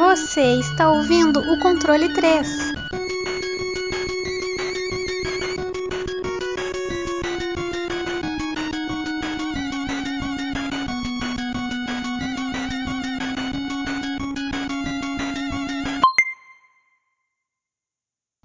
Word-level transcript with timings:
Você 0.00 0.54
está 0.54 0.90
ouvindo 0.90 1.40
o 1.40 1.58
controle 1.58 2.08
3. 2.14 2.72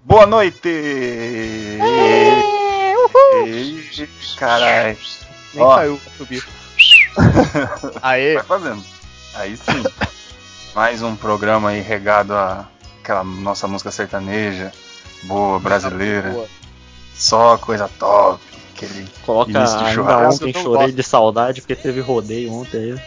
Boa 0.04 0.26
noite! 0.26 0.68
Caralho. 4.36 4.98
Nem 5.54 5.64
Ó. 5.64 5.74
pra 5.74 5.96
subir. 6.18 6.44
Aê, 8.02 8.34
Vai 8.34 8.44
fazendo. 8.44 8.84
Aí 9.34 9.56
sim. 9.56 9.82
Mais 10.76 11.00
um 11.00 11.16
programa 11.16 11.70
aí 11.70 11.80
regado 11.80 12.34
a 12.34 12.68
aquela 13.02 13.24
nossa 13.24 13.66
música 13.66 13.90
sertaneja, 13.90 14.70
boa, 15.22 15.58
brasileira. 15.58 16.28
boa. 16.32 16.46
Só 17.14 17.56
coisa 17.56 17.88
top. 17.98 18.44
Aquele 18.74 19.08
Coloca 19.24 19.50
início 19.50 19.78
de 19.78 19.84
ainda 19.84 19.94
churrasco. 19.94 20.34
ontem 20.34 20.52
chorei 20.52 20.86
gosto. 20.88 20.96
de 20.96 21.02
saudade 21.02 21.60
porque 21.62 21.74
teve 21.74 22.00
rodeio 22.02 22.52
ontem 22.52 22.92
aí. 22.92 23.00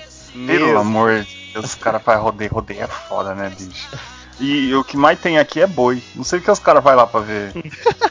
Pelo 0.47 0.65
meu, 0.65 0.79
amor 0.79 1.23
de 1.23 1.51
Deus, 1.53 1.65
os 1.65 1.75
caras 1.75 2.01
fazem 2.01 2.23
rodeio. 2.23 2.51
Rodeio 2.51 2.81
é 2.81 2.87
foda, 2.87 3.35
né, 3.35 3.51
bicho? 3.55 3.87
E 4.41 4.73
o 4.73 4.85
que 4.85 4.95
mais 4.95 5.19
tem 5.19 5.37
aqui 5.37 5.59
é 5.59 5.67
boi. 5.67 6.01
Não 6.15 6.23
sei 6.23 6.39
o 6.39 6.41
que 6.41 6.49
os 6.49 6.59
caras 6.59 6.81
vão 6.81 6.95
lá 6.95 7.05
pra 7.05 7.19
ver. 7.19 7.51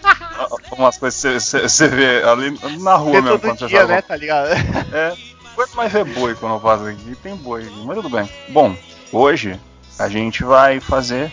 Umas 0.77 0.99
coisas 0.99 1.51
que 1.51 1.59
você 1.61 1.89
vê 1.89 2.23
ali 2.23 2.51
na 2.81 2.97
rua 2.97 3.13
vê 3.13 3.21
mesmo. 3.23 3.39
todo 3.39 3.41
quando 3.49 3.59
você 3.61 3.67
dia, 3.67 3.87
né, 3.87 4.03
tá 4.03 4.15
ligado? 4.15 4.51
É, 4.93 5.17
quanto 5.55 5.75
mais 5.75 5.91
ver 5.91 6.05
boi 6.05 6.35
quando 6.35 6.57
eu 6.57 6.61
passo 6.61 6.85
aqui, 6.85 7.17
tem 7.23 7.35
boi 7.35 7.63
aqui, 7.63 7.83
mas 7.83 7.97
tudo 7.97 8.11
bem. 8.11 8.29
Bom, 8.51 8.77
hoje 9.13 9.59
a 9.99 10.09
gente 10.09 10.45
vai 10.45 10.81
fazer 10.81 11.33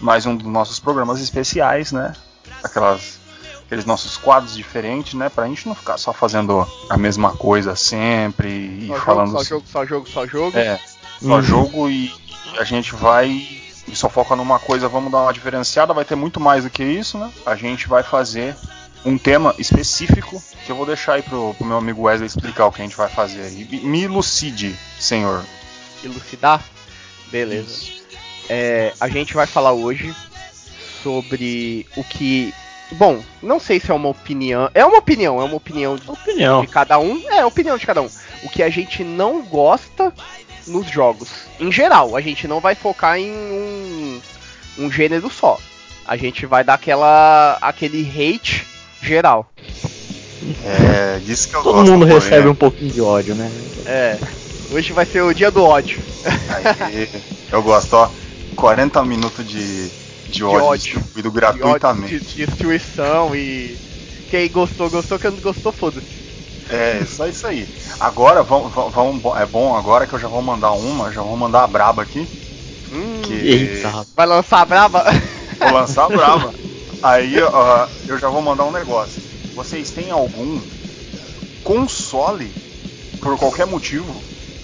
mais 0.00 0.26
um 0.26 0.36
dos 0.36 0.46
nossos 0.46 0.78
programas 0.78 1.20
especiais, 1.20 1.92
né? 1.92 2.12
Aquelas, 2.62 3.18
aqueles 3.64 3.84
nossos 3.84 4.16
quadros 4.16 4.54
diferentes, 4.54 5.14
né? 5.14 5.28
Pra 5.28 5.46
gente 5.46 5.66
não 5.66 5.74
ficar 5.74 5.98
só 5.98 6.12
fazendo 6.12 6.66
a 6.88 6.96
mesma 6.96 7.32
coisa 7.32 7.74
sempre 7.76 8.48
e 8.48 8.88
Só 8.88 9.00
falando. 9.00 9.30
jogo, 9.30 9.38
só 9.38 9.44
jogo, 9.44 9.66
só 9.66 9.86
jogo, 9.86 10.08
só 10.08 10.26
jogo. 10.26 10.56
É, 10.58 10.78
só 11.20 11.36
Uhum. 11.36 11.42
jogo 11.42 11.88
e 11.90 12.12
a 12.58 12.64
gente 12.64 12.94
vai 12.94 13.28
e 13.88 13.94
só 13.94 14.08
foca 14.08 14.34
numa 14.34 14.58
coisa, 14.58 14.88
vamos 14.88 15.12
dar 15.12 15.18
uma 15.22 15.32
diferenciada, 15.32 15.94
vai 15.94 16.04
ter 16.04 16.16
muito 16.16 16.40
mais 16.40 16.64
do 16.64 16.70
que 16.70 16.82
isso, 16.82 17.16
né? 17.18 17.30
A 17.44 17.54
gente 17.54 17.86
vai 17.88 18.02
fazer 18.02 18.56
um 19.04 19.16
tema 19.16 19.54
específico 19.58 20.42
que 20.64 20.72
eu 20.72 20.76
vou 20.76 20.84
deixar 20.84 21.14
aí 21.14 21.22
pro, 21.22 21.54
pro 21.54 21.64
meu 21.66 21.76
amigo 21.76 22.02
Wesley 22.02 22.26
explicar 22.26 22.66
o 22.66 22.72
que 22.72 22.80
a 22.82 22.84
gente 22.84 22.96
vai 22.96 23.08
fazer 23.08 23.42
aí. 23.42 23.64
Me- 23.70 23.80
Me 23.80 24.02
elucide, 24.02 24.74
senhor. 24.98 25.44
Elucidar? 26.02 26.62
Beleza. 27.30 27.86
É, 28.48 28.92
a 29.00 29.08
gente 29.08 29.34
vai 29.34 29.46
falar 29.46 29.72
hoje 29.72 30.14
sobre 31.02 31.86
o 31.96 32.04
que. 32.04 32.52
Bom, 32.92 33.20
não 33.42 33.58
sei 33.58 33.80
se 33.80 33.90
é 33.90 33.94
uma 33.94 34.08
opinião. 34.08 34.70
É 34.72 34.84
uma 34.84 34.98
opinião, 34.98 35.40
é 35.40 35.44
uma 35.44 35.56
opinião 35.56 35.96
de, 35.96 36.08
Opinião. 36.08 36.60
de 36.60 36.68
cada 36.68 36.98
um. 36.98 37.20
É, 37.30 37.44
opinião 37.44 37.76
de 37.76 37.84
cada 37.86 38.00
um. 38.02 38.08
O 38.44 38.48
que 38.48 38.62
a 38.62 38.70
gente 38.70 39.02
não 39.02 39.42
gosta 39.42 40.12
nos 40.66 40.88
jogos. 40.88 41.28
Em 41.58 41.70
geral, 41.72 42.14
a 42.16 42.20
gente 42.20 42.46
não 42.46 42.60
vai 42.60 42.74
focar 42.74 43.18
em 43.18 43.30
um, 43.32 44.20
um 44.78 44.90
gênero 44.90 45.28
só. 45.30 45.58
A 46.06 46.16
gente 46.16 46.46
vai 46.46 46.62
dar 46.62 46.74
aquela. 46.74 47.58
aquele 47.60 48.02
hate 48.08 48.64
geral. 49.02 49.50
É, 50.64 51.18
disso 51.18 51.48
que 51.48 51.56
eu 51.56 51.62
Todo 51.62 51.74
gosto. 51.76 51.90
mundo 51.92 52.06
pô, 52.06 52.14
recebe 52.14 52.44
né? 52.44 52.50
um 52.50 52.54
pouquinho 52.54 52.92
de 52.92 53.00
ódio, 53.00 53.34
né? 53.34 53.50
É. 53.84 54.18
Hoje 54.70 54.92
vai 54.92 55.06
ser 55.06 55.22
o 55.22 55.32
dia 55.32 55.50
do 55.50 55.62
ódio. 55.62 56.02
Aí, 56.80 57.08
eu 57.50 57.62
gosto, 57.62 57.94
ó. 57.94 58.10
40 58.56 59.04
minutos 59.04 59.46
de, 59.46 59.88
de 60.28 60.42
ódio, 60.42 60.64
ódio. 60.64 60.94
distribuído 60.94 61.30
De 61.30 61.38
ódio, 61.38 61.58
gratuitamente. 61.60 62.18
de 62.20 62.46
destruição 62.46 63.34
e. 63.34 63.76
Quem 64.30 64.48
gostou, 64.50 64.90
gostou, 64.90 65.18
quem 65.18 65.30
não 65.30 65.38
gostou, 65.38 65.70
foda-se. 65.70 66.06
É, 66.68 67.04
só 67.06 67.28
isso 67.28 67.46
aí. 67.46 67.68
Agora, 68.00 68.42
vamos, 68.42 68.72
vamos, 68.74 69.22
é 69.40 69.46
bom 69.46 69.76
agora 69.76 70.04
que 70.06 70.14
eu 70.14 70.18
já 70.18 70.26
vou 70.26 70.42
mandar 70.42 70.72
uma, 70.72 71.12
já 71.12 71.22
vou 71.22 71.36
mandar 71.36 71.62
a 71.62 71.66
braba 71.68 72.02
aqui. 72.02 72.26
Hum, 72.92 73.22
Que 73.22 73.32
Eita, 73.34 74.04
Vai 74.16 74.26
lançar 74.26 74.62
a 74.62 74.64
brava? 74.64 75.04
vou 75.60 75.72
lançar 75.72 76.06
a 76.06 76.08
braba. 76.08 76.52
Aí 77.02 77.40
ó, 77.40 77.86
eu 78.08 78.18
já 78.18 78.28
vou 78.28 78.42
mandar 78.42 78.64
um 78.64 78.72
negócio. 78.72 79.22
Vocês 79.54 79.90
têm 79.90 80.10
algum 80.10 80.60
console, 81.62 82.50
por 83.20 83.38
qualquer 83.38 83.66
motivo, 83.66 84.12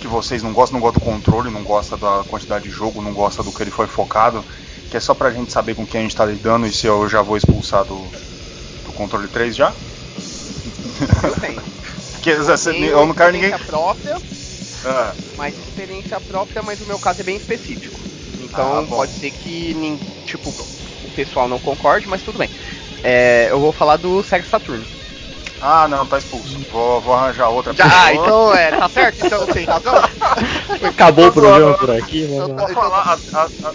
que 0.03 0.09
vocês 0.09 0.43
não 0.43 0.53
gostam, 0.53 0.75
não 0.79 0.83
gostam 0.83 1.01
do 1.01 1.05
controle, 1.05 1.51
não 1.51 1.65
gostam 1.65 1.99
da 1.99 2.25
quantidade 2.25 2.65
de 2.65 2.71
jogo, 2.71 3.03
não 3.03 3.15
gostam 3.15 3.45
do 3.45 3.53
que 3.53 3.63
ele 3.63 3.71
foi 3.71 3.87
focado, 3.89 4.45
que 4.91 4.97
é 4.97 5.01
só 5.01 5.15
pra 5.15 5.31
gente 5.33 5.53
saber 5.53 5.75
com 5.75 5.87
quem 5.87 6.01
a 6.01 6.03
gente 6.03 6.17
tá 6.17 6.25
lidando 6.27 6.67
e 6.67 6.73
se 6.73 6.87
eu 6.87 7.09
já 7.09 7.23
vou 7.23 7.37
expulsar 7.37 7.85
do, 7.85 8.11
do 8.85 8.93
controle 8.93 9.29
3 9.29 9.57
já? 9.57 9.75
Eu 11.23 11.37
tenho. 11.37 11.63
Porque 12.13 12.31
eu, 12.31 12.43
Tenho 12.63 12.87
eu 12.99 13.07
não 13.07 13.15
quero 13.15 13.33
ninguém. 13.33 13.53
própria, 13.67 14.17
Ah, 14.85 15.15
mas 15.37 15.59
experiência 15.59 16.21
própria, 16.21 16.63
mas 16.63 16.81
o 16.81 16.87
meu 16.87 16.99
caso 16.99 17.21
é 17.21 17.25
bem 17.25 17.37
específico. 17.37 18.01
Então 18.39 18.87
Ah, 18.87 18.87
pode 18.89 19.13
ser 19.15 19.31
que, 19.33 19.75
tipo, 20.25 20.51
o 21.03 21.11
pessoal 21.11 21.49
não 21.49 21.59
concorde, 21.61 22.07
mas 22.09 22.23
tudo 22.23 22.39
bem. 22.39 22.51
É, 23.03 23.51
eu 23.51 23.61
vou 23.61 23.73
falar 23.73 23.97
do 23.97 24.23
Sega 24.23 24.45
Saturno. 24.45 24.89
Ah, 25.63 25.89
não, 25.89 26.07
tá 26.07 26.19
expulso. 26.19 26.59
Vou, 26.69 27.01
vou 27.01 27.15
arranjar 27.15 27.49
outra 27.49 27.73
Já, 27.75 27.85
pessoa. 27.85 28.05
ah, 28.07 28.15
então 28.15 28.55
é, 28.55 28.73
tá 28.73 28.89
certo? 28.89 29.21
Então 29.21 29.47
sem 29.47 29.65
razão? 29.65 29.95
acabou 30.89 31.29
o 31.29 31.33
programa 31.33 31.77
por 31.79 31.91
aqui, 31.91 32.27
Então 32.27 32.49
né? 32.67 32.75
falar, 32.75 33.21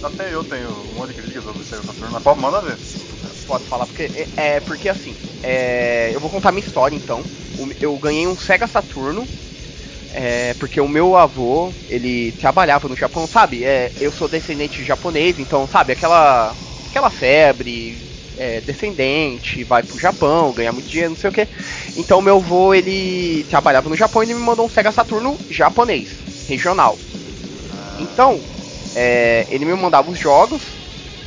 até 0.03 0.33
eu 0.33 0.43
tenho 0.43 0.69
um 0.69 0.95
monte 0.95 1.09
de 1.09 1.13
críticas 1.15 1.43
sobre 1.43 1.61
o 1.61 1.65
Sega 1.65 1.83
Saturno, 1.83 2.13
mas 2.13 2.23
pode, 2.23 2.39
manda 2.39 2.61
ver. 2.61 2.77
Posso 3.45 3.67
falar, 3.67 3.87
porque 3.87 4.11
é, 4.13 4.55
é 4.55 4.59
porque 4.59 4.89
assim, 4.89 5.15
é, 5.41 6.11
eu 6.13 6.19
vou 6.19 6.29
contar 6.29 6.51
minha 6.51 6.65
história 6.65 6.95
então. 6.95 7.25
Eu 7.79 7.97
ganhei 7.97 8.27
um 8.27 8.37
Sega 8.37 8.67
Saturno, 8.67 9.29
é, 10.09 10.53
porque 10.55 10.79
o 10.81 10.87
meu 10.87 11.15
avô, 11.15 11.75
ele 11.87 12.33
trabalhava 12.33 12.87
no 12.89 12.95
Japão, 12.95 13.27
sabe? 13.27 13.63
É, 13.65 13.93
eu 13.99 14.11
sou 14.11 14.27
descendente 14.27 14.81
de 14.81 14.87
japonês, 14.87 15.39
então, 15.39 15.67
sabe, 15.67 15.93
aquela, 15.93 16.57
aquela 16.85 17.09
febre, 17.09 18.07
é, 18.37 18.61
descendente, 18.61 19.63
vai 19.63 19.83
pro 19.83 19.97
Japão, 19.97 20.53
ganhar 20.53 20.71
muito 20.71 20.89
dinheiro, 20.89 21.11
não 21.11 21.17
sei 21.17 21.29
o 21.29 21.33
que. 21.33 21.47
Então 21.95 22.21
meu 22.21 22.37
avô, 22.37 22.73
ele 22.73 23.43
trabalhava 23.45 23.89
no 23.89 23.95
Japão 23.95 24.23
e 24.23 24.27
ele 24.27 24.35
me 24.35 24.41
mandou 24.41 24.65
um 24.65 24.69
Sega 24.69 24.91
Saturno 24.91 25.41
japonês, 25.49 26.25
regional. 26.45 27.01
Então, 27.97 28.45
é, 28.93 29.45
ele 29.49 29.65
me 29.65 29.73
mandava 29.75 30.09
os 30.09 30.19
jogos, 30.19 30.79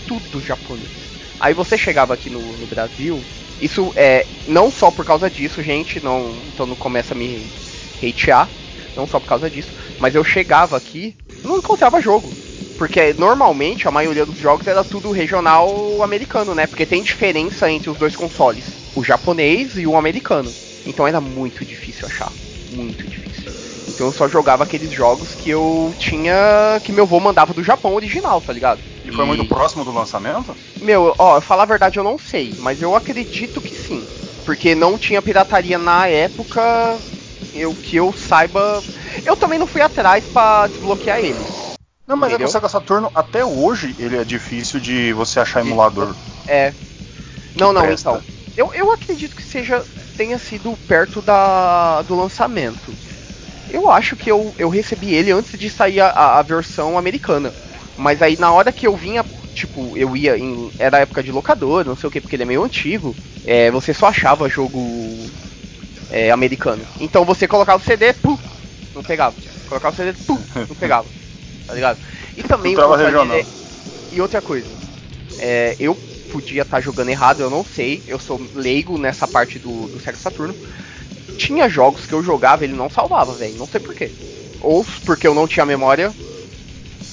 tudo 0.06 0.40
japonês. 0.40 1.12
Aí 1.38 1.54
você 1.54 1.76
chegava 1.76 2.14
aqui 2.14 2.30
no, 2.30 2.56
no 2.56 2.66
Brasil, 2.66 3.26
isso 3.58 3.92
é 3.96 4.28
não 4.46 4.70
só 4.70 4.90
por 4.90 5.04
causa 5.04 5.30
disso, 5.30 5.62
gente, 5.62 6.00
não, 6.00 6.44
então 6.48 6.66
não 6.66 6.76
começa 6.76 7.14
a 7.14 7.16
me 7.16 7.54
hatear, 8.02 8.54
não 8.94 9.06
só 9.06 9.20
por 9.20 9.26
causa 9.26 9.50
disso, 9.50 9.72
mas 9.98 10.14
eu 10.14 10.24
chegava 10.24 10.76
aqui, 10.76 11.16
não 11.42 11.58
encontrava 11.58 12.00
jogo. 12.00 12.36
Porque 12.80 13.12
normalmente 13.18 13.86
a 13.86 13.90
maioria 13.90 14.24
dos 14.24 14.38
jogos 14.38 14.66
era 14.66 14.82
tudo 14.82 15.10
regional 15.10 16.02
americano, 16.02 16.54
né? 16.54 16.66
Porque 16.66 16.86
tem 16.86 17.02
diferença 17.02 17.70
entre 17.70 17.90
os 17.90 17.98
dois 17.98 18.16
consoles, 18.16 18.80
o 18.94 19.04
japonês 19.04 19.76
e 19.76 19.86
o 19.86 19.98
americano. 19.98 20.54
Então 20.86 21.06
era 21.06 21.20
muito 21.20 21.62
difícil 21.62 22.08
achar, 22.08 22.32
muito 22.70 23.06
difícil. 23.06 23.52
Então 23.86 24.06
eu 24.06 24.12
só 24.12 24.26
jogava 24.26 24.62
aqueles 24.62 24.90
jogos 24.90 25.34
que 25.34 25.50
eu 25.50 25.92
tinha, 25.98 26.80
que 26.82 26.90
meu 26.90 27.04
avô 27.04 27.20
mandava 27.20 27.52
do 27.52 27.62
Japão 27.62 27.94
original, 27.94 28.40
tá 28.40 28.50
ligado? 28.50 28.80
E 29.04 29.12
foi 29.12 29.26
muito 29.26 29.44
próximo 29.44 29.84
do 29.84 29.92
lançamento? 29.92 30.56
Meu, 30.80 31.14
ó, 31.18 31.36
eu 31.36 31.42
falar 31.42 31.64
a 31.64 31.66
verdade 31.66 31.98
eu 31.98 32.02
não 32.02 32.16
sei, 32.16 32.56
mas 32.58 32.80
eu 32.80 32.94
acredito 32.94 33.60
que 33.60 33.74
sim. 33.74 34.08
Porque 34.42 34.74
não 34.74 34.96
tinha 34.96 35.20
pirataria 35.20 35.76
na 35.76 36.06
época, 36.06 36.98
eu 37.52 37.74
que 37.74 37.96
eu 37.96 38.10
saiba. 38.10 38.82
Eu 39.22 39.36
também 39.36 39.58
não 39.58 39.66
fui 39.66 39.82
atrás 39.82 40.26
pra 40.26 40.66
desbloquear 40.66 41.18
ele. 41.18 41.49
Não, 42.10 42.16
mas 42.18 42.32
é 42.34 42.36
Entendeu? 42.36 42.46
o 42.46 42.48
Sega 42.48 42.68
Saturno, 42.68 43.10
até 43.14 43.42
hoje, 43.44 43.94
ele 43.98 44.16
é 44.16 44.24
difícil 44.24 44.80
de 44.80 45.14
você 45.14 45.40
achar 45.40 45.60
emulador. 45.60 46.18
É. 46.46 46.74
Não, 47.54 47.72
não, 47.72 47.90
presta. 47.90 47.92
então. 47.92 48.24
Eu, 48.56 48.72
eu 48.74 48.92
acredito 48.92 49.36
que 49.36 49.44
seja. 49.44 49.86
tenha 50.16 50.38
sido 50.38 50.76
perto 50.78 51.22
da, 51.22 52.02
do 52.02 52.14
lançamento. 52.16 52.98
Eu 53.68 53.90
acho 53.90 54.16
que 54.16 54.30
eu, 54.30 54.54
eu 54.58 54.68
recebi 54.70 55.14
ele 55.14 55.32
antes 55.32 55.58
de 55.58 55.70
sair 55.70 56.00
a, 56.00 56.08
a- 56.10 56.38
a 56.40 56.42
versão 56.42 56.98
americana. 56.98 57.56
Mas 57.96 58.22
aí 58.22 58.36
na 58.38 58.52
hora 58.52 58.72
que 58.72 58.86
eu 58.86 58.96
vinha, 58.96 59.26
tipo, 59.54 59.96
eu 59.96 60.16
ia 60.16 60.38
em. 60.38 60.72
Era 60.78 61.00
época 61.00 61.22
de 61.22 61.32
locador, 61.32 61.84
não 61.86 61.96
sei 61.96 62.08
o 62.08 62.10
que, 62.10 62.20
porque 62.20 62.36
ele 62.36 62.44
é 62.44 62.46
meio 62.46 62.64
antigo. 62.64 63.18
É, 63.44 63.70
você 63.70 63.94
só 63.94 64.08
achava 64.08 64.48
jogo 64.48 65.34
é, 66.08 66.30
americano. 66.30 66.88
Então 66.98 67.24
você 67.24 67.48
colocava 67.48 67.78
o 67.82 67.84
CD, 67.84 68.14
pum, 68.14 68.38
não 68.94 69.04
pegava. 69.04 69.42
Colocava 69.66 69.92
o 69.94 69.96
CD, 69.96 70.18
pum, 70.26 70.44
não 70.68 70.76
pegava. 70.76 71.12
Tá 71.70 71.74
ligado? 71.74 72.00
E 72.36 72.42
também 72.42 72.76
o 72.76 72.82
console, 72.82 72.96
regional. 72.96 73.42
é- 73.42 73.46
E 74.10 74.20
outra 74.20 74.42
coisa, 74.42 74.76
é, 75.38 75.76
eu 75.80 75.98
podia 76.28 76.62
estar 76.62 76.80
jogando 76.80 77.10
errado, 77.10 77.42
eu 77.42 77.50
não 77.50 77.64
sei. 77.64 78.04
Eu 78.06 78.18
sou 78.18 78.38
leigo 78.54 78.98
nessa 78.98 79.28
parte 79.28 79.58
do, 79.58 79.88
do 79.88 80.00
Sega 80.00 80.18
Saturno. 80.18 80.56
Tinha 81.36 81.68
jogos 81.68 82.06
que 82.06 82.14
eu 82.14 82.22
jogava 82.22 82.64
ele 82.64 82.74
não 82.74 82.90
salvava, 82.90 83.36
velho. 83.36 83.56
Não 83.56 83.66
sei 83.66 83.80
porquê. 83.80 84.14
Ou 84.60 84.84
porque 85.04 85.26
eu 85.28 85.34
não 85.34 85.48
tinha 85.48 85.66
memória. 85.66 86.16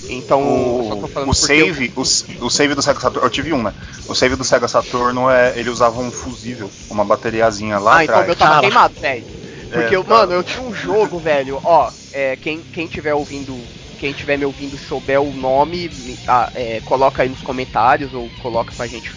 Então 0.09 0.42
O- 0.42 0.80
eu 0.80 0.83
só 0.83 0.95
eu 0.95 0.98
tô 0.98 1.07
falando 1.07 1.31
o 1.31 1.33
save, 1.33 1.92
o, 1.95 2.01
o 2.45 2.50
save 2.50 2.75
do 2.75 2.81
Sega 2.81 3.00
Saturno, 3.00 3.25
eu 3.25 3.30
tive 3.31 3.53
um, 3.53 3.63
né? 3.63 3.74
O 4.06 4.13
save 4.13 4.36
do 4.36 4.44
Sega 4.44 4.68
Saturno 4.68 5.30
é, 5.30 5.57
ele 5.60 5.69
usava 5.69 6.00
um 6.00 6.12
fusível, 6.12 6.71
uma 6.89 7.03
bateriazinha 7.03 7.80
lá 7.80 7.98
ah, 7.98 8.03
então 8.03 8.21
o 8.21 8.25
meu 8.25 8.36
atrás. 8.36 8.36
tava 8.36 8.56
Cara. 8.56 8.57
queimado, 8.57 8.95
velho. 9.00 9.27
Porque, 9.71 9.95
É, 9.95 9.95
eu, 9.95 10.03
mano, 10.03 10.33
eu 10.33 10.44
tinha 10.44 10.63
um 10.63 10.74
jogo, 10.74 11.19
velho, 11.19 11.60
ó, 11.63 11.92
é, 12.12 12.36
quem, 12.38 12.63
quem 12.71 12.88
tiver 12.88 13.13
ouvindo, 13.13 13.76
quem 13.98 14.14
tiver 14.14 14.38
me 14.38 14.46
ouvindo 14.46 14.78
souber 14.78 15.22
o 15.22 15.34
nome, 15.34 15.90
me- 15.90 16.20
é, 16.54 16.82
coloca 16.82 17.24
aí 17.24 17.30
nos 17.30 17.42
comentários 17.44 18.14
ou 18.14 18.32
coloca 18.38 18.74
pra 18.76 18.88
gente, 18.88 19.12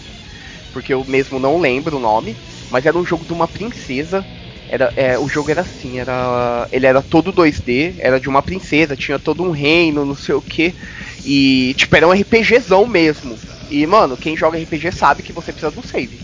porque 0.71 0.93
eu 0.93 1.03
mesmo 1.05 1.39
não 1.39 1.57
lembro 1.59 1.97
o 1.97 1.99
nome, 1.99 2.39
mas 2.69 2.85
era 2.85 2.97
um 2.97 3.05
jogo 3.05 3.25
de 3.25 3.33
uma 3.33 3.47
princesa, 3.47 4.27
era, 4.67 4.91
é, 4.95 5.19
o 5.19 5.27
jogo 5.27 5.51
era 5.51 5.61
assim, 5.61 5.99
era, 5.99 6.67
ele 6.71 6.85
era 6.87 7.01
todo 7.03 7.31
2D, 7.31 7.95
era 7.99 8.19
de 8.19 8.29
uma 8.29 8.41
princesa, 8.41 8.95
tinha 8.95 9.19
todo 9.19 9.43
um 9.43 9.51
reino, 9.51 10.05
não 10.05 10.15
sei 10.15 10.35
o 10.35 10.41
que, 10.41 10.75
e, 11.23 11.73
tipo, 11.77 11.95
era 11.95 12.07
um 12.07 12.13
RPGzão 12.13 12.85
mesmo, 12.87 13.41
e, 13.69 13.85
mano, 13.87 14.17
quem 14.17 14.35
joga 14.37 14.57
RPG 14.57 14.91
sabe 14.91 15.23
que 15.23 15.33
você 15.33 15.51
precisa 15.53 15.77
um 15.79 15.83
save. 15.83 16.23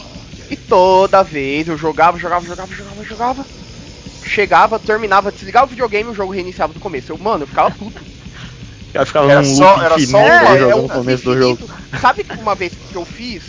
E 0.49 0.55
toda 0.57 1.23
vez 1.23 1.67
eu 1.67 1.77
jogava, 1.77 2.17
jogava, 2.17 2.45
jogava, 2.45 2.73
jogava, 2.73 3.03
jogava. 3.03 3.47
Chegava, 4.23 4.79
terminava, 4.79 5.31
desligava 5.31 5.65
o 5.67 5.69
videogame 5.69 6.09
e 6.09 6.11
o 6.11 6.15
jogo 6.15 6.33
reiniciava 6.33 6.73
do 6.73 6.79
começo. 6.79 7.11
Eu, 7.11 7.17
mano, 7.17 7.43
eu 7.43 7.47
ficava 7.47 7.71
puto. 7.71 8.05
Cara 8.93 9.05
ficava 9.05 9.31
Era 9.31 9.41
num 9.41 9.55
só- 9.55 9.71
loop 9.73 9.85
era 9.85 9.99
só 9.99 10.17
um 10.17 10.21
é, 10.21 10.57
é 10.57 10.75
no 10.75 10.83
um 10.83 10.87
começo 10.87 11.23
do 11.23 11.37
jogo. 11.37 11.69
Sabe 11.99 12.23
que 12.23 12.35
uma 12.37 12.55
vez 12.55 12.73
que 12.75 12.95
eu 12.97 13.05
fiz, 13.05 13.43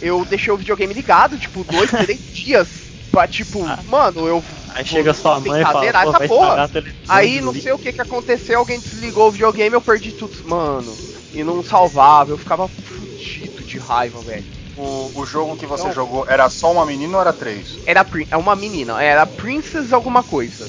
eu 0.00 0.24
deixei 0.24 0.52
o 0.52 0.56
videogame 0.56 0.94
ligado, 0.94 1.38
tipo, 1.38 1.64
dois, 1.64 1.90
três 1.90 2.20
dias. 2.32 2.90
Pra 3.10 3.26
tipo, 3.26 3.60
mano, 3.88 4.28
eu. 4.28 4.44
Aí 4.68 4.84
chega 4.84 5.12
sua 5.12 5.40
mãe 5.40 5.60
e 5.60 5.64
fala, 5.64 5.84
essa 5.84 6.28
porra. 6.28 6.70
Aí 7.08 7.40
não 7.40 7.52
sei 7.52 7.72
o 7.72 7.78
que 7.78 7.92
que 7.92 8.00
aconteceu, 8.00 8.60
alguém 8.60 8.78
desligou 8.78 9.26
o 9.26 9.32
videogame, 9.32 9.74
eu 9.74 9.80
perdi 9.80 10.12
tudo, 10.12 10.36
mano. 10.48 10.96
E 11.32 11.42
não 11.42 11.60
salvava, 11.60 12.30
eu 12.30 12.38
ficava 12.38 12.68
fudido 12.68 13.64
de 13.64 13.78
raiva, 13.78 14.20
velho. 14.22 14.46
O, 14.76 15.10
o 15.20 15.26
jogo 15.26 15.56
que 15.56 15.66
você 15.66 15.84
Não. 15.88 15.92
jogou 15.92 16.24
era 16.28 16.48
só 16.48 16.70
uma 16.70 16.86
menina 16.86 17.16
ou 17.16 17.20
era 17.20 17.32
três? 17.32 17.80
Era 17.84 18.04
prin- 18.04 18.26
é 18.30 18.36
uma 18.36 18.54
menina, 18.54 19.02
era 19.02 19.26
Princess 19.26 19.92
alguma 19.92 20.22
coisa. 20.22 20.68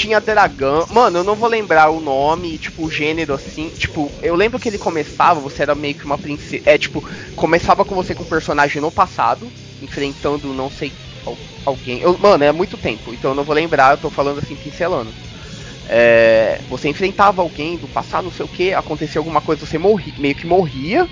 Tinha 0.00 0.20
dragão. 0.20 0.86
Mano, 0.90 1.18
eu 1.18 1.24
não 1.24 1.34
vou 1.34 1.48
lembrar 1.48 1.90
o 1.90 1.98
nome, 2.00 2.56
tipo, 2.58 2.84
o 2.86 2.90
gênero 2.90 3.34
assim. 3.34 3.70
Tipo, 3.70 4.14
eu 4.22 4.34
lembro 4.36 4.60
que 4.60 4.68
ele 4.68 4.78
começava, 4.78 5.40
você 5.40 5.62
era 5.62 5.74
meio 5.74 5.94
que 5.94 6.04
uma 6.04 6.18
princesa. 6.18 6.62
É, 6.64 6.78
tipo, 6.78 7.04
começava 7.34 7.84
com 7.84 7.94
você 7.96 8.14
com 8.14 8.22
um 8.22 8.26
personagem 8.26 8.80
no 8.80 8.92
passado, 8.92 9.52
enfrentando 9.80 10.52
não 10.54 10.70
sei 10.70 10.94
al- 11.26 11.40
alguém. 11.64 12.00
Eu, 12.00 12.16
mano, 12.18 12.44
é 12.44 12.52
muito 12.52 12.78
tempo, 12.78 13.12
então 13.12 13.32
eu 13.32 13.34
não 13.34 13.44
vou 13.44 13.54
lembrar, 13.54 13.92
eu 13.92 13.98
tô 13.98 14.10
falando 14.10 14.38
assim, 14.38 14.56
pincelando. 14.56 15.16
É, 15.84 16.62
você 16.68 16.88
enfrentava 16.88 17.42
alguém 17.42 17.78
do 17.78 17.88
passado, 17.88 18.24
não 18.24 18.30
sei 18.32 18.44
o 18.46 18.48
que, 18.48 18.74
acontecia 18.74 19.20
alguma 19.20 19.40
coisa, 19.40 19.66
você 19.66 19.78
morri, 19.78 20.14
meio 20.18 20.34
que 20.34 20.46
morria. 20.46 21.10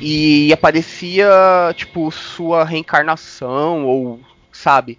E 0.00 0.52
aparecia, 0.52 1.28
tipo, 1.76 2.10
sua 2.10 2.64
reencarnação, 2.64 3.86
ou, 3.86 4.20
sabe? 4.52 4.98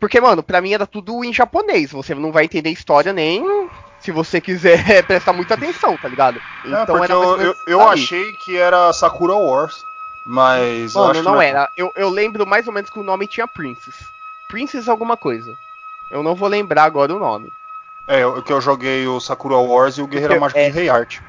Porque, 0.00 0.20
mano, 0.20 0.42
pra 0.42 0.60
mim 0.60 0.72
era 0.72 0.86
tudo 0.86 1.22
em 1.22 1.32
japonês. 1.32 1.92
Você 1.92 2.14
não 2.14 2.32
vai 2.32 2.44
entender 2.44 2.70
história 2.70 3.12
nem 3.12 3.44
se 4.00 4.10
você 4.10 4.40
quiser 4.40 5.04
prestar 5.06 5.32
muita 5.34 5.54
atenção, 5.54 5.96
tá 5.96 6.08
ligado? 6.08 6.40
é, 6.64 6.86
porque 6.86 6.98
mais 6.98 7.10
ou 7.10 7.40
eu, 7.40 7.46
eu, 7.46 7.54
eu 7.66 7.88
achei 7.88 8.32
que 8.44 8.56
era 8.56 8.92
Sakura 8.94 9.34
Wars, 9.34 9.84
mas 10.26 10.94
eu 10.94 11.02
Mano, 11.02 11.14
que 11.14 11.22
não 11.22 11.42
é. 11.42 11.50
era. 11.50 11.68
Eu, 11.76 11.92
eu 11.94 12.08
lembro 12.08 12.46
mais 12.46 12.66
ou 12.66 12.72
menos 12.72 12.88
que 12.90 12.98
o 12.98 13.04
nome 13.04 13.26
tinha 13.26 13.46
Princess. 13.46 13.94
Princess 14.48 14.88
alguma 14.88 15.16
coisa. 15.16 15.54
Eu 16.10 16.22
não 16.22 16.34
vou 16.34 16.48
lembrar 16.48 16.84
agora 16.84 17.14
o 17.14 17.18
nome. 17.18 17.52
É, 18.08 18.26
o 18.26 18.42
que 18.42 18.52
eu 18.52 18.60
joguei 18.60 19.06
o 19.06 19.20
Sakura 19.20 19.56
Wars 19.56 19.96
e 19.96 20.02
o 20.02 20.06
Guerreiro 20.06 20.34
Porque, 20.34 20.40
Mágico 20.40 20.60
é- 20.60 20.70
de 20.70 20.74
Rei 20.76 20.88
Art. 20.88 21.20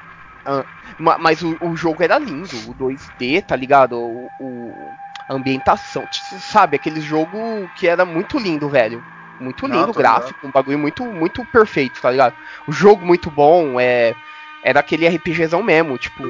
Ma- 0.98 1.18
Mas 1.18 1.42
o, 1.42 1.56
o 1.60 1.76
jogo 1.76 2.02
era 2.02 2.18
lindo, 2.18 2.56
o 2.68 2.74
2D, 2.74 3.40
tá 3.42 3.54
ligado? 3.54 3.96
O, 3.96 4.30
o- 4.38 4.92
a 5.28 5.34
ambientação, 5.34 6.06
sabe? 6.12 6.76
Aquele 6.76 7.00
jogo 7.00 7.68
que 7.74 7.86
era 7.88 8.04
muito 8.04 8.38
lindo, 8.38 8.68
velho. 8.68 9.04
Muito 9.38 9.66
Não, 9.66 9.66
lindo, 9.66 9.90
o 9.90 9.94
gráfico, 9.94 10.46
um 10.46 10.50
bagulho 10.52 10.78
muito, 10.78 11.04
muito 11.04 11.44
perfeito, 11.46 12.00
tá 12.00 12.10
ligado? 12.10 12.36
O 12.66 12.72
jogo 12.72 13.04
muito 13.04 13.30
bom, 13.30 13.80
é, 13.80 14.14
era 14.62 14.80
aquele 14.80 15.06
RPGzão 15.06 15.62
mesmo, 15.62 15.98
tipo, 15.98 16.22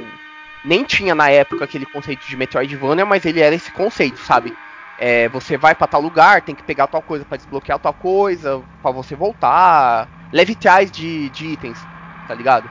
nem 0.64 0.84
tinha 0.84 1.14
na 1.14 1.28
época 1.30 1.64
aquele 1.64 1.84
conceito 1.86 2.26
de 2.26 2.36
Metroidvania, 2.36 3.04
mas 3.04 3.24
ele 3.24 3.40
era 3.40 3.54
esse 3.54 3.70
conceito, 3.72 4.20
sabe? 4.20 4.56
É, 4.96 5.28
você 5.28 5.56
vai 5.56 5.74
pra 5.74 5.86
tal 5.86 6.00
lugar, 6.00 6.42
tem 6.42 6.54
que 6.54 6.62
pegar 6.62 6.86
tal 6.86 7.02
coisa 7.02 7.24
pra 7.24 7.36
desbloquear 7.36 7.78
tal 7.78 7.92
coisa, 7.94 8.64
pra 8.80 8.90
você 8.90 9.14
voltar. 9.16 10.08
Leve 10.32 10.54
trás 10.54 10.90
de, 10.90 11.28
de 11.30 11.46
itens, 11.48 11.86
tá 12.26 12.34
ligado? 12.34 12.70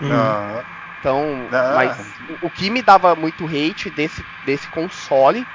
Hum. 0.00 0.36
Ah, 0.50 0.64
Então, 0.98 1.54
mas 1.68 2.14
o, 2.28 2.46
o 2.46 2.50
que 2.50 2.70
me 2.70 2.82
dava 2.82 3.16
muito 3.16 3.46
hate 3.46 3.90
desse, 3.90 4.26
desse 4.42 4.68
console 4.68 5.48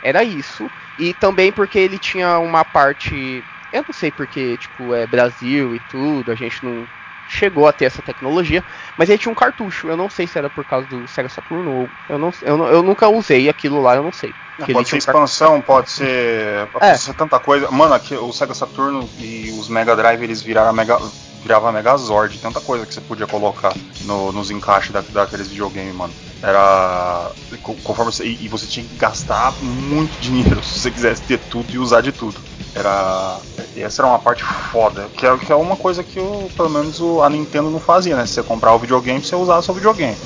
era 0.00 0.24
isso. 0.24 0.70
E 0.96 1.14
também 1.14 1.52
porque 1.52 1.78
ele 1.78 1.98
tinha 1.98 2.38
uma 2.38 2.64
parte. 2.64 3.46
Eu 3.72 3.84
não 3.86 3.92
sei 3.92 4.10
porque, 4.10 4.56
tipo, 4.58 4.94
é 4.94 5.06
Brasil 5.06 5.74
e 5.74 5.80
tudo, 5.80 6.30
a 6.30 6.34
gente 6.34 6.64
não 6.64 6.88
chegou 7.24 7.66
a 7.66 7.72
ter 7.72 7.86
essa 7.86 8.02
tecnologia, 8.02 8.64
mas 8.96 9.08
ele 9.10 9.18
tinha 9.18 9.32
um 9.32 9.34
cartucho. 9.34 9.88
Eu 9.90 9.96
não 9.96 10.08
sei 10.08 10.26
se 10.26 10.38
era 10.38 10.48
por 10.48 10.64
causa 10.64 10.86
do 10.86 11.06
Sega 11.06 11.28
Saturn 11.28 11.68
ou. 11.68 11.96
Eu, 12.08 12.18
não, 12.18 12.30
eu, 12.42 12.56
eu 12.68 12.82
nunca 12.82 13.08
usei 13.08 13.48
aquilo 13.48 13.80
lá, 13.80 13.96
eu 13.96 14.02
não 14.02 14.12
sei. 14.12 14.36
Pode 14.72 14.88
ser 14.88 14.96
expansão, 14.96 15.60
pode 15.60 15.90
ser. 15.90 16.66
Pode 16.68 16.84
É. 16.84 16.96
ser 16.96 17.14
tanta 17.14 17.38
coisa. 17.38 17.70
Mano, 17.70 17.92
aqui, 17.94 18.14
o 18.14 18.32
Sega 18.32 18.54
Saturno 18.54 19.08
e 19.18 19.54
os 19.58 19.68
Mega 19.68 19.94
Drive 19.94 20.22
eles 20.22 20.40
viraram 20.42 20.70
a 20.70 20.72
Mega. 20.72 20.98
Virava 21.42 21.70
Megazord, 21.70 22.38
tanta 22.38 22.60
coisa 22.60 22.84
que 22.84 22.92
você 22.92 23.00
podia 23.00 23.24
colocar 23.24 23.72
no- 24.00 24.32
nos 24.32 24.50
encaixes 24.50 24.90
da, 24.90 25.00
daqueles 25.00 25.46
videogames, 25.46 25.94
mano. 25.94 26.12
Era. 26.42 27.30
co- 27.62 27.76
Conforme 27.84 28.10
você, 28.10 28.24
e, 28.24 28.48
você 28.48 28.66
tinha 28.66 28.84
que 28.84 28.96
gastar 28.96 29.52
muito 29.62 30.18
dinheiro 30.20 30.60
se 30.64 30.80
você 30.80 30.90
quisesse 30.90 31.22
ter 31.22 31.38
tudo 31.38 31.72
e 31.72 31.78
usar 31.78 32.00
de 32.00 32.10
tudo. 32.10 32.40
Era. 32.74 33.38
Essa 33.76 34.02
era 34.02 34.08
uma 34.08 34.18
parte 34.18 34.42
foda. 34.42 35.08
Que 35.16 35.24
é, 35.24 35.36
que 35.38 35.52
é 35.52 35.54
uma 35.54 35.76
coisa 35.76 36.02
que 36.02 36.18
o, 36.18 36.50
pelo 36.56 36.68
menos 36.70 37.00
o- 37.00 37.22
a 37.22 37.30
Nintendo 37.30 37.70
não 37.70 37.78
fazia, 37.78 38.16
né? 38.16 38.26
Se 38.26 38.32
você 38.34 38.42
comprar 38.42 38.74
o 38.74 38.78
videogame, 38.80 39.22
você 39.22 39.36
usava 39.36 39.60
o 39.60 39.62
seu 39.62 39.74
videogame. 39.74 40.16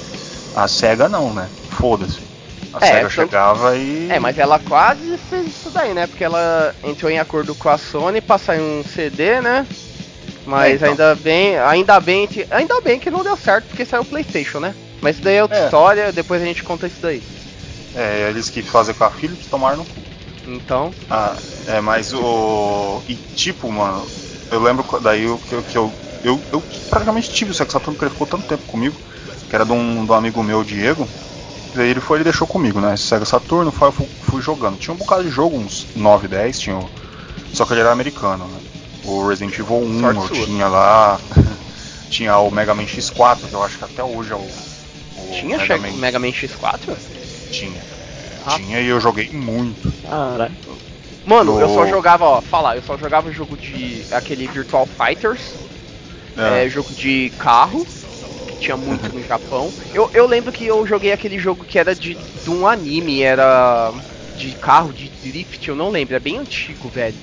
A 0.56 0.66
SEGA 0.66 1.06
não, 1.06 1.34
né? 1.34 1.48
Foda-se. 1.72 2.29
A 2.72 2.78
É, 2.78 2.82
SEGA 2.86 3.08
chegava 3.10 3.76
e. 3.76 4.08
É, 4.08 4.18
mas 4.18 4.38
ela 4.38 4.58
quase 4.58 5.16
fez 5.18 5.48
isso 5.48 5.70
daí, 5.70 5.92
né? 5.94 6.06
Porque 6.06 6.24
ela 6.24 6.74
entrou 6.82 7.10
em 7.10 7.18
acordo 7.18 7.54
com 7.54 7.68
a 7.68 7.76
Sony 7.78 8.20
pra 8.20 8.38
sair 8.38 8.60
um 8.60 8.82
CD, 8.84 9.40
né? 9.40 9.66
Mas 10.44 10.72
É, 10.72 10.74
então. 10.76 10.90
ainda 10.90 11.14
bem, 11.14 11.58
ainda 11.58 12.00
bem, 12.00 12.26
que- 12.26 12.46
ainda 12.50 12.80
bem 12.82 12.98
que 12.98 13.10
não 13.10 13.22
deu 13.22 13.36
certo 13.36 13.66
porque 13.68 13.84
saiu 13.84 14.02
o 14.02 14.06
PlayStation, 14.06 14.58
né? 14.60 14.74
Mas 15.00 15.16
isso 15.16 15.24
daí 15.24 15.36
é 15.36 15.42
outra 15.42 15.58
É. 15.58 15.64
história, 15.64 16.12
depois 16.12 16.42
a 16.42 16.44
gente 16.46 16.64
conta 16.64 16.86
isso 16.86 17.00
daí. 17.00 17.22
É, 17.94 18.28
eles 18.28 18.48
que 18.48 18.62
fazem 18.62 18.94
com 18.94 19.04
a 19.04 19.10
Philips 19.10 19.46
tomaram 19.46 19.78
no 19.78 19.86
cu. 19.86 20.02
Então, 20.46 20.94
Ah, 21.08 21.36
é, 21.66 21.80
mas 21.80 22.12
o. 22.12 23.02
E 23.08 23.16
tipo, 23.34 23.70
mano, 23.70 24.06
eu 24.50 24.60
lembro 24.60 24.84
daí 25.00 25.26
o 25.26 25.38
que, 25.38 25.54
eu- 25.54 25.62
que 25.62 25.76
eu, 25.76 25.92
eu. 26.22 26.40
Eu 26.52 26.62
praticamente 26.88 27.30
tive 27.30 27.50
o 27.50 27.54
Sega 27.54 27.70
Saturno 27.70 27.94
porque 27.96 28.04
ele 28.04 28.12
ficou 28.12 28.26
tanto 28.26 28.46
tempo 28.46 28.64
comigo, 28.66 29.00
que 29.48 29.56
era 29.56 29.64
de 29.64 29.72
um, 29.72 30.06
de 30.06 30.12
um 30.12 30.14
amigo 30.14 30.42
meu, 30.42 30.62
Diego. 30.62 31.08
Daí 31.74 31.88
ele 31.90 32.00
foi 32.00 32.18
ele 32.18 32.24
deixou 32.24 32.46
comigo, 32.46 32.80
né? 32.80 32.96
Sega 32.96 33.24
Saturno, 33.24 33.70
foi, 33.70 33.88
eu 33.88 33.92
fui, 33.92 34.06
fui 34.22 34.42
jogando. 34.42 34.76
Tinha 34.78 34.92
um 34.94 34.98
bocado 34.98 35.22
de 35.22 35.30
jogo, 35.30 35.56
uns 35.56 35.86
9, 35.94 36.26
10, 36.28 36.58
tinha 36.58 36.76
o- 36.76 36.90
Só 37.52 37.64
que 37.64 37.72
ele 37.72 37.80
era 37.80 37.92
americano, 37.92 38.46
né? 38.46 38.60
O 39.04 39.26
Resident 39.26 39.58
Evil 39.58 39.76
1 39.82 40.00
Sorte 40.00 40.20
eu 40.20 40.26
sua. 40.36 40.46
tinha 40.46 40.68
lá. 40.68 41.20
tinha 42.10 42.36
o 42.38 42.50
Mega 42.50 42.74
Man 42.74 42.84
X4, 42.84 43.48
que 43.48 43.54
eu 43.54 43.62
acho 43.62 43.78
que 43.78 43.84
até 43.84 44.02
hoje 44.04 44.32
é 44.32 44.36
o. 44.36 44.38
o 44.38 45.30
tinha 45.32 45.56
Mega 45.58 45.78
Mega 45.78 45.92
Man. 45.92 45.98
Mega 45.98 46.18
Man 46.18 46.28
X4? 46.32 46.96
Tinha. 47.50 47.80
Ah. 48.46 48.50
Tinha 48.56 48.80
e 48.80 48.86
eu 48.86 49.00
joguei 49.00 49.28
muito. 49.30 49.92
Caralho. 50.02 50.56
Mano, 51.24 51.60
eu 51.60 51.68
só 51.68 51.84
No- 51.84 51.90
jogava, 51.90 52.24
ó, 52.24 52.40
falar, 52.40 52.76
eu 52.76 52.82
só 52.82 52.96
jogava 52.96 53.30
jogo 53.30 53.56
de 53.56 54.04
aquele 54.10 54.46
Virtual 54.48 54.86
Fighters, 54.86 55.54
É. 56.36 56.64
é, 56.64 56.68
jogo 56.68 56.92
de 56.94 57.30
carro, 57.38 57.86
tinha 58.60 58.76
muito 58.76 59.12
no 59.12 59.22
Japão. 59.22 59.74
Eu, 59.92 60.10
eu 60.14 60.26
lembro 60.26 60.52
que 60.52 60.66
eu 60.66 60.86
joguei 60.86 61.12
aquele 61.12 61.38
jogo 61.38 61.64
que 61.66 61.78
era 61.78 61.94
de, 61.96 62.16
de 62.32 62.50
um 62.50 62.66
anime, 62.66 63.22
era 63.22 63.92
de 64.34 64.54
carro, 64.56 64.92
de 64.92 65.10
drift, 65.10 65.68
eu 65.68 65.76
não 65.76 65.90
lembro, 65.90 66.14
é 66.16 66.20
bem 66.20 66.38
antigo, 66.38 66.88
velho. 66.88 67.20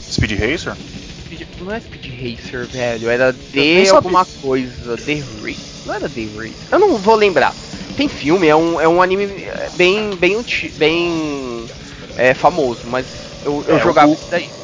Speed 0.00 0.32
Racer? 0.38 0.78
Speed- 1.20 1.48
Não 1.58 1.72
é 1.72 1.80
Speed 1.80 2.06
Racer, 2.06 2.68
velho, 2.68 3.08
era 3.10 3.32
nem 3.72 3.84
The 3.84 3.84
sabia. 3.84 3.96
alguma 3.96 4.24
coisa, 4.26 4.96
The 4.98 5.20
Race, 5.20 5.82
não 5.84 5.94
era 5.94 6.08
The 6.08 6.26
Race, 6.26 6.66
eu 6.70 6.78
não 6.78 6.96
vou 6.98 7.14
lembrar. 7.16 7.56
Tem 7.94 8.08
filme, 8.08 8.46
é 8.48 8.54
um, 8.56 8.80
é 8.80 8.88
um 8.88 9.02
anime 9.02 9.26
bem, 9.74 10.16
bem, 10.16 10.44
bem 10.76 11.70
é, 12.14 12.34
famoso, 12.34 12.86
mas 12.86 13.36
eu, 13.42 13.64
eu 13.66 13.78
É, 13.78 13.78
jogava 13.78 14.08
o- 14.08 14.14
isso 14.14 14.26
daí. 14.30 14.54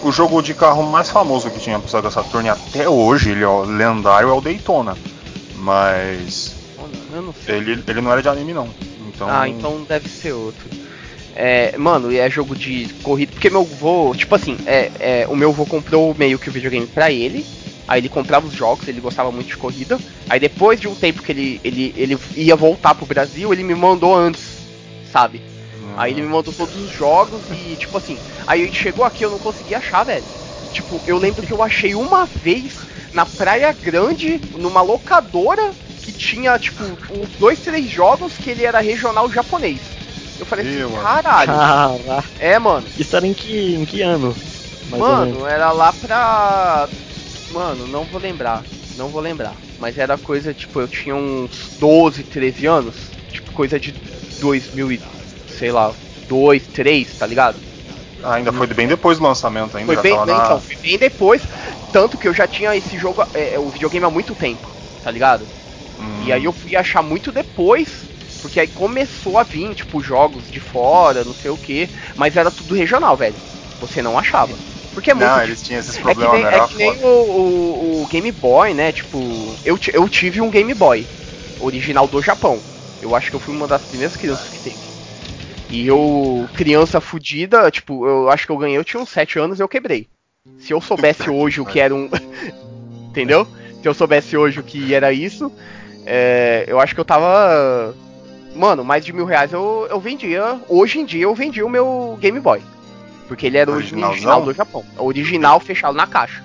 O 0.00 0.12
jogo 0.12 0.42
de 0.42 0.54
carro 0.54 0.82
mais 0.82 1.10
famoso 1.10 1.50
que 1.50 1.60
tinha 1.60 1.80
pro 1.80 1.90
Sega 1.90 2.10
Saturn 2.10 2.48
e 2.48 2.50
até 2.50 2.88
hoje, 2.88 3.30
ele 3.32 3.44
é 3.44 3.48
o 3.48 3.64
lendário, 3.64 4.30
é 4.30 4.32
o 4.32 4.40
Daytona. 4.40 5.00
Mas 5.64 6.54
Eu 7.10 7.22
não 7.22 7.32
sei. 7.32 7.56
ele, 7.56 7.82
ele 7.86 8.00
não 8.02 8.12
era 8.12 8.20
de 8.20 8.28
anime 8.28 8.52
não. 8.52 8.68
Então, 9.08 9.28
Ah, 9.30 9.48
então 9.48 9.82
deve 9.84 10.08
ser 10.10 10.32
outro. 10.32 10.68
É, 11.34 11.76
mano, 11.78 12.12
e 12.12 12.18
é 12.18 12.28
jogo 12.28 12.54
de 12.54 12.86
corrida. 13.02 13.32
Porque 13.32 13.48
meu 13.48 13.64
vô, 13.64 14.14
tipo 14.14 14.34
assim, 14.34 14.58
é, 14.66 14.90
é, 15.00 15.26
o 15.26 15.34
meu 15.34 15.52
vô 15.52 15.64
comprou 15.64 16.14
meio 16.14 16.38
que 16.38 16.50
o 16.50 16.52
videogame 16.52 16.86
pra 16.86 17.10
ele. 17.10 17.46
Aí 17.88 18.00
ele 18.00 18.08
comprava 18.10 18.46
os 18.46 18.52
jogos, 18.52 18.86
ele 18.88 19.00
gostava 19.00 19.32
muito 19.32 19.48
de 19.48 19.56
corrida. 19.56 19.98
Aí 20.28 20.38
depois 20.38 20.78
de 20.78 20.86
um 20.86 20.94
tempo 20.94 21.22
que 21.22 21.32
ele, 21.32 21.60
ele, 21.64 21.94
ele 21.96 22.18
ia 22.36 22.56
voltar 22.56 22.94
pro 22.94 23.06
Brasil, 23.06 23.52
ele 23.52 23.62
me 23.62 23.74
mandou 23.74 24.14
antes, 24.14 24.42
sabe? 25.10 25.40
Aí 25.96 26.12
ele 26.12 26.22
me 26.22 26.28
mandou 26.28 26.52
todos 26.52 26.76
os 26.76 26.90
jogos 26.90 27.42
e, 27.50 27.76
tipo 27.76 27.96
assim, 27.96 28.18
aí 28.46 28.62
ele 28.62 28.72
chegou 28.72 29.04
aqui 29.04 29.24
eu 29.24 29.30
não 29.30 29.38
consegui 29.38 29.74
achar, 29.74 30.04
velho. 30.04 30.24
Tipo, 30.72 31.00
eu 31.06 31.18
lembro 31.18 31.46
que 31.46 31.52
eu 31.52 31.62
achei 31.62 31.94
uma 31.94 32.26
vez 32.26 32.74
na 33.14 33.24
Praia 33.24 33.72
Grande, 33.72 34.40
numa 34.58 34.82
locadora, 34.82 35.70
que 36.02 36.12
tinha, 36.12 36.58
tipo, 36.58 36.82
uns 36.84 37.28
dois, 37.38 37.60
três 37.60 37.88
jogos 37.88 38.36
que 38.36 38.50
ele 38.50 38.64
era 38.64 38.80
regional 38.80 39.30
japonês. 39.30 39.80
Eu 40.38 40.44
falei 40.44 40.64
Meu, 40.64 40.88
assim, 40.88 40.96
caralho. 40.96 41.46
Caraca. 41.46 42.24
É, 42.40 42.58
mano. 42.58 42.86
Isso 42.98 43.16
era 43.16 43.26
em 43.26 43.32
que, 43.32 43.74
em 43.74 43.84
que 43.84 44.02
ano? 44.02 44.34
Mano, 44.90 45.46
era 45.46 45.70
lá 45.70 45.92
pra. 45.92 46.88
Mano, 47.52 47.86
não 47.86 48.04
vou 48.04 48.20
lembrar. 48.20 48.64
Não 48.96 49.08
vou 49.08 49.20
lembrar. 49.20 49.54
Mas 49.78 49.96
era 49.96 50.18
coisa, 50.18 50.52
tipo, 50.52 50.80
eu 50.80 50.88
tinha 50.88 51.14
uns 51.14 51.76
12, 51.78 52.24
13 52.24 52.66
anos. 52.66 52.94
Tipo, 53.30 53.52
coisa 53.52 53.78
de 53.78 53.92
2000 54.40 54.92
e, 54.92 55.00
sei 55.48 55.70
lá, 55.70 55.92
2, 56.28 56.66
3, 56.68 57.16
tá 57.16 57.26
ligado? 57.26 57.58
Ainda 58.24 58.52
foi 58.52 58.66
bem 58.66 58.86
depois 58.88 59.18
do 59.18 59.24
lançamento 59.24 59.76
ainda. 59.76 59.92
Foi 59.92 59.96
bem, 59.96 60.14
na- 60.26 60.32
então, 60.38 60.60
foi 60.60 60.76
bem 60.82 60.98
depois. 60.98 61.46
Tanto 61.92 62.16
que 62.18 62.26
eu 62.26 62.34
já 62.34 62.46
tinha 62.48 62.74
esse 62.74 62.96
jogo, 62.98 63.22
é, 63.34 63.58
o 63.58 63.68
videogame 63.70 64.06
há 64.06 64.10
muito 64.10 64.34
tempo, 64.34 64.74
tá 65.00 65.10
ligado? 65.10 65.50
Hum. 65.98 66.22
E 66.22 66.32
aí 66.32 66.44
eu 66.44 66.52
fui 66.52 66.76
achar 66.76 67.02
muito 67.02 67.32
depois, 67.32 68.08
porque 68.40 68.60
aí 68.60 68.68
começou 68.68 69.38
a 69.38 69.44
vir, 69.44 69.74
tipo, 69.74 70.00
jogos 70.00 70.50
de 70.50 70.60
fora, 70.60 71.24
não 71.24 71.34
sei 71.34 71.50
o 71.50 71.58
que, 71.58 71.90
mas 72.16 72.36
era 72.36 72.50
tudo 72.50 72.74
regional, 72.74 73.16
velho. 73.16 73.42
Você 73.78 74.02
não 74.02 74.18
achava. 74.18 74.60
Porque 74.92 75.10
é 75.10 75.14
muito 75.14 75.38
Não, 75.38 75.42
eles 75.42 75.62
tinham 75.62 75.80
esses 75.80 75.98
É 76.06 76.14
que 76.14 76.26
problemas, 76.26 76.28
nem, 76.28 76.46
é 76.50 76.60
que 76.60 76.76
nem 76.76 77.04
o, 77.04 77.08
o- 77.08 78.02
o 78.04 78.06
Game 78.06 78.30
Boy, 78.32 78.74
né? 78.74 78.92
Tipo, 78.92 79.58
eu, 79.64 79.78
eu 79.92 80.08
tive 80.08 80.40
um 80.40 80.50
Game 80.50 80.72
Boy 80.74 81.10
original 81.58 82.08
do 82.08 82.22
Japão. 82.22 82.64
Eu 83.00 83.14
acho 83.14 83.30
que 83.30 83.36
eu 83.36 83.40
fui 83.40 83.54
uma 83.54 83.68
das 83.68 83.84
primeiras 83.84 84.16
crianças 84.16 84.48
que 84.48 84.60
teve. 84.60 84.83
E 85.68 85.86
eu, 85.86 86.48
criança 86.54 87.00
fudida, 87.00 87.70
tipo, 87.70 88.06
eu 88.06 88.30
acho 88.30 88.46
que 88.46 88.52
eu 88.52 88.56
ganhei, 88.58 88.76
eu 88.76 88.84
tinha 88.84 89.02
uns 89.02 89.08
7 89.08 89.38
anos 89.38 89.58
e 89.58 89.62
eu 89.62 89.68
quebrei. 89.68 90.06
Se 90.58 90.72
eu 90.72 90.80
soubesse 90.80 91.28
hoje 91.30 91.60
o 91.60 91.64
que 91.66 91.80
era 91.80 91.94
um. 91.94 92.08
Entendeu? 93.10 93.46
Se 93.82 93.88
eu 93.88 93.94
soubesse 93.94 94.36
hoje 94.36 94.60
o 94.60 94.62
que 94.62 94.94
era 94.94 95.12
isso, 95.12 95.50
é, 96.04 96.64
eu 96.66 96.80
acho 96.80 96.94
que 96.94 97.00
eu 97.00 97.04
tava. 97.04 97.94
Mano, 98.54 98.84
mais 98.84 99.04
de 99.04 99.12
mil 99.12 99.24
reais 99.24 99.52
eu, 99.52 99.86
eu 99.90 99.98
vendia. 100.00 100.60
Hoje 100.68 101.00
em 101.00 101.04
dia 101.04 101.24
eu 101.24 101.34
vendi 101.34 101.62
o 101.62 101.68
meu 101.68 102.16
Game 102.20 102.38
Boy. 102.38 102.60
Porque 103.26 103.46
ele 103.46 103.56
era 103.56 103.70
o 103.70 103.74
Originalzão? 103.74 104.10
original 104.12 104.42
do 104.42 104.52
Japão. 104.52 104.84
Original 104.98 105.58
fechado 105.60 105.94
na 105.96 106.06
caixa. 106.06 106.42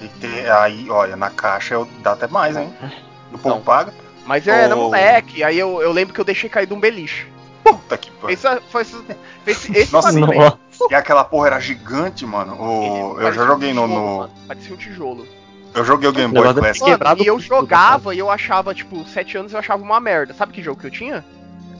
Que 0.00 0.08
ter- 0.20 0.50
aí, 0.50 0.88
olha, 0.88 1.16
na 1.16 1.28
caixa 1.28 1.74
eu, 1.74 1.88
dá 2.02 2.12
até 2.12 2.26
mais, 2.28 2.56
hein? 2.56 2.72
O 3.32 3.36
povo 3.38 3.60
paga. 3.60 3.92
Mas 4.24 4.46
eu 4.46 4.54
era 4.54 4.74
Oh. 4.76 4.84
moleque, 4.84 5.42
aí 5.42 5.58
eu, 5.58 5.82
eu 5.82 5.92
lembro 5.92 6.14
que 6.14 6.20
eu 6.20 6.24
deixei 6.24 6.48
cair 6.48 6.66
de 6.66 6.72
um 6.72 6.80
beliche. 6.80 7.26
Puta 7.64 7.96
que 7.98 8.10
pariu. 8.12 8.30
Esse 8.34 8.60
foi 8.70 8.82
esse, 8.82 8.96
esse, 9.46 9.72
esse 9.78 9.92
Nossa. 9.92 10.12
Nossa. 10.12 10.58
E 10.90 10.94
aquela 10.94 11.24
porra 11.24 11.48
era 11.48 11.60
gigante, 11.60 12.24
mano. 12.24 12.56
O- 12.60 13.16
Ele 13.18 13.28
eu 13.28 13.32
já 13.32 13.46
joguei 13.46 13.70
um 13.72 13.74
no. 13.74 13.82
tijolo, 13.86 13.94
no- 14.04 14.18
mano, 14.18 14.32
Parecia 14.48 14.74
um 14.74 14.76
tijolo. 14.78 15.26
eu 15.74 15.84
joguei 15.84 16.08
o 16.08 16.12
Game 16.12 16.32
Boy 16.32 16.54
Classic. 16.54 16.90
Mano, 16.90 17.22
e 17.22 17.26
eu 17.26 17.34
tudo, 17.36 17.46
jogava 17.46 18.14
e 18.14 18.18
eu 18.18 18.30
achava, 18.30 18.74
tipo, 18.74 19.04
7 19.06 19.36
anos 19.38 19.52
eu 19.52 19.58
achava 19.58 19.82
uma 19.82 20.00
merda. 20.00 20.32
Sabe 20.34 20.52
que 20.52 20.62
jogo 20.62 20.80
que 20.80 20.86
eu 20.86 20.90
tinha? 20.90 21.24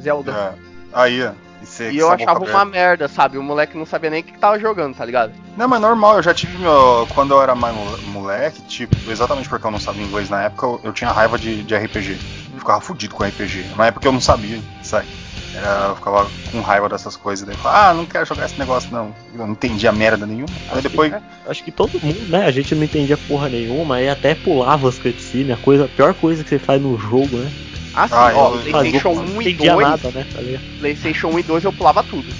Zelda. 0.01 0.33
É. 0.33 0.71
Aí, 0.93 1.23
ó. 1.25 1.33
E, 1.63 1.95
E 1.95 1.99
eu 1.99 2.11
achava 2.11 2.41
uma 2.43 2.65
merda, 2.65 3.07
sabe? 3.07 3.37
O 3.37 3.43
moleque 3.43 3.77
não 3.77 3.85
sabia 3.85 4.09
nem 4.09 4.21
o 4.23 4.25
que 4.25 4.33
que 4.33 4.39
tava 4.39 4.59
jogando, 4.59 4.97
tá 4.97 5.05
ligado? 5.05 5.33
Não, 5.59 5.69
mas 5.69 5.79
normal, 5.81 6.17
eu 6.17 6.23
já 6.23 6.33
tive 6.33 6.57
meu. 6.57 7.07
Quando 7.15 7.35
eu 7.35 7.43
era 7.43 7.55
mais 7.55 7.75
mole- 7.75 8.03
moleque, 8.07 8.63
tipo, 8.63 8.97
exatamente 9.11 9.47
porque 9.47 9.67
eu 9.67 9.71
não 9.71 9.79
sabia 9.79 10.03
inglês 10.03 10.31
na 10.31 10.45
época, 10.45 10.65
eu, 10.67 10.81
eu 10.85 10.93
tinha 10.95 11.11
raiva 11.13 11.39
de, 11.39 11.63
de 11.63 11.75
RPG. 11.77 12.19
Eu 12.55 12.59
ficava 12.61 12.81
fudido 12.81 13.15
com 13.15 13.25
RPG. 13.25 13.65
Na 13.77 13.87
época 13.89 14.09
eu 14.09 14.13
não 14.13 14.23
sabia, 14.23 14.59
sabe? 14.83 15.07
Era, 15.55 15.89
eu 15.89 15.97
ficava 15.97 16.31
com 16.51 16.61
raiva 16.61 16.89
dessas 16.89 17.17
coisas. 17.17 17.45
Daí 17.47 17.55
eu 17.57 17.59
falava, 17.59 17.91
ah, 17.91 17.95
não 17.95 18.07
quero 18.07 18.25
jogar 18.25 18.47
esse 18.47 18.59
negócio 18.59 18.93
não. 18.93 19.13
Eu 19.33 19.47
não 19.47 19.51
entendia 19.51 19.91
merda 19.93 20.27
nenhuma. 20.27 20.49
Aí 20.69 20.81
depois. 20.81 21.13
Acho 21.49 21.65
que 21.65 21.73
todo 21.73 22.01
mundo, 22.01 22.21
né? 22.29 22.45
A 22.47 22.51
gente 22.51 22.75
não 22.75 22.85
entendia 22.85 23.17
porra 23.17 23.49
nenhuma, 23.49 23.97
aí 23.97 24.09
até 24.09 24.35
pulava 24.35 24.89
as 24.89 24.99
cutscenes, 24.99 25.59
a, 25.59 25.61
coisa, 25.61 25.87
a 25.87 25.89
pior 25.89 26.15
coisa 26.15 26.45
que 26.45 26.51
você 26.51 26.59
faz 26.59 26.81
no 26.81 26.97
jogo, 26.99 27.39
né? 27.39 27.51
Ah, 27.93 28.07
sim, 28.07 28.15
Ah, 28.15 28.33
ó, 28.37 28.51
PlayStation 28.59 29.09
eu 29.09 29.15
1 29.15 29.23
não 29.25 29.43
e 29.43 29.49
entendia 29.51 29.73
2. 29.73 29.89
nada, 29.89 30.11
né? 30.13 30.27
Tá? 30.33 30.41
PlayStation 30.79 31.29
1 31.29 31.39
e 31.41 31.43
2 31.43 31.65
eu 31.65 31.73
pulava 31.73 32.03
tudo. 32.03 32.33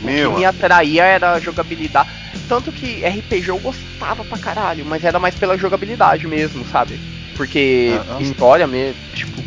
O 0.00 0.04
Meu, 0.04 0.30
que 0.30 0.36
me 0.38 0.44
atraía 0.44 1.04
era 1.04 1.32
a 1.32 1.40
jogabilidade. 1.40 2.08
Tanto 2.48 2.70
que 2.70 3.04
RPG 3.04 3.48
eu 3.48 3.58
gostava 3.58 4.22
pra 4.24 4.38
caralho, 4.38 4.84
mas 4.84 5.02
era 5.02 5.18
mais 5.18 5.34
pela 5.34 5.56
jogabilidade 5.56 6.26
mesmo, 6.26 6.64
sabe? 6.66 7.00
Porque 7.36 8.00
Aham. 8.08 8.20
história 8.20 8.66
mesmo, 8.66 9.00
tipo. 9.14 9.42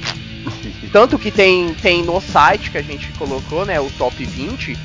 Tanto 0.92 1.20
que 1.20 1.32
tem, 1.32 1.74
tem 1.76 2.04
no 2.04 2.20
site 2.22 2.72
que 2.72 2.78
a 2.78 2.82
gente 2.82 3.12
colocou, 3.14 3.66
né? 3.66 3.80
O 3.80 3.90
top 3.98 4.24
20. 4.26 4.78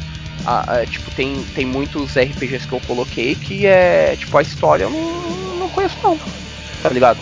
a- 0.45 0.79
a, 0.79 0.87
tipo, 0.87 1.09
tem, 1.13 1.41
tem 1.55 1.65
muitos 1.65 2.17
RPGs 2.17 2.67
que 2.67 2.73
eu 2.73 2.81
coloquei 2.81 3.37
que 3.37 3.65
é. 3.65 4.17
Tipo, 4.19 4.39
a 4.39 4.43
história 4.43 4.85
eu 4.85 4.91
não, 4.91 5.59
não 5.61 5.69
conheço 5.69 5.97
não. 6.03 6.19
Tá 6.83 6.89
ligado? 6.89 7.21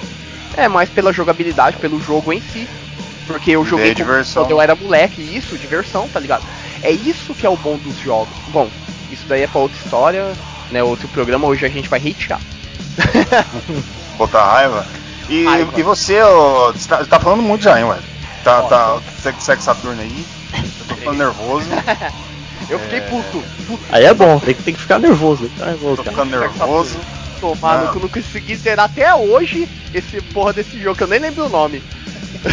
É 0.57 0.69
mais 0.69 0.89
pela 0.89 1.13
jogabilidade, 1.13 1.77
pelo 1.77 2.01
jogo 2.01 2.33
em 2.33 2.41
si. 2.41 2.67
Porque 3.27 3.51
eu 3.51 3.61
Ideia 3.63 3.95
joguei 3.95 3.95
quando 4.35 4.51
eu 4.51 4.61
era 4.61 4.75
moleque, 4.75 5.21
isso, 5.21 5.57
diversão, 5.59 6.09
tá 6.09 6.19
ligado? 6.19 6.45
É 6.83 6.91
isso 6.91 7.35
que 7.35 7.47
é 7.47 7.49
o 7.51 7.57
bom 7.57 7.77
dos 7.77 7.97
jogos. 7.99 8.35
Bom, 8.49 8.69
isso 9.11 9.25
daí 9.29 9.43
é 9.43 9.47
pra 9.47 9.61
outra 9.61 9.79
história, 9.79 10.33
né? 10.71 10.83
Outro 10.83 11.07
programa, 11.09 11.47
hoje 11.47 11.65
a 11.67 11.69
gente 11.69 11.89
vai 11.89 12.01
hatear. 12.01 12.41
botar 14.17 14.45
raiva. 14.45 14.87
E, 15.29 15.45
Raiva. 15.45 15.73
e 15.79 15.83
você, 15.83 16.21
ó, 16.23 16.73
você 16.73 16.89
tá, 16.89 16.99
você 16.99 17.07
tá 17.11 17.21
falando 17.21 17.43
muito 17.43 17.63
já, 17.63 17.79
hein, 17.79 17.87
velho? 17.87 18.03
Tá, 18.45 18.61
Ó, 18.61 18.69
tá, 18.69 19.01
você 19.19 19.33
que 19.33 19.43
segue 19.43 19.63
Saturno 19.63 20.01
aí. 20.01 20.25
Eu 20.55 20.87
tô 20.89 20.95
ficando 20.95 21.19
nervoso. 21.19 21.67
Eu 22.69 22.79
fiquei 22.79 22.99
É. 22.99 23.03
puto, 23.03 23.43
puto. 23.67 23.83
Aí 23.91 24.05
é 24.05 24.15
bom, 24.15 24.39
tem 24.39 24.55
que, 24.55 24.63
tem 24.63 24.75
que 24.75 24.81
ficar 24.81 24.99
nervoso, 25.01 25.41
tem 25.43 25.49
que 25.49 25.55
ficar 25.55 25.67
nervoso, 25.67 25.97
Tô 25.97 26.05
cara. 26.05 26.17
ficando 26.17 26.41
nervoso. 26.41 26.99
Tomar 27.41 27.79
no 27.79 27.85
Não. 27.87 27.91
que 27.93 27.97
eu 27.99 28.03
não 28.03 28.09
consegui 28.09 28.55
zerar 28.55 28.85
até 28.85 29.13
hoje 29.15 29.67
esse 29.95 30.21
porra 30.21 30.53
desse 30.53 30.79
jogo, 30.81 30.95
que 30.97 31.03
eu 31.03 31.09
nem 31.09 31.19
lembro 31.19 31.47
o 31.47 31.49
nome. 31.49 31.83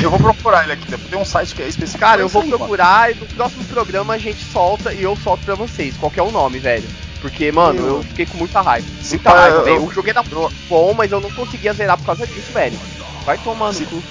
Eu 0.02 0.10
vou 0.10 0.18
procurar 0.20 0.64
ele 0.64 0.74
aqui. 0.74 0.90
Depois 0.90 1.10
tem 1.10 1.20
um 1.20 1.26
site 1.26 1.54
que 1.54 1.62
é 1.62 1.68
específico. 1.68 2.00
Cara, 2.00 2.14
pra 2.14 2.22
eu 2.24 2.28
isso 2.28 2.34
vou 2.34 2.42
aí, 2.42 2.48
mano. 2.50 2.58
procurar 2.60 3.12
e 3.12 3.16
no 3.16 3.26
próximo 3.28 3.64
programa 3.66 4.14
a 4.16 4.18
gente 4.18 4.44
solta 4.52 4.92
e 4.94 5.04
eu 5.04 5.16
solto 5.18 5.44
pra 5.46 5.56
vocês. 5.56 5.96
Qual 5.98 6.10
que 6.10 6.20
é 6.20 6.24
o 6.24 6.32
nome, 6.32 6.58
velho? 6.58 6.88
Porque, 7.22 7.52
mano, 7.52 7.82
Meu. 7.82 7.96
eu 7.98 8.04
fiquei 8.04 8.26
com 8.26 8.38
muita 8.38 8.62
raiva. 8.62 8.88
Se 9.02 9.16
Muita 9.16 9.30
pá, 9.32 9.40
raiva, 9.42 9.58
eu- 9.58 9.64
velho. 9.66 9.86
O 9.86 9.94
jogo 9.94 10.10
era 10.10 10.24
bom, 10.70 10.94
mas 10.96 11.12
eu 11.12 11.20
não 11.22 11.32
conseguia 11.32 11.74
zerar 11.74 11.98
por 11.98 12.06
causa 12.06 12.26
disso, 12.26 12.52
velho. 12.54 12.80
Vai 13.26 13.38
tomar 13.40 13.68
no 13.68 13.74
Se- 13.74 13.86
cu. 13.86 14.02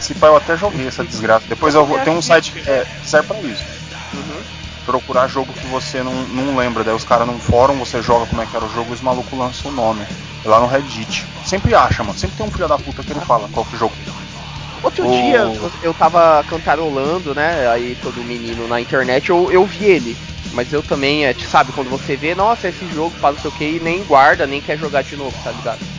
Se 0.00 0.14
pá, 0.14 0.28
eu 0.28 0.36
até 0.36 0.56
joguei 0.56 0.86
essa 0.86 1.04
desgraça. 1.04 1.46
Depois 1.48 1.74
eu 1.74 1.84
vou. 1.84 1.98
Tem 2.00 2.12
um 2.12 2.22
site 2.22 2.52
que 2.52 2.68
é, 2.70 2.86
serve 3.02 3.28
pra 3.28 3.40
isso. 3.40 3.64
Uhum. 4.14 4.42
Procurar 4.86 5.28
jogo 5.28 5.52
que 5.52 5.66
você 5.66 6.02
não, 6.02 6.12
não 6.28 6.56
lembra. 6.56 6.82
Daí 6.82 6.94
os 6.94 7.04
caras 7.04 7.26
num 7.26 7.38
fórum, 7.38 7.78
você 7.78 8.02
joga 8.02 8.26
como 8.26 8.40
é 8.42 8.46
que 8.46 8.56
era 8.56 8.64
o 8.64 8.72
jogo 8.72 8.90
e 8.90 8.94
os 8.94 9.00
malucos 9.00 9.38
lançam 9.38 9.70
o 9.70 9.74
nome. 9.74 10.04
É 10.44 10.48
Lá 10.48 10.58
no 10.58 10.66
Reddit. 10.66 11.26
Sempre 11.44 11.74
acha, 11.74 12.02
mano. 12.02 12.18
Sempre 12.18 12.36
tem 12.38 12.46
um 12.46 12.50
filho 12.50 12.66
da 12.66 12.78
puta 12.78 13.02
que 13.02 13.12
ele 13.12 13.20
fala 13.20 13.48
qual 13.52 13.64
que 13.66 13.74
é 13.74 13.76
o 13.76 13.78
jogo. 13.78 13.94
Outro 14.82 15.06
O- 15.06 15.10
dia 15.10 15.46
eu- 15.82 15.92
tava 15.92 16.42
cantarolando, 16.48 17.34
né? 17.34 17.68
Aí 17.68 17.94
todo 18.02 18.24
menino 18.24 18.66
na 18.66 18.80
internet, 18.80 19.28
eu, 19.28 19.52
eu 19.52 19.64
vi 19.66 19.84
ele. 19.84 20.16
Mas 20.54 20.72
eu 20.72 20.82
também, 20.82 21.26
é, 21.26 21.34
sabe, 21.34 21.70
quando 21.72 21.90
você 21.90 22.16
vê, 22.16 22.34
nossa, 22.34 22.68
esse 22.68 22.88
jogo 22.88 23.12
faz 23.20 23.34
não 23.36 23.42
sei 23.42 23.50
o 23.50 23.54
que, 23.54 23.64
e 23.76 23.80
nem 23.80 24.02
guarda, 24.02 24.46
nem 24.46 24.60
quer 24.60 24.78
jogar 24.78 25.02
de 25.02 25.14
novo, 25.16 25.36
tá 25.44 25.52
ligado? 25.52 25.78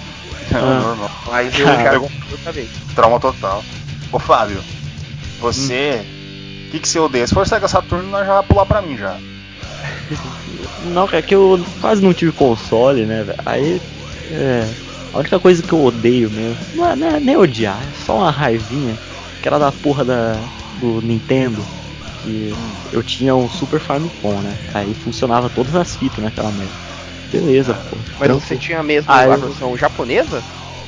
É 0.52 0.58
Ah. 0.58 0.80
normal. 0.82 1.12
Mas 1.28 1.58
eu 1.58 1.66
já 1.66 2.00
outra 2.32 2.52
vez. 2.52 2.68
Trauma 2.96 3.20
total. 3.20 3.64
Ô 4.12 4.20
Fábio, 4.20 4.66
você. 5.38 6.08
O 6.68 6.72
que, 6.72 6.80
que 6.82 6.88
você 6.88 7.00
odeia? 7.00 7.28
Se 7.28 7.34
for 7.34 7.48
Sega 7.48 7.68
Saturno, 7.68 8.10
nós 8.10 8.26
já 8.26 8.34
vai 8.36 8.44
pular 8.44 8.66
pra 8.66 8.82
mim 8.82 8.98
já. 8.98 9.22
Não, 10.78 11.08
é 11.12 11.22
que 11.22 11.34
eu 11.34 11.58
quase 11.80 12.02
não 12.02 12.14
tive 12.14 12.32
console, 12.32 13.06
né, 13.06 13.24
velho? 13.24 13.38
Aí, 13.46 13.82
é. 14.30 14.76
A 15.14 15.20
única 15.20 15.40
coisa 15.40 15.62
que 15.62 15.74
eu 15.74 15.80
odeio 15.82 16.32
mesmo, 16.32 16.66
não 16.74 16.86
é, 16.88 16.96
não 16.96 17.08
é 17.08 17.20
nem 17.20 17.36
odiar, 17.36 17.90
é 17.90 17.92
só 17.94 18.18
uma 18.20 18.32
raivinha, 18.32 18.98
que 19.42 19.48
era 19.50 19.60
da 19.60 19.70
porra 19.70 20.06
da, 20.06 20.50
do 20.72 21.02
Nintendo, 21.02 21.68
que 22.22 22.54
eu 22.94 23.04
tinha 23.04 23.36
um 23.36 23.50
Super 23.50 23.82
Famicom, 23.82 24.42
né? 24.42 24.58
Aí 24.74 24.94
funcionava 24.94 25.50
todas 25.50 25.76
as 25.76 25.98
fitas 25.98 26.24
naquela 26.24 26.50
merda. 26.50 26.76
Beleza, 27.30 27.74
pô. 27.90 27.98
Mas 28.18 28.30
Tranquilo. 28.30 28.40
você 28.40 28.58
tinha 28.58 28.82
mesmo 28.82 29.12
Ah, 29.12 29.22
a 29.24 29.28
eu- 29.28 29.38
versão 29.42 29.76
japonesa? 29.76 30.46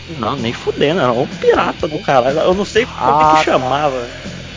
Não, 0.07 0.36
nem 0.36 0.53
fudendo, 0.53 1.00
era 1.01 1.12
um 1.12 1.27
pirata 1.27 1.88
do 1.88 2.00
caralho. 2.00 2.39
Eu 2.39 2.53
não 2.53 2.65
sei 2.65 2.86
como 2.86 3.22
Ah, 3.22 3.31
é 3.31 3.38
que 3.38 3.43
chamava 3.43 4.07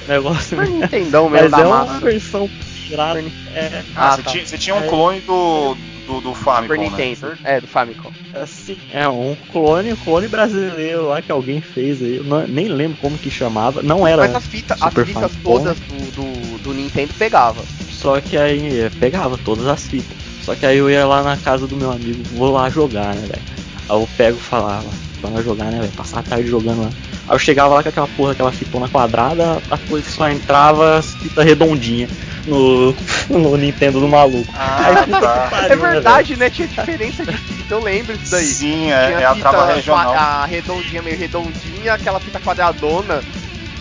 o 0.06 0.08
negócio, 0.10 0.56
Super 0.56 0.68
né? 0.68 0.78
Nintendão 0.80 1.28
mesmo 1.28 1.50
Mas 1.50 1.62
é 1.62 1.66
uma 1.66 1.84
massa. 1.84 2.04
versão 2.04 2.50
pirata. 2.86 3.20
Super 3.20 3.32
É, 3.54 3.84
Ah, 3.94 4.08
Ah, 4.08 4.10
você, 4.12 4.22
tá. 4.22 4.30
tinha, 4.30 4.46
você 4.46 4.58
tinha 4.58 4.74
um 4.76 4.80
É. 4.82 4.88
clone 4.88 5.20
do, 5.20 5.76
do, 6.06 6.20
do 6.20 6.34
Famicom, 6.34 6.90
Super 6.90 6.98
né? 6.98 7.36
É, 7.44 7.60
do 7.60 7.66
Famicom. 7.66 8.10
assim, 8.34 8.76
é 8.92 9.08
um 9.08 9.36
clone, 9.50 9.92
um 9.92 9.96
clone 9.96 10.28
brasileiro 10.28 11.06
lá 11.06 11.22
que 11.22 11.32
alguém 11.32 11.60
fez 11.60 12.02
aí. 12.02 12.16
Eu 12.16 12.24
não- 12.24 12.46
nem 12.46 12.68
lembro 12.68 12.98
como 13.00 13.16
que 13.16 13.30
chamava. 13.30 13.82
Não 13.82 14.06
era. 14.06 14.22
Mas 14.22 14.34
as 14.34 14.46
fitas, 14.46 14.82
as 14.82 14.88
Super 14.92 15.06
fitas 15.06 15.32
Famicom. 15.32 15.58
todas 15.58 15.78
do, 15.80 15.94
do, 16.12 16.58
do 16.58 16.74
Nintendo 16.74 17.14
pegava. 17.14 17.62
Só 17.90 18.20
que 18.20 18.36
aí 18.36 18.80
é, 18.80 18.90
pegava 18.90 19.38
todas 19.38 19.66
as 19.66 19.86
fitas. 19.86 20.16
Só 20.42 20.54
que 20.54 20.66
aí 20.66 20.76
eu 20.76 20.88
ia 20.90 21.06
lá 21.06 21.22
na 21.22 21.36
casa 21.36 21.66
do 21.66 21.76
meu 21.76 21.90
amigo, 21.90 22.22
vou 22.34 22.52
lá 22.52 22.68
jogar, 22.68 23.14
né, 23.14 23.22
velho? 23.22 23.42
Aí 23.88 23.96
eu 23.96 24.08
pego 24.16 24.36
e 24.38 24.40
falava, 24.40 24.90
pra 25.20 25.42
jogar, 25.42 25.66
né, 25.66 25.78
velho? 25.80 25.92
Passar 25.92 26.20
a 26.20 26.22
tarde 26.22 26.48
jogando 26.48 26.82
lá. 26.82 26.90
Aí 27.28 27.34
eu 27.34 27.38
chegava 27.38 27.74
lá 27.74 27.82
com 27.82 27.88
aquela 27.88 28.08
porra, 28.08 28.32
aquela 28.32 28.52
fitona 28.52 28.88
quadrada, 28.88 29.60
a 29.70 29.78
coisa 29.78 30.08
só 30.10 30.28
entrava 30.28 30.98
as 30.98 31.14
fitas 31.14 31.44
redondinha 31.44 32.08
no, 32.46 32.94
no 33.28 33.56
Nintendo 33.56 34.00
do 34.00 34.06
maluco. 34.08 34.52
Ah, 34.54 34.86
Aí, 34.86 34.94
tá. 34.94 35.02
que 35.04 35.50
pariu, 35.50 35.72
É 35.72 35.76
verdade, 35.76 36.36
né? 36.36 36.50
Tinha 36.50 36.68
diferença 36.68 37.24
de 37.24 37.36
fita, 37.36 37.74
eu 37.74 37.82
lembro 37.82 38.16
disso 38.16 38.30
daí. 38.30 38.44
Sim, 38.46 38.90
é, 38.92 39.06
Tinha 39.08 39.18
é 39.20 39.24
a 39.26 39.34
fita 39.34 39.48
trava 39.50 39.72
regional. 39.72 40.12
qua- 40.12 40.20
A 40.20 40.46
redondinha, 40.46 41.02
meio 41.02 41.18
redondinha, 41.18 41.94
aquela 41.94 42.20
fita 42.20 42.38
quadradona. 42.40 43.22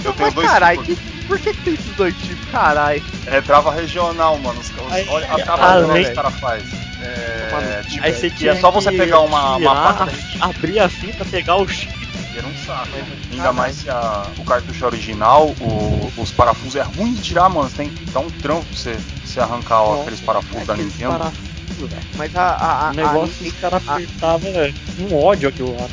Eu 0.04 0.14
tenho 0.14 0.26
Mas 0.28 0.34
dois 0.36 0.48
carai, 0.48 0.78
tipos. 0.78 0.98
que, 1.00 1.26
por 1.28 1.40
que, 1.40 1.54
que 1.54 1.62
tem 1.64 1.74
esses 1.74 1.96
dois 1.96 2.16
tipos? 2.18 2.46
Carai. 2.52 3.02
É 3.28 3.42
trava 3.42 3.72
regional, 3.74 4.38
mano. 4.40 4.60
Os- 4.60 4.72
olha 5.10 5.26
a 5.32 5.36
trava 5.36 5.74
regional 5.74 5.96
que 5.98 6.02
os 6.02 6.10
caras 6.16 6.34
fazem. 6.40 6.86
É, 7.02 7.45
Mano, 7.62 7.84
tipo, 7.84 8.04
Aí 8.06 8.14
você 8.14 8.30
que 8.30 8.36
tinha 8.38 8.52
é 8.52 8.56
só 8.56 8.72
você 8.72 8.92
que 8.92 8.98
pegar 8.98 9.20
uma, 9.22 9.56
uma 9.56 9.58
tirar, 9.58 9.76
faca 9.96 10.12
abrir 10.42 10.80
a 10.80 10.90
fita, 10.90 11.26
pegar 11.26 11.56
o 11.58 11.68
chip. 11.68 11.94
Era 12.38 12.48
um 12.48 12.56
saco. 12.66 12.90
Ainda 12.98 13.38
Caralho. 13.38 13.54
mais 13.56 13.76
se 13.78 13.90
a- 13.90 14.26
o 14.38 14.44
cartucho 14.44 14.84
é 14.84 14.88
original, 14.88 15.48
o- 15.62 16.12
os 16.18 16.32
parafusos 16.32 16.76
é 16.76 16.82
ruim 16.82 17.14
de 17.14 17.22
tirar, 17.22 17.48
mano. 17.50 17.70
Você 17.70 17.78
tem 17.78 17.90
que 17.90 18.06
dar 18.12 18.20
um 18.20 18.30
trampo 18.30 18.66
pra 18.66 18.76
você, 18.78 18.98
você 19.24 19.40
arrancar 19.40 19.82
ó, 19.82 19.90
Nossa, 19.92 20.02
aqueles 20.02 20.20
parafusos 20.20 20.68
da 20.68 20.74
Aqueles 20.74 20.92
Nintendo. 20.94 21.12
parafusos, 21.18 21.90
velho. 21.90 22.02
Mas 22.18 22.36
a, 22.36 22.42
a, 22.44 22.88
a, 22.88 22.92
O 22.92 22.94
negócio 22.94 23.20
a, 23.22 23.24
os 23.24 23.40
Nintendo- 23.42 23.62
caras 23.62 23.88
apertavam 23.90 24.52
um 25.00 25.16
ódio 25.24 25.48
aquilo 25.50 25.78
lá. 25.80 25.88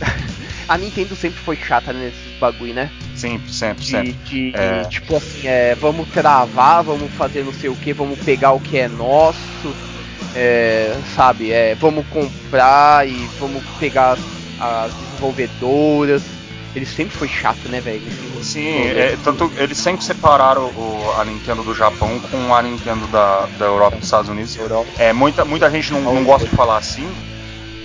a 0.68 0.76
Nintendo 0.78 1.16
sempre 1.16 1.38
foi 1.40 1.56
chata 1.56 1.92
nesses 1.94 2.38
bagulho, 2.38 2.74
né? 2.74 2.90
Sempre, 3.14 3.50
sempre, 3.50 3.82
De, 3.82 3.90
sempre. 3.90 4.12
de- 4.12 4.52
É. 4.54 4.84
tipo 4.84 5.16
assim, 5.16 5.46
é, 5.46 5.74
vamos 5.76 6.06
travar, 6.10 6.84
vamos 6.84 7.10
fazer 7.12 7.42
não 7.42 7.54
sei 7.54 7.70
o 7.70 7.76
que, 7.76 7.94
vamos 7.94 8.18
pegar 8.18 8.52
o 8.52 8.60
que 8.60 8.76
é 8.76 8.86
nosso, 8.88 9.38
é, 10.36 10.94
sabe? 11.14 11.50
É, 11.50 11.74
vamos 11.74 12.06
comprar 12.08 13.08
e 13.08 13.26
vamos 13.40 13.62
pegar 13.80 14.12
as, 14.12 14.20
as 14.60 14.92
desenvolvedoras. 14.94 16.22
Ele 16.74 16.84
sempre 16.84 17.16
foi 17.16 17.26
chato, 17.26 17.68
né, 17.70 17.80
velho? 17.80 18.02
Sim, 18.42 18.82
é, 18.88 19.16
tanto 19.24 19.50
eles 19.56 19.78
sempre 19.78 20.04
separaram 20.04 20.66
o- 20.66 21.14
a 21.18 21.24
Nintendo 21.24 21.62
do 21.62 21.74
Japão 21.74 22.20
com 22.30 22.54
a 22.54 22.60
Nintendo 22.62 23.06
da, 23.06 23.46
da 23.58 23.64
Europa 23.64 23.96
e 23.96 23.98
dos 23.98 24.06
Estados 24.06 24.28
Unidos. 24.28 24.52
É, 24.98 25.10
muita, 25.12 25.42
muita 25.44 25.70
gente 25.70 25.90
não, 25.90 26.02
não 26.02 26.22
gosta 26.22 26.46
de 26.46 26.54
falar 26.54 26.76
assim, 26.76 27.08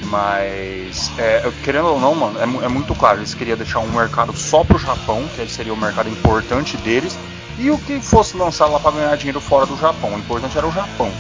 mas 0.04 1.10
é, 1.18 1.50
querendo 1.64 1.88
ou 1.88 2.00
não, 2.02 2.14
mano, 2.14 2.38
é, 2.40 2.66
é 2.66 2.68
muito 2.68 2.94
claro. 2.94 3.20
Eles 3.20 3.34
queriam 3.34 3.56
deixar 3.56 3.80
um 3.80 3.90
mercado 3.92 4.36
só 4.36 4.62
pro 4.64 4.78
Japão, 4.78 5.26
que 5.36 5.48
seria 5.48 5.74
o 5.74 5.78
mercado 5.78 6.10
importante 6.10 6.76
deles, 6.76 7.18
e 7.58 7.72
o 7.72 7.78
que 7.78 8.02
fosse 8.02 8.36
lançado 8.36 8.74
lá 8.74 8.80
para 8.80 8.92
ganhar 8.92 9.16
dinheiro 9.16 9.40
fora 9.40 9.66
do 9.66 9.78
Japão. 9.78 10.14
O 10.14 10.18
importante 10.20 10.58
era 10.58 10.68
o 10.68 10.72
Japão. 10.72 11.12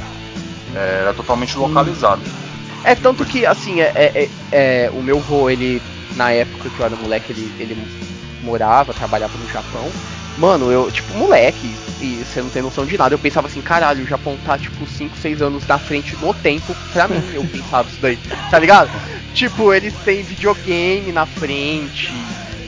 É, 0.76 1.02
era 1.02 1.14
totalmente 1.14 1.58
localizado. 1.58 2.22
É 2.84 2.96
tanto 2.96 3.26
que, 3.26 3.46
assim, 3.46 3.82
é, 3.82 3.92
é- 3.96 4.24
é- 4.24 4.30
é, 4.52 4.92
o 4.92 5.02
meu 5.04 5.20
vô, 5.20 5.50
ele, 5.50 5.82
na 6.16 6.32
época 6.32 6.70
que 6.70 6.80
eu 6.80 6.86
era 6.86 6.96
moleque, 6.96 7.32
ele, 7.32 7.54
ele 7.60 7.78
morava, 8.42 8.94
trabalhava 8.94 9.38
no 9.38 9.48
Japão. 9.48 9.92
Mano, 10.38 10.72
eu, 10.72 10.90
tipo, 10.90 11.14
moleque, 11.14 11.76
e 12.00 12.24
você 12.24 12.42
não 12.42 12.50
tem 12.50 12.62
noção 12.62 12.86
de 12.86 12.98
nada, 12.98 13.14
eu 13.14 13.20
pensava 13.20 13.48
assim, 13.48 13.62
caralho, 13.62 14.04
o 14.04 14.08
Japão 14.08 14.38
tá, 14.44 14.58
tipo, 14.58 14.88
5, 14.88 15.16
6 15.18 15.42
anos 15.42 15.68
na 15.68 15.78
frente 15.78 16.16
no 16.16 16.34
tempo, 16.34 16.76
pra 16.92 17.08
mim, 17.08 17.22
eu 17.34 17.44
pensava 17.52 17.88
isso 17.88 18.00
daí, 18.02 18.18
tá 18.50 18.58
ligado? 18.58 18.90
Tipo, 19.34 19.74
eles 19.74 19.94
têm 20.06 20.24
videogame 20.24 21.12
na 21.12 21.26
frente, 21.26 22.14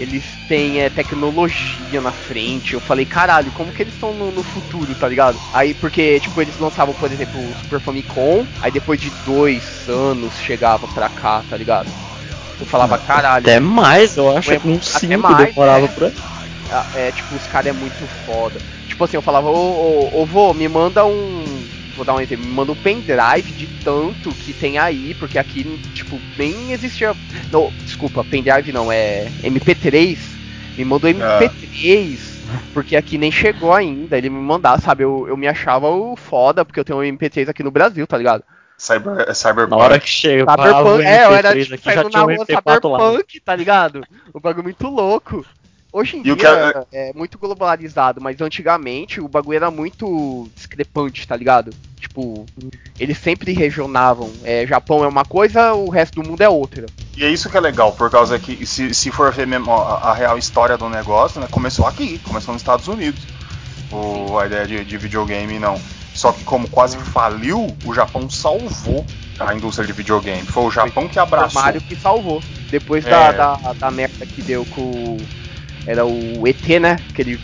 eles 0.03 0.24
têm 0.48 0.81
é, 0.81 0.89
tecnologia 0.89 2.01
na 2.01 2.12
frente. 2.12 2.74
Eu 2.74 2.79
falei, 2.79 3.05
caralho, 3.05 3.51
como 3.51 3.72
que 3.72 3.81
eles 3.81 3.93
estão 3.93 4.13
no, 4.13 4.31
no 4.31 4.43
futuro, 4.43 4.93
tá 4.95 5.07
ligado? 5.07 5.38
Aí, 5.53 5.74
porque, 5.74 6.19
tipo, 6.19 6.39
eles 6.41 6.57
lançavam, 6.60 6.93
por 6.93 7.12
exemplo, 7.12 7.39
o 7.39 7.55
Super 7.62 7.79
Famicom, 7.79 8.45
aí 8.62 8.72
depois 8.72 9.00
de 9.00 9.10
dois 9.25 9.88
anos 9.88 10.33
chegava 10.39 10.88
pra 10.88 11.10
cá, 11.10 11.43
tá 11.50 11.57
ligado? 11.57 11.89
Eu 12.60 12.65
falava, 12.65 12.98
caralho, 12.98 13.43
Até 13.43 13.60
mais, 13.60 14.15
eu 14.17 14.38
acho 14.38 14.60
que 14.60 14.67
uns 14.67 14.88
5 14.88 15.21
mais, 15.21 15.38
demorava 15.47 15.86
é. 15.86 15.88
pra. 15.89 16.12
ah, 16.71 16.86
é, 16.95 17.12
tipo, 17.12 17.36
os 17.36 17.47
caras 17.47 17.67
é 17.67 17.73
muito 17.73 18.08
foda. 18.25 18.60
Tipo 18.88 19.04
assim, 19.06 19.17
eu 19.17 19.21
falava, 19.21 19.49
ô, 19.49 20.10
ô, 20.12 20.21
ô 20.21 20.25
vô, 20.25 20.54
me 20.54 20.67
manda 20.67 21.06
um. 21.06 21.43
Vou 21.95 22.04
dar 22.04 22.15
um 22.15 22.19
exemplo, 22.19 22.45
me 22.45 22.51
manda 22.51 22.71
um 22.71 22.75
pendrive 22.75 23.51
de 23.58 23.67
tanto 23.84 24.32
que 24.32 24.51
tem 24.54 24.80
aí, 24.80 25.13
porque 25.13 25.38
aqui, 25.38 25.80
tipo, 26.17 26.38
nem 26.38 26.71
existia. 26.71 27.15
Não, 27.52 27.71
desculpa, 27.84 28.23
pendrive 28.23 28.71
não, 28.71 28.91
é 28.91 29.26
MP3. 29.43 30.17
Me 30.78 30.86
manda 30.86 31.08
um 31.08 31.12
MP3, 31.12 32.17
porque 32.73 32.95
aqui 32.95 33.17
nem 33.17 33.32
chegou 33.32 33.73
ainda. 33.73 34.17
Ele 34.17 34.30
me 34.30 34.39
mandar, 34.39 34.80
sabe? 34.82 35.04
Eu, 35.04 35.28
eu 35.28 35.38
me 35.38 35.47
achava 35.47 35.88
o 35.89 36.15
foda, 36.15 36.65
porque 36.65 36.80
eu 36.80 36.86
tenho 36.86 36.99
um 36.99 37.04
MP3 37.04 37.49
aqui 37.49 37.63
no 37.63 37.71
Brasil, 37.71 38.06
tá 38.08 38.17
ligado? 38.17 38.43
Cyber, 38.78 39.26
é 39.28 39.34
Cyberpunk. 39.34 39.69
Na 39.69 39.78
hora 39.78 39.99
que 39.99 40.10
chegava 40.10 40.62
o 40.62 40.65
Cyberpunk, 40.65 41.06
é, 41.06 41.26
eu 41.26 41.34
era 41.34 41.54
MP3 41.54 41.63
tipo 41.63 41.76
aqui 41.76 41.93
já 41.93 42.04
na 42.04 42.10
tinha 42.10 42.23
um 42.23 42.36
rua 42.36 42.45
MP4 42.45 42.89
lá. 42.89 42.99
Cyberpunk, 42.99 43.39
tá 43.39 43.56
ligado? 43.56 44.04
O 44.34 44.39
bagulho 44.39 44.63
muito 44.63 44.88
louco. 44.88 45.45
Hoje 45.93 46.17
em 46.17 46.27
E 46.27 46.32
o 46.32 46.36
dia 46.36 46.86
que 46.89 46.97
é... 46.97 47.13
muito 47.13 47.38
globalizado, 47.38 48.19
mas 48.19 48.41
antigamente 48.41 49.21
o 49.21 49.27
bagulho 49.27 49.58
era 49.58 49.69
muito 49.69 50.49
discrepante, 50.56 51.27
tá 51.27 51.36
ligado? 51.38 51.71
Tipo, 51.99 52.47
eles 52.99 53.17
sempre 53.19 53.53
regionavam. 53.53 54.32
É, 54.43 54.65
Japão 54.65 55.03
é 55.03 55.08
uma 55.08 55.23
coisa, 55.23 55.73
o 55.75 55.89
resto 55.89 56.19
do 56.19 56.27
mundo 56.27 56.41
é 56.41 56.49
outra. 56.49 56.88
E 57.15 57.23
é 57.23 57.29
isso 57.29 57.47
que 57.47 57.56
é 57.56 57.60
legal, 57.60 57.91
por 57.93 58.10
causa 58.10 58.39
que, 58.39 58.65
se, 58.65 58.91
se 58.91 59.12
for 59.12 59.32
ver 59.32 59.45
mesmo 59.45 59.71
a, 59.71 60.10
a 60.10 60.13
real 60.13 60.36
história 60.36 60.75
do 60.75 60.89
negócio, 60.89 61.39
né, 61.39 61.47
começou 61.51 61.86
aqui, 61.86 62.17
começou 62.19 62.53
nos 62.53 62.63
Estados 62.63 62.88
Unidos. 62.88 63.21
O, 63.91 64.39
a 64.39 64.47
ideia 64.47 64.65
de, 64.65 64.84
de 64.84 64.97
videogame, 64.97 65.60
não. 65.60 65.79
Só 66.15 66.32
que 66.32 66.43
como 66.43 66.67
quase 66.67 66.97
faliu, 66.97 67.67
o 67.86 67.93
Japão 67.93 68.27
salvou 68.29 69.06
a 69.39 69.53
indústria 69.53 69.86
de 69.86 69.93
videogame. 69.93 70.41
Foi 70.43 70.63
o 70.63 70.71
Japão 70.71 71.08
que 71.08 71.19
O 71.19 71.21
abraçou. 71.21 71.62
Mario 71.62 71.82
que 71.82 71.95
salvou. 71.95 72.41
Depois 72.71 73.06
É. 73.06 73.10
da, 73.10 73.32
da, 73.32 73.73
da 73.73 73.91
merda 73.91 74.25
que 74.25 74.41
deu 74.41 74.65
com. 74.65 75.17
Era 75.86 76.06
o 76.06 76.48
ET, 76.48 76.80
né? 76.80 77.00
Aquele 77.10 77.39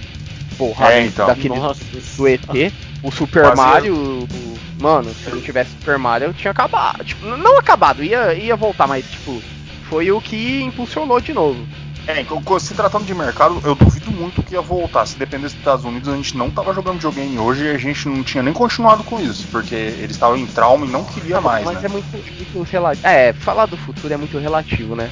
porra 0.58 0.94
É, 0.94 1.06
então. 1.06 1.28
daquele 1.28 1.56
Nossa, 1.56 1.84
do 2.18 2.28
ET. 2.28 2.74
O 3.02 3.12
Super 3.12 3.44
Quase 3.44 3.58
Mario, 3.58 3.96
o- 3.96 4.58
mano, 4.80 5.14
se 5.14 5.30
não 5.30 5.42
tivesse 5.42 5.72
Super 5.72 5.98
Mario, 5.98 6.34
tinha 6.34 6.52
acabado. 6.52 7.04
Tipo, 7.04 7.26
não 7.26 7.58
acabado, 7.58 8.04
ia, 8.04 8.34
ia 8.34 8.56
voltar, 8.56 8.88
mas 8.88 9.06
tipo, 9.10 9.42
foi 9.90 10.12
o 10.12 10.20
que 10.22 10.62
impulsionou 10.62 11.20
de 11.22 11.34
novo. 11.34 11.66
É, 12.08 12.26
se 12.60 12.74
tratando 12.74 13.06
de 13.06 13.14
mercado, 13.14 13.62
eu 13.64 13.76
duvido 13.76 14.10
muito 14.12 14.42
que 14.42 14.56
ia 14.56 14.62
voltar. 14.62 15.06
Se 15.06 15.16
dependesse 15.18 15.54
dos 15.54 15.62
Estados 15.62 15.86
Unidos, 15.86 16.10
a 16.10 16.16
gente 16.16 16.36
não 16.36 16.50
tava 16.50 16.74
jogando 16.74 16.96
videogame 16.96 17.38
hoje 17.38 17.66
e 17.66 17.70
a 17.70 17.78
gente 17.78 18.10
não 18.10 18.24
tinha 18.24 18.42
nem 18.42 18.52
continuado 18.54 19.04
com 19.04 19.20
isso, 19.20 19.46
porque 19.52 19.76
eles 19.76 20.12
estavam 20.12 20.36
em 20.36 20.48
trauma 20.48 20.88
e 20.88 20.90
não 20.90 21.04
queria 21.04 21.40
mais, 21.40 21.64
mas 21.64 21.76
né? 21.76 21.82
é 21.86 21.90
muito, 21.90 22.08
muito 22.12 22.64
relativo. 22.72 23.08
É, 23.08 23.32
falar 23.32 23.68
do 23.68 23.78
futuro 23.78 24.12
é 24.12 24.18
muito 24.18 24.40
relativo, 24.40 24.96
né? 24.96 25.12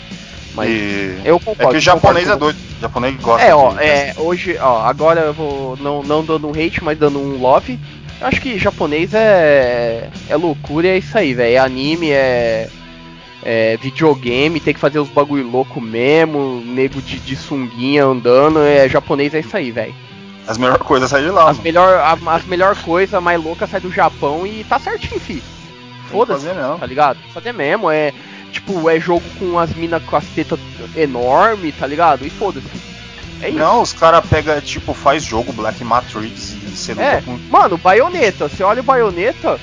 Mas 0.58 0.70
E- 0.72 1.22
eu 1.24 1.40
concordo. 1.40 1.64
É 1.64 1.72
que 1.72 1.78
o 1.78 1.80
japonês 1.80 2.28
é 2.28 2.36
doido. 2.36 2.58
O 2.78 2.82
japonês 2.82 3.16
gosta 3.22 3.46
É, 3.48 3.54
ó, 3.56 3.72
de- 3.74 3.84
é, 3.84 4.14
hoje, 4.18 4.58
ó, 4.60 4.82
agora 4.82 5.22
eu 5.22 5.34
vou 5.34 5.78
não, 5.78 6.02
não 6.02 6.26
dando 6.26 6.48
um 6.48 6.52
hate, 6.52 6.84
mas 6.84 6.98
dando 6.98 7.20
um 7.20 7.40
love. 7.40 7.80
Eu 8.20 8.26
acho 8.28 8.42
que 8.42 8.58
japonês 8.58 9.14
é 9.14 10.10
é 10.28 10.36
loucura, 10.36 10.88
é 10.88 10.98
isso 10.98 11.16
aí, 11.16 11.36
velho. 11.36 11.54
É 11.56 11.60
anime, 11.60 12.10
é 12.10 12.68
é 13.44 13.78
videogame, 13.78 14.60
tem 14.60 14.74
que 14.74 14.80
fazer 14.80 15.00
os 15.00 15.08
bagulho 15.10 15.48
louco 15.48 15.80
mesmo, 15.80 16.62
nego 16.66 17.00
de, 17.02 17.20
de 17.20 17.36
sunguinha 17.36 18.04
andando, 18.04 18.60
é 18.60 18.90
japonês 18.90 19.34
é 19.36 19.40
isso 19.40 19.56
aí, 19.56 19.72
velho. 19.72 19.94
As 20.48 20.58
melhores 20.58 20.82
coisas 20.82 21.10
saem 21.10 21.26
de 21.26 21.32
lá. 21.32 21.44
As 21.44 21.58
mano. 21.58 21.64
melhor 21.64 21.94
a, 22.00 22.18
as 22.36 22.46
melhor 22.46 22.76
coisa, 22.78 23.22
mais 23.22 23.42
louca 23.42 23.68
sai 23.68 23.80
do 23.80 23.92
Japão 23.92 24.46
e 24.48 24.64
tá 24.64 24.80
certinho, 24.80 25.20
fi. 25.20 25.42
Foda-se, 26.10 26.48
tá 26.48 26.86
ligado? 26.86 27.20
Fazer 27.34 27.54
mesmo, 27.54 27.92
é 27.92 28.14
tipo, 28.52 28.90
é 28.90 29.00
jogo 29.00 29.24
com 29.40 29.58
as 29.60 29.74
minas 29.74 30.02
com 30.04 30.16
as 30.16 30.26
tetas 30.28 30.60
enorme, 30.96 31.72
tá 31.72 31.86
ligado? 31.88 32.26
E 32.26 32.30
foda-se. 32.30 32.68
É 33.42 33.50
isso. 33.50 33.58
Não, 33.60 33.82
os 33.84 33.94
caras 33.94 34.26
pegam, 34.28 34.60
tipo, 34.62 34.94
faz 34.94 35.24
jogo 35.24 35.54
Black 35.54 35.84
Matrix 35.84 36.54
e 36.54 36.76
você 36.76 36.94
luta 36.94 37.04
É, 37.06 37.22
com. 37.22 37.38
mano, 37.50 37.78
baioneta, 37.78 38.50
você 38.50 38.64
olha 38.64 38.82
o 38.82 38.84
baioneta, 38.84 39.60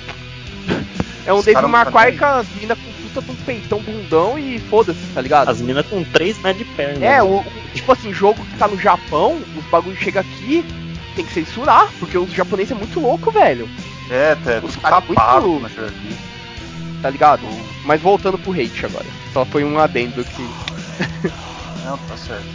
é 1.26 1.32
um 1.32 1.38
Os 1.38 1.44
Devil 1.44 1.62
não 1.62 1.70
tá 1.70 1.86
Cry 1.86 2.10
nem 2.10 2.18
com 2.18 2.24
as 2.24 2.46
minas 2.60 2.78
com 2.78 2.92
puta 3.08 3.22
de 3.22 3.30
um 3.32 3.34
peitão 3.44 3.80
bundão 3.80 4.38
e 4.38 4.58
foda-se, 4.60 5.00
tá 5.12 5.20
ligado? 5.20 5.48
As 5.48 5.60
minas 5.60 5.86
com 5.86 6.04
3 6.04 6.38
metros 6.38 6.58
de 6.66 6.72
perna. 6.74 7.04
É, 7.04 7.22
o, 7.22 7.38
o- 7.38 7.44
tipo 7.74 7.90
assim, 7.90 8.12
jogo 8.12 8.44
que 8.44 8.56
tá 8.58 8.68
no 8.68 8.78
Japão, 8.78 9.40
os 9.56 9.64
bagulho 9.66 9.96
chega 9.96 10.20
aqui, 10.20 10.64
tem 11.16 11.24
que 11.24 11.32
censurar, 11.32 11.88
porque 11.98 12.16
o 12.16 12.28
japonês 12.28 12.70
é 12.70 12.74
muito 12.74 13.00
louco, 13.00 13.30
velho, 13.32 13.68
É, 14.10 14.36
é, 14.46 14.60
Os 14.62 14.74
tudo 14.74 14.80
caras 14.82 15.04
muito- 15.06 15.20
ali. 15.20 16.16
Tá 17.04 17.10
ligado? 17.10 17.42
Mas 17.84 18.00
voltando 18.00 18.38
pro 18.38 18.52
hate 18.52 18.86
agora, 18.86 19.04
só 19.34 19.44
foi 19.44 19.62
um 19.62 19.78
adendo 19.78 20.24
que... 20.24 20.42
Não, 21.84 21.98
tá 21.98 22.16
certo. 22.16 22.46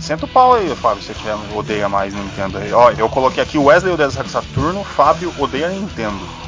Senta 0.00 0.24
o 0.24 0.28
pau 0.28 0.54
aí, 0.54 0.72
Fábio, 0.76 1.02
se 1.02 1.08
você 1.08 1.14
tiver, 1.14 1.34
odeia 1.52 1.88
mais 1.88 2.14
Nintendo 2.14 2.58
aí. 2.58 2.72
Ó, 2.72 2.92
eu 2.92 3.08
coloquei 3.08 3.42
aqui 3.42 3.58
Wesley 3.58 3.92
odeia 3.92 4.08
Saturno, 4.08 4.84
Fábio 4.84 5.34
odeia 5.36 5.68
Nintendo. 5.70 6.16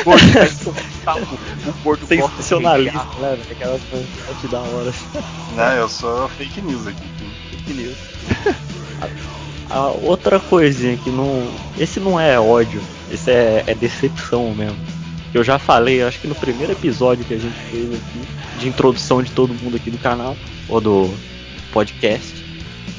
O 0.00 0.04
gordo 0.04 0.32
vai 0.32 0.48
soltar 0.48 1.16
o- 1.22 1.72
gordo 1.82 2.06
Sensacionalista, 2.06 2.98
né? 3.20 3.36
velho? 3.36 3.42
Aquela 3.50 3.78
parte 4.26 4.48
da 4.48 4.60
hora. 4.60 4.94
Né, 5.54 5.78
eu 5.78 5.88
sou 5.88 6.28
fake 6.30 6.62
news 6.62 6.86
aqui. 6.86 7.02
Fake 7.50 7.72
news. 7.74 7.96
A 9.68 9.88
outra 9.88 10.38
coisinha 10.38 10.96
que 10.96 11.10
não. 11.10 11.48
Esse 11.78 11.98
não 11.98 12.18
é 12.20 12.38
ódio, 12.38 12.80
esse 13.10 13.30
é, 13.30 13.64
é 13.66 13.74
decepção 13.74 14.54
mesmo. 14.54 14.78
Eu 15.34 15.42
já 15.44 15.58
falei, 15.58 16.02
acho 16.02 16.20
que 16.20 16.26
no 16.26 16.34
primeiro 16.34 16.72
episódio 16.72 17.24
que 17.24 17.34
a 17.34 17.38
gente 17.38 17.56
fez 17.70 17.92
aqui. 17.92 18.60
de 18.60 18.68
introdução 18.68 19.22
de 19.22 19.30
todo 19.32 19.52
mundo 19.54 19.76
aqui 19.76 19.90
do 19.90 19.98
canal, 19.98 20.36
ou 20.68 20.80
do 20.80 21.14
podcast, 21.72 22.44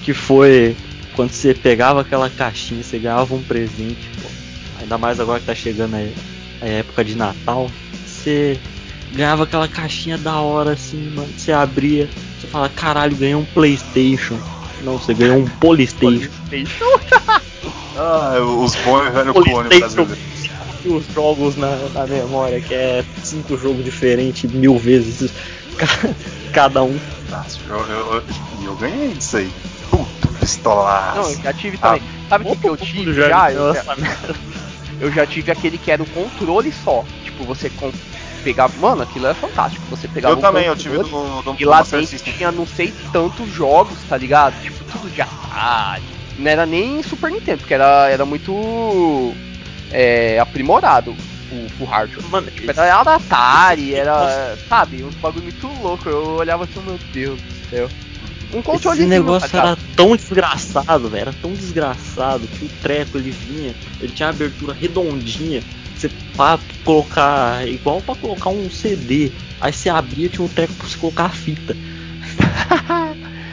que 0.04 0.14
foi 0.14 0.76
quando 1.16 1.32
você 1.32 1.54
pegava 1.54 2.02
aquela 2.02 2.30
caixinha, 2.30 2.84
você 2.84 3.00
ganhava 3.00 3.34
um 3.34 3.42
presente, 3.42 4.08
pô. 4.22 4.30
Ainda 4.80 4.98
mais 4.98 5.20
agora 5.20 5.40
que 5.40 5.48
tá 5.48 5.56
chegando 5.56 5.96
a, 5.96 6.66
a 6.66 6.68
época 6.68 7.04
de 7.04 7.16
Natal, 7.16 7.72
você 8.06 8.60
ganhava 9.14 9.44
aquela 9.44 9.68
caixinha 9.68 10.18
da 10.18 10.40
hora 10.40 10.74
assim, 10.74 11.10
mano. 11.10 11.28
Você 11.36 11.52
abria, 11.52 12.08
você 12.40 12.48
fala, 12.48 12.70
caralho, 12.70 13.16
ganhei 13.16 13.34
um 13.34 13.46
Playstation. 13.46 14.38
Não, 14.82 14.98
você 14.98 15.14
ganhou 15.14 15.38
um 15.38 15.46
Polystation. 15.48 16.30
Ah, 18.00 18.36
os 18.40 18.76
bons 18.76 19.10
velho 19.12 19.34
clone 19.34 19.70
brasileiro. 19.80 20.18
os 20.86 21.06
jogos 21.14 21.56
na, 21.56 21.76
na 21.96 22.06
memória, 22.06 22.62
que 22.62 22.72
é 22.74 23.04
cinco 23.24 23.58
jogos 23.58 23.84
diferentes 23.84 24.52
mil 24.52 24.78
vezes 24.78 25.32
ca- 25.78 26.16
cada 26.54 26.84
um. 26.84 26.98
Nossa, 27.30 27.58
eu, 27.68 27.76
eu, 27.76 28.14
eu, 28.14 28.24
eu 28.66 28.76
ganhei 28.76 29.14
disso 29.14 29.38
aí. 29.38 29.52
Puta, 29.90 30.28
pistolaço. 30.40 31.18
Não, 31.22 31.30
eu 31.32 31.42
já 31.42 31.54
tive 31.54 31.78
também. 31.80 32.04
Sabe 32.30 32.46
o 32.46 32.50
que, 32.52 32.62
que 32.62 32.70
eu 32.70 32.78
tive 32.78 33.14
já? 33.16 33.52
Eu 33.52 33.74
já, 33.74 33.84
eu 35.02 35.12
já 35.12 35.26
tive 35.26 35.52
aquele 35.52 35.78
que 35.80 35.90
era 35.90 36.04
o 36.04 36.10
controle 36.10 36.72
só. 36.72 37.04
Tipo, 37.24 37.44
você 37.46 37.68
com- 37.72 37.92
pegava. 38.38 38.74
Mano, 38.80 39.04
aquilo 39.04 39.26
era 39.26 39.36
fantástico. 39.36 39.86
Você 39.90 40.08
pegava 40.08 40.34
eu 40.34 40.40
o 40.40 40.42
também, 40.42 40.66
eu 40.66 40.76
controle 40.76 41.04
tive 41.04 41.12
do, 41.12 41.42
do, 41.42 41.56
E 41.60 41.66
lá 41.66 41.82
dentro 41.84 42.18
tinha 42.20 42.52
não 42.52 42.66
sei 42.66 42.94
tantos 43.12 43.50
jogos, 43.50 43.98
tá 44.08 44.18
ligado? 44.18 44.60
Tipo, 44.62 44.84
tudo 44.86 45.10
de 45.10 45.22
Atari. 45.22 46.04
Não 46.38 46.52
era 46.52 46.66
nem 46.66 47.02
Super 47.02 47.32
Nintendo, 47.32 47.60
porque 47.60 47.74
era, 47.74 48.10
era 48.10 48.26
muito 48.26 49.34
é, 49.92 50.40
aprimorado 50.40 51.16
o, 51.52 51.84
o 51.84 51.86
hardware. 51.86 52.26
Mano, 52.30 52.52
Tipo, 52.52 52.72
era 52.72 53.04
da 53.04 53.16
Atari, 53.16 53.96
era, 53.96 54.58
sabe, 54.68 55.04
uns 55.04 55.16
bagulho 55.16 55.44
muito 55.44 55.68
louco. 55.82 56.08
Eu 56.08 56.36
olhava 56.36 56.64
assim, 56.64 56.82
meu 56.82 57.00
Deus 57.12 57.42
do 57.42 57.70
céu. 57.70 57.90
Um 58.54 58.62
controle 58.62 59.02
Esse 59.02 59.10
negócio 59.10 59.58
era 59.58 59.78
tão 59.96 60.16
desgraçado, 60.16 61.10
velho. 61.10 61.22
Era 61.24 61.34
tão 61.34 61.52
desgraçado 61.52 62.48
que 62.48 62.66
o 62.66 62.70
treco 62.82 63.18
ele 63.18 63.32
vinha, 63.32 63.76
ele 64.00 64.14
tinha 64.14 64.30
abertura 64.30 64.74
redondinha. 64.74 65.62
Você 65.98 66.10
pra 66.36 66.60
colocar. 66.86 67.68
igual 67.68 68.02
pra 68.02 68.16
colocar 68.16 68.50
um 68.50 68.70
CD. 68.70 69.32
Aí 69.60 69.74
você 69.74 69.90
abria, 69.90 70.30
tinha 70.30 70.46
um 70.46 70.48
treco 70.50 70.74
pra 70.74 70.88
você 70.88 70.98
colocar 70.98 71.26
a 71.26 71.30
fita. 71.30 71.76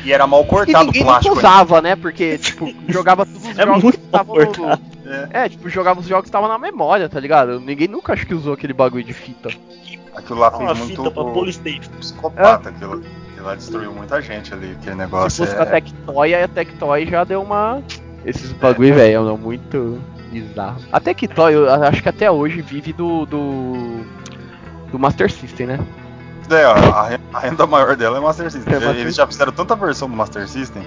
E 0.05 0.13
era 0.13 0.27
mal 0.27 0.45
cortado 0.47 0.83
o 0.85 0.87
ninguém 0.87 1.03
plástico. 1.05 1.37
usava, 1.37 1.81
né? 1.81 1.97
Porque, 1.97 2.37
tipo, 2.39 2.73
jogava 2.89 3.25
todos 3.25 3.43
os 3.49 3.51
É 3.59 3.65
jogos 3.65 3.83
muito 3.83 3.99
que 3.99 4.05
estavam 4.05 4.37
mal 4.37 4.45
no. 4.59 5.11
É, 5.11 5.29
É, 5.45 5.49
tipo, 5.49 5.69
jogava 5.69 6.01
os 6.01 6.07
jogos 6.07 6.25
que 6.25 6.29
estavam 6.29 6.49
na 6.49 6.59
memória, 6.59 7.09
tá 7.09 7.19
ligado? 7.21 7.59
Ninguém 7.61 7.89
nunca 7.89 8.13
acho 8.13 8.27
que 8.27 8.35
usou 8.35 8.53
aquele 8.55 8.73
bagulho 8.73 9.05
de 9.05 9.15
fita. 9.15 9.49
aquilo 10.15 10.39
lá 10.39 10.51
Uma 10.57 10.75
fez 10.75 10.89
fita 10.89 11.03
muito 11.03 11.15
pra 11.15 11.25
Polystation. 11.25 11.91
psicopata. 11.99 12.69
Aquilo, 12.71 13.03
aquilo 13.33 13.47
lá 13.47 13.55
destruiu 13.55 13.93
muita 13.93 14.21
gente 14.21 14.53
ali. 14.53 14.73
Aquele 14.73 14.91
Se 14.93 14.97
negócio. 14.97 15.45
fosse 15.47 15.57
com 15.57 15.63
a 15.63 15.67
É... 15.67 15.71
Tectoy, 15.71 16.35
aí 16.35 16.43
a 16.43 16.49
Tectoy 16.49 17.07
já 17.07 17.25
deu 17.25 17.43
uma. 17.43 17.83
Esses 18.27 18.53
bagulho, 18.53 18.95
velho, 18.95 19.29
é 19.29 19.37
muito 19.37 20.01
bizarro. 20.41 20.81
A 20.93 21.01
Tectoy, 21.01 21.55
eu 21.55 21.73
acho 21.85 22.03
que 22.03 22.09
até 22.09 22.31
hoje 22.31 22.61
vive 22.63 22.93
do. 22.93 23.25
do. 23.27 24.05
do 24.91 24.99
Master 24.99 25.31
System, 25.31 25.67
né? 25.67 25.79
É, 26.51 26.63
a, 26.65 27.19
a 27.33 27.39
renda 27.41 27.67
maior 27.67 27.97
dela 27.97 28.19
é 28.19 28.21
Master 28.21 28.51
System. 28.51 28.75
É 28.75 28.79
Master 28.79 28.97
Eles 29.01 29.15
já 29.15 29.27
fizeram 29.27 29.53
tanta 29.53 29.75
versão 29.75 30.09
do 30.11 30.17
Master 30.17 30.47
System. 30.49 30.83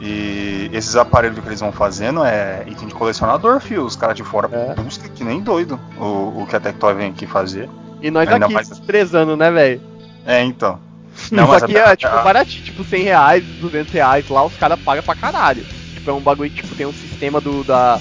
E 0.00 0.70
esses 0.72 0.94
aparelhos 0.96 1.38
que 1.40 1.48
eles 1.48 1.60
vão 1.60 1.72
fazendo 1.72 2.24
é 2.24 2.62
item 2.66 2.88
de 2.88 2.94
colecionador, 2.94 3.60
fio. 3.60 3.84
Os 3.84 3.96
caras 3.96 4.16
de 4.16 4.22
fora 4.22 4.48
É. 4.52 4.74
buscam 4.80 5.08
que 5.08 5.24
nem 5.24 5.40
doido 5.40 5.78
o, 5.98 6.42
o 6.42 6.46
que 6.48 6.54
a 6.54 6.60
Tectoy 6.60 6.94
vem 6.94 7.10
aqui 7.10 7.26
fazer. 7.26 7.68
E 8.00 8.10
nós 8.10 8.28
Ainda 8.28 8.44
aqui 8.46 8.54
mais- 8.54 8.68
desprezando, 8.68 9.36
né, 9.36 9.50
velho? 9.50 9.80
É, 10.24 10.42
então. 10.42 10.78
Só 11.18 11.66
que 11.66 11.76
a- 11.76 11.88
é, 11.90 11.96
tipo, 11.96 12.12
baratinho, 12.22 12.64
tipo, 12.64 12.84
100 12.84 13.02
reais, 13.02 13.44
200 13.60 13.92
reais 13.92 14.28
lá, 14.28 14.44
os 14.44 14.56
caras 14.56 14.78
pagam 14.80 15.02
pra 15.02 15.16
caralho. 15.16 15.64
Tipo, 15.94 16.10
é 16.10 16.14
um 16.14 16.20
bagulho, 16.20 16.48
tipo, 16.50 16.72
tem 16.76 16.86
um 16.86 16.92
sistema 16.92 17.40
do, 17.40 17.64
da, 17.64 18.00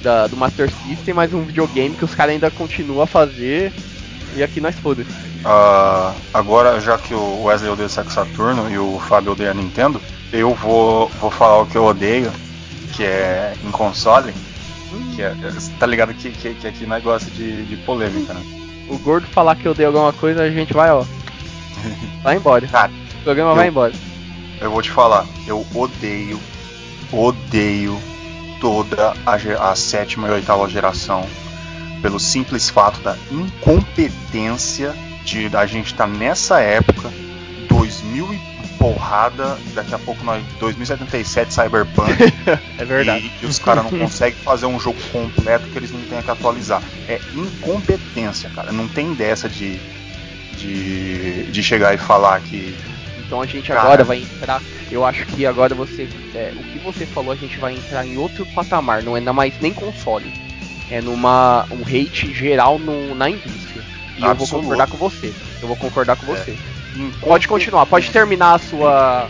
da- 0.00 0.26
do 0.26 0.36
Master 0.36 0.70
System, 0.86 1.14
mas 1.14 1.32
um 1.32 1.44
videogame 1.44 1.94
que 1.94 2.04
os 2.04 2.14
caras 2.14 2.32
ainda 2.34 2.50
continuam 2.50 3.02
a 3.02 3.06
fazer. 3.06 3.72
E 4.36 4.42
aqui 4.42 4.60
nós 4.60 4.76
foda 4.78 5.04
Ah, 5.44 6.14
agora, 6.32 6.80
já 6.80 6.96
que 6.96 7.12
o 7.14 7.42
Wesley 7.44 7.70
odeia 7.70 7.86
o 7.86 7.90
Sega 7.90 8.10
Saturno 8.10 8.70
e 8.70 8.78
o 8.78 9.00
Fábio 9.08 9.32
odeia 9.32 9.50
a 9.50 9.54
Nintendo, 9.54 10.00
eu 10.32 10.54
vou, 10.54 11.08
vou 11.20 11.30
falar 11.30 11.62
o 11.62 11.66
que 11.66 11.76
eu 11.76 11.84
odeio, 11.84 12.30
que 12.94 13.02
é 13.04 13.54
em 13.64 13.70
console. 13.70 14.32
Que 15.16 15.22
é, 15.22 15.34
tá 15.78 15.86
ligado 15.86 16.14
que, 16.14 16.30
que, 16.30 16.54
que 16.54 16.66
aqui 16.66 16.86
nós 16.86 17.02
gosta 17.02 17.28
de, 17.30 17.64
de 17.64 17.76
polêmica, 17.78 18.32
né? 18.34 18.40
O 18.88 18.98
gordo 18.98 19.26
falar 19.28 19.56
que 19.56 19.66
eu 19.66 19.74
dei 19.74 19.86
alguma 19.86 20.12
coisa, 20.12 20.42
a 20.42 20.50
gente 20.50 20.72
vai, 20.72 20.90
ó. 20.90 21.04
Vai 22.22 22.36
embora. 22.36 22.66
Cara, 22.68 22.92
o 23.20 23.24
programa 23.24 23.50
eu- 23.52 23.56
vai 23.56 23.68
embora. 23.68 23.92
Eu 24.60 24.70
vou 24.70 24.82
te 24.82 24.90
falar, 24.90 25.24
eu 25.46 25.66
odeio, 25.74 26.38
odeio 27.10 27.98
toda 28.60 29.14
a, 29.26 29.70
a 29.70 29.74
sétima 29.74 30.28
e 30.28 30.30
oitava 30.30 30.68
geração 30.68 31.26
pelo 32.02 32.18
simples 32.20 32.70
fato 32.70 33.00
da 33.00 33.16
incompetência 33.30 34.94
de 35.24 35.48
da 35.48 35.66
gente 35.66 35.92
estar 35.92 36.06
nessa 36.06 36.60
época, 36.60 37.10
2000 37.68 38.34
e 38.34 38.50
porrada, 38.78 39.58
daqui 39.74 39.94
a 39.94 39.98
pouco 39.98 40.24
nós 40.24 40.42
2077 40.58 41.52
Cyberpunk 41.52 42.12
É 42.78 42.84
verdade. 42.84 43.30
e, 43.42 43.44
e 43.44 43.46
os 43.46 43.58
caras 43.58 43.84
não 43.84 43.90
conseguem 43.90 44.38
fazer 44.42 44.64
um 44.64 44.80
jogo 44.80 44.98
completo 45.12 45.66
que 45.66 45.76
eles 45.76 45.90
não 45.90 46.00
têm 46.02 46.22
que 46.22 46.30
atualizar. 46.30 46.82
É 47.06 47.20
incompetência, 47.34 48.48
cara. 48.50 48.72
Não 48.72 48.88
tem 48.88 49.12
dessa 49.12 49.48
de 49.48 49.78
de, 50.60 51.44
de 51.50 51.62
chegar 51.62 51.94
e 51.94 51.98
falar 51.98 52.40
que 52.40 52.76
Então 53.30 53.40
a 53.40 53.46
gente 53.46 53.72
agora 53.72 54.02
vai 54.02 54.18
entrar. 54.22 54.60
Eu 54.90 55.06
acho 55.06 55.24
que 55.24 55.46
agora 55.46 55.72
você. 55.72 56.08
é, 56.34 56.52
o 56.56 56.64
que 56.64 56.80
você 56.80 57.06
falou, 57.06 57.30
a 57.32 57.36
gente 57.36 57.60
vai 57.60 57.74
entrar 57.74 58.04
em 58.04 58.16
outro 58.16 58.44
patamar. 58.44 59.04
Não 59.04 59.16
é 59.16 59.20
mais 59.20 59.54
nem 59.60 59.72
console. 59.72 60.32
É 60.90 61.00
numa. 61.00 61.64
um 61.70 61.82
hate 61.82 62.34
geral 62.34 62.76
no, 62.80 63.14
na 63.14 63.30
indústria. 63.30 63.84
E 64.16 64.22
eu 64.22 64.22
vou 64.22 64.30
Absoluto. 64.32 64.62
concordar 64.64 64.88
com 64.88 64.96
você. 64.96 65.32
Eu 65.62 65.68
vou 65.68 65.76
concordar 65.76 66.16
com 66.16 66.26
É. 66.34 66.36
você. 66.36 66.56
Pode 67.20 67.46
continuar, 67.46 67.86
pode 67.86 68.10
terminar 68.10 68.54
a 68.54 68.58
sua. 68.58 69.28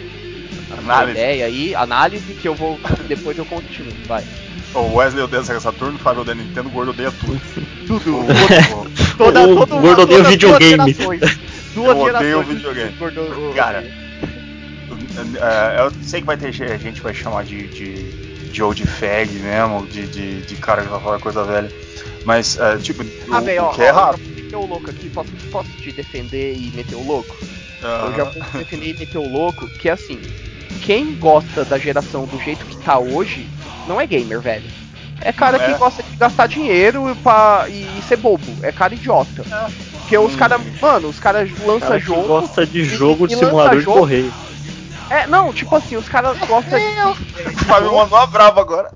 Análise. 0.79 1.11
ideia 1.19 1.45
aí, 1.45 1.75
análise 1.75 2.33
que 2.33 2.49
eu 2.49 2.55
vou. 2.55 2.81
Depois 3.07 3.37
eu 3.37 3.45
continuo. 3.45 3.93
Vai. 4.09 4.25
O 4.73 4.95
Wesley 4.95 5.23
odeia 5.25 5.43
Sega 5.43 5.61
Saturno, 5.61 5.97
o 5.97 5.99
Fábio 5.99 6.23
odeia 6.23 6.37
Nintendo, 6.37 6.69
o 6.71 6.73
Gordo 6.73 6.93
odeia 6.93 7.13
tudo. 7.13 7.39
Tudo. 7.87 8.17
O- 8.21 8.91
Toda, 9.19 9.43
O 9.47 9.67
toda, 9.67 9.81
gordo 9.83 10.03
odeia 10.03 10.23
videogame. 10.23 10.97
Duas 11.75 11.97
Eu 11.97 12.15
odeio 12.15 12.43
videogame. 12.43 12.93
Cara, 13.55 13.85
É, 15.41 15.81
eu 15.81 15.93
sei 16.03 16.21
que 16.21 16.27
vai 16.27 16.37
ter 16.37 16.53
ge- 16.53 16.79
gente 16.79 16.97
que 16.97 17.03
vai 17.03 17.15
chamar 17.15 17.45
de, 17.45 17.67
de, 17.69 18.11
de 18.51 18.63
old 18.63 18.85
fag 18.87 19.31
mesmo, 19.39 19.87
de, 19.87 20.07
de, 20.07 20.41
de 20.43 20.57
cara 20.57 20.83
que 20.83 20.89
vai 20.89 21.01
falar 21.01 21.19
coisa 21.19 21.45
velha. 21.45 21.71
Mas, 22.25 22.59
é, 22.59 22.77
tipo, 22.79 23.03
o, 23.03 23.07
Ah, 23.33 23.41
o 23.41 23.65
ó, 23.65 23.73
que 23.73 23.83
é 23.83 23.89
errado. 23.89 24.21
eu 24.53 24.61
o 24.61 24.67
louco 24.67 24.91
aqui, 24.91 25.09
posso, 25.11 25.31
posso 25.51 25.71
te 25.83 25.93
defender 25.93 26.55
e 26.57 26.71
meter 26.75 26.97
o 26.97 27.07
louco? 27.07 27.37
Eu 27.83 28.15
já 28.17 28.25
vou 28.25 28.43
defender 28.59 28.91
e 28.95 28.99
meter 28.99 29.19
o 29.19 29.29
louco, 29.29 29.67
que 29.69 29.89
é 29.89 29.93
assim, 29.93 30.21
quem 30.83 31.15
gosta 31.15 31.65
da 31.65 31.79
geração 31.79 32.25
do 32.27 32.39
jeito 32.41 32.65
que 32.67 32.77
tá 32.79 32.99
hoje, 32.99 33.49
não 33.87 34.01
é 34.01 34.07
gamer, 34.07 34.41
velho. 34.41 34.69
É 35.23 35.33
cara 35.33 35.57
é. 35.57 35.73
que 35.73 35.79
gosta 35.79 36.03
de 36.03 36.17
gastar 36.17 36.47
dinheiro 36.47 37.17
pra, 37.23 37.67
e, 37.69 37.87
e 37.99 38.03
ser 38.03 38.17
bobo, 38.17 38.45
é 38.63 38.71
cara 38.73 38.95
idiota. 38.95 39.45
Porque 40.11 40.19
os 40.19 40.35
caras, 40.35 40.61
mano, 40.83 41.09
os 41.09 41.21
caras 41.21 41.49
lançam 41.61 41.89
Cara 41.91 41.99
jogo. 42.01 42.27
gosta 42.27 42.67
de 42.67 42.81
e- 42.81 42.85
jogo 42.85 43.29
de 43.29 43.35
e 43.35 43.37
simulador 43.37 43.79
de 43.79 43.85
jogo. 43.85 44.01
correio. 44.01 44.33
É, 45.09 45.25
não, 45.29 45.53
tipo 45.53 45.75
assim, 45.77 45.97
os 45.97 46.09
caras 46.09 46.37
gostam 46.49 46.77
de. 46.79 46.85
O 46.85 47.65
Fábio 47.65 47.93
mandou 47.95 48.19
uma 48.19 48.27
brava 48.27 48.61
agora. 48.61 48.91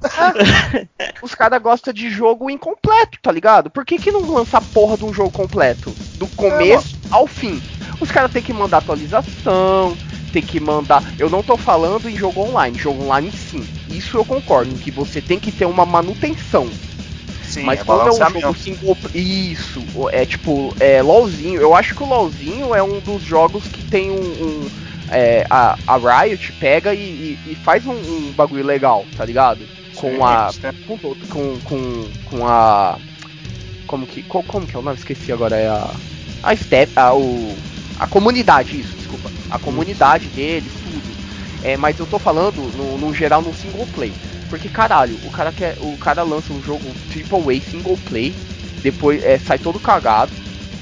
Os 1.23 1.35
caras 1.35 1.61
gostam 1.63 1.93
de 1.95 2.09
jogo 2.11 2.51
incompleto, 2.51 3.19
tá 3.23 3.33
ligado? 3.33 3.71
Por 3.71 3.85
que, 3.85 3.99
que 3.99 4.13
não 4.13 4.33
lança 4.33 4.59
a 4.59 4.61
porra 4.61 4.97
de 4.97 5.05
um 5.05 5.13
jogo 5.13 5.31
completo? 5.31 5.97
Do 6.17 6.27
começo 6.29 6.97
ao 7.11 7.27
fim. 7.27 7.61
Os 8.01 8.11
caras 8.13 8.31
têm 8.31 8.43
que 8.43 8.53
mandar 8.53 8.79
atualização, 8.79 9.97
tem 10.33 10.43
que 10.43 10.61
mandar. 10.61 11.03
Eu 11.19 11.31
não 11.31 11.43
tô 11.43 11.57
falando 11.57 12.09
em 12.09 12.17
jogo 12.17 12.43
online, 12.43 12.77
jogo 12.79 13.05
online 13.05 13.31
sim. 13.33 13.67
Isso 13.89 14.17
eu 14.17 14.25
concordo, 14.25 14.77
que 14.79 14.91
você 14.91 15.21
tem 15.21 15.39
que 15.41 15.51
ter 15.51 15.65
uma 15.67 15.87
manutenção. 15.87 16.69
Sim, 17.55 17.67
Mas 17.67 17.79
é 17.79 17.85
quando 17.85 18.09
é 18.09 18.13
um 18.13 18.25
jogo 18.27 18.55
single 18.59 18.99
Isso, 19.13 19.89
é 20.13 20.27
tipo, 20.27 20.75
é 20.81 21.01
LOLzinho. 21.03 21.61
Eu 21.61 21.75
acho 21.75 21.95
que 21.95 22.03
o 22.03 22.07
LOLzinho 22.07 22.75
é 22.75 22.83
um 22.83 23.01
dos 23.01 23.23
jogos 23.23 23.69
que 23.69 23.83
tem 23.83 24.11
um. 24.11 24.65
um, 24.67 24.71
é, 25.09 25.45
a, 25.51 25.79
a 25.87 25.97
Riot 26.25 26.53
pega 26.55 26.95
e, 26.95 27.35
e- 27.45 27.53
e 27.53 27.55
faz 27.57 27.87
um, 27.87 27.93
um 27.95 28.35
bagulho 28.35 28.65
legal, 28.65 29.09
tá 29.15 29.25
ligado? 29.25 29.71
Com 29.95 30.25
Sim, 30.25 30.27
a. 30.27 30.53
isso 30.53 30.61
tem- 30.61 30.73
Com, 30.85 30.99
com, 30.99 31.61
com, 31.63 32.13
com 32.25 32.47
a. 32.47 33.01
Como 33.87 34.07
que. 34.07 34.25
Como, 34.25 34.45
como 34.45 34.67
que 34.67 34.77
é 34.77 34.79
o 34.79 34.83
nome? 34.83 34.97
Esqueci 34.97 35.33
agora. 35.33 35.57
É 35.59 35.69
a. 35.69 36.01
A 36.43 36.57
Step. 36.57 36.93
A, 36.97 37.15
o, 37.15 37.65
a 37.97 38.07
comunidade, 38.07 38.79
isso, 38.79 38.97
desculpa. 38.97 39.33
A 39.49 39.59
comunidade 39.59 40.31
deles, 40.31 40.79
tudo. 40.81 41.19
É, 41.61 41.77
mas 41.77 41.99
eu 41.99 42.07
tô 42.07 42.19
falando 42.19 42.73
no, 42.73 42.99
no 42.99 43.13
geral 43.15 43.43
no 43.43 43.53
single 43.55 43.87
play. 43.87 44.19
Porque 44.49 44.69
caralho, 44.69 45.19
o 45.27 45.31
cara 45.31 45.53
quer. 45.53 45.77
O 45.81 45.97
cara 45.99 46.23
lança 46.23 46.53
um 46.53 46.63
jogo 46.63 46.81
AAA 47.11 47.61
single 47.61 47.99
play, 48.05 48.35
depois 48.83 49.23
é, 49.23 49.39
sai 49.39 49.59
todo 49.59 49.79
cagado. 49.81 50.33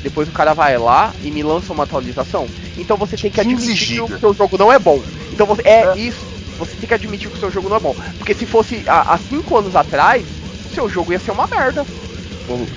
Depois 0.02 0.28
o 0.28 0.32
cara 0.32 0.52
vai 0.52 0.76
lá 0.76 1.12
e 1.22 1.30
me 1.30 1.42
lança 1.42 1.72
uma 1.72 1.84
atualização. 1.84 2.48
Então 2.76 2.96
você 2.96 3.16
tem 3.16 3.30
que 3.30 3.40
15 3.40 3.54
admitir 3.54 4.04
que 4.04 4.14
o 4.14 4.18
seu 4.18 4.34
jogo 4.34 4.58
não 4.58 4.72
é 4.72 4.78
bom. 4.78 5.00
Então 5.32 5.46
você. 5.46 5.62
É, 5.64 5.84
É. 5.84 5.98
isso. 5.98 6.32
Você 6.58 6.76
tem 6.76 6.88
que 6.88 6.94
admitir 6.94 7.30
que 7.30 7.36
o 7.36 7.40
seu 7.40 7.50
jogo 7.50 7.68
não 7.68 7.76
é 7.76 7.80
bom. 7.80 7.94
Porque 8.18 8.34
se 8.34 8.44
fosse 8.46 8.82
há 8.86 9.16
5 9.16 9.56
anos 9.56 9.74
atrás, 9.76 10.24
o 10.70 10.74
seu 10.74 10.88
jogo 10.88 11.12
ia 11.12 11.18
ser 11.18 11.30
uma 11.30 11.46
merda. 11.46 11.86
Vamos, 12.46 12.68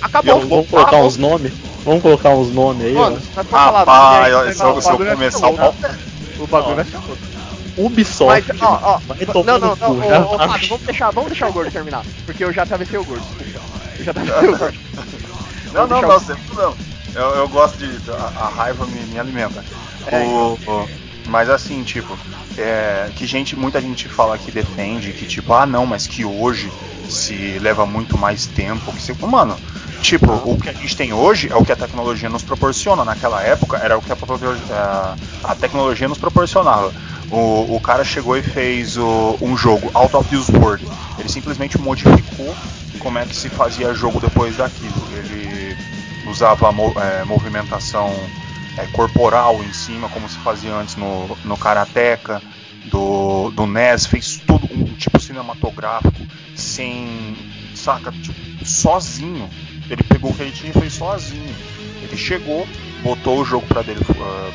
Acabou. 0.00 0.40
Eu 0.40 0.48
vamos 0.48 0.68
colocar 0.68 0.88
Acabou. 0.88 1.06
uns 1.06 1.16
nomes? 1.16 1.52
Vamos 1.84 2.02
colocar 2.02 2.30
uns 2.30 2.50
nomes 2.50 2.86
aí, 2.86 2.92
Mano, 2.92 3.20
ó. 3.36 3.44
falar 3.44 3.78
Rapaz, 3.80 4.34
olha, 4.34 4.52
se 4.52 4.62
eu, 4.62 4.80
se 4.80 4.90
eu 4.90 4.98
começar 4.98 5.48
o. 5.48 5.74
O 6.38 6.46
bagulho 6.46 6.76
vai 6.76 6.84
ser 6.84 6.96
outro. 6.96 7.31
Ubisoft. 7.76 8.48
Mas, 8.48 8.62
ó, 8.62 8.80
ó, 8.82 8.98
vai 9.06 9.18
não, 9.26 9.32
tomar 9.32 9.58
não, 9.58 9.60
no 9.60 9.66
não, 9.66 9.76
cu, 9.76 9.92
ô, 9.92 10.08
já 10.08 10.20
ô, 10.26 10.38
Fábio, 10.38 10.68
vamos 10.68 10.86
deixar, 10.86 11.10
vamos 11.10 11.30
deixar 11.30 11.48
o 11.48 11.52
gordo 11.52 11.70
terminar. 11.70 12.04
Porque 12.24 12.44
eu 12.44 12.52
já 12.52 12.62
atravessei 12.62 12.98
o 12.98 13.04
gordo. 13.04 13.24
Eu 13.98 14.04
já 14.04 14.10
atravessei 14.10 14.48
o 14.48 14.58
gordo. 14.58 14.78
Não, 15.72 15.86
não, 15.86 16.02
não, 16.02 16.16
o- 16.16 16.20
sem 16.20 16.36
problema. 16.36 16.74
Eu, 17.14 17.22
eu 17.36 17.48
gosto 17.48 17.78
de. 17.78 18.10
A, 18.10 18.46
a 18.46 18.48
raiva 18.48 18.86
me, 18.86 19.00
me 19.06 19.18
alimenta. 19.18 19.64
É. 20.06 20.18
O- 20.24 20.58
o- 20.66 20.88
mas 21.28 21.48
assim, 21.48 21.82
tipo, 21.84 22.18
é, 22.58 23.08
que 23.14 23.26
gente, 23.26 23.54
muita 23.56 23.80
gente 23.80 24.08
fala 24.08 24.36
que 24.38 24.50
defende, 24.50 25.12
que 25.12 25.26
tipo, 25.26 25.52
ah 25.52 25.64
não, 25.66 25.86
mas 25.86 26.06
que 26.06 26.24
hoje 26.24 26.70
se 27.08 27.58
leva 27.58 27.86
muito 27.86 28.18
mais 28.18 28.46
tempo. 28.46 28.92
Que 28.92 29.02
se, 29.02 29.14
mano, 29.24 29.56
tipo, 30.00 30.32
o 30.32 30.58
que 30.58 30.68
a 30.68 30.72
gente 30.72 30.96
tem 30.96 31.12
hoje 31.12 31.48
é 31.50 31.54
o 31.54 31.64
que 31.64 31.72
a 31.72 31.76
tecnologia 31.76 32.28
nos 32.28 32.42
proporciona. 32.42 33.04
Naquela 33.04 33.42
época 33.42 33.76
era 33.78 33.96
o 33.96 34.02
que 34.02 34.12
a, 34.12 34.16
a- 34.70 35.16
a 35.44 35.54
tecnologia 35.54 36.08
nos 36.08 36.18
proporcionava. 36.18 36.92
O, 37.32 37.76
o 37.76 37.80
cara 37.80 38.04
chegou 38.04 38.36
e 38.36 38.42
fez 38.42 38.96
o- 38.98 39.38
um 39.40 39.56
jogo, 39.56 39.90
Out 39.94 40.14
of 40.16 40.28
This 40.28 40.48
World. 40.50 40.84
Ele 41.18 41.28
simplesmente 41.28 41.78
modificou 41.80 42.54
como 42.98 43.18
é 43.18 43.24
que 43.24 43.34
se 43.34 43.48
fazia 43.48 43.94
jogo 43.94 44.20
depois 44.20 44.56
daquilo. 44.56 44.92
Ele 45.12 45.76
usava 46.30 46.68
é, 47.00 47.24
movimentação 47.24 48.14
é, 48.78 48.86
corporal 48.92 49.62
em 49.62 49.72
cima, 49.72 50.08
como 50.10 50.28
se 50.28 50.38
fazia 50.38 50.74
antes 50.74 50.96
no, 50.96 51.36
no 51.44 51.56
Karateka, 51.56 52.42
do, 52.90 53.50
do 53.50 53.66
NES, 53.66 54.06
fez 54.06 54.40
tudo 54.46 54.68
um 54.72 54.84
tipo 54.94 55.18
cinematográfico, 55.18 56.20
sem. 56.54 57.36
saca? 57.74 58.12
Tipo, 58.12 58.64
sozinho. 58.64 59.48
Ele 59.90 60.02
pegou 60.02 60.30
o 60.30 60.34
que 60.34 60.42
ele 60.42 60.52
tinha 60.52 60.70
e 60.70 60.78
fez 60.78 60.92
sozinho. 60.94 61.54
Ele 62.02 62.16
chegou, 62.16 62.66
botou 63.02 63.40
o 63.40 63.44
jogo 63.44 63.66
para 63.66 63.82
dele 63.82 64.00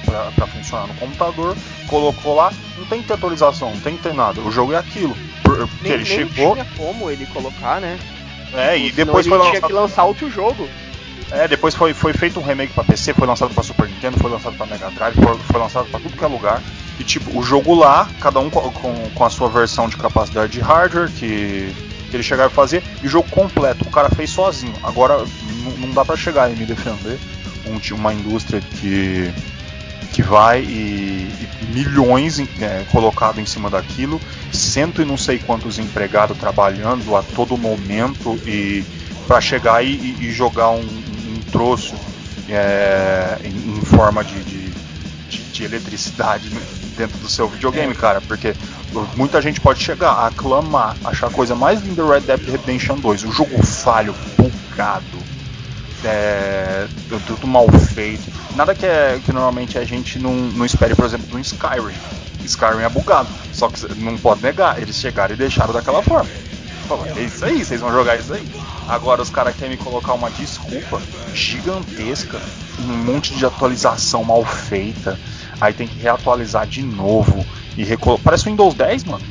pra, 0.06 0.32
pra 0.36 0.48
funcionar 0.48 0.88
no 0.88 0.94
computador, 0.96 1.56
colocou 1.88 2.36
lá, 2.36 2.52
não 2.78 2.86
tem 2.86 3.02
que 3.02 3.08
ter 3.08 3.14
atualização, 3.16 3.72
não 3.72 3.80
tem 3.80 3.98
que 3.98 4.04
ter 4.04 4.14
nada. 4.14 4.42
O 4.42 4.52
jogo 4.52 4.74
é 4.74 4.78
aquilo. 4.78 5.16
Por- 5.44 5.58
Porque 5.58 5.76
Nem, 5.84 5.94
ele 5.94 6.04
nem 6.04 6.06
chegou, 6.06 6.54
tinha 6.54 6.68
como 6.78 7.10
ele 7.10 7.26
colocar, 7.28 7.80
né? 7.82 7.98
é, 8.54 8.78
e 8.78 8.90
Senão 8.92 9.06
depois 9.06 9.26
ele 9.26 9.36
foi 9.36 9.44
tinha 9.46 9.54
lançado. 9.54 9.68
que 9.68 9.74
lançar 9.74 10.04
outro 10.06 10.30
jogo. 10.30 10.70
É, 11.30 11.46
depois 11.46 11.76
foi, 11.76 11.94
foi 11.94 12.14
feito 12.14 12.40
um 12.40 12.44
remake 12.44 12.72
pra 12.74 12.86
PC, 12.86 13.14
foi 13.14 13.28
lançado 13.28 13.54
pra 13.54 13.62
Super 13.62 13.90
Nintendo, 13.90 14.18
foi 14.18 14.32
lançado 14.32 14.56
pra 14.56 14.66
Mega 14.66 14.90
Drive, 14.92 15.16
foi, 15.16 15.38
foi 15.38 15.60
lançado 15.60 15.86
pra 15.90 16.00
tudo 16.00 16.16
que 16.16 16.24
é 16.24 16.28
lugar. 16.28 16.62
E 16.98 17.04
tipo, 17.04 17.38
o 17.38 17.44
jogo 17.44 17.76
lá, 17.76 18.10
cada 18.22 18.40
um 18.40 18.50
com, 18.50 18.62
com, 18.72 19.10
com 19.14 19.24
a 19.26 19.30
sua 19.30 19.50
versão 19.50 19.90
de 19.90 19.98
capacidade 19.98 20.54
de 20.54 20.62
hardware 20.62 21.10
que, 21.12 21.70
que 22.10 22.16
ele 22.16 22.24
chegava 22.24 22.48
a 22.48 22.56
fazer, 22.56 22.82
e 23.04 23.08
o 23.08 23.10
jogo 23.10 23.28
completo, 23.30 23.84
o 23.86 23.92
cara 23.92 24.10
fez 24.10 24.30
sozinho. 24.30 24.74
Agora 24.82 25.18
não 25.80 25.92
dá 25.92 26.06
pra 26.06 26.16
chegar 26.16 26.50
e 26.50 26.56
me 26.56 26.66
defender 26.66 27.20
um, 27.68 27.96
uma 27.96 28.14
indústria 28.14 28.62
que, 28.62 29.32
que 30.14 30.22
vai 30.24 30.62
e, 30.62 31.30
e 31.62 31.66
milhões 31.66 32.40
é, 32.40 32.86
colocado 32.92 33.40
em 33.40 33.46
cima 33.46 33.70
daquilo, 33.70 34.22
cento 34.52 35.02
e 35.02 35.06
não 35.06 35.18
sei 35.18 35.40
quantos 35.40 35.78
empregados 35.80 36.38
trabalhando 36.38 37.16
a 37.16 37.22
todo 37.24 37.58
momento 37.58 38.40
e 38.46 38.84
para 39.28 39.42
chegar 39.42 39.84
e, 39.84 40.16
e- 40.20 40.32
jogar 40.32 40.70
um, 40.72 40.82
um 40.86 41.42
troço 41.52 41.96
é, 42.48 43.40
em, 43.44 43.78
em 43.78 43.82
forma 43.86 44.24
de, 44.24 44.42
de, 44.44 44.74
de- 45.28 45.44
de 45.52 45.64
eletricidade 45.66 46.50
dentro 46.96 47.20
do 47.20 47.28
seu 47.30 47.48
videogame, 47.50 47.94
cara, 47.94 48.22
porque 48.22 48.56
muita 49.16 49.42
gente 49.42 49.60
pode 49.60 49.80
chegar 49.84 50.12
a 50.12 50.28
aclamar, 50.28 50.98
achar 51.04 51.28
a 51.28 51.32
coisa 51.32 51.56
mais 51.56 51.82
linda 51.82 52.06
Red 52.08 52.22
Dead 52.22 52.40
Redemption 52.50 53.00
2, 53.00 53.24
o 53.26 53.32
jogo 53.32 53.62
falho, 53.64 54.16
bugado, 54.38 55.28
é, 56.04 56.88
tudo 57.26 57.48
mal 57.48 57.68
feito, 57.70 58.32
nada 58.56 58.76
que, 58.76 58.86
é, 58.86 59.20
que 59.24 59.32
normalmente 59.32 59.78
a 59.78 59.86
gente 59.86 60.20
não, 60.20 60.34
não 60.34 60.66
espere, 60.66 60.96
por 60.96 61.06
exemplo, 61.06 61.28
no 61.32 61.40
Skyrim. 61.40 61.96
Skyrim 62.44 62.84
é 62.84 62.90
bugado, 62.90 63.30
só 63.54 63.68
que 63.68 63.94
não 63.96 64.18
pode 64.18 64.42
negar, 64.42 64.82
eles 64.82 64.96
chegaram 64.96 65.34
e 65.34 65.38
deixaram 65.38 65.74
daquela 65.74 66.02
forma. 66.02 66.30
Pô, 66.88 67.00
é 67.16 67.22
isso 67.22 67.44
aí, 67.44 67.66
vocês 67.66 67.82
vão 67.82 67.92
jogar 67.92 68.18
isso 68.18 68.34
aí. 68.34 68.48
Agora 68.88 69.22
os 69.22 69.30
caras 69.30 69.56
querem 69.56 69.78
me 69.78 69.84
colocar 69.84 70.14
uma 70.14 70.32
desculpa 70.32 71.02
gigantesca, 71.34 72.40
um 72.80 72.98
monte 73.04 73.36
de 73.36 73.46
atualização 73.46 74.24
mal 74.24 74.46
feita, 74.46 75.20
aí 75.60 75.74
tem 75.74 75.88
que 75.88 76.00
reatualizar 76.00 76.66
de 76.66 76.82
novo 76.82 77.46
e 77.76 77.84
recolo... 77.84 78.18
Parece 78.20 78.48
o 78.48 78.52
Windows 78.52 78.74
10, 78.74 79.04
mano. 79.04 79.26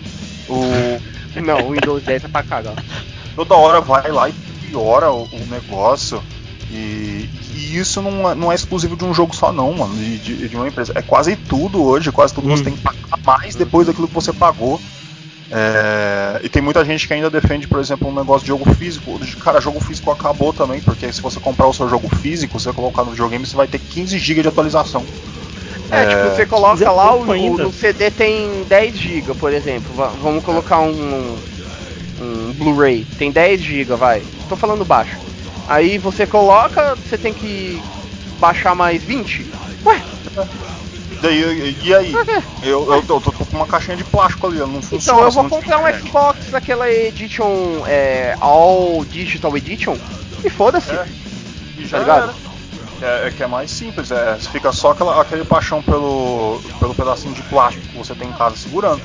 O... 0.49 1.41
Não, 1.41 1.69
o 1.69 1.73
Windows 1.73 2.03
10 2.03 2.25
é 2.25 2.29
pra 2.29 2.43
cagar. 2.43 2.75
Toda 3.35 3.55
hora 3.55 3.81
vai 3.81 4.11
lá 4.11 4.29
e 4.29 4.33
piora 4.33 5.11
o, 5.11 5.25
o 5.25 5.47
negócio. 5.51 6.23
E, 6.69 7.31
e 7.51 7.79
isso 7.79 8.03
não 8.03 8.31
é, 8.31 8.35
não 8.35 8.53
é 8.53 8.55
exclusivo 8.55 8.97
de 8.97 9.05
um 9.05 9.15
jogo 9.15 9.35
só, 9.35 9.53
não, 9.53 9.73
mano. 9.73 9.97
De, 9.97 10.19
de- 10.21 10.49
de 10.49 10.57
uma 10.57 10.69
empresa. 10.69 10.93
É 10.97 11.03
quase 11.03 11.37
tudo 11.37 11.83
hoje, 11.85 12.11
quase 12.13 12.35
tudo 12.35 12.49
você 12.49 12.63
Hum. 12.63 12.65
tem 12.65 12.77
que 12.77 12.83
pagar 12.83 13.19
mais 13.25 13.55
depois 13.57 13.87
daquilo 13.87 14.09
que 14.09 14.15
você 14.15 14.33
pagou. 14.33 14.83
É, 15.51 16.41
e 16.45 16.49
tem 16.49 16.63
muita 16.63 16.85
gente 16.85 17.07
que 17.07 17.15
ainda 17.15 17.31
defende, 17.31 17.69
por 17.69 17.79
exemplo, 17.81 18.09
um 18.09 18.15
negócio 18.15 18.43
de 18.45 18.49
jogo 18.49 18.69
físico. 18.75 19.19
Cara, 19.41 19.61
jogo 19.61 19.81
físico 19.81 20.11
acabou 20.11 20.53
também, 20.53 20.83
porque 20.83 21.13
se 21.13 21.23
você 21.23 21.41
comprar 21.41 21.69
o 21.69 21.73
seu 21.73 21.89
jogo 21.89 22.09
físico, 22.17 22.59
você 22.59 22.73
colocar 22.73 23.05
no 23.05 23.11
videogame, 23.13 23.47
você 23.47 23.57
vai 23.57 23.69
ter 23.69 23.79
15 23.81 24.19
GB 24.19 24.43
de 24.43 24.49
atualização. 24.49 25.09
É, 25.91 26.05
É, 26.05 26.07
tipo, 26.07 26.31
você 26.31 26.47
coloca 26.47 26.77
quiser 26.81 26.91
lá, 26.91 27.15
o, 27.15 27.55
o- 27.55 27.59
no 27.59 27.73
CD 27.73 28.11
tem 28.11 28.65
10 28.65 28.97
GB, 28.99 29.35
por 29.35 29.53
exemplo. 29.53 29.95
Va- 29.95 30.13
vamos 30.15 30.43
colocar 30.45 30.81
um, 30.81 31.43
um 32.19 32.53
Blu-ray, 32.55 33.07
tem 33.17 33.33
10 33.33 33.63
GB, 33.63 33.97
vai. 33.97 34.29
Tô 34.49 34.57
falando 34.57 34.85
baixo. 34.85 35.21
Aí 35.69 35.99
você 35.99 36.27
coloca, 36.27 36.95
você 36.95 37.19
tem 37.19 37.35
que 37.35 37.83
baixar 38.39 38.75
mais 38.75 39.03
20? 39.03 39.47
Ué, 39.85 40.03
Daí, 41.21 41.77
e, 41.83 41.95
aí? 41.95 42.15
Eu, 42.63 42.93
eu, 42.93 43.03
tô, 43.03 43.21
tô 43.21 43.33
com 43.33 43.57
uma 43.57 43.67
caixinha 43.67 43.97
de 43.97 44.05
plástico 44.05 44.47
ali, 44.47 44.59
ela 44.59 44.67
não 44.67 44.83
funciona. 44.83 45.19
Então 45.19 45.25
eu 45.25 45.31
vou 45.31 45.49
comprar 45.49 45.79
um. 45.79 45.99
Xbox, 45.99 46.55
aquela 46.55 46.91
Edition 46.91 47.83
é, 47.87 48.37
All 48.41 49.05
Digital 49.05 49.57
Edition, 49.57 49.97
e 50.45 50.51
foda-se. 50.51 50.91
É, 50.91 51.07
e 51.79 51.87
já 51.87 51.99
Tá 51.99 52.03
ligado? 52.05 52.35
era. 53.01 53.25
É, 53.25 53.29
é 53.29 53.31
que 53.31 53.43
é 53.43 53.47
mais 53.47 53.71
simples, 53.71 54.11
é, 54.11 54.37
fica 54.37 54.73
só 54.73 54.93
aquela, 54.93 55.21
aquele 55.21 55.45
paixão 55.45 55.83
pelo, 55.83 56.61
pelo 56.79 56.95
pedacinho 56.95 57.35
de 57.35 57.43
plástico 57.43 57.87
que 57.89 57.99
você 57.99 58.15
tem 58.15 58.29
em 58.29 58.33
casa 58.33 58.57
segurando. 58.57 59.03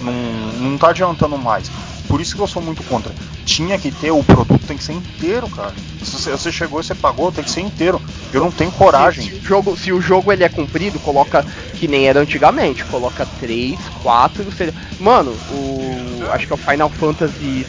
Não, 0.00 0.12
não 0.12 0.78
tá 0.78 0.90
adiantando 0.90 1.36
mais. 1.38 1.70
Por 2.12 2.20
isso 2.20 2.36
que 2.36 2.42
eu 2.42 2.46
sou 2.46 2.60
muito 2.60 2.82
contra. 2.82 3.10
Tinha 3.46 3.78
que 3.78 3.90
ter, 3.90 4.10
o 4.10 4.22
produto 4.22 4.66
tem 4.66 4.76
que 4.76 4.84
ser 4.84 4.92
inteiro, 4.92 5.48
cara. 5.48 5.72
Se 6.04 6.10
você, 6.10 6.30
você 6.32 6.52
chegou 6.52 6.78
e 6.78 6.84
você 6.84 6.94
pagou, 6.94 7.32
tem 7.32 7.42
que 7.42 7.50
ser 7.50 7.62
inteiro. 7.62 7.98
Eu 8.30 8.42
não 8.42 8.50
tenho 8.50 8.70
coragem. 8.72 9.24
Se, 9.24 9.30
se 9.30 9.36
o 9.38 9.42
jogo, 9.42 9.76
se 9.78 9.92
o 9.94 9.98
jogo 10.02 10.30
ele 10.30 10.44
é 10.44 10.48
comprido, 10.50 10.98
coloca 10.98 11.42
que 11.72 11.88
nem 11.88 12.06
era 12.06 12.20
antigamente, 12.20 12.84
coloca 12.84 13.26
3, 13.40 13.78
4, 14.02 14.52
seja. 14.52 14.74
Mano, 15.00 15.30
o. 15.52 16.30
Acho 16.32 16.46
que 16.46 16.52
é 16.52 16.54
o 16.54 16.58
Final 16.58 16.90
Fantasy 16.90 17.66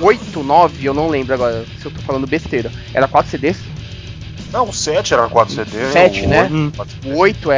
8, 0.00 0.44
9, 0.44 0.86
eu 0.86 0.94
não 0.94 1.08
lembro 1.08 1.34
agora 1.34 1.66
se 1.80 1.84
eu 1.84 1.90
tô 1.90 2.00
falando 2.02 2.28
besteira. 2.28 2.70
Era 2.94 3.08
4 3.08 3.32
CDs? 3.32 3.56
Não, 4.52 4.68
o 4.68 4.72
7 4.72 5.12
era 5.12 5.28
4 5.28 5.54
CD. 5.56 5.90
Sete, 5.90 6.24
o 6.24 6.28
né? 6.28 6.42
8, 6.44 6.54
Hum. 6.54 6.70
4 6.76 6.94
CD. 7.02 7.14
O 7.16 7.18
8 7.18 7.50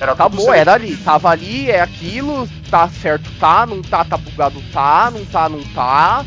era 0.00 0.14
4 0.14 0.38
CDs. 0.40 0.48
Era 0.56 0.72
Acabou, 0.72 0.86
ali. 0.88 0.96
Tava 0.98 1.30
ali, 1.30 1.70
é 1.70 1.80
aquilo, 1.80 2.48
tá 2.70 2.88
certo, 2.88 3.30
tá, 3.38 3.64
não 3.66 3.82
tá, 3.82 4.04
tá 4.04 4.16
bugado, 4.16 4.60
tá, 4.72 5.10
não 5.10 5.24
tá, 5.24 5.48
não 5.48 5.62
tá. 5.74 6.24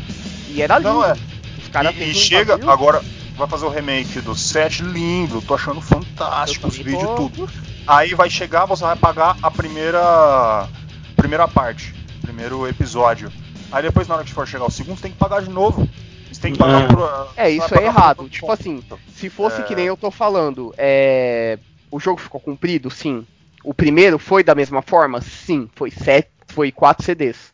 E 0.48 0.60
era 0.62 0.76
ali. 0.76 0.84
Não, 0.84 1.04
é. 1.04 1.12
Os 1.58 1.68
caras 1.68 1.94
E, 1.96 2.02
e 2.04 2.10
um 2.10 2.14
chega, 2.14 2.52
bagulho- 2.56 2.70
agora 2.70 3.04
vai 3.36 3.48
fazer 3.48 3.64
o 3.66 3.70
remake 3.70 4.20
do 4.20 4.34
7 4.34 4.82
lindo, 4.82 5.40
tô 5.42 5.54
achando 5.54 5.80
fantástico 5.80 6.68
os 6.68 6.76
vídeos 6.76 7.02
tô- 7.02 7.14
tudo. 7.28 7.48
Aí 7.86 8.14
vai 8.14 8.28
chegar, 8.28 8.66
você 8.66 8.84
vai 8.84 8.96
pagar 8.96 9.36
a 9.42 9.50
primeira 9.50 10.68
primeira 11.16 11.46
parte, 11.48 11.94
primeiro 12.22 12.66
episódio. 12.66 13.30
Aí 13.72 13.82
depois 13.82 14.08
na 14.08 14.16
hora 14.16 14.24
que 14.24 14.32
for 14.32 14.46
chegar 14.46 14.64
o 14.66 14.70
segundo, 14.70 14.96
você 14.96 15.02
tem 15.02 15.12
que 15.12 15.18
pagar 15.18 15.42
de 15.42 15.50
novo. 15.50 15.88
Você 16.30 16.40
tem 16.40 16.52
que 16.52 16.58
pagar 16.58 16.82
É. 16.82 16.86
por, 16.86 17.28
É, 17.36 17.44
você 17.46 17.56
isso 17.56 17.74
é 17.78 17.84
errado. 17.84 18.28
Tipo 18.28 18.46
ponto. 18.46 18.60
assim, 18.60 18.82
se 19.14 19.28
fosse 19.30 19.60
É. 19.60 19.64
que 19.64 19.74
nem 19.74 19.86
eu 19.86 19.96
tô 19.96 20.10
falando, 20.10 20.72
é... 20.78 21.58
o 21.90 21.98
jogo 21.98 22.20
ficou 22.20 22.40
comprido, 22.40 22.90
sim. 22.90 23.26
O 23.62 23.74
primeiro 23.74 24.18
foi 24.18 24.42
da 24.42 24.54
mesma 24.54 24.82
forma? 24.82 25.20
Sim. 25.20 25.68
Foi 25.74 25.90
sete, 25.90 26.30
foi 26.48 26.72
quatro 26.72 27.04
CDs. 27.04 27.52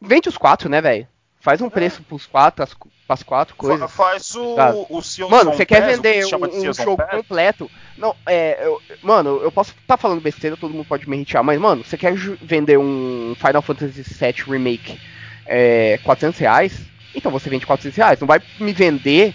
Vende 0.00 0.28
os 0.28 0.36
quatro, 0.36 0.68
né, 0.68 0.80
velho? 0.80 1.08
Faz 1.40 1.60
um 1.62 1.70
preço 1.70 2.02
pros 2.02 2.26
quatro, 2.26 2.62
as, 2.64 2.74
pras 3.06 3.22
quatro 3.22 3.54
coisas. 3.54 3.90
Faz 3.92 4.34
o, 4.34 4.56
Sabe? 4.56 4.86
o 4.90 5.00
Season 5.00 5.30
Mano, 5.30 5.52
você 5.52 5.64
quer 5.64 5.80
que 5.80 5.94
vender 5.94 6.26
chama 6.26 6.48
um, 6.48 6.70
um 6.70 6.74
jogo 6.74 6.96
Pass? 6.96 7.10
completo? 7.10 7.70
Não, 7.96 8.16
é. 8.26 8.66
eu- 8.66 8.82
mano, 9.00 9.40
eu 9.42 9.52
posso 9.52 9.72
estar 9.80 9.96
falando 9.96 10.20
besteira, 10.20 10.56
todo 10.56 10.74
mundo 10.74 10.86
pode 10.86 11.08
me 11.08 11.16
irritar, 11.16 11.42
mas, 11.44 11.58
mano, 11.60 11.84
você 11.84 11.96
quer 11.96 12.14
vender 12.42 12.78
um 12.78 13.34
Final 13.36 13.62
Fantasy 13.62 14.02
VII 14.02 14.42
Remake 14.50 15.00
é, 15.46 15.98
400 16.02 16.38
reais? 16.40 16.80
Então 17.14 17.30
você 17.30 17.48
vende 17.48 17.64
400 17.64 17.96
reais. 17.96 18.20
Não 18.20 18.26
vai 18.26 18.42
me 18.58 18.72
vender 18.72 19.32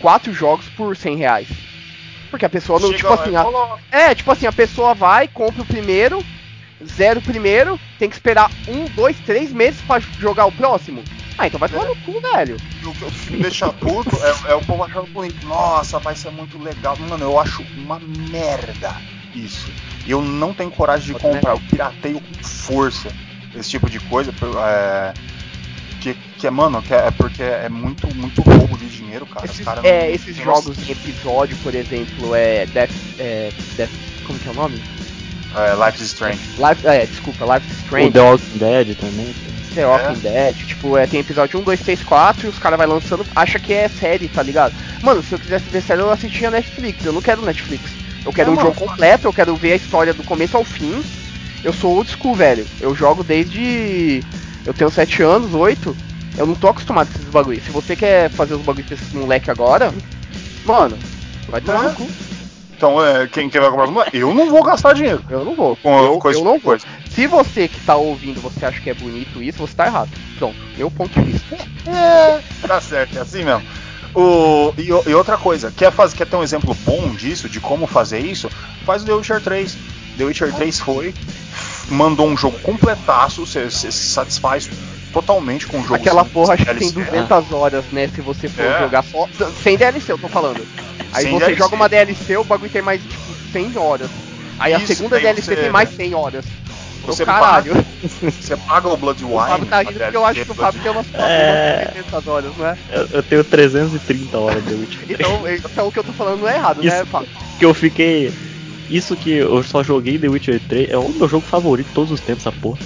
quatro 0.00 0.32
jogos 0.32 0.68
por 0.70 0.96
100 0.96 1.16
reais. 1.16 1.48
Porque 2.30 2.44
a 2.44 2.50
pessoa 2.50 2.78
não, 2.78 2.88
Chega 2.88 2.98
tipo 2.98 3.14
lá 3.14 3.22
assim, 3.22 3.36
a- 3.36 3.98
é, 3.98 4.14
tipo 4.14 4.30
assim, 4.30 4.46
a 4.46 4.52
pessoa 4.52 4.94
vai, 4.94 5.28
compra 5.28 5.62
o 5.62 5.66
primeiro, 5.66 6.24
zero 6.84 7.20
o 7.20 7.22
primeiro, 7.22 7.78
tem 7.98 8.08
que 8.08 8.16
esperar 8.16 8.50
um, 8.68 8.84
dois, 8.94 9.16
três 9.20 9.52
meses 9.52 9.80
pra 9.82 9.98
jogar 10.00 10.46
o 10.46 10.52
próximo. 10.52 11.02
Ah, 11.38 11.46
então 11.46 11.60
vai 11.60 11.68
tomar 11.68 11.84
no 11.84 11.96
cu, 11.96 12.18
velho. 12.34 12.56
O 12.82 12.92
que 12.94 13.30
me 13.32 13.38
deixa 13.42 13.70
puto 13.70 14.16
é, 14.46 14.52
é 14.52 14.54
o 14.54 14.60
povo 14.62 14.82
achando 14.84 15.06
bonito. 15.12 15.46
Nossa, 15.46 15.98
vai 15.98 16.16
ser 16.16 16.30
muito 16.30 16.58
legal. 16.58 16.96
Mano, 16.98 17.24
eu 17.24 17.38
acho 17.38 17.62
uma 17.76 17.98
merda 18.30 18.94
isso. 19.34 19.68
E 20.06 20.10
eu 20.10 20.22
não 20.22 20.54
tenho 20.54 20.70
coragem 20.70 21.08
de 21.08 21.12
Pode, 21.12 21.26
né? 21.26 21.34
comprar. 21.34 21.52
Eu 21.52 21.60
pirateio 21.60 22.20
com 22.20 22.42
força 22.42 23.08
esse 23.54 23.68
tipo 23.68 23.90
de 23.90 24.00
coisa. 24.00 24.32
É, 24.66 25.12
que, 26.00 26.14
que 26.38 26.46
é, 26.46 26.50
mano, 26.50 26.80
que 26.82 26.92
é, 26.94 27.06
é 27.06 27.10
porque 27.10 27.42
é 27.42 27.68
muito, 27.68 28.06
muito 28.14 28.40
roubo 28.42 28.76
de 28.78 28.86
dinheiro, 28.88 29.26
cara. 29.26 29.46
Esses, 29.46 29.64
cara 29.64 29.82
não- 29.82 29.88
é, 29.88 30.10
esses 30.10 30.36
jogos 30.36 30.76
em 30.88 30.92
episódio, 30.92 31.56
por 31.62 31.74
exemplo, 31.74 32.34
é 32.34 32.66
Death, 32.66 32.90
é 33.18 33.50
Death, 33.76 33.90
como 34.26 34.38
que 34.38 34.48
é 34.48 34.50
o 34.50 34.54
nome? 34.54 34.80
É, 35.54 35.74
Life 35.86 36.02
is 36.02 36.12
Strange. 36.12 36.38
Life, 36.58 36.86
é, 36.86 37.06
desculpa, 37.06 37.44
Life 37.54 37.66
is 37.70 37.78
O 37.78 37.80
Strange, 37.84 38.10
The 38.12 38.20
Walking 38.20 38.58
Dead 38.58 38.96
também. 38.98 39.34
The 39.74 39.86
Walking 39.86 40.20
Dead, 40.20 40.56
tipo, 40.66 40.96
é, 40.96 41.06
tem 41.06 41.20
episódio 41.20 41.58
1, 41.60 41.62
2, 41.62 41.80
3, 41.80 42.02
4 42.02 42.46
e 42.46 42.50
os 42.50 42.58
caras 42.58 42.78
vai 42.78 42.86
lançando, 42.86 43.26
acha 43.34 43.58
que 43.58 43.72
é 43.72 43.88
série, 43.88 44.28
tá 44.28 44.42
ligado? 44.42 44.74
Mano, 45.02 45.22
se 45.22 45.32
eu 45.34 45.38
quisesse 45.38 45.64
ver 45.70 45.82
série, 45.82 46.00
eu 46.00 46.10
assistia 46.10 46.50
Netflix, 46.50 47.04
eu 47.04 47.12
não 47.12 47.20
quero 47.22 47.42
Netflix. 47.42 47.84
Eu 48.24 48.32
quero 48.32 48.50
É, 48.50 48.52
um 48.52 48.56
mano. 48.56 48.68
jogo 48.68 48.80
completo, 48.86 49.26
eu 49.28 49.32
quero 49.32 49.54
ver 49.54 49.72
a 49.72 49.76
história 49.76 50.12
do 50.12 50.24
começo 50.24 50.56
ao 50.56 50.64
fim. 50.64 51.02
Eu 51.62 51.72
sou 51.72 51.94
old 51.96 52.10
school, 52.10 52.34
velho. 52.34 52.66
Eu 52.80 52.94
jogo 52.94 53.22
desde. 53.24 54.22
Eu 54.66 54.74
tenho 54.74 54.90
7 54.90 55.22
anos, 55.22 55.54
8. 55.54 55.96
Eu 56.36 56.46
não 56.46 56.54
tô 56.54 56.68
acostumado 56.68 57.08
com 57.10 57.18
esses 57.18 57.30
bagulho. 57.30 57.62
Se 57.62 57.70
você 57.70 57.96
quer 57.96 58.28
fazer 58.30 58.54
os 58.54 58.62
bagulhos 58.62 58.86
pra 58.88 58.94
esses 58.96 59.12
moleque 59.12 59.50
agora, 59.50 59.92
mano, 60.64 60.98
vai 61.48 61.60
tomar 61.60 61.84
É. 61.84 61.88
no 61.88 61.94
cu. 61.94 62.08
Então, 62.76 63.02
é, 63.06 63.26
quem, 63.26 63.48
vai 63.48 63.70
comprar? 63.70 64.14
Eu 64.14 64.34
não 64.34 64.50
vou 64.50 64.62
gastar 64.62 64.92
dinheiro 64.92 65.24
Eu 65.30 65.46
não 65.46 65.54
vou. 65.54 65.76
com 65.76 65.98
eu, 65.98 66.18
com 66.18 66.30
eu 66.30 66.44
não 66.44 66.56
de 66.56 66.58
vou. 66.58 66.60
coisa. 66.60 66.84
Se 67.10 67.26
você 67.26 67.68
que 67.68 67.80
tá 67.80 67.96
ouvindo, 67.96 68.38
você 68.42 68.66
acha 68.66 68.78
que 68.82 68.90
é 68.90 68.94
bonito 68.94 69.42
isso, 69.42 69.56
você 69.58 69.74
tá 69.74 69.86
errado. 69.86 70.10
Pronto, 70.38 70.56
meu 70.76 70.90
ponto 70.90 71.18
de 71.18 71.32
vista. 71.32 71.56
É, 71.86 72.42
tá 72.66 72.78
certo, 72.82 73.16
é 73.16 73.22
assim 73.22 73.44
mesmo. 73.44 73.62
O, 74.14 74.74
e, 74.76 74.88
e 74.88 75.14
outra 75.14 75.38
coisa, 75.38 75.72
quer, 75.74 75.90
faz, 75.90 76.12
quer 76.12 76.26
ter 76.26 76.36
um 76.36 76.42
exemplo 76.42 76.74
bom 76.84 77.14
disso, 77.14 77.48
de 77.48 77.60
como 77.60 77.86
fazer 77.86 78.18
isso? 78.18 78.50
Faz 78.84 79.02
o 79.02 79.06
The 79.06 79.12
Witcher 79.14 79.40
3. 79.42 79.78
The 80.18 80.24
Witcher 80.24 80.52
3 80.52 80.78
foi, 80.80 81.14
mandou 81.88 82.26
um 82.28 82.36
jogo 82.36 82.58
completaço, 82.60 83.46
você 83.46 83.64
você 83.70 83.90
se 83.90 84.06
satisfaz 84.10 84.68
totalmente 85.12 85.66
com 85.66 85.78
o 85.78 85.82
jogo. 85.82 85.94
Aquela 85.94 86.24
sem- 86.24 86.32
porra 86.32 86.54
acho 86.54 86.64
que 86.66 86.74
tem 86.74 86.90
DLC. 86.90 87.10
200 87.10 87.52
horas, 87.52 87.84
né? 87.92 88.08
Se 88.14 88.20
você 88.20 88.48
for 88.48 88.64
É. 88.64 88.78
jogar 88.80 89.02
só. 89.04 89.28
Sem 89.62 89.76
DLC, 89.76 90.12
eu 90.12 90.18
tô 90.18 90.28
falando. 90.28 90.66
Aí 91.12 91.22
Sem 91.22 91.32
você 91.32 91.38
DLC. 91.46 91.56
joga 91.58 91.74
uma 91.76 91.88
DLC, 91.88 92.36
o 92.36 92.44
bagulho 92.44 92.70
tem 92.70 92.82
mais, 92.82 93.00
tipo, 93.00 93.14
100 93.52 93.76
horas. 93.78 94.08
Aí 94.58 94.74
a 94.74 94.78
Isso, 94.78 94.88
segunda 94.88 95.16
daí 95.16 95.22
DLC 95.24 95.54
você- 95.54 95.60
tem 95.62 95.70
mais 95.70 95.88
100 95.94 96.14
horas. 96.14 96.44
Você 97.04 97.24
caralho. 97.24 97.72
Você 98.20 98.56
paga 98.56 98.88
o 98.88 98.96
Blood 98.96 99.22
O 99.24 99.28
Wine. 99.28 99.48
Fábio 99.48 99.66
tá 99.66 99.78
rindo 99.78 99.90
a 99.90 100.02
porque 100.02 100.16
eu 100.16 100.26
acho 100.26 100.44
que 100.44 100.50
o 100.50 100.54
Fábio 100.54 100.82
tem 100.82 100.90
umas 100.90 101.06
É. 101.14 101.88
300 101.92 102.26
horas, 102.26 102.50
não 102.58 102.66
é? 102.66 102.76
Eu, 102.90 103.08
eu 103.12 103.22
tenho 103.22 103.44
330 103.44 104.36
horas 104.38 104.64
de 104.64 104.74
3. 104.74 105.10
Então, 105.10 105.42
então 105.48 105.86
o 105.86 105.92
que 105.92 105.98
eu 106.00 106.04
tô 106.04 106.12
falando 106.12 106.40
não 106.40 106.48
é 106.48 106.56
errado, 106.56 106.82
né, 106.82 106.96
Isso. 106.96 107.06
Fábio? 107.06 107.28
que 107.60 107.64
eu 107.64 107.72
fiquei. 107.72 108.32
Isso 108.88 109.16
que 109.16 109.30
eu 109.30 109.62
só 109.64 109.82
joguei 109.82 110.18
The 110.18 110.28
Witcher 110.28 110.60
3 110.68 110.90
é 110.90 110.96
o 110.98 111.08
meu 111.08 111.28
jogo 111.28 111.44
favorito 111.46 111.88
de 111.88 111.92
todos 111.94 112.12
os 112.12 112.20
tempos, 112.20 112.46
essa 112.46 112.52
porra. 112.60 112.78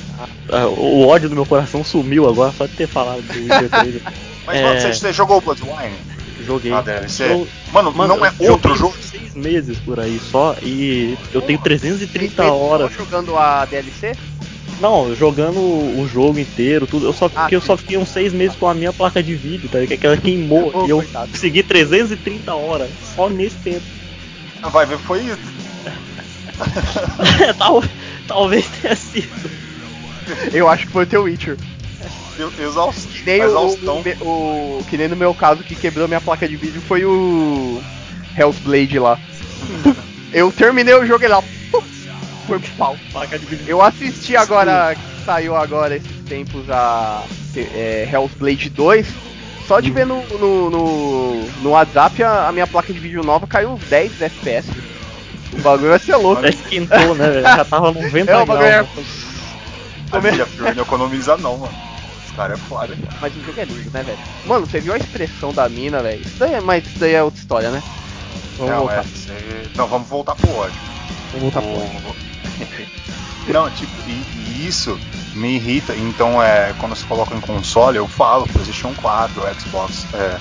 Ah, 0.50 0.66
O 0.66 1.06
ódio 1.06 1.28
do 1.28 1.34
meu 1.34 1.44
coração 1.46 1.84
sumiu 1.84 2.28
agora 2.28 2.52
só 2.56 2.66
de 2.66 2.72
ter 2.74 2.86
falado 2.86 3.22
The 3.22 3.34
Witcher 3.38 3.68
3. 4.00 4.02
Mas 4.46 4.56
É. 4.58 4.62
mano, 4.62 4.80
você, 4.80 4.92
você 4.94 5.12
jogou 5.12 5.38
o 5.38 5.40
Blood 5.40 5.62
Wine? 5.62 5.96
Joguei. 6.46 6.72
A 6.72 6.80
DLC? 6.80 7.24
Eu- 7.24 7.46
Mano, 7.72 7.92
Mano, 7.92 8.16
não 8.16 8.24
é 8.24 8.32
eu 8.40 8.52
outro 8.52 8.74
jogo. 8.74 8.94
seis 9.02 9.34
meses 9.34 9.76
por 9.78 10.00
aí 10.00 10.18
só 10.30 10.56
e 10.62 11.16
eu 11.34 11.42
tenho 11.42 11.58
330 11.58 12.44
Só 12.44 12.56
horas. 12.56 12.92
jogando 12.94 13.36
a 13.36 13.64
DLC? 13.66 14.12
Não, 14.80 15.14
jogando 15.14 15.58
o 15.58 16.08
jogo 16.10 16.38
inteiro, 16.38 16.86
tudo. 16.86 17.04
Eu 17.06 17.12
só, 17.12 17.26
Ah, 17.26 17.42
porque 17.42 17.54
eu 17.56 17.60
só 17.60 17.76
fiquei 17.76 17.98
uns 17.98 18.08
seis 18.08 18.32
meses 18.32 18.56
com 18.56 18.66
a 18.66 18.72
minha 18.72 18.92
placa 18.94 19.22
de 19.22 19.34
vídeo, 19.34 19.68
tá? 19.68 19.78
ligado? 19.78 19.98
Que 19.98 20.06
ela 20.06 20.16
queimou 20.16 20.86
e 20.86 20.90
eu 20.90 20.96
coitado. 20.96 21.30
consegui 21.30 21.62
330 21.62 22.54
horas 22.54 22.88
só 23.14 23.28
nesse 23.28 23.56
tempo. 23.56 23.82
Vai 24.72 24.86
ver, 24.86 24.96
foi 24.98 25.20
isso. 25.20 25.38
Tal- 27.58 27.84
talvez 28.26 28.66
tenha 28.68 28.94
sido. 28.96 29.50
Eu 30.52 30.68
acho 30.68 30.86
que 30.86 30.92
foi 30.92 31.04
o 31.04 31.06
teu 31.06 31.22
Witcher. 31.24 31.56
Eu- 32.38 32.52
Exaust... 32.58 33.08
Que 33.08 33.24
nem 33.30 33.42
o, 33.42 33.46
exaustão. 33.46 34.02
o, 34.20 34.78
o- 34.78 34.84
Que 34.88 34.96
nem 34.96 35.08
no 35.08 35.16
meu 35.16 35.34
caso 35.34 35.62
que 35.62 35.74
quebrou 35.74 36.08
minha 36.08 36.20
placa 36.20 36.48
de 36.48 36.56
vídeo 36.56 36.80
foi 36.80 37.04
o. 37.04 37.80
Hell's 38.36 38.58
Blade 38.58 38.98
lá. 38.98 39.18
Eu 40.32 40.52
terminei 40.52 40.94
o 40.94 41.04
jogo 41.04 41.24
e 41.24 41.28
lá. 41.28 41.42
Foi 42.46 42.58
pro 42.58 42.70
pau. 42.76 42.96
Placa 43.12 43.38
de 43.38 43.46
vídeo. 43.46 43.64
Eu 43.66 43.82
assisti 43.82 44.36
agora, 44.36 44.94
que 44.94 45.24
saiu 45.24 45.54
agora 45.56 45.96
esses 45.96 46.10
tempos 46.28 46.68
a 46.70 47.22
é, 47.56 48.08
Hell's 48.10 48.32
Blade 48.38 48.70
2. 48.70 49.06
Só 49.66 49.78
de 49.80 49.90
ver 49.90 50.04
no, 50.06 50.22
no, 50.38 50.70
no, 50.70 51.44
no 51.62 51.70
WhatsApp 51.70 52.22
a, 52.24 52.48
a 52.48 52.52
minha 52.52 52.66
placa 52.66 52.92
de 52.92 52.98
vídeo 52.98 53.22
nova 53.22 53.46
caiu 53.46 53.70
uns 53.70 53.82
10 53.88 54.20
FPS. 54.22 54.68
O 55.52 55.60
bagulho 55.62 55.90
vai 55.90 55.98
ser 55.98 56.16
louco. 56.16 56.42
Já 56.42 56.48
esquentou, 56.48 57.14
né, 57.14 57.28
velho? 57.30 57.42
Já 57.42 57.64
tava 57.64 57.90
90 57.92 58.30
É, 58.30 58.36
o 58.36 58.46
bagulho 58.46 58.66
é- 58.66 58.70
graus. 58.70 58.88
A 60.12 60.20
Fury 60.46 60.74
não 60.74 60.82
economiza 60.82 61.36
não, 61.36 61.56
mano. 61.58 61.72
Os 62.26 62.32
caras 62.36 62.58
é 62.58 62.62
foda. 62.64 62.96
Mas 63.20 63.34
o 63.36 63.44
jogo 63.44 63.60
é 63.60 63.64
lindo, 63.64 63.90
né, 63.92 64.02
velho? 64.02 64.18
Mano, 64.44 64.66
você 64.66 64.80
viu 64.80 64.92
a 64.92 64.96
expressão 64.96 65.52
da 65.52 65.68
mina, 65.68 66.02
velho? 66.02 66.20
Isso 66.22 66.36
daí 66.38 66.54
é, 66.54 66.60
mas 66.60 66.84
isso 66.84 66.98
daí 66.98 67.14
é 67.14 67.22
outra 67.22 67.38
história, 67.40 67.70
né? 67.70 67.82
Vamos 68.56 68.72
não, 68.72 68.78
voltar. 68.80 69.00
é, 69.00 69.02
cê- 69.04 69.68
não, 69.76 69.86
vamos 69.86 70.08
voltar 70.08 70.34
pro 70.34 70.50
ódio. 70.56 70.80
Vamos 71.32 71.52
voltar 71.52 71.60
pro 71.62 71.70
O- 71.70 72.16
Não, 73.52 73.70
tipo, 73.70 73.92
e, 74.06 74.22
e 74.36 74.66
isso 74.68 74.98
me 75.34 75.54
irrita. 75.56 75.94
Então, 75.96 76.42
é, 76.42 76.72
quando 76.78 76.94
se 76.94 77.04
coloca 77.04 77.34
em 77.34 77.40
console, 77.40 77.96
eu 77.96 78.06
falo 78.06 78.46
PlayStation 78.46 78.92
4, 78.94 79.42
Xbox 79.60 80.06
é, 80.14 80.36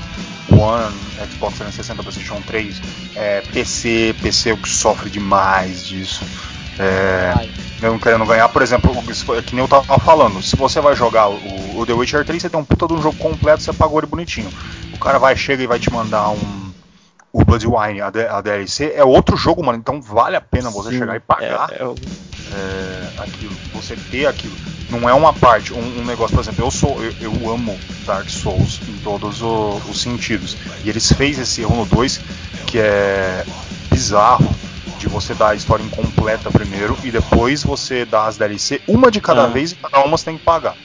One, 0.51 0.93
Xbox 1.31 1.57
360, 1.57 2.01
PlayStation 2.03 2.41
3, 2.45 2.81
é, 3.15 3.41
PC, 3.53 4.15
PC 4.21 4.49
é 4.49 4.53
o 4.53 4.57
que 4.57 4.69
sofre 4.69 5.09
demais 5.09 5.85
disso. 5.85 6.23
É, 6.77 7.33
mesmo 7.81 7.99
querendo 7.99 8.25
ganhar, 8.25 8.47
por 8.49 8.61
exemplo, 8.61 8.93
foi- 9.25 9.41
que 9.41 9.53
nem 9.53 9.63
eu 9.63 9.67
tava 9.67 9.99
falando, 9.99 10.41
se 10.41 10.55
você 10.55 10.79
vai 10.79 10.95
jogar 10.95 11.27
o, 11.29 11.79
o 11.79 11.85
The 11.85 11.93
Witcher 11.93 12.23
3, 12.25 12.41
você 12.41 12.49
tem 12.49 12.59
um 12.59 12.63
puta 12.63 12.87
de 12.87 12.93
um 12.93 13.01
jogo 13.01 13.17
completo, 13.17 13.61
você 13.61 13.73
pagou 13.73 13.99
ele 13.99 14.07
bonitinho. 14.07 14.49
O 14.93 14.97
cara 14.97 15.17
vai, 15.19 15.35
chega 15.35 15.61
e 15.63 15.67
vai 15.67 15.77
te 15.79 15.91
mandar 15.91 16.29
um. 16.29 16.68
O 17.31 17.43
Bloodwine, 17.45 18.01
a, 18.01 18.09
D- 18.09 18.27
a 18.27 18.41
DLC, 18.41 18.93
é 18.95 19.03
outro 19.03 19.37
jogo, 19.37 19.63
mano. 19.63 19.77
Então 19.77 20.01
vale 20.01 20.35
a 20.35 20.41
pena 20.41 20.69
você 20.71 20.91
Sim, 20.91 20.99
chegar 20.99 21.15
e 21.15 21.19
pagar 21.19 21.69
É, 21.71 21.81
é 21.81 21.85
o- 21.85 21.95
é, 22.51 23.21
aquilo, 23.21 23.55
você 23.71 23.95
ter 23.95 24.25
aquilo. 24.25 24.55
Não 24.89 25.07
é 25.07 25.13
uma 25.13 25.31
parte, 25.31 25.71
um, 25.71 25.99
um 25.99 26.03
negócio, 26.05 26.35
por 26.35 26.41
exemplo, 26.41 26.65
eu 26.65 26.71
sou, 26.71 27.03
eu, 27.03 27.13
eu 27.21 27.31
amo 27.51 27.77
Dark 28.07 28.27
Souls 28.29 28.81
em 28.87 28.97
todos 28.97 29.41
o- 29.43 29.79
os 29.87 30.01
sentidos. 30.01 30.57
E 30.83 30.89
eles 30.89 31.11
fez 31.11 31.37
esse 31.37 31.61
erro 31.61 31.75
no 31.75 31.85
2 31.85 32.19
que 32.65 32.79
é 32.79 33.45
bizarro 33.91 34.49
de 34.97 35.07
você 35.07 35.33
dar 35.35 35.49
a 35.49 35.55
história 35.55 35.83
incompleta 35.83 36.49
primeiro 36.49 36.97
e 37.03 37.11
depois 37.11 37.61
você 37.63 38.03
dar 38.05 38.25
as 38.25 38.37
DLC, 38.37 38.81
uma 38.87 39.11
de 39.11 39.21
cada 39.21 39.43
Ah. 39.43 39.47
vez 39.47 39.71
e 39.71 39.75
cada 39.75 40.03
uma 40.03 40.17
você 40.17 40.25
tem 40.25 40.37
que 40.37 40.43
pagar. 40.43 40.75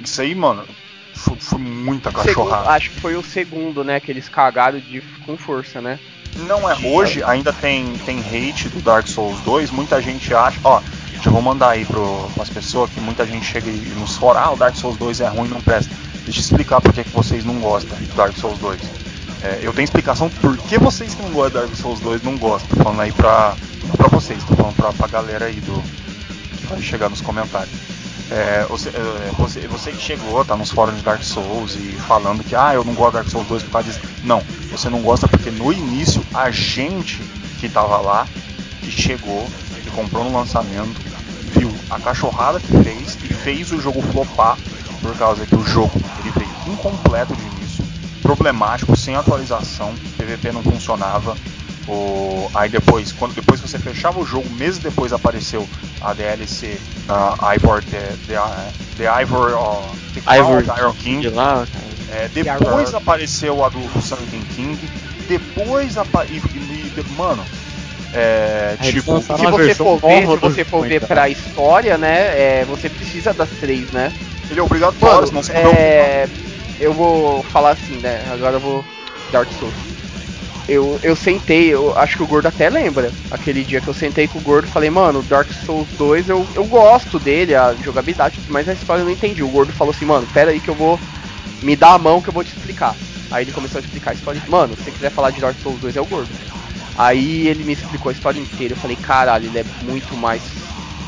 Isso 0.00 0.20
aí, 0.20 0.34
mano, 0.34 0.66
foi, 1.14 1.36
foi 1.38 1.58
muita 1.58 2.10
Segundo, 2.10 2.26
cachorrada. 2.26 2.70
acho 2.70 2.90
que 2.90 3.00
foi 3.00 3.16
o 3.16 3.22
segundo, 3.22 3.82
né? 3.84 4.00
Que 4.00 4.10
eles 4.10 4.28
cagaram 4.28 4.78
de, 4.78 5.00
com 5.24 5.36
força, 5.36 5.80
né? 5.80 5.98
Não 6.36 6.68
é 6.68 6.76
hoje, 6.84 7.22
ainda 7.22 7.52
tem, 7.52 7.96
tem 7.98 8.18
hate 8.18 8.68
do 8.68 8.80
Dark 8.82 9.06
Souls 9.06 9.40
2, 9.42 9.70
muita 9.70 10.02
gente 10.02 10.34
acha, 10.34 10.58
ó, 10.64 10.82
já 11.22 11.30
vou 11.30 11.40
mandar 11.40 11.70
aí 11.70 11.84
pro, 11.84 12.28
pras 12.34 12.50
pessoas 12.50 12.90
que 12.90 13.00
muita 13.00 13.24
gente 13.24 13.46
chega 13.46 13.70
e 13.70 13.94
nos 13.96 14.16
fora, 14.16 14.40
ah, 14.40 14.50
o 14.50 14.56
Dark 14.56 14.74
Souls 14.74 14.96
2 14.98 15.20
é 15.20 15.28
ruim, 15.28 15.48
não 15.48 15.60
presta. 15.60 15.94
Deixa 16.24 16.40
eu 16.40 16.42
explicar 16.42 16.80
por 16.80 16.92
que, 16.92 17.04
que 17.04 17.10
vocês 17.10 17.44
não 17.44 17.60
gostam 17.60 17.96
do 17.96 18.14
Dark 18.14 18.36
Souls 18.36 18.58
2. 18.58 18.80
É, 19.42 19.60
eu 19.62 19.72
tenho 19.72 19.84
explicação 19.84 20.28
por 20.28 20.56
que 20.56 20.76
vocês 20.78 21.14
que 21.14 21.22
não 21.22 21.30
gostam 21.30 21.62
do 21.62 21.66
Dark 21.68 21.80
Souls 21.80 22.00
2 22.00 22.22
não 22.22 22.36
gostam. 22.36 22.76
Tô 22.76 22.82
falando 22.82 23.00
aí 23.00 23.12
pra, 23.12 23.54
não 23.86 23.94
pra 23.94 24.08
vocês, 24.08 24.42
tô 24.44 24.56
falando 24.56 24.74
pra, 24.74 24.92
pra 24.92 25.06
galera 25.06 25.46
aí 25.46 25.60
do. 25.60 25.82
que 26.58 26.66
vai 26.66 26.82
chegar 26.82 27.08
nos 27.08 27.20
comentários. 27.20 27.72
É, 28.30 28.64
você, 28.68 28.88
é, 28.88 29.30
você, 29.36 29.60
você 29.68 29.92
que 29.92 30.00
chegou, 30.00 30.44
tá 30.44 30.56
nos 30.56 30.70
fóruns 30.70 30.96
de 30.96 31.02
Dark 31.02 31.22
Souls 31.22 31.76
e 31.76 31.92
falando 32.06 32.42
que 32.42 32.56
ah, 32.56 32.74
eu 32.74 32.84
não 32.84 32.94
gosto 32.94 33.12
de 33.12 33.16
Dark 33.18 33.28
Souls 33.28 33.46
2 33.46 33.62
por 33.64 33.72
causa 33.72 33.92
disso. 33.92 34.00
Não, 34.22 34.42
você 34.70 34.88
não 34.88 35.02
gosta 35.02 35.28
porque 35.28 35.50
no 35.50 35.72
início 35.72 36.24
a 36.32 36.50
gente 36.50 37.22
que 37.60 37.68
tava 37.68 37.98
lá, 37.98 38.26
que 38.80 38.90
chegou, 38.90 39.46
que 39.82 39.90
comprou 39.90 40.24
no 40.24 40.36
lançamento, 40.36 41.00
viu 41.54 41.70
a 41.90 42.00
cachorrada 42.00 42.58
que 42.58 42.66
fez 42.82 43.14
e 43.24 43.34
fez 43.34 43.72
o 43.72 43.80
jogo 43.80 44.00
flopar 44.00 44.56
por 45.00 45.14
causa 45.16 45.44
que 45.44 45.54
o 45.54 45.64
jogo 45.64 45.92
ele 46.20 46.30
veio 46.30 46.74
incompleto 46.74 47.36
de 47.36 47.42
início, 47.42 47.84
problemático, 48.22 48.96
sem 48.96 49.14
atualização, 49.14 49.94
PVP 50.16 50.50
não 50.50 50.62
funcionava. 50.62 51.36
O, 51.86 52.50
aí 52.54 52.68
depois, 52.68 53.12
quando 53.12 53.34
depois 53.34 53.60
que 53.60 53.68
você 53.68 53.78
fechava 53.78 54.18
o 54.18 54.24
jogo, 54.24 54.48
meses 54.54 54.78
depois 54.78 55.12
apareceu 55.12 55.68
a 56.00 56.12
DLC 56.12 56.78
a 57.08 57.54
Ivor 57.54 57.82
the, 57.84 58.00
the, 58.26 58.36
the 58.96 59.22
Ivor 59.22 59.52
ó, 59.54 59.82
the 60.14 60.38
Ivor 60.38 60.64
Iron 60.78 60.94
King. 60.94 61.20
de 61.20 61.28
lá. 61.28 61.66
É, 62.10 62.28
depois 62.28 62.94
apareceu 62.94 63.64
a 63.64 63.68
do, 63.68 63.80
do 63.80 64.00
Sunken 64.00 64.42
King. 64.54 64.78
depois 65.28 65.98
a 65.98 66.04
e, 66.30 66.40
mano, 67.16 67.44
é, 68.14 68.76
tipo, 68.80 69.20
Se 69.20 69.46
você 69.46 69.74
for 69.74 69.98
ver, 70.00 70.26
se 70.26 70.36
você 70.36 70.64
for 70.64 70.86
ver 70.86 71.00
pra 71.06 71.28
história, 71.28 71.98
né, 71.98 72.60
é, 72.60 72.64
você 72.66 72.88
precisa 72.88 73.34
das 73.34 73.50
três, 73.60 73.90
né? 73.90 74.12
ele 74.50 74.60
é 74.60 74.62
obrigatório, 74.62 75.32
Mano, 75.32 75.42
senão 75.42 75.42
você 75.42 75.52
é, 75.52 76.28
eu 76.80 76.92
vou 76.92 77.42
falar 77.44 77.70
assim, 77.70 77.96
né? 77.96 78.22
Agora 78.32 78.56
eu 78.56 78.60
vou 78.60 78.84
Dark 79.32 79.48
Souls. 79.58 79.74
Eu, 80.66 80.98
eu 81.02 81.14
sentei, 81.14 81.74
eu 81.74 81.96
acho 81.98 82.16
que 82.16 82.22
o 82.22 82.26
Gordo 82.26 82.46
até 82.46 82.70
lembra. 82.70 83.12
Aquele 83.30 83.62
dia 83.62 83.80
que 83.80 83.88
eu 83.88 83.94
sentei 83.94 84.26
com 84.26 84.38
o 84.38 84.42
Gordo 84.42 84.66
falei, 84.66 84.88
mano, 84.88 85.22
Dark 85.22 85.52
Souls 85.52 85.88
2 85.98 86.28
eu, 86.28 86.46
eu 86.54 86.64
gosto 86.64 87.18
dele, 87.18 87.54
a 87.54 87.74
jogabilidade, 87.74 88.40
mas 88.48 88.68
a 88.68 88.72
história 88.72 89.02
eu 89.02 89.04
não 89.04 89.12
entendi. 89.12 89.42
O 89.42 89.50
Gordo 89.50 89.72
falou 89.72 89.92
assim, 89.92 90.06
mano, 90.06 90.26
pera 90.32 90.50
aí 90.50 90.60
que 90.60 90.70
eu 90.70 90.74
vou. 90.74 90.98
Me 91.62 91.76
dá 91.76 91.92
a 91.92 91.98
mão 91.98 92.20
que 92.20 92.30
eu 92.30 92.32
vou 92.32 92.42
te 92.42 92.52
explicar. 92.56 92.96
Aí 93.30 93.44
ele 93.44 93.52
começou 93.52 93.78
a 93.78 93.82
explicar 93.82 94.12
a 94.12 94.14
história. 94.14 94.42
Mano, 94.48 94.74
se 94.76 94.84
você 94.84 94.90
quiser 94.90 95.10
falar 95.10 95.30
de 95.30 95.40
Dark 95.40 95.58
Souls 95.60 95.80
2 95.80 95.96
é 95.96 96.00
o 96.00 96.06
Gordo. 96.06 96.30
Aí 96.96 97.48
ele 97.48 97.64
me 97.64 97.72
explicou 97.72 98.08
a 98.08 98.12
história 98.12 98.40
inteira. 98.40 98.72
Eu 98.72 98.78
falei, 98.78 98.96
caralho, 98.96 99.46
ele 99.46 99.58
é 99.58 99.64
muito 99.82 100.16
mais. 100.16 100.42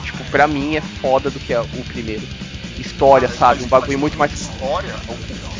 Tipo, 0.03 0.23
pra 0.31 0.47
mim 0.47 0.77
é 0.77 0.81
foda 0.81 1.31
do 1.31 1.41
que 1.41 1.55
o 1.57 1.85
primeiro. 1.87 2.27
História, 2.79 3.29
sabe? 3.29 3.63
Um 3.65 3.69
bagulho 3.69 3.99
muito 3.99 4.19
mais 4.19 4.33
história, 4.33 4.95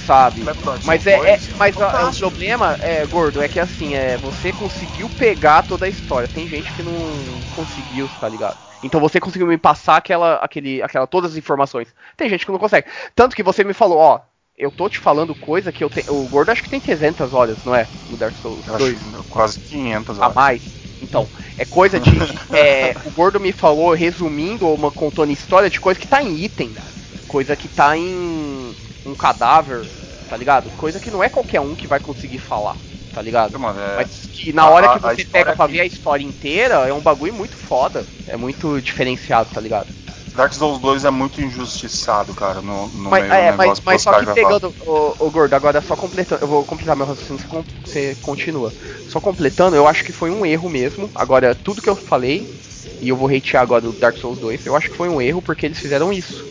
sabe? 0.07 0.51
Mas 0.83 1.05
é, 1.07 1.35
é- 1.35 1.43
2, 1.43 1.51
mas 1.55 1.81
a- 1.81 2.09
o 2.09 2.15
problema 2.15 2.77
é, 2.81 3.05
gordo, 3.07 3.41
é 3.43 3.49
que 3.49 3.59
assim, 3.59 3.95
é, 3.95 4.17
você 4.17 4.53
conseguiu 4.53 5.11
pegar 5.11 5.63
toda 5.63 5.87
a 5.87 5.89
história. 5.89 6.29
Tem 6.29 6.47
gente 6.47 6.73
que 6.73 6.83
não 6.83 7.45
conseguiu, 7.51 8.09
tá 8.19 8.29
ligado? 8.29 8.59
Então 8.83 9.01
você 9.01 9.19
conseguiu 9.19 9.47
me 9.47 9.59
passar 9.59 9.97
aquela, 9.97 10.35
aquele, 10.37 10.83
aquela, 10.83 11.07
todas 11.07 11.33
as 11.33 11.37
informações. 11.37 11.95
Tem 12.17 12.29
gente 12.29 12.47
que 12.47 12.53
não 12.53 12.59
consegue. 12.59 12.89
Tanto 13.15 13.35
que 13.35 13.43
você 13.43 13.65
me 13.65 13.73
falou, 13.73 13.99
ó, 13.99 14.21
eu 14.57 14.71
tô 14.71 14.89
te 14.89 14.99
falando 14.99 15.35
coisa 15.35 15.73
que 15.73 15.83
eu 15.83 15.91
tenho. 15.91 16.07
O 16.15 16.29
gordo 16.29 16.51
acho 16.51 16.63
que 16.63 16.69
tem 16.69 16.81
300 16.81 17.35
horas, 17.35 17.65
não 17.65 17.75
é? 17.75 17.91
No 18.09 18.17
Dark 18.17 18.37
Souls 18.37 18.67
Eu 18.67 18.77
2 18.77 19.03
acho 19.03 19.25
quase 19.29 19.61
500 19.61 20.19
a 20.19 20.25
horas. 20.25 20.35
mais. 20.35 20.79
Então, 21.01 21.31
é 21.57 21.65
coisa 21.65 22.01
de. 22.01 22.11
é, 22.53 22.97
o 23.05 23.11
Gordo 23.11 23.39
me 23.39 23.53
falou, 23.53 23.93
resumindo, 23.93 24.67
ou 24.67 24.75
uma 24.75 24.91
contando 24.91 25.31
história 25.31 25.69
de 25.69 25.79
coisa 25.81 26.01
que 26.01 26.07
tá 26.09 26.23
em 26.23 26.37
item. 26.39 26.75
Coisa 27.27 27.57
que 27.57 27.69
tá 27.69 27.97
em 27.97 28.77
um 29.05 29.15
cadáver, 29.15 29.89
tá 30.29 30.37
ligado? 30.37 30.71
Coisa 30.73 31.01
que 31.01 31.11
não 31.11 31.23
é 31.23 31.29
qualquer 31.29 31.61
um 31.61 31.75
que 31.75 31.87
vai 31.89 32.01
conseguir 32.01 32.39
falar, 32.39 32.79
tá 33.13 33.21
ligado? 33.23 33.59
Mano, 33.59 33.79
é- 33.81 33.97
Mas 33.97 34.27
que 34.33 34.53
na 34.53 34.69
hora 34.69 34.87
a- 34.87 34.99
que 34.99 35.01
você 35.01 35.25
pega 35.25 35.55
pra 35.55 35.67
que- 35.67 35.73
ver 35.73 35.81
a 35.81 35.85
história 35.87 36.25
inteira, 36.25 36.87
é 36.89 36.93
um 36.93 37.01
bagulho 37.03 37.35
muito 37.35 37.57
foda. 37.57 38.09
É 38.27 38.37
muito 38.37 38.81
diferenciado, 38.81 39.51
tá 39.53 39.61
ligado? 39.61 39.93
Dark 40.35 40.53
Souls 40.53 40.79
2 40.79 41.05
é 41.05 41.11
muito 41.11 41.41
injustiçado, 41.41 42.35
cara, 42.35 42.61
no, 42.61 42.89
no 42.89 43.11
Mas, 43.11 43.23
meio 43.23 43.33
é, 43.33 43.53
do 43.53 43.57
mas, 43.57 43.59
negócio 43.59 43.83
mas 43.87 43.97
os 43.97 44.03
só 44.03 44.13
que 44.19 44.27
pegando, 44.35 44.75
o, 44.81 45.31
Gordo, 45.31 45.55
agora 45.55 45.81
só 45.81 45.97
completando, 45.97 46.43
eu 46.45 46.49
vou 46.49 46.65
completar 46.65 46.95
meu 46.97 47.07
raciocínio, 47.07 47.39
você, 47.41 47.49
você 47.85 48.15
continua. 48.17 48.75
Só 49.07 49.21
completando, 49.21 49.77
eu 49.77 49.87
acho 49.87 50.05
que 50.05 50.13
foi 50.13 50.31
um 50.31 50.45
erro 50.45 50.69
mesmo. 50.69 51.11
Agora, 51.15 51.55
tudo 51.55 51.81
que 51.81 51.89
eu 51.89 51.97
falei, 51.97 52.51
e 53.01 53.09
eu 53.09 53.17
vou 53.17 53.29
hatear 53.29 53.63
agora 53.63 53.89
o 53.89 53.93
Dark 53.93 54.17
Souls 54.17 54.39
2, 54.39 54.67
eu 54.67 54.77
acho 54.77 54.91
que 54.91 54.97
foi 54.97 55.09
um 55.09 55.21
erro 55.21 55.41
porque 55.41 55.65
eles 55.67 55.79
fizeram 55.81 56.13
isso. 56.13 56.47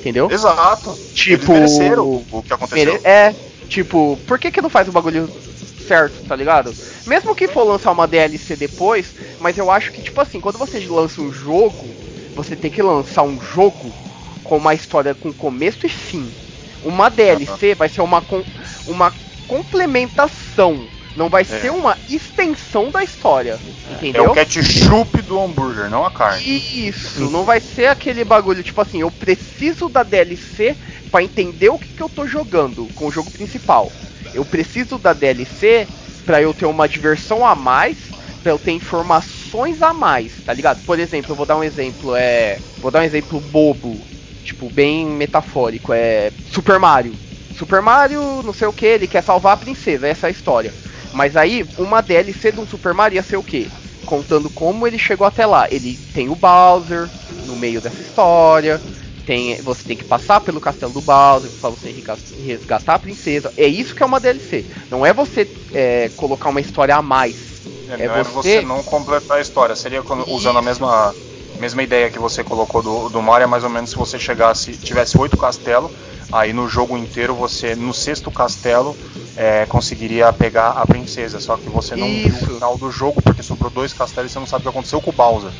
Entendeu? 0.00 0.30
Exato. 0.30 0.98
Tipo- 1.12 1.52
Eles 1.52 1.70
mereceram 1.72 2.04
o, 2.06 2.26
o 2.30 2.42
que 2.42 2.52
aconteceu. 2.52 2.94
Mere- 2.94 3.00
É, 3.04 3.36
tipo, 3.68 4.18
por 4.26 4.38
que 4.38 4.50
que 4.50 4.62
não 4.62 4.70
faz 4.70 4.88
o 4.88 4.92
bagulho 4.92 5.30
certo, 5.78 6.22
tá 6.24 6.34
ligado? 6.34 6.74
Mesmo 7.06 7.34
que 7.34 7.46
for 7.48 7.64
lançar 7.64 7.92
uma 7.92 8.06
DLC 8.08 8.56
depois, 8.56 9.14
mas 9.38 9.58
eu 9.58 9.70
acho 9.70 9.92
que, 9.92 10.02
tipo 10.02 10.20
assim, 10.20 10.40
quando 10.40 10.58
você 10.58 10.78
lança 10.86 11.20
um 11.20 11.30
jogo, 11.32 11.96
você 12.34 12.56
tem 12.56 12.70
que 12.70 12.82
lançar 12.82 13.22
um 13.22 13.38
jogo 13.40 13.94
com 14.42 14.56
uma 14.56 14.74
história 14.74 15.14
com 15.14 15.32
começo 15.32 15.84
e 15.86 15.88
fim. 15.88 16.34
Uma 16.82 17.10
DLC 17.10 17.74
vai 17.74 17.88
ser 17.88 18.00
uma, 18.00 18.22
com- 18.22 18.44
uma 18.86 19.12
complementação, 19.46 20.90
não 21.14 21.28
vai 21.28 21.42
É. 21.42 21.44
ser 21.44 21.70
uma 21.70 21.96
extensão 22.08 22.90
da 22.90 23.02
história, 23.02 23.58
É 23.88 23.92
entendeu? 23.92 24.30
o 24.30 24.34
ketchup 24.34 25.22
do 25.22 25.40
hambúrguer, 25.40 25.90
não 25.90 26.04
a 26.04 26.10
carne. 26.10 26.42
Isso, 26.88 27.30
não 27.30 27.44
vai 27.44 27.60
ser 27.60 27.86
aquele 27.86 28.24
bagulho, 28.24 28.62
tipo 28.62 28.80
assim, 28.80 29.00
eu 29.00 29.10
preciso 29.10 29.88
da 29.88 30.02
DLC 30.02 30.76
pra 31.10 31.22
entender 31.22 31.68
o 31.68 31.78
que, 31.78 31.88
que 31.92 32.02
eu 32.02 32.08
tô 32.08 32.26
jogando 32.26 32.88
com 32.94 33.06
o 33.06 33.10
jogo 33.10 33.30
principal. 33.30 33.90
Eu 34.34 34.44
preciso 34.44 34.98
da 34.98 35.12
DLC 35.12 35.86
pra 36.24 36.40
eu 36.40 36.54
ter 36.54 36.66
uma 36.66 36.88
diversão 36.88 37.44
a 37.44 37.54
mais, 37.54 37.96
pra 38.42 38.52
eu 38.52 38.58
ter 38.58 38.70
informações 38.72 39.82
a 39.82 39.92
mais, 39.92 40.32
tá 40.44 40.52
ligado? 40.52 40.84
Por 40.84 40.98
exemplo, 40.98 41.32
eu 41.32 41.36
vou 41.36 41.46
dar 41.46 41.56
um 41.56 41.64
exemplo, 41.64 42.14
é. 42.14 42.58
Vou 42.78 42.90
dar 42.90 43.00
um 43.00 43.04
exemplo 43.04 43.40
bobo, 43.40 44.00
tipo, 44.44 44.70
bem 44.70 45.06
metafórico, 45.06 45.92
é. 45.92 46.30
Super 46.52 46.78
Mario. 46.78 47.12
Super 47.56 47.82
Mario, 47.82 48.42
não 48.42 48.52
sei 48.52 48.68
o 48.68 48.72
que, 48.72 48.86
ele 48.86 49.06
quer 49.06 49.22
salvar 49.22 49.54
a 49.54 49.56
princesa, 49.56 50.06
essa 50.06 50.26
é 50.26 50.28
a 50.28 50.30
história. 50.30 50.72
Mas 51.12 51.36
aí, 51.36 51.68
uma 51.78 52.00
DLC 52.00 52.52
de 52.52 52.60
um 52.60 52.66
Super 52.66 52.94
Mario 52.94 53.16
ia 53.16 53.22
ser 53.22 53.36
o 53.36 53.42
quê? 53.42 53.66
Contando 54.04 54.50
como 54.50 54.86
ele 54.86 54.98
chegou 54.98 55.26
até 55.26 55.44
lá. 55.46 55.66
Ele 55.70 55.98
tem 56.12 56.28
o 56.28 56.36
Bowser 56.36 57.10
no 57.44 57.56
meio 57.56 57.80
dessa 57.80 58.00
história. 58.02 58.80
Tem, 59.24 59.60
você 59.62 59.84
tem 59.84 59.96
que 59.96 60.04
passar 60.04 60.40
pelo 60.40 60.60
castelo 60.60 60.92
do 60.92 61.00
Bowser 61.00 61.50
pra 61.60 61.70
você 61.70 61.90
resga- 61.92 62.16
resgatar 62.38 62.94
a 62.94 62.98
princesa. 62.98 63.52
É 63.56 63.66
isso 63.66 63.94
que 63.94 64.02
é 64.02 64.06
uma 64.06 64.18
DLC. 64.18 64.66
Não 64.90 65.04
é 65.04 65.12
você 65.12 65.48
é, 65.72 66.08
colocar 66.10 66.48
uma 66.48 66.60
história 66.60 66.96
a 66.96 67.02
mais. 67.02 67.60
É, 67.88 68.04
É 68.04 68.08
não 68.08 68.14
é 68.16 68.22
você- 68.24 68.60
você 68.60 68.60
não 68.62 68.82
completar 68.82 69.38
a 69.38 69.40
história. 69.40 69.74
Seria 69.76 70.02
quando- 70.02 70.24
usando 70.32 70.58
a 70.58 70.62
mesma, 70.62 71.14
mesma 71.58 71.82
ideia 71.82 72.10
que 72.10 72.18
você 72.18 72.42
colocou 72.42 72.82
do, 72.82 73.08
do 73.08 73.22
Mario, 73.22 73.44
é 73.44 73.46
mais 73.46 73.62
ou 73.64 73.70
menos 73.70 73.90
se 73.90 73.96
você 73.96 74.18
chegasse, 74.18 74.76
tivesse 74.78 75.18
oito 75.18 75.36
castelos, 75.36 75.90
aí 76.32 76.52
no 76.52 76.68
jogo 76.68 76.96
inteiro 76.96 77.34
você, 77.34 77.74
no 77.74 77.92
sexto 77.92 78.30
castelo, 78.30 78.96
é, 79.36 79.66
conseguiria 79.66 80.32
pegar 80.32 80.70
a 80.70 80.86
princesa. 80.86 81.40
Só 81.40 81.56
que 81.56 81.68
você 81.70 81.96
não 81.96 82.06
viu 82.08 82.26
Isso. 82.28 82.44
o 82.44 82.46
final 82.46 82.76
do 82.78 82.90
jogo, 82.90 83.22
porque 83.22 83.42
sobrou 83.42 83.70
dois 83.70 83.92
castelos 83.92 84.30
e 84.30 84.34
você 84.34 84.38
não 84.38 84.46
sabe 84.46 84.60
o 84.60 84.62
que 84.64 84.68
aconteceu 84.68 85.00
com 85.00 85.10
o 85.10 85.12
Bowser. 85.12 85.52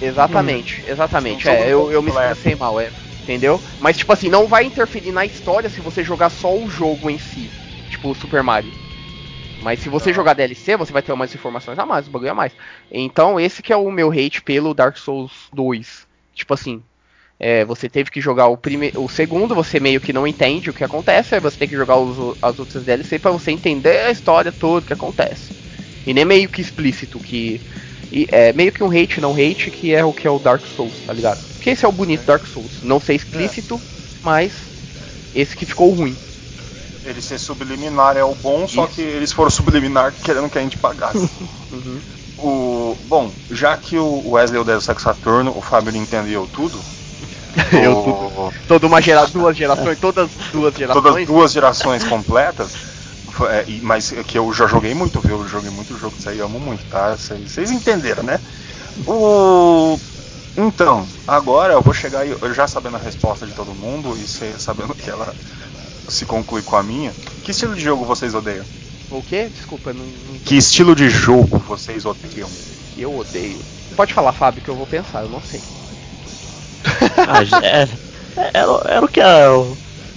Exatamente, 0.00 0.82
exatamente. 0.86 1.48
Um 1.48 1.50
jogo 1.50 1.62
É, 1.64 1.72
eu, 1.72 1.90
eu 1.92 2.02
me 2.02 2.10
expressei 2.10 2.54
mal, 2.54 2.78
é. 2.78 2.92
Entendeu? 3.22 3.60
Mas, 3.80 3.96
tipo 3.96 4.12
assim, 4.12 4.28
não 4.28 4.46
vai 4.46 4.64
interferir 4.64 5.10
na 5.10 5.24
história 5.24 5.68
se 5.68 5.80
você 5.80 6.04
jogar 6.04 6.30
só 6.30 6.54
o 6.54 6.68
jogo 6.68 7.10
em 7.10 7.18
si. 7.18 7.50
Tipo 7.88 8.10
o 8.10 8.14
Super 8.14 8.42
Mario. 8.42 8.72
Mas 9.62 9.80
se 9.80 9.88
você 9.88 10.10
Tá. 10.10 10.12
jogar 10.12 10.34
DLC, 10.34 10.76
você 10.76 10.92
vai 10.92 11.02
ter 11.02 11.12
umas 11.12 11.34
informações 11.34 11.78
a 11.78 11.86
mais, 11.86 12.06
o 12.06 12.10
bagulho 12.10 12.30
a 12.30 12.34
mais. 12.34 12.52
Então, 12.90 13.40
esse 13.40 13.62
que 13.62 13.72
é 13.72 13.76
o 13.76 13.90
meu 13.90 14.10
hate 14.12 14.42
pelo 14.42 14.74
Dark 14.74 14.96
Souls 14.96 15.48
2. 15.52 16.06
Tipo 16.34 16.54
assim, 16.54 16.82
é, 17.38 17.64
você 17.64 17.88
teve 17.88 18.10
que 18.10 18.20
jogar 18.20 18.48
o, 18.48 18.56
prime 18.56 18.92
o 18.96 19.08
segundo, 19.08 19.54
você 19.54 19.78
meio 19.78 20.00
que 20.00 20.12
não 20.12 20.26
entende 20.26 20.70
o 20.70 20.74
que 20.74 20.84
acontece, 20.84 21.34
aí 21.34 21.40
você 21.40 21.58
tem 21.58 21.68
que 21.68 21.76
jogar 21.76 21.96
os, 21.96 22.36
as 22.40 22.58
outras 22.58 22.84
DLC 22.84 23.18
pra 23.18 23.30
você 23.30 23.50
entender 23.50 24.06
a 24.06 24.10
história 24.10 24.50
toda 24.50 24.86
que 24.86 24.92
acontece. 24.92 25.52
E 26.06 26.14
nem 26.14 26.24
meio 26.24 26.48
que 26.48 26.60
explícito, 26.60 27.18
que. 27.20 27.60
E 28.10 28.26
é 28.30 28.52
meio 28.52 28.72
que 28.72 28.82
um 28.82 28.90
hate, 28.90 29.20
não 29.20 29.32
hate, 29.32 29.70
que 29.70 29.94
é 29.94 30.04
o 30.04 30.12
que 30.12 30.26
é 30.26 30.30
o 30.30 30.38
Dark 30.38 30.64
Souls, 30.64 30.94
tá 31.04 31.12
ligado? 31.12 31.42
Porque 31.54 31.70
esse 31.70 31.84
é 31.84 31.88
o 31.88 31.92
bonito 31.92 32.24
Dark 32.24 32.46
Souls. 32.46 32.80
Não 32.82 33.00
ser 33.00 33.14
explícito, 33.14 33.80
mas 34.22 34.52
esse 35.34 35.56
que 35.56 35.66
ficou 35.66 35.90
ruim. 35.90 36.16
Ele 37.04 37.20
ser 37.20 37.38
subliminar 37.38 38.16
é 38.16 38.24
o 38.24 38.34
bom, 38.34 38.66
só 38.66 38.84
Isso. 38.84 38.94
que 38.94 39.02
eles 39.02 39.32
foram 39.32 39.50
subliminar 39.50 40.12
querendo 40.24 40.48
que 40.48 40.58
a 40.58 40.62
gente 40.62 40.78
pagasse. 40.78 41.28
Uhum. 41.66 42.00
O, 42.38 42.96
bom, 43.08 43.32
já 43.50 43.76
que 43.76 43.98
o 43.98 44.30
Wesley 44.30 44.60
odeia 44.60 44.78
o 44.78 44.80
Sexo 44.80 45.04
Saturno, 45.04 45.52
o 45.56 45.60
Fábio 45.60 45.94
entendeu 45.96 46.46
tudo. 46.46 46.78
Eu 47.72 48.52
Toda 48.66 48.86
uma 48.86 49.00
gera, 49.00 49.26
duas 49.26 49.56
gerações, 49.56 49.98
todas 49.98 50.28
duas 50.52 50.74
gerações. 50.74 51.04
todas 51.04 51.26
duas 51.26 51.52
gerações 51.52 52.04
completas. 52.04 52.76
É, 53.50 53.64
mas 53.82 54.12
é 54.12 54.22
que 54.22 54.38
eu 54.38 54.52
já 54.52 54.66
joguei 54.66 54.94
muito, 54.94 55.20
viu? 55.20 55.40
Eu 55.40 55.48
joguei 55.48 55.70
muito 55.70 55.96
jogo 55.96 56.16
disso 56.16 56.28
aí, 56.30 56.40
amo 56.40 56.60
muito, 56.60 56.84
tá? 56.86 57.16
Vocês 57.16 57.70
entenderam, 57.70 58.22
né? 58.22 58.40
O... 59.06 59.98
Então, 60.56 61.06
agora 61.26 61.74
eu 61.74 61.82
vou 61.82 61.92
chegar 61.92 62.20
aí, 62.20 62.36
eu 62.40 62.54
já 62.54 62.66
sabendo 62.66 62.96
a 62.96 63.00
resposta 63.00 63.46
de 63.46 63.52
todo 63.54 63.74
mundo 63.74 64.16
e 64.16 64.26
cê- 64.26 64.58
sabendo 64.58 64.94
que 64.94 65.10
ela 65.10 65.34
se 66.08 66.24
conclui 66.24 66.62
com 66.62 66.76
a 66.76 66.82
minha. 66.82 67.14
Que 67.42 67.50
estilo 67.50 67.74
de 67.74 67.82
jogo 67.82 68.04
vocês 68.04 68.34
odeiam? 68.34 68.66
O 69.10 69.22
quê? 69.22 69.48
Desculpa, 69.50 69.92
não, 69.92 70.04
não- 70.04 70.38
Que 70.40 70.56
estilo 70.56 70.94
de 70.94 71.08
jogo 71.10 71.58
vocês 71.58 72.04
odeiam? 72.06 72.48
eu 72.96 73.14
odeio. 73.14 73.58
Pode 73.94 74.14
falar, 74.14 74.32
Fábio, 74.32 74.62
que 74.62 74.70
eu 74.70 74.74
vou 74.76 74.86
pensar, 74.86 75.22
eu 75.22 75.28
não 75.28 75.40
sei. 75.40 75.60
Ah, 77.24 77.44
já- 77.44 77.60
é, 77.62 77.98
era, 78.54 78.80
era 78.86 79.04
o 79.04 79.08
que 79.08 79.20
a, 79.20 79.48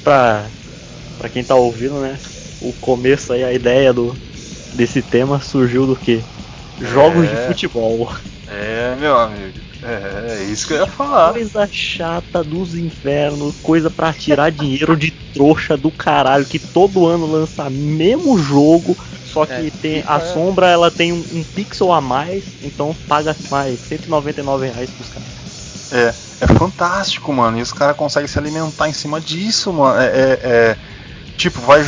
pra, 0.04 0.54
pra 1.18 1.30
quem 1.30 1.46
tá 1.46 1.56
ouvindo, 1.56 2.02
né? 2.02 2.22
O 2.60 2.74
começo 2.74 3.34
aí, 3.34 3.44
a 3.44 3.54
ideia 3.54 3.94
do, 3.94 4.20
desse 4.74 5.04
tema 5.04 5.42
surgiu 5.42 5.86
do 5.88 5.96
que? 6.00 6.28
Jogos 6.80 7.28
É. 7.28 7.36
de 7.36 7.38
futebol. 7.38 8.10
É, 8.48 8.96
meu 8.96 9.16
amigo. 9.18 9.60
É, 9.82 10.40
é 10.40 10.44
isso 10.46 10.68
que 10.68 10.74
eu 10.74 10.78
ia 10.80 10.88
falar. 10.88 11.32
Coisa 11.34 11.68
chata 11.72 12.44
dos 12.44 12.76
infernos, 12.76 13.56
coisa 13.62 13.92
pra 13.92 14.14
tirar 14.14 14.50
dinheiro 14.52 14.98
de 14.98 15.12
trouxa 15.32 15.78
do 15.78 15.92
caralho, 15.92 16.48
que 16.48 16.60
todo 16.60 17.06
ano 17.06 17.26
lança 17.28 17.70
mesmo 17.70 18.38
jogo, 18.38 18.98
só 19.24 19.46
que 19.46 19.54
É, 19.54 19.72
tem 19.72 20.04
a 20.06 20.16
é- 20.16 20.20
sombra 20.20 20.68
ela 20.70 20.90
tem 20.92 21.14
um, 21.14 21.26
um 21.30 21.44
pixel 21.44 21.92
a 21.92 22.02
mais, 22.02 22.58
então 22.62 22.96
paga 23.08 23.38
mais 23.50 23.82
199 23.82 24.68
reais 24.68 24.92
pros 24.92 25.10
caras. 25.10 25.49
É, 25.92 26.16
é 26.40 26.48
fantástico, 26.48 27.32
mano. 27.34 27.58
E 27.58 27.62
os 27.62 27.74
caras 27.74 27.96
conseguem 27.96 28.28
se 28.28 28.38
alimentar 28.38 28.88
em 28.90 28.94
cima 28.94 29.20
disso, 29.20 29.74
mano. 29.74 30.00
É, 30.00 30.06
é- 30.08 30.40
é- 30.72 30.78
tipo, 31.38 31.62
vai 31.62 31.82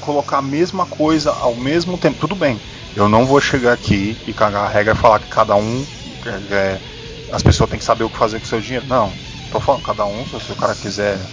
colocar 0.00 0.38
a 0.38 0.42
mesma 0.42 0.86
coisa 0.86 1.32
ao 1.32 1.56
mesmo 1.56 1.98
tempo. 1.98 2.18
Tudo 2.18 2.36
bem. 2.36 2.62
Eu 2.94 3.08
não 3.08 3.26
vou 3.26 3.40
chegar 3.40 3.72
aqui 3.72 4.20
e 4.26 4.34
cagar 4.34 4.64
a 4.66 4.68
regra 4.68 4.94
e 4.94 4.96
falar 4.96 5.20
que 5.20 5.28
cada 5.28 5.56
um. 5.56 5.88
é, 6.26 6.54
é, 6.76 6.82
as 7.32 7.42
pessoas 7.42 7.70
têm 7.70 7.78
que 7.78 7.84
saber 7.84 8.04
o 8.04 8.10
que 8.10 8.18
fazer 8.18 8.40
com 8.40 8.46
o 8.46 8.48
seu 8.48 8.60
dinheiro. 8.60 8.86
Não. 8.86 9.18
Tô 9.50 9.60
falando, 9.60 9.82
cada 9.82 10.06
um, 10.06 10.26
se 10.26 10.52
o 10.52 10.56
cara 10.56 10.74
quiser 10.76 11.30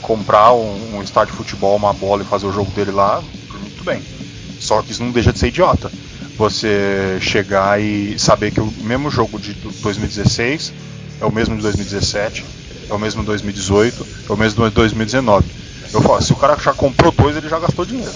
comprar 0.00 0.52
um, 0.54 0.96
um 0.96 1.02
estádio 1.02 1.32
de 1.32 1.36
futebol, 1.36 1.76
uma 1.76 1.92
bola 1.92 2.22
e 2.22 2.26
fazer 2.26 2.46
o 2.46 2.52
jogo 2.52 2.70
dele 2.72 2.90
lá, 2.92 3.22
muito 3.54 3.84
bem. 3.84 4.06
Só 4.58 4.82
que 4.82 4.92
isso 4.92 5.02
não 5.02 5.12
deixa 5.12 5.32
de 5.32 5.38
ser 5.38 5.48
idiota. 5.48 5.92
Você 6.36 7.18
chegar 7.20 7.80
e 7.80 8.18
saber 8.18 8.52
que 8.52 8.60
o 8.60 8.72
mesmo 8.76 9.10
jogo 9.10 9.38
de 9.38 9.54
2016 9.54 10.72
é 11.20 11.26
o 11.26 11.32
mesmo 11.32 11.56
de 11.56 11.62
2017, 11.62 12.46
é 12.88 12.94
o 12.94 12.98
mesmo 12.98 13.22
de 13.22 13.26
2018, 13.26 14.06
é 14.28 14.32
o 14.32 14.36
mesmo 14.36 14.64
de 14.64 14.70
2019. 14.70 15.48
Eu 15.92 16.00
falo, 16.02 16.20
se 16.22 16.32
o 16.32 16.36
cara 16.36 16.56
já 16.58 16.74
comprou 16.74 17.12
dois, 17.12 17.36
ele 17.36 17.48
já 17.48 17.58
gastou 17.58 17.84
dinheiro. 17.84 18.14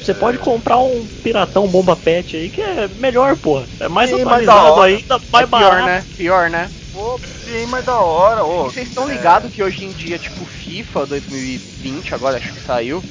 Você 0.00 0.12
pode 0.14 0.38
comprar 0.38 0.78
um 0.78 1.08
piratão 1.22 1.70
bomba 1.70 1.96
pet 1.96 2.36
aí 2.36 2.50
que 2.50 2.60
é 2.60 2.88
melhor, 2.88 3.36
porra. 3.36 3.70
É 3.78 3.88
mais 3.88 4.10
Sim, 4.10 4.24
mais 4.24 4.44
atualizado 4.44 4.54
hora. 4.54 4.82
ainda, 4.82 5.20
mais 5.32 5.44
É 5.44 5.46
pior, 5.46 5.82
barato. 5.82 5.82
né? 5.82 6.06
Pior, 6.16 6.50
né? 6.50 6.72
Pô, 6.90 7.20
bem 7.44 7.66
mais 7.66 7.84
da 7.84 8.00
hora, 8.00 8.44
ô. 8.44 8.72
Vocês 8.72 8.88
estão 8.88 9.08
É, 9.08 9.08
ligados 9.08 9.50
que 9.50 9.62
hoje 9.62 9.84
em 9.84 9.92
dia, 9.92 10.18
tipo, 10.18 10.44
FIFA 10.44 11.06
2020, 11.06 12.14
agora 12.14 12.38
acho 12.38 12.52
que 12.52 12.60
saiu. 12.60 13.04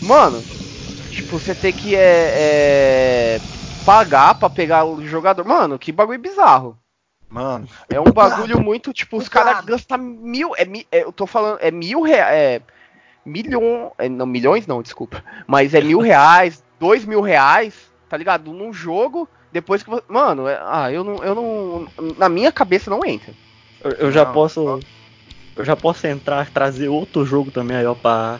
Mano, 0.00 0.48
tipo, 1.10 1.38
você 1.38 1.54
tem 1.54 1.72
que 1.74 1.96
é, 1.96 3.36
é, 3.38 3.42
pagar 3.84 4.36
pra 4.36 4.50
pegar 4.50 4.84
o 4.86 5.04
jogador. 5.06 5.44
Mano, 5.46 5.78
que 5.78 5.92
bagulho 5.92 6.20
bizarro. 6.20 6.78
Mano, 7.28 7.68
É 7.90 8.00
um 8.00 8.04
bagulho 8.12 8.60
muito, 8.60 8.92
tipo, 8.92 9.16
os 9.16 9.28
caras 9.28 9.64
gastam 9.64 9.98
mil. 9.98 10.54
É, 10.56 10.62
é, 10.92 11.02
eu 11.02 11.12
tô 11.12 11.26
falando, 11.26 11.58
é 11.60 11.70
mil 11.70 12.00
reais. 12.02 12.32
É, 12.34 12.60
milhão. 13.24 13.92
É, 13.98 14.08
não, 14.08 14.26
milhões 14.26 14.66
não, 14.66 14.82
desculpa. 14.82 15.22
Mas 15.46 15.74
é 15.74 15.80
mil 15.80 15.98
reais, 16.00 16.62
dois 16.78 17.04
mil 17.04 17.20
reais, 17.20 17.74
tá 18.08 18.16
ligado? 18.16 18.52
Num 18.52 18.72
jogo, 18.72 19.28
depois 19.52 19.82
que. 19.82 19.90
vo- 19.90 20.02
Mano, 20.08 20.46
é- 20.46 20.60
ah, 20.62 20.90
eu 20.92 21.02
não, 21.02 21.16
eu 21.24 21.34
não. 21.34 21.88
Na 22.16 22.28
minha 22.28 22.52
cabeça 22.52 22.88
não 22.90 23.04
entra. 23.04 23.32
Eu, 23.82 23.90
eu 23.92 24.12
já 24.12 24.24
Não, 24.24 24.32
posso. 24.32 24.80
Eu 25.56 25.64
já 25.64 25.74
posso 25.74 26.06
entrar, 26.06 26.48
trazer 26.50 26.88
outro 26.88 27.24
jogo 27.24 27.50
também 27.50 27.76
aí, 27.78 27.86
ó, 27.86 27.94
pra 27.94 28.38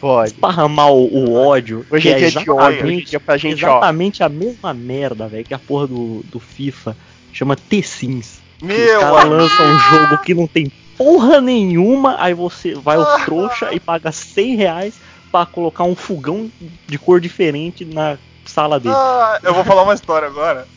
Pode. 0.00 0.32
esparramar 0.32 0.90
o, 0.90 1.06
o 1.06 1.34
ódio. 1.34 1.84
Hoje 1.90 2.08
que 2.08 2.14
é 2.14 2.18
dia 2.18 2.30
de 2.30 2.38
ódio, 2.38 2.54
hoje 2.54 2.66
exatamente, 2.72 3.10
dia 3.10 3.20
pra 3.20 3.36
gente, 3.36 3.64
ó. 3.64 3.68
exatamente 3.68 4.22
a 4.24 4.28
mesma 4.28 4.72
merda, 4.72 5.28
velho, 5.28 5.44
que 5.44 5.52
a 5.54 5.58
porra 5.58 5.86
do, 5.86 6.22
do 6.24 6.40
FIFA 6.40 6.96
chama 7.32 7.56
T-Sims. 7.56 8.40
Meu 8.62 8.98
Os 8.98 9.04
caras 9.04 9.28
lançam 9.28 9.66
um 9.66 9.78
jogo 9.78 10.18
que 10.18 10.34
não 10.34 10.46
tem 10.46 10.70
porra 10.96 11.40
nenhuma, 11.40 12.16
aí 12.20 12.34
você 12.34 12.74
vai 12.74 12.96
o 12.96 13.24
trouxa 13.24 13.72
e 13.72 13.80
paga 13.80 14.12
100 14.12 14.56
reais 14.56 14.94
pra 15.32 15.46
colocar 15.46 15.84
um 15.84 15.96
fogão 15.96 16.50
de 16.86 16.98
cor 16.98 17.20
diferente 17.20 17.84
na 17.84 18.18
sala 18.44 18.78
dele. 18.78 18.94
Ah, 18.96 19.40
eu 19.42 19.54
vou 19.54 19.64
falar 19.64 19.82
uma 19.82 19.94
história 19.94 20.28
agora. 20.28 20.68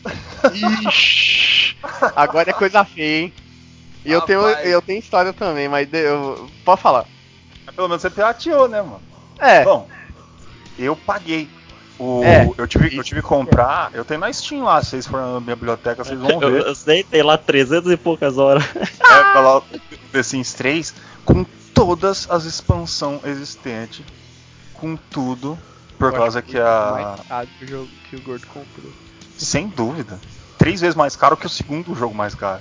Ixi, 0.52 1.76
agora 2.16 2.50
é 2.50 2.52
coisa 2.52 2.84
feia, 2.84 3.24
hein? 3.24 3.32
E 4.04 4.12
eu 4.12 4.20
tenho, 4.22 4.40
eu 4.40 4.80
tenho 4.80 4.98
história 4.98 5.32
também, 5.32 5.68
mas 5.68 5.92
eu, 5.92 6.48
pode 6.64 6.80
falar. 6.80 7.04
Pelo 7.74 7.88
menos 7.88 8.02
você 8.02 8.08
pirateou, 8.08 8.68
né, 8.68 8.80
mano? 8.80 9.02
É, 9.38 9.64
Bom, 9.64 9.88
eu 10.78 10.96
paguei. 10.96 11.48
O, 11.98 12.22
É. 12.22 12.46
eu, 12.58 12.66
tive, 12.66 12.94
eu 12.96 13.02
tive 13.02 13.22
que 13.22 13.28
comprar. 13.28 13.90
Eu 13.94 14.04
tenho 14.04 14.20
na 14.20 14.30
Steam 14.32 14.64
lá. 14.64 14.82
Se 14.82 14.90
vocês 14.90 15.06
forem 15.06 15.32
na 15.32 15.40
minha 15.40 15.56
biblioteca, 15.56 16.04
vocês 16.04 16.18
vão 16.20 16.30
Eu, 16.42 16.50
ver. 16.52 16.66
eu 16.66 16.74
sei, 16.74 17.02
tem 17.04 17.22
lá 17.22 17.38
300 17.38 17.90
e 17.90 17.96
poucas 17.96 18.36
horas. 18.38 18.64
É, 18.76 19.22
tá 19.32 19.40
lá 19.40 19.58
o 19.58 19.64
The 20.12 20.22
Sims 20.22 20.52
3 20.54 20.94
com 21.24 21.44
todas 21.72 22.28
as 22.30 22.44
expansões 22.44 23.24
existentes. 23.24 24.04
Com 24.74 24.96
tudo. 24.96 25.58
Por 25.98 26.08
eu 26.08 26.12
causa 26.12 26.40
acho 26.40 26.48
que 26.48 26.58
a. 26.58 26.90
mais 26.92 27.20
caro 27.28 27.48
que 27.58 27.64
o 27.64 27.68
jogo 27.68 27.88
que 28.10 28.16
o 28.16 28.20
gordo 28.20 28.46
comprou. 28.48 28.92
Sem 29.38 29.68
dúvida. 29.68 30.18
Três 30.58 30.80
vezes 30.82 30.94
mais 30.94 31.16
caro 31.16 31.36
que 31.36 31.46
o 31.46 31.48
segundo 31.48 31.94
jogo 31.94 32.14
mais 32.14 32.34
caro. 32.34 32.60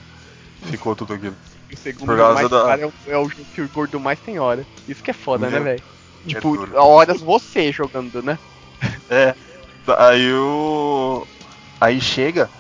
Ficou 0.64 0.96
tudo 0.96 1.14
aquilo. 1.14 1.36
O 1.74 1.76
segundo 1.76 2.06
Por 2.06 2.16
jogo 2.18 2.20
causa 2.20 2.36
mais 2.36 2.50
da- 2.50 2.64
caro 2.66 2.82
é 2.82 2.86
o, 2.86 2.94
é 3.08 3.18
o 3.18 3.30
jogo 3.30 3.46
que 3.54 3.62
o 3.62 3.70
gordo 3.70 4.00
mais 4.00 4.20
tem 4.20 4.40
hora. 4.40 4.66
Isso 4.88 5.04
que 5.04 5.12
é 5.12 5.14
foda, 5.14 5.48
né, 5.48 5.56
Meu, 5.56 5.64
velho? 5.64 5.84
é 6.24 6.28
Tipo, 6.30 6.56
duro. 6.56 6.78
horas 6.78 7.20
você 7.22 7.72
jogando, 7.72 8.24
né? 8.24 8.40
É. 9.10 9.36
Aí 9.98 10.34
o. 10.34 11.28
Aí 11.80 12.02
chega 12.02 12.52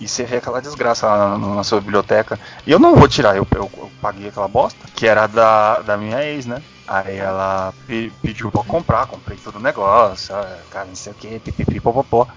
e 0.00 0.08
você 0.08 0.24
vê 0.24 0.38
aquela 0.38 0.62
desgraça 0.62 1.06
lá 1.08 1.38
na, 1.38 1.56
na 1.56 1.64
sua 1.64 1.80
biblioteca. 1.80 2.40
E 2.66 2.72
eu 2.72 2.78
não 2.80 2.96
vou 2.96 3.08
tirar, 3.08 3.36
eu, 3.36 3.46
eu- 3.54 3.70
eu 3.78 3.92
paguei 4.00 4.28
aquela 4.28 4.48
bosta, 4.48 4.88
que 4.94 5.06
era 5.06 5.26
da, 5.26 5.82
da 5.82 5.96
minha 5.98 6.22
ex, 6.24 6.46
né? 6.46 6.64
Aí 6.86 7.18
ela 7.18 7.74
pe- 7.86 8.12
pediu 8.22 8.50
pra 8.52 8.64
comprar, 8.64 9.06
comprei 9.06 9.38
todo 9.38 9.56
o 9.56 9.60
negócio, 9.60 10.34
cara, 10.70 10.86
não 10.88 10.94
sei 10.96 11.12
o 11.12 11.16
que, 11.16 11.40
pipipi, 11.40 11.80
popopó. 11.80 12.28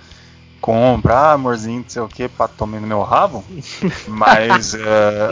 Compra, 0.61 1.15
ah, 1.15 1.33
amorzinho, 1.33 1.81
não 1.81 1.89
sei 1.89 2.01
o 2.01 2.09
que, 2.09 2.27
pra 2.27 2.47
tomar 2.47 2.79
no 2.81 2.87
meu 2.87 3.01
rabo. 3.03 3.45
Mas, 4.07 4.73
eh, 4.73 5.29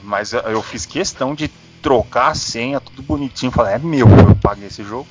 mas 0.00 0.32
eu 0.32 0.62
fiz 0.62 0.86
questão 0.86 1.34
de 1.34 1.48
trocar 1.80 2.28
a 2.32 2.34
senha, 2.34 2.80
tudo 2.80 3.02
bonitinho. 3.02 3.52
Falei, 3.52 3.74
é 3.74 3.78
meu, 3.78 4.06
eu 4.08 4.36
paguei 4.42 4.66
esse 4.68 4.82
jogo. 4.82 5.08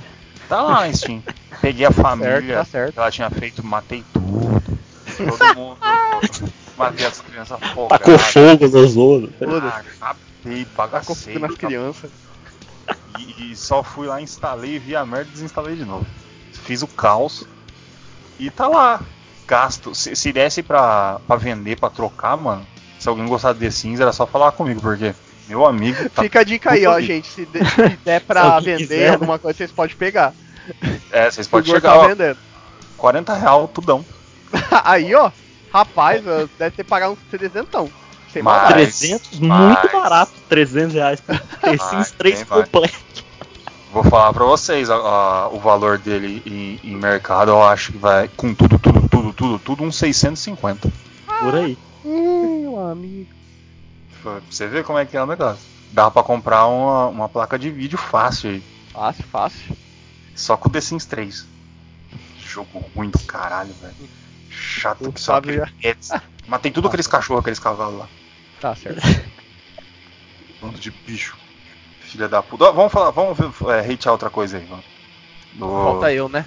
Tá 0.49 0.61
lá, 0.61 0.91
Steam. 0.93 1.23
Peguei 1.61 1.85
a 1.85 1.91
família 1.91 2.41
certo, 2.41 2.55
tá 2.57 2.65
certo. 2.65 2.93
que 2.93 2.99
ela 2.99 3.11
tinha 3.11 3.29
feito, 3.29 3.63
matei 3.65 4.03
tudo. 4.13 4.61
Todo 5.17 5.55
mundo. 5.55 5.77
matei 6.77 7.05
as 7.05 7.21
crianças 7.21 7.59
Tacou 7.59 7.87
afogadas. 7.91 8.21
fogo 8.33 8.67
nos 8.67 8.97
outros. 8.97 9.31
Foda-se. 9.37 9.77
Acabei, 10.01 10.65
Tá 10.65 10.71
bagacei. 10.75 11.39
nas 11.39 11.55
crianças. 11.55 12.11
E, 13.19 13.51
e 13.51 13.55
só 13.55 13.81
fui 13.83 14.07
lá, 14.07 14.21
instalei, 14.21 14.77
vi 14.79 14.95
a 14.95 15.05
merda 15.05 15.29
e 15.29 15.33
desinstalei 15.33 15.75
de 15.75 15.85
novo. 15.85 16.05
Fiz 16.51 16.81
o 16.81 16.87
caos. 16.87 17.45
E 18.39 18.49
tá 18.49 18.67
lá. 18.67 19.01
Gasto. 19.47 19.93
Se, 19.95 20.15
se 20.15 20.31
desse 20.33 20.63
pra, 20.63 21.19
pra 21.27 21.35
vender, 21.35 21.79
pra 21.79 21.89
trocar, 21.89 22.35
mano. 22.37 22.65
Se 22.99 23.07
alguém 23.07 23.25
gostar 23.27 23.53
de 23.53 23.59
The 23.59 23.69
Sims, 23.71 23.99
era 23.99 24.11
só 24.13 24.25
falar 24.25 24.51
comigo, 24.53 24.81
porque 24.81 25.13
meu 25.47 25.65
amigo. 25.65 26.09
Tá, 26.09 26.21
Fica 26.23 26.39
a 26.39 26.43
dica 26.43 26.71
aí, 26.73 26.85
ó, 26.85 26.99
gente. 26.99 27.27
Se, 27.27 27.45
de- 27.45 27.59
se 27.69 27.97
der 28.05 28.21
pra 28.21 28.59
vender 28.61 28.77
quiser, 28.77 29.13
alguma 29.13 29.37
coisa, 29.39 29.57
vocês 29.57 29.71
podem 29.71 29.95
pegar. 29.95 30.33
é, 31.11 31.29
vocês 31.29 31.47
podem 31.47 31.73
chegar, 31.73 31.93
tá 31.93 31.99
ó, 31.99 32.07
vendendo. 32.07 32.37
40 32.97 33.33
real, 33.33 33.67
tudão. 33.67 34.05
aí, 34.83 35.13
ó. 35.15 35.31
Rapaz, 35.73 36.21
ó, 36.27 36.47
deve 36.59 36.75
ter 36.75 36.83
pagado 36.83 37.13
uns 37.13 37.19
300. 37.31 37.89
Sem 38.31 38.41
maldade. 38.43 38.73
300, 38.73 39.39
mas- 39.39 39.79
muito 39.81 39.91
barato. 39.91 40.31
300 40.49 40.93
reais 40.93 41.19
por 41.21 41.41
Mas, 41.61 42.11
3 42.11 42.35
bem 42.39 42.45
mais. 42.49 42.63
completo. 42.65 43.13
Vou 43.91 44.03
falar 44.03 44.33
pra 44.33 44.43
vocês, 44.45 44.89
a- 44.89 44.95
a- 44.95 45.47
o 45.49 45.59
valor 45.59 45.99
dele 45.99 46.41
em, 46.45 46.79
em 46.83 46.95
mercado, 46.95 47.51
eu 47.51 47.61
acho 47.61 47.91
que 47.91 47.97
vai, 47.99 48.27
com 48.35 48.51
tudo, 48.53 48.79
tudo, 48.79 49.07
tudo, 49.07 49.33
tudo, 49.33 49.59
tudo, 49.59 49.83
uns 49.83 49.95
650. 49.97 50.91
Por 51.41 51.55
aí. 51.55 51.77
Hum, 52.03 52.61
meu 52.61 52.79
amigo. 52.87 53.29
Pra 54.23 54.39
você 54.49 54.67
ver 54.67 54.83
como 54.83 54.97
é 54.97 55.05
que 55.05 55.15
é 55.17 55.21
o 55.21 55.27
negócio. 55.27 55.61
Dá 55.91 56.09
pra 56.09 56.23
comprar 56.23 56.65
uma, 56.65 57.07
uma 57.07 57.29
placa 57.29 57.59
de 57.59 57.69
vídeo 57.69 57.97
fácil 57.97 58.49
aí. 58.51 58.63
Fácil, 58.91 59.23
fácil. 59.25 59.77
Só 60.35 60.57
com 60.57 60.67
o 60.69 60.71
The 60.71 60.81
Sims 60.81 61.05
3. 61.05 61.45
Jogo 62.39 62.83
ruim 62.95 63.09
do 63.09 63.19
caralho, 63.19 63.73
velho. 63.81 63.93
Chato 64.49 65.11
que 65.11 65.19
só 65.21 65.35
aquele. 65.37 65.61
Matei 66.47 66.71
tudo 66.71 66.87
aqueles 66.87 67.05
cachorros, 67.07 67.41
aqueles 67.41 67.59
cavalos 67.59 67.99
lá. 67.99 68.07
Tá 68.61 68.75
certo. 68.75 69.01
Bando 70.61 70.79
de 70.79 70.89
bicho. 70.91 71.35
Filha 72.01 72.27
da 72.29 72.41
puta. 72.41 72.65
Ó, 72.65 72.71
vamos 72.71 72.91
falar, 72.91 73.11
vamos 73.11 73.37
é, 73.69 73.79
hatear 73.93 74.13
outra 74.13 74.29
coisa 74.29 74.57
aí, 74.57 74.65
mano. 74.67 74.83
Do- 75.53 75.67
Falta 75.67 76.13
eu, 76.13 76.29
né? 76.29 76.45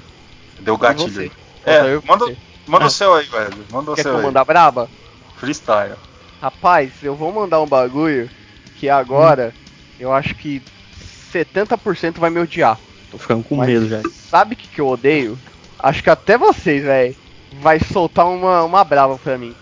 Deu 0.60 0.76
gatilho 0.78 1.20
aí. 1.22 1.32
É, 1.64 1.82
manda, 2.06 2.36
manda 2.66 2.84
Ah. 2.84 2.88
o 2.88 2.90
seu 2.90 3.14
aí, 3.14 3.26
velho. 3.26 3.66
Manda 3.70 3.90
o 3.90 3.94
Quer 3.94 4.02
que 4.02 4.08
seu 4.08 4.12
eu 4.12 4.18
aí. 4.18 4.24
mandar 4.24 4.44
braba? 4.44 4.88
Freestyle. 5.36 5.96
Rapaz, 6.40 7.02
eu 7.02 7.14
vou 7.16 7.32
mandar 7.32 7.60
um 7.60 7.66
bagulho 7.66 8.30
que 8.74 8.88
agora 8.88 9.54
eu 9.98 10.12
acho 10.12 10.34
que 10.34 10.62
70% 10.92 12.20
vai 12.20 12.30
me 12.30 12.40
odiar. 12.40 12.80
Tô 13.10 13.18
ficando 13.18 13.42
com 13.42 13.56
Mas 13.56 13.68
medo 13.68 13.88
já. 13.88 14.02
Sabe 14.10 14.54
o 14.54 14.56
que, 14.58 14.68
que 14.68 14.80
eu 14.80 14.86
odeio? 14.88 15.40
Acho 15.78 16.02
que 16.02 16.10
até 16.10 16.36
vocês, 16.36 16.82
velho, 16.82 17.16
vai 17.50 17.78
soltar 17.80 18.26
uma, 18.26 18.64
uma 18.64 18.84
brava 18.84 19.18
pra 19.18 19.38
mim. 19.38 19.54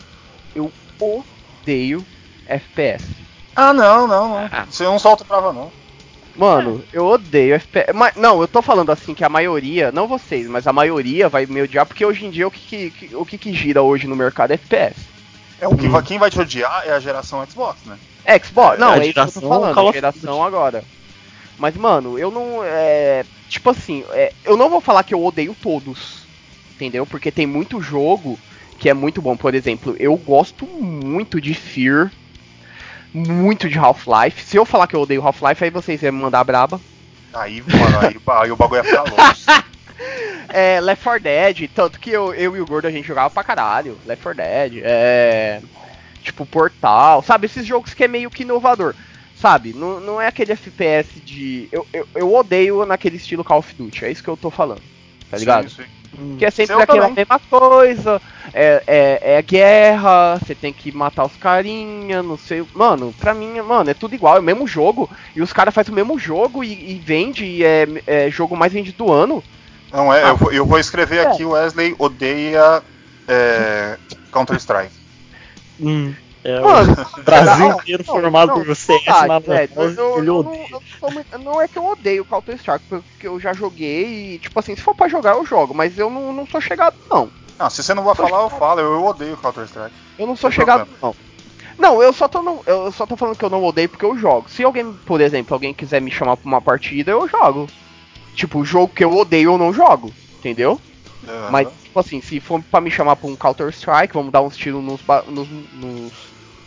Eu 0.54 0.72
odeio 1.00 2.06
FPS. 2.46 3.04
Ah, 3.54 3.72
não, 3.72 4.06
não, 4.08 4.28
não. 4.28 4.38
Ah. 4.50 4.66
Você 4.66 4.84
não 4.84 4.98
solta 4.98 5.24
prova, 5.24 5.52
não. 5.52 5.72
Mano, 6.36 6.84
eu 6.92 7.04
odeio 7.06 7.54
FPS. 7.54 7.92
Mas, 7.94 8.14
não, 8.16 8.40
eu 8.40 8.48
tô 8.48 8.60
falando 8.60 8.90
assim 8.90 9.14
que 9.14 9.24
a 9.24 9.28
maioria, 9.28 9.92
não 9.92 10.08
vocês, 10.08 10.48
mas 10.48 10.66
a 10.66 10.72
maioria 10.72 11.28
vai 11.28 11.46
me 11.46 11.62
odiar 11.62 11.86
porque 11.86 12.04
hoje 12.04 12.26
em 12.26 12.30
dia 12.30 12.46
o 12.48 12.50
que, 12.50 12.60
que- 12.60 12.90
que- 13.08 13.14
o 13.16 13.24
que, 13.24 13.38
que 13.38 13.52
gira 13.52 13.82
hoje 13.82 14.08
no 14.08 14.16
mercado 14.16 14.50
é 14.50 14.54
FPS. 14.54 15.13
É 15.60 15.68
o 15.68 15.76
que 15.76 15.86
Hum. 15.86 16.02
quem 16.02 16.18
vai 16.18 16.30
te 16.30 16.40
odiar 16.40 16.82
é 16.86 16.92
a 16.92 17.00
geração 17.00 17.44
Xbox, 17.46 17.80
né? 17.84 17.96
Xbox, 18.42 18.78
não, 18.78 18.92
a 18.92 18.98
é 18.98 19.06
isso 19.06 19.12
que 19.12 19.20
eu 19.20 19.24
tô 19.26 19.40
geração 19.40 19.48
falando, 19.48 19.92
geração 19.92 20.44
agora. 20.44 20.84
Mas, 21.58 21.76
mano, 21.76 22.18
eu 22.18 22.30
não. 22.30 22.64
É, 22.64 23.24
tipo 23.48 23.70
assim, 23.70 24.04
é, 24.10 24.32
eu 24.44 24.56
não 24.56 24.68
vou 24.68 24.80
falar 24.80 25.04
que 25.04 25.14
eu 25.14 25.24
odeio 25.24 25.54
todos. 25.60 26.24
Entendeu? 26.74 27.06
Porque 27.06 27.30
tem 27.30 27.46
muito 27.46 27.80
jogo 27.80 28.38
que 28.80 28.88
é 28.88 28.94
muito 28.94 29.22
bom. 29.22 29.36
Por 29.36 29.54
exemplo, 29.54 29.94
eu 29.98 30.16
gosto 30.16 30.66
muito 30.66 31.40
de 31.40 31.54
Fear. 31.54 32.10
Muito 33.12 33.68
de 33.68 33.78
Half-Life. 33.78 34.42
Se 34.42 34.56
eu 34.56 34.64
falar 34.64 34.88
que 34.88 34.96
eu 34.96 35.00
odeio 35.00 35.24
Half-Life, 35.24 35.62
aí 35.62 35.70
vocês 35.70 36.02
iam 36.02 36.12
me 36.12 36.20
mandar 36.20 36.42
braba. 36.42 36.80
Aí, 37.32 37.62
mano, 37.62 37.98
aí, 38.00 38.16
aí 38.42 38.50
o 38.50 38.56
bagulho 38.56 38.80
ia 38.80 38.84
ficar 38.84 39.02
louco. 39.08 39.73
É, 40.48 40.80
Left 40.80 41.02
4 41.02 41.22
Dead, 41.22 41.70
tanto 41.74 41.98
que 41.98 42.10
eu, 42.10 42.34
eu 42.34 42.56
e 42.56 42.60
o 42.60 42.66
Gordo 42.66 42.86
a 42.86 42.90
gente 42.90 43.06
jogava 43.06 43.30
pra 43.30 43.44
caralho. 43.44 43.98
Left 44.06 44.22
4 44.22 44.42
Dead, 44.42 44.82
é. 44.84 45.60
Tipo, 46.22 46.46
Portal, 46.46 47.22
sabe? 47.22 47.46
Esses 47.46 47.66
jogos 47.66 47.92
que 47.92 48.04
é 48.04 48.08
meio 48.08 48.30
que 48.30 48.42
inovador. 48.42 48.94
Sabe? 49.36 49.74
Não, 49.74 50.00
não 50.00 50.20
é 50.20 50.26
aquele 50.26 50.52
FPS 50.52 51.20
de. 51.20 51.68
Eu, 51.70 51.86
eu, 51.92 52.08
eu 52.14 52.34
odeio 52.34 52.86
naquele 52.86 53.16
estilo 53.16 53.44
Call 53.44 53.58
of 53.58 53.74
Duty, 53.74 54.04
é 54.04 54.10
isso 54.10 54.22
que 54.22 54.28
eu 54.30 54.36
tô 54.36 54.50
falando. 54.50 54.80
Tá 55.30 55.36
ligado? 55.36 55.68
Sim, 55.68 55.82
sim. 55.82 56.36
Que 56.38 56.44
é 56.44 56.50
sempre 56.50 56.76
Eu 56.76 56.80
aquela 56.80 57.08
também. 57.08 57.16
mesma 57.16 57.40
coisa, 57.50 58.22
é, 58.52 58.82
é, 58.86 59.34
é 59.36 59.42
guerra, 59.42 60.38
você 60.38 60.54
tem 60.54 60.72
que 60.72 60.92
matar 60.92 61.24
os 61.24 61.36
carinha, 61.36 62.22
não 62.22 62.38
sei. 62.38 62.64
Mano, 62.72 63.12
pra 63.18 63.34
mim, 63.34 63.60
mano, 63.60 63.90
é 63.90 63.94
tudo 63.94 64.14
igual, 64.14 64.36
é 64.36 64.40
o 64.40 64.42
mesmo 64.42 64.66
jogo. 64.66 65.10
E 65.34 65.42
os 65.42 65.52
caras 65.52 65.74
fazem 65.74 65.92
o 65.92 65.94
mesmo 65.94 66.18
jogo 66.18 66.62
e, 66.62 66.92
e 66.92 67.02
vende, 67.04 67.44
e 67.44 67.64
é, 67.64 67.86
é 68.06 68.30
jogo 68.30 68.56
mais 68.56 68.72
vendido 68.72 68.98
do 68.98 69.12
ano. 69.12 69.42
Não, 69.94 70.12
é, 70.12 70.24
Ah. 70.24 70.28
eu, 70.28 70.36
vou- 70.36 70.52
eu 70.52 70.66
vou 70.66 70.78
escrever 70.78 71.18
É. 71.24 71.26
aqui, 71.28 71.44
Wesley 71.44 71.94
odeia 71.98 72.82
é, 73.28 73.96
Counter-Strike. 74.32 74.92
Hum, 75.80 76.14
é, 76.44 76.60
Mano, 76.60 76.92
o 77.18 77.22
Brasil 77.22 77.68
não, 77.68 77.78
inteiro 77.78 78.04
não, 78.06 78.14
formado 78.14 78.48
não, 78.48 78.64
por 78.64 78.76
CS, 78.76 79.02
mas 79.26 79.44
velho, 79.46 79.70
mas 79.74 79.96
eu- 79.96 80.22
não, 80.22 80.42
não 81.42 81.60
é 81.62 81.66
que 81.68 81.78
eu 81.78 81.86
odeio 81.86 82.24
Counter 82.24 82.56
Strike, 82.56 82.84
porque 82.88 83.26
eu 83.26 83.40
já 83.40 83.52
joguei 83.54 84.34
e, 84.34 84.38
tipo 84.38 84.58
assim, 84.58 84.76
se 84.76 84.82
for 84.82 84.94
pra 84.94 85.08
jogar, 85.08 85.36
eu 85.36 85.46
jogo, 85.46 85.72
mas 85.74 85.98
eu 85.98 86.10
não, 86.10 86.32
não 86.32 86.46
sou 86.46 86.60
chegado, 86.60 86.96
não. 87.10 87.30
Não, 87.58 87.70
se 87.70 87.82
você 87.82 87.94
não 87.94 88.02
vai 88.02 88.14
falar, 88.16 88.42
eu 88.42 88.50
falo. 88.50 88.80
Eu, 88.80 88.92
eu 88.94 89.04
odeio 89.06 89.36
Counter-Strike. 89.36 89.94
Eu 90.18 90.26
não 90.26 90.34
sou 90.36 90.50
chegado, 90.50 90.88
não. 91.00 91.14
Não, 91.78 92.02
eu 92.02 92.12
só, 92.12 92.28
tô 92.28 92.42
não, 92.42 92.60
eu 92.66 92.90
só 92.92 93.06
tô 93.06 93.16
falando 93.16 93.36
que 93.36 93.44
eu 93.44 93.50
não 93.50 93.62
odeio 93.64 93.88
porque 93.88 94.04
eu 94.04 94.16
jogo. 94.18 94.50
Se 94.50 94.62
alguém, 94.64 94.92
por 95.06 95.20
exemplo, 95.20 95.54
alguém 95.54 95.72
quiser 95.72 96.00
me 96.00 96.10
chamar 96.10 96.36
pra 96.36 96.46
uma 96.48 96.60
partida, 96.60 97.12
eu 97.12 97.26
jogo. 97.28 97.68
Tipo, 98.34 98.60
o 98.60 98.64
jogo 98.64 98.92
que 98.92 99.04
eu 99.04 99.16
odeio, 99.16 99.52
eu 99.52 99.58
não 99.58 99.72
jogo. 99.72 100.12
Entendeu? 100.38 100.80
É, 101.26 101.50
Mas, 101.50 101.68
tipo 101.82 101.98
assim, 101.98 102.20
se 102.20 102.40
for 102.40 102.62
pra 102.62 102.80
me 102.80 102.90
chamar 102.90 103.16
pra 103.16 103.28
um 103.28 103.36
Counter-Strike, 103.36 104.14
vamos 104.14 104.32
dar 104.32 104.42
uns 104.42 104.56
tiros 104.56 104.82
nos, 104.82 105.00
nos, 105.28 105.48
nos, 105.72 106.12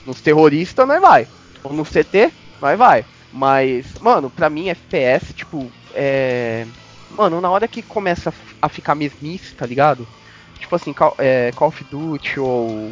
nos 0.06 0.22
terroristas, 0.22 0.88
nós 0.88 1.02
vai. 1.02 1.28
Ou 1.64 1.74
no 1.74 1.84
CT, 1.84 2.32
nós 2.62 2.78
vai. 2.78 3.06
Mas, 3.32 3.86
mano, 4.00 4.30
pra 4.30 4.50
mim, 4.50 4.70
FPS, 4.70 5.34
tipo, 5.34 5.70
é. 5.94 6.66
Mano, 7.12 7.40
na 7.40 7.50
hora 7.50 7.68
que 7.68 7.82
começa 7.82 8.34
a 8.62 8.70
ficar 8.70 8.96
mesmice, 8.96 9.54
tá 9.54 9.66
ligado? 9.66 10.08
Tipo 10.60 10.76
assim, 10.76 10.94
Call, 10.94 11.16
é, 11.18 11.52
Call 11.56 11.68
of 11.70 11.84
Duty 11.84 12.40
ou. 12.40 12.92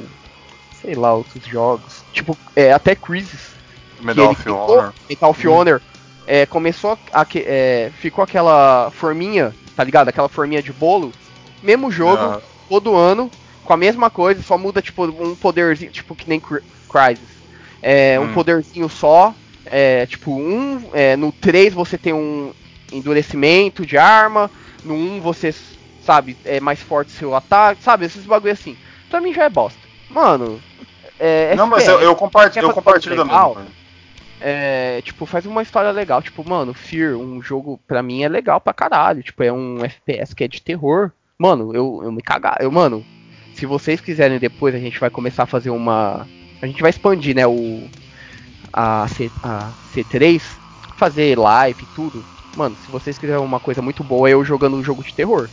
Sei 0.81 0.93
lá, 0.93 1.13
outros 1.13 1.45
jogos. 1.45 2.03
Tipo, 2.13 2.37
é, 2.55 2.71
até 2.71 2.95
Crisis. 2.95 3.55
Medal 3.99 4.31
of 4.31 4.49
Honor. 4.49 4.93
Medal 5.09 5.31
of 5.31 5.47
Honor. 5.47 5.81
É, 6.27 6.45
começou 6.45 6.97
a. 7.13 7.25
é, 7.35 7.91
ficou 7.93 8.23
aquela 8.23 8.89
forminha, 8.91 9.55
tá 9.75 9.83
ligado? 9.83 10.09
Aquela 10.09 10.29
forminha 10.29 10.61
de 10.61 10.73
bolo. 10.73 11.13
Mesmo 11.61 11.91
jogo, 11.91 12.17
Ah, 12.17 12.41
todo 12.69 12.95
ano, 12.95 13.31
com 13.63 13.73
a 13.73 13.77
mesma 13.77 14.09
coisa, 14.09 14.41
só 14.41 14.57
muda 14.57 14.81
tipo 14.81 15.05
um 15.05 15.35
poderzinho, 15.35 15.91
tipo 15.91 16.15
que 16.15 16.27
nem 16.27 16.39
Crysis. 16.39 17.29
É, 17.81 18.19
um 18.19 18.25
Hum. 18.25 18.33
poderzinho 18.33 18.89
só. 18.89 19.33
É, 19.65 20.05
tipo, 20.05 20.31
um. 20.31 20.89
é, 20.93 21.15
no 21.15 21.31
3 21.31 21.73
você 21.73 21.97
tem 21.97 22.13
um 22.13 22.53
endurecimento 22.91 23.85
de 23.85 23.97
arma. 23.97 24.49
No 24.83 24.93
1 24.93 25.19
você, 25.21 25.53
sabe, 25.99 26.37
é 26.45 26.59
mais 26.59 26.79
forte 26.81 27.11
seu 27.11 27.35
ataque, 27.35 27.83
sabe? 27.83 28.05
Esses 28.05 28.25
bagulho 28.25 28.53
assim. 28.53 28.75
Pra 29.09 29.19
mim 29.21 29.33
já 29.33 29.43
é 29.45 29.49
bosta. 29.49 29.79
Mano. 30.09 30.61
É, 31.19 31.55
Não, 31.55 31.67
mas 31.67 31.87
FPS, 31.87 32.03
eu, 32.03 32.09
eu 32.09 32.15
compartilho, 32.15 32.65
eu 32.67 32.73
compartilho 32.73 33.15
da 33.15 33.25
mesma. 33.25 33.67
É, 34.41 35.01
tipo, 35.03 35.25
faz 35.25 35.45
uma 35.45 35.61
história 35.61 35.91
legal. 35.91 36.21
Tipo, 36.21 36.47
mano, 36.47 36.73
Fear, 36.73 37.15
um 37.15 37.41
jogo 37.41 37.79
pra 37.87 38.03
mim 38.03 38.23
é 38.23 38.29
legal 38.29 38.59
pra 38.59 38.73
caralho. 38.73 39.23
Tipo, 39.23 39.43
é 39.43 39.51
um 39.51 39.83
FPS 39.83 40.33
que 40.35 40.43
é 40.43 40.47
de 40.47 40.61
terror. 40.61 41.11
Mano, 41.37 41.73
eu, 41.75 42.01
eu 42.03 42.11
me 42.11 42.21
cagar. 42.21 42.57
Eu, 42.59 42.71
mano, 42.71 43.05
se 43.53 43.65
vocês 43.65 43.99
quiserem 44.01 44.39
depois, 44.39 44.73
a 44.75 44.79
gente 44.79 44.99
vai 44.99 45.09
começar 45.09 45.43
a 45.43 45.47
fazer 45.47 45.69
uma. 45.69 46.27
A 46.61 46.67
gente 46.67 46.81
vai 46.81 46.89
expandir, 46.89 47.35
né, 47.35 47.45
o. 47.47 47.87
A, 48.71 49.07
C, 49.07 49.31
a 49.41 49.71
C3, 49.93 50.41
fazer 50.97 51.37
live 51.37 51.81
e 51.81 51.95
tudo. 51.95 52.23
Mano, 52.57 52.75
se 52.85 52.91
vocês 52.91 53.17
quiserem 53.17 53.41
uma 53.43 53.59
coisa 53.59 53.81
muito 53.81 54.03
boa, 54.03 54.29
é 54.29 54.33
eu 54.33 54.43
jogando 54.43 54.75
um 54.75 54.83
jogo 54.83 55.01
de 55.03 55.13
terror. 55.13 55.49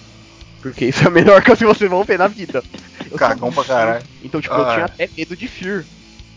Porque 0.60 0.86
isso 0.86 1.04
é 1.04 1.06
a 1.06 1.10
melhor 1.10 1.42
coisa 1.44 1.58
que 1.64 1.66
vocês 1.72 1.88
vão 1.90 2.02
ver 2.04 2.18
na 2.18 2.26
vida. 2.28 2.62
Eu 3.10 3.16
Cagão 3.18 3.52
pra 3.52 3.64
caralho. 3.64 4.04
então, 4.24 4.40
tipo, 4.40 4.54
eu 4.54 4.64
Ah, 4.64 4.72
tinha 4.72 4.82
é. 4.82 4.84
até 4.84 5.08
medo 5.16 5.36
de 5.36 5.46
Fear. 5.48 5.84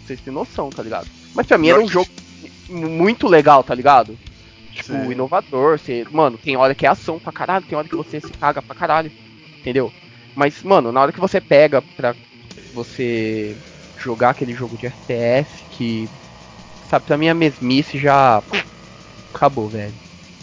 Vocês 0.05 0.19
têm 0.21 0.33
noção, 0.33 0.69
tá 0.69 0.83
ligado? 0.83 1.07
Mas 1.33 1.47
pra 1.47 1.57
mim 1.57 1.69
era 1.69 1.79
um 1.79 1.87
jogo 1.87 2.09
muito 2.67 3.27
legal, 3.27 3.63
tá 3.63 3.73
ligado? 3.73 4.17
Tipo, 4.71 4.93
Sim. 4.93 5.11
inovador. 5.11 5.79
Você, 5.79 6.03
mano, 6.11 6.37
tem 6.37 6.57
hora 6.57 6.75
que 6.75 6.85
é 6.85 6.89
ação 6.89 7.19
pra 7.19 7.31
caralho, 7.31 7.65
tem 7.65 7.77
hora 7.77 7.87
que 7.87 7.95
você 7.95 8.19
se 8.19 8.31
caga 8.33 8.61
pra 8.61 8.75
caralho. 8.75 9.11
Entendeu? 9.61 9.91
Mas, 10.35 10.61
mano, 10.63 10.91
na 10.91 11.01
hora 11.01 11.11
que 11.11 11.19
você 11.19 11.39
pega 11.39 11.81
pra 11.81 12.15
você 12.73 13.57
jogar 13.97 14.31
aquele 14.31 14.53
jogo 14.53 14.77
de 14.77 14.85
FPS 14.87 15.65
que. 15.69 16.09
Sabe, 16.87 17.05
pra 17.05 17.17
mim 17.17 17.29
a 17.29 17.33
mesmice 17.33 17.97
já. 17.97 18.43
Acabou, 19.33 19.67
velho. 19.69 19.95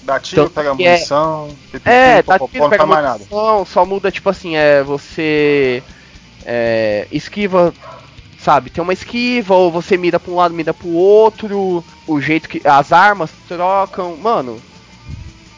Dá 0.03 0.19
tiro, 0.19 0.45
Tanto 0.45 0.55
pega 0.55 0.71
é- 0.71 0.75
munição, 0.75 1.57
É, 1.85 2.23
tá 2.23 2.39
popopó, 2.39 2.49
tiro, 2.49 2.65
não 2.65 2.71
pega 2.71 2.87
mais 2.87 3.05
nada. 3.05 3.19
munição, 3.19 3.65
só 3.65 3.87
muda, 3.87 4.11
tipo 4.11 4.29
assim, 4.29 4.57
é, 4.57 4.83
você 4.83 5.83
é, 6.45 7.07
esquiva, 7.11 7.73
sabe, 8.43 8.71
tem 8.71 8.83
uma 8.83 8.93
esquiva, 8.93 9.55
ou 9.55 9.71
você 9.71 9.97
mira 9.97 10.19
pra 10.19 10.33
um 10.33 10.37
lado, 10.37 10.55
mira 10.55 10.75
pro 10.75 10.89
outro, 10.89 11.85
o 12.07 12.21
jeito 12.21 12.49
que 12.49 12.61
as 12.65 12.93
armas 12.93 13.31
trocam, 13.47 14.17
mano, 14.17 14.61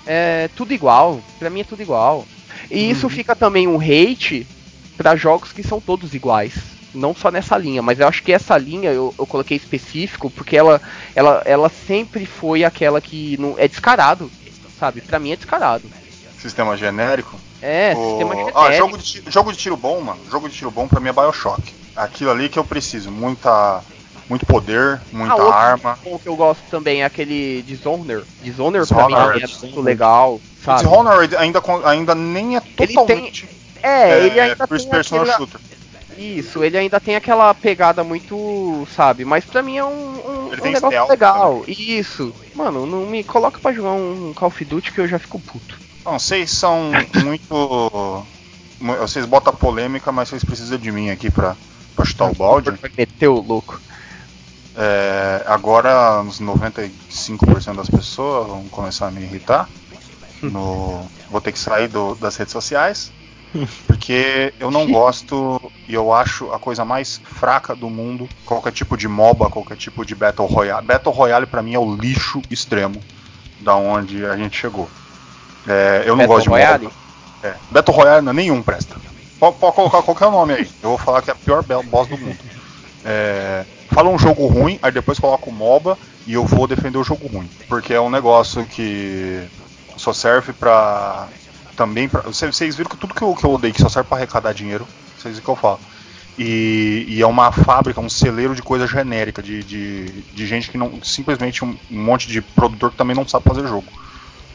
é 0.06 0.48
tudo 0.54 0.74
igual, 0.74 1.20
pra 1.38 1.48
mim 1.50 1.60
é 1.60 1.64
tudo 1.64 1.82
igual. 1.82 2.24
E 2.70 2.90
isso 2.90 3.08
fica 3.08 3.34
também 3.34 3.66
um 3.66 3.80
hate 3.80 4.46
pra 4.96 5.16
jogos 5.16 5.52
que 5.52 5.62
são 5.62 5.80
todos 5.80 6.14
iguais. 6.14 6.54
Não 6.94 7.14
só 7.14 7.30
nessa 7.30 7.58
linha, 7.58 7.82
mas 7.82 7.98
eu 7.98 8.06
acho 8.06 8.22
que 8.22 8.32
essa 8.32 8.56
linha 8.56 8.90
eu, 8.90 9.12
eu 9.18 9.26
coloquei 9.26 9.56
específico 9.56 10.30
porque 10.30 10.56
ela, 10.56 10.80
ela, 11.14 11.42
ela 11.44 11.68
sempre 11.68 12.24
foi 12.24 12.62
aquela 12.62 13.00
que 13.00 13.36
não 13.38 13.56
é 13.58 13.66
descarado, 13.66 14.30
sabe? 14.78 15.00
Pra 15.00 15.18
mim 15.18 15.32
é 15.32 15.36
descarado. 15.36 15.90
Sistema 16.38 16.76
genérico. 16.76 17.40
É, 17.66 17.94
O- 17.96 18.08
sistema 18.08 18.34
Ah, 18.54 18.70
jogo 18.72 18.98
de, 18.98 19.04
ti- 19.04 19.22
jogo 19.26 19.50
de 19.50 19.56
tiro 19.58 19.76
bom, 19.76 19.98
mano. 20.02 20.20
Jogo 20.30 20.50
de 20.50 20.54
tiro 20.54 20.70
bom 20.70 20.86
pra 20.86 21.00
mim 21.00 21.08
é 21.08 21.12
Bioshock. 21.12 21.74
Aquilo 21.96 22.30
ali 22.30 22.50
que 22.50 22.58
eu 22.58 22.64
preciso. 22.64 23.10
Muita, 23.10 23.82
muito 24.28 24.44
poder, 24.44 25.00
muita 25.10 25.42
Ah, 25.42 25.70
arma. 25.70 25.98
bom 26.04 26.18
que 26.18 26.28
eu 26.28 26.36
gosto 26.36 26.62
também 26.70 27.00
é 27.00 27.06
aquele 27.06 27.62
Dishonored. 27.62 28.26
Dishonored 28.42 28.86
pra 28.86 29.06
mim 29.06 29.14
Dishonored, 29.14 29.44
é 29.44 29.66
muito 29.66 29.80
legal, 29.80 30.40
sabe? 30.62 30.82
Dishonored 30.82 31.36
ainda, 31.36 31.62
ainda 31.86 32.14
nem 32.14 32.56
é 32.56 32.62
Ele 32.78 32.92
totalmente 32.92 33.48
É, 33.82 34.26
ele 34.26 34.40
ainda 34.40 34.66
first 34.66 34.84
tem 34.84 34.90
person 34.90 35.16
aquela... 35.16 35.36
shooter. 35.36 35.60
Isso, 36.18 36.62
ele 36.62 36.76
ainda 36.78 37.00
tem 37.00 37.16
aquela 37.16 37.52
pegada 37.54 38.04
muito, 38.04 38.86
sabe? 38.94 39.24
Mas 39.24 39.44
pra 39.44 39.62
mim 39.62 39.78
é 39.78 39.84
um, 39.84 39.88
um, 39.88 40.46
um 40.46 40.50
tem 40.50 40.72
negócio 40.72 41.08
legal. 41.08 41.64
Isso. 41.66 42.32
Mano, 42.54 42.86
não 42.86 43.06
me 43.06 43.24
coloca 43.24 43.58
pra 43.58 43.72
jogar 43.72 43.92
um 43.92 44.32
Call 44.32 44.48
of 44.48 44.64
Duty 44.64 44.92
que 44.92 45.00
eu 45.00 45.08
já 45.08 45.18
fico 45.18 45.40
puto. 45.40 45.83
Não, 46.04 46.18
vocês 46.18 46.50
são 46.50 46.90
muito. 47.22 48.24
mu- 48.80 48.96
Vocês 48.98 49.24
botam 49.26 49.54
polêmica, 49.54 50.12
mas 50.12 50.28
vocês 50.28 50.44
precisam 50.44 50.78
de 50.78 50.92
mim 50.92 51.10
aqui 51.10 51.30
pra, 51.30 51.56
pra 51.96 52.04
chutar 52.04 52.30
o 52.30 52.34
balde. 52.34 52.70
Vai 52.72 52.90
meter 52.96 53.28
o 53.28 53.40
louco. 53.40 53.80
É, 54.76 55.44
agora, 55.46 56.20
uns 56.20 56.40
95% 56.40 57.76
das 57.76 57.88
pessoas 57.88 58.48
vão 58.48 58.64
começar 58.68 59.06
a 59.06 59.10
me 59.10 59.22
irritar. 59.22 59.68
No, 60.42 61.08
vou 61.30 61.40
ter 61.40 61.52
que 61.52 61.58
sair 61.58 61.88
do- 61.88 62.14
das 62.16 62.36
redes 62.36 62.52
sociais. 62.52 63.10
Porque 63.86 64.52
eu 64.58 64.70
não 64.70 64.90
gosto 64.90 65.72
e 65.88 65.94
eu 65.94 66.12
acho 66.12 66.50
a 66.52 66.58
coisa 66.58 66.84
mais 66.84 67.20
fraca 67.24 67.74
do 67.74 67.88
mundo 67.88 68.28
qualquer 68.44 68.72
tipo 68.72 68.96
de 68.96 69.06
MOBA, 69.08 69.48
qualquer 69.48 69.76
tipo 69.76 70.04
de 70.04 70.14
Battle 70.14 70.46
Royale. 70.48 70.84
Battle 70.86 71.14
Royale 71.14 71.46
pra 71.46 71.62
mim 71.62 71.72
é 71.74 71.78
o 71.78 71.94
lixo 71.96 72.42
extremo 72.50 73.00
da 73.60 73.76
onde 73.76 74.26
a 74.26 74.36
gente 74.36 74.58
chegou. 74.58 74.90
É, 75.66 76.02
eu 76.04 76.16
não 76.16 76.26
Battle 76.26 76.34
gosto 76.34 76.42
de 76.44 76.48
Royale? 76.50 76.84
MOBA. 76.84 76.96
É, 77.42 77.54
Battle 77.70 77.96
Royale 77.96 78.24
não, 78.24 78.32
nenhum 78.32 78.62
presta. 78.62 78.96
Pode, 79.38 79.56
pode 79.58 79.74
colocar 79.74 80.02
qualquer 80.02 80.30
nome 80.30 80.54
aí. 80.54 80.70
Eu 80.82 80.90
vou 80.90 80.98
falar 80.98 81.22
que 81.22 81.30
é 81.30 81.32
a 81.32 81.36
pior 81.36 81.62
boss 81.62 82.08
do 82.08 82.16
mundo. 82.16 82.38
É, 83.04 83.64
fala 83.92 84.08
um 84.08 84.18
jogo 84.18 84.46
ruim, 84.46 84.78
aí 84.82 84.90
depois 84.90 85.18
coloca 85.18 85.48
o 85.48 85.52
MOBA 85.52 85.98
e 86.26 86.34
eu 86.34 86.44
vou 86.44 86.66
defender 86.66 86.98
o 86.98 87.04
jogo 87.04 87.26
ruim. 87.28 87.48
Porque 87.68 87.92
é 87.92 88.00
um 88.00 88.10
negócio 88.10 88.64
que 88.64 89.46
só 89.96 90.12
serve 90.12 90.52
pra. 90.52 91.28
Também 91.76 92.08
pra. 92.08 92.22
Vocês 92.22 92.54
vocês 92.54 92.76
viram 92.76 92.90
que 92.90 92.96
tudo 92.96 93.14
que 93.14 93.22
eu, 93.22 93.34
que 93.34 93.44
eu 93.44 93.52
odeio 93.52 93.74
que 93.74 93.82
só 93.82 93.88
serve 93.88 94.08
pra 94.08 94.18
arrecadar 94.18 94.52
dinheiro. 94.52 94.86
Vocês 95.18 95.34
viram 95.34 95.40
o 95.40 95.44
que 95.44 95.50
eu 95.50 95.56
falo. 95.56 95.80
E, 96.36 97.04
e 97.08 97.22
é 97.22 97.26
uma 97.26 97.52
fábrica, 97.52 98.00
um 98.00 98.08
celeiro 98.08 98.56
de 98.56 98.62
coisa 98.62 98.88
genérica, 98.88 99.40
de, 99.40 99.62
de, 99.62 100.06
de 100.06 100.46
gente 100.46 100.70
que 100.70 100.78
não. 100.78 101.02
Simplesmente 101.02 101.64
um, 101.64 101.76
um 101.90 102.02
monte 102.02 102.28
de 102.28 102.40
produtor 102.40 102.90
que 102.90 102.96
também 102.96 103.14
não 103.14 103.26
sabe 103.26 103.44
fazer 103.44 103.66
jogo. 103.66 103.86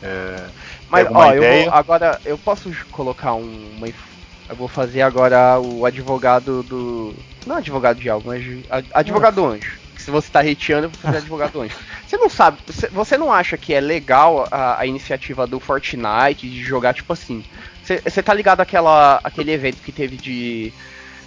É, 0.02 0.52
Mas, 0.88 1.08
ó, 1.14 1.34
eu 1.34 1.44
vou, 1.46 1.70
agora, 1.70 2.20
eu 2.24 2.38
posso 2.38 2.70
colocar 2.90 3.34
um, 3.36 3.72
uma. 3.78 3.88
Eu 3.88 4.56
vou 4.56 4.68
fazer 4.68 5.02
agora 5.02 5.60
o 5.60 5.86
advogado 5.86 6.64
do. 6.64 7.26
Não 7.46 7.58
advogado 7.58 8.00
de 8.00 8.10
algo, 8.10 8.28
mas. 8.28 8.44
ad- 8.70 8.90
Advogado 8.94 9.36
do 9.36 9.46
anjo. 9.46 9.80
se 9.98 10.10
você 10.10 10.32
tá 10.32 10.40
hateando, 10.40 10.86
eu 10.88 10.90
vou 10.92 11.00
fazer 11.00 11.18
advogado 11.18 11.62
anjo. 11.62 11.76
Você 12.06 12.18
não 12.18 12.30
sabe, 12.30 12.60
você, 12.92 13.18
não 13.18 13.32
acha 13.32 13.58
que 13.58 13.74
é 13.74 13.82
legal 13.82 14.48
a, 14.50 14.80
a 14.80 14.86
iniciativa 14.86 15.46
do 15.46 15.60
Fortnite 15.60 16.50
de 16.50 16.64
jogar 16.64 16.94
tipo 16.94 17.12
assim? 17.12 17.46
Você, 17.82 18.24
tá 18.24 18.34
ligado 18.34 18.62
àquela, 18.62 19.20
aquele 19.24 19.52
evento 19.52 19.84
que 19.84 19.92
teve 19.92 20.18
de 20.18 20.74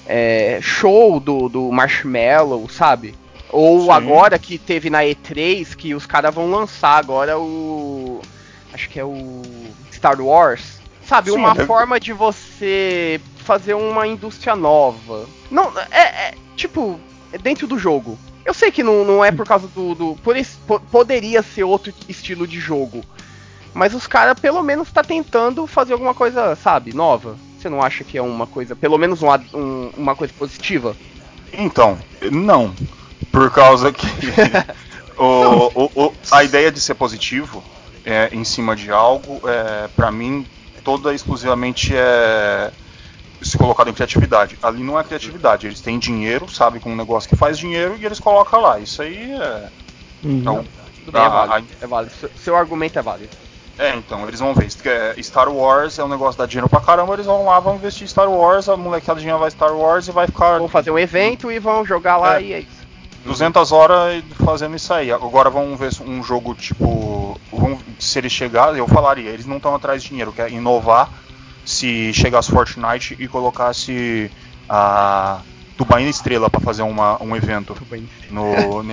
é, 0.06 0.58
show 0.62 1.20
do, 1.20 1.48
do 1.48 1.70
Marshmallow, 1.70 2.68
sabe? 2.68 3.18
Ou 3.48 3.92
Sim. 3.92 3.92
agora 3.92 4.38
que 4.38 4.58
teve 4.58 4.88
na 4.90 5.04
E3 5.04 5.74
que 5.74 5.94
os 5.94 6.06
caras 6.06 6.34
vão 6.34 6.50
lançar 6.50 6.96
agora 6.96 7.38
o. 7.38 8.26
Acho 8.72 8.88
que 8.88 8.98
é 8.98 9.04
o 9.04 9.42
Star 9.92 10.20
Wars. 10.20 10.80
Sabe, 11.06 11.30
Sim, 11.30 11.36
uma 11.36 11.52
deve- 11.54 11.66
forma 11.66 11.98
de 12.00 12.12
você 12.12 13.20
fazer 13.38 13.74
uma 13.74 14.06
indústria 14.06 14.54
nova. 14.56 15.26
Não, 15.50 15.72
é, 15.90 16.00
é, 16.28 16.34
tipo, 16.56 16.98
é 17.32 17.38
dentro 17.38 17.66
do 17.66 17.78
jogo. 17.78 18.18
Eu 18.44 18.54
sei 18.54 18.70
que 18.72 18.82
não, 18.82 19.04
não 19.04 19.24
é 19.24 19.30
por 19.30 19.46
causa 19.46 19.68
do. 19.68 19.94
do 19.94 20.16
por 20.16 20.36
poderia 20.90 21.42
ser 21.42 21.64
outro 21.64 21.92
estilo 22.08 22.46
de 22.46 22.58
jogo. 22.58 23.04
Mas 23.74 23.94
os 23.94 24.06
caras 24.06 24.38
pelo 24.38 24.62
menos 24.62 24.90
tá 24.92 25.02
tentando 25.02 25.66
fazer 25.66 25.92
alguma 25.92 26.14
coisa, 26.14 26.54
sabe, 26.56 26.92
nova. 26.94 27.36
Você 27.58 27.68
não 27.68 27.80
acha 27.82 28.04
que 28.04 28.18
é 28.18 28.22
uma 28.22 28.46
coisa, 28.46 28.74
pelo 28.76 28.98
menos 28.98 29.22
um 29.22 29.28
um- 29.54 29.90
uma 29.96 30.14
coisa 30.16 30.32
positiva? 30.36 30.96
Então, 31.52 31.98
não. 32.30 32.74
Por 33.30 33.50
causa 33.50 33.92
que 33.92 34.06
o, 35.16 35.70
o- 35.74 35.90
o- 36.06 36.14
a 36.30 36.44
ideia 36.44 36.70
de 36.70 36.80
ser 36.80 36.94
positivo 36.94 37.62
é, 38.04 38.28
em 38.32 38.44
cima 38.44 38.74
de 38.76 38.90
algo, 38.90 39.40
é, 39.48 39.88
para 39.94 40.10
mim, 40.10 40.46
toda 40.84 41.12
exclusivamente 41.14 41.94
é 41.96 42.70
se 43.40 43.58
colocado 43.58 43.90
em 43.90 43.92
criatividade. 43.92 44.56
Ali 44.62 44.82
não 44.84 44.98
é 44.98 45.02
criatividade, 45.02 45.66
eles 45.66 45.80
têm 45.80 45.98
dinheiro, 45.98 46.48
sabe, 46.48 46.78
com 46.78 46.92
um 46.92 46.96
negócio 46.96 47.28
que 47.28 47.34
faz 47.36 47.58
dinheiro 47.58 47.96
e 47.98 48.06
eles 48.06 48.20
colocam 48.20 48.60
lá. 48.60 48.78
Isso 48.78 49.02
aí 49.02 49.32
é. 49.32 49.68
Uhum. 50.24 50.42
é 50.46 50.50
o- 50.50 50.64
Tudo 51.04 51.12
bem, 51.12 51.22
é 51.22 51.24
a- 51.24 51.28
válido. 51.46 51.68
É 51.80 51.86
válido. 51.86 52.14
Seu, 52.14 52.30
seu 52.36 52.56
argumento 52.56 52.98
é 52.98 53.02
válido. 53.02 53.36
É, 53.78 53.96
então, 53.96 54.28
eles 54.28 54.38
vão 54.38 54.54
ver. 54.54 54.68
É- 54.84 55.20
Star 55.22 55.48
Wars 55.48 55.98
é 55.98 56.04
um 56.04 56.08
negócio 56.08 56.34
que 56.34 56.38
dá 56.38 56.46
dinheiro 56.46 56.68
pra 56.68 56.80
caramba, 56.80 57.14
eles 57.14 57.26
vão 57.26 57.44
lá, 57.46 57.58
vão 57.58 57.74
investir 57.74 58.04
em 58.04 58.06
Star 58.08 58.30
Wars, 58.30 58.68
a 58.68 58.76
molecadinha 58.76 59.36
vai 59.36 59.50
Star 59.50 59.74
Wars 59.74 60.06
e 60.06 60.12
vai 60.12 60.26
ficar 60.26 60.58
Vão 60.58 60.68
fazer 60.68 60.90
um 60.92 60.98
evento 60.98 61.50
e 61.50 61.58
vão 61.58 61.84
jogar 61.84 62.18
lá 62.18 62.38
É. 62.38 62.42
e 62.42 62.52
é 62.52 62.58
isso. 62.60 62.81
200 63.24 63.72
horas 63.72 64.22
fazendo 64.44 64.76
isso 64.76 64.92
aí. 64.92 65.10
Agora 65.12 65.48
vamos 65.50 65.78
ver 65.78 65.90
um 66.06 66.22
jogo 66.22 66.54
tipo. 66.54 67.38
vamos- 67.52 67.80
se 67.98 68.18
eles 68.18 68.32
chegarem, 68.32 68.78
eu 68.78 68.88
falaria, 68.88 69.30
eles 69.30 69.46
não 69.46 69.56
estão 69.56 69.74
atrás 69.74 70.02
de 70.02 70.08
dinheiro, 70.08 70.32
quer 70.32 70.50
inovar. 70.50 71.08
Se 71.64 72.12
chegasse 72.12 72.50
Fortnite 72.50 73.16
e 73.18 73.28
colocasse 73.28 74.30
a 74.68 75.40
Tubaína 75.76 76.10
Estrela 76.10 76.50
pra 76.50 76.60
fazer 76.60 76.82
uma, 76.82 77.22
um 77.22 77.36
evento 77.36 77.76
no. 78.30 78.82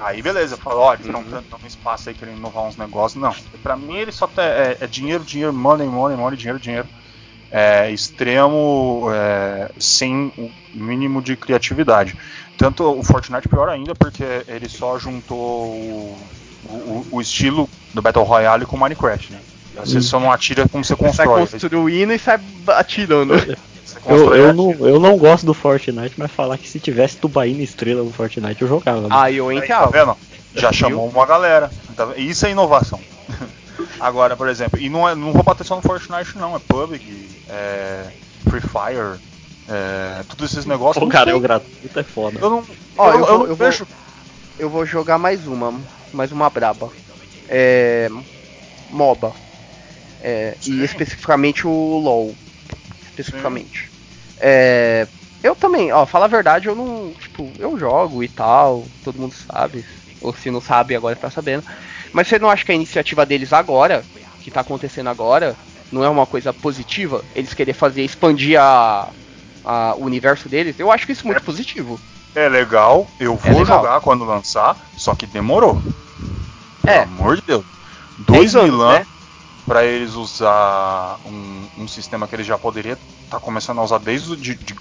Aí 0.00 0.22
beleza, 0.22 0.56
falou, 0.56 0.82
ó, 0.82 0.94
eles 0.94 1.06
estão 1.06 1.24
dando 1.24 1.44
um 1.60 1.66
espaço 1.66 2.08
aí 2.08 2.14
querendo 2.14 2.38
inovar 2.38 2.62
uns 2.62 2.76
negócios. 2.76 3.20
Não, 3.20 3.34
pra 3.64 3.74
mim 3.76 3.96
ele 3.96 4.12
só 4.12 4.28
tá, 4.28 4.44
é, 4.44 4.76
é 4.80 4.86
dinheiro, 4.86 5.24
dinheiro, 5.24 5.52
money, 5.52 5.88
money, 5.88 6.16
money, 6.16 6.38
dinheiro, 6.38 6.60
dinheiro. 6.60 6.86
É 7.50 7.90
extremo, 7.90 9.08
é, 9.12 9.70
sem 9.76 10.32
o 10.38 10.50
mínimo 10.72 11.20
de 11.20 11.34
criatividade. 11.34 12.16
Tanto 12.58 12.82
o 12.82 13.02
Fortnite 13.04 13.48
pior 13.48 13.68
ainda, 13.68 13.94
porque 13.94 14.24
ele 14.48 14.68
só 14.68 14.98
juntou 14.98 15.38
o, 15.38 16.18
o, 16.68 17.06
o 17.12 17.20
estilo 17.20 17.70
do 17.94 18.02
Battle 18.02 18.24
Royale 18.24 18.66
com 18.66 18.76
Minecraft, 18.76 19.32
né? 19.32 19.40
Você 19.76 20.02
só 20.02 20.18
não 20.18 20.30
atira 20.32 20.68
como 20.68 20.84
você 20.84 20.96
Sai 20.96 21.06
constrói. 21.26 21.46
construindo 21.46 22.12
e 22.12 22.18
sai 22.18 22.40
atirando. 22.66 23.32
Você 23.38 23.56
Eu, 24.06 24.34
eu, 24.34 24.52
não, 24.52 24.72
eu 24.80 24.98
não 24.98 25.16
gosto 25.16 25.46
do 25.46 25.54
Fortnite, 25.54 26.14
mas 26.16 26.32
falar 26.32 26.58
que 26.58 26.68
se 26.68 26.80
tivesse 26.80 27.16
Tubaína 27.16 27.62
Estrela 27.62 28.02
no 28.02 28.12
Fortnite 28.12 28.60
eu 28.60 28.68
jogava. 28.68 29.02
né? 29.02 29.08
Aí 29.10 29.36
eu 29.36 29.48
Aí, 29.48 29.58
entro 29.58 29.68
tá 29.68 29.86
vendo? 29.86 30.16
Já 30.54 30.72
chamou 30.72 31.08
uma 31.08 31.24
galera. 31.26 31.70
Tá? 31.96 32.08
Isso 32.16 32.44
é 32.44 32.50
inovação. 32.50 33.00
Agora, 34.00 34.36
por 34.36 34.48
exemplo, 34.48 34.80
e 34.80 34.88
não, 34.88 35.08
é, 35.08 35.14
não 35.14 35.32
vou 35.32 35.44
bater 35.44 35.64
só 35.64 35.76
no 35.76 35.82
Fortnite, 35.82 36.36
não. 36.36 36.56
É 36.56 36.58
PUBG, 36.58 37.28
é 37.48 38.04
Free 38.48 38.60
Fire, 38.60 39.20
é, 39.68 40.22
todos 40.24 40.52
esses 40.52 40.64
negócios. 40.66 41.02
Pô, 41.02 41.10
cara, 41.10 41.30
é 41.30 41.34
o 41.34 41.40
gratuito 41.40 41.98
é 42.00 42.04
foda. 42.04 42.40
Eu 42.40 42.50
não, 42.50 42.64
Ó, 42.96 43.10
eu, 43.12 43.18
eu 43.20 43.26
eu 43.26 43.28
eu 43.40 43.46
vou- 43.46 43.56
vejo. 43.56 43.86
Eu 44.58 44.68
vou 44.70 44.84
jogar 44.84 45.18
mais 45.18 45.46
uma, 45.46 45.80
mais 46.12 46.32
uma 46.32 46.50
braba. 46.50 46.90
É. 47.48 48.08
MOBA. 48.90 49.34
É, 50.20 50.56
e 50.66 50.82
especificamente 50.82 51.66
o 51.66 51.70
LoL. 51.70 52.36
Especificamente. 53.04 53.90
É, 54.40 55.06
eu 55.42 55.54
também, 55.54 55.92
ó, 55.92 56.04
fala 56.06 56.24
a 56.24 56.28
verdade, 56.28 56.68
eu 56.68 56.74
não. 56.74 57.12
Tipo, 57.14 57.52
eu 57.58 57.78
jogo 57.78 58.22
e 58.22 58.28
tal, 58.28 58.88
todo 59.02 59.20
mundo 59.20 59.34
sabe. 59.34 59.84
Ou 60.20 60.34
se 60.34 60.50
não 60.50 60.60
sabe, 60.60 60.96
agora 60.96 61.14
tá 61.14 61.30
sabendo. 61.30 61.64
Mas 62.12 62.26
você 62.26 62.38
não 62.38 62.50
acha 62.50 62.64
que 62.64 62.72
a 62.72 62.74
iniciativa 62.74 63.24
deles 63.24 63.52
agora, 63.52 64.04
que 64.40 64.50
tá 64.50 64.60
acontecendo 64.60 65.08
agora, 65.08 65.56
não 65.90 66.02
é 66.02 66.08
uma 66.08 66.26
coisa 66.26 66.52
positiva? 66.52 67.24
Eles 67.34 67.54
querer 67.54 67.72
fazer, 67.74 68.02
expandir 68.02 68.60
a, 68.60 69.14
a- 69.68 69.94
o 69.96 70.04
universo 70.04 70.48
deles? 70.48 70.78
Eu 70.80 70.90
acho 70.90 71.10
isso 71.12 71.26
muito 71.26 71.42
positivo. 71.42 72.00
É 72.34 72.48
legal, 72.48 73.06
eu 73.20 73.34
É 73.34 73.50
vou 73.50 73.60
legal. 73.60 73.78
jogar 73.82 74.00
quando 74.00 74.24
lançar, 74.24 74.76
só 74.96 75.14
que 75.14 75.26
demorou. 75.26 75.80
É. 76.86 77.04
Pelo 77.04 77.14
amor 77.16 77.36
de 77.36 77.42
Deus. 77.46 77.64
2 78.18 78.56
anos, 78.56 78.70
mil 78.70 78.82
anos 78.82 79.00
né? 79.00 79.06
pra 79.66 79.84
eles 79.84 80.14
usar 80.14 81.18
um, 81.26 81.82
um 81.84 81.88
sistema 81.88 82.26
que 82.26 82.34
eles 82.34 82.46
já 82.46 82.56
poderiam 82.58 82.96
estar 83.24 83.38
começando 83.40 83.78
a 83.78 83.82
usar 83.82 83.98
desde 83.98 84.32
o 84.32 84.36
de, 84.36 84.54
de- 84.54 84.74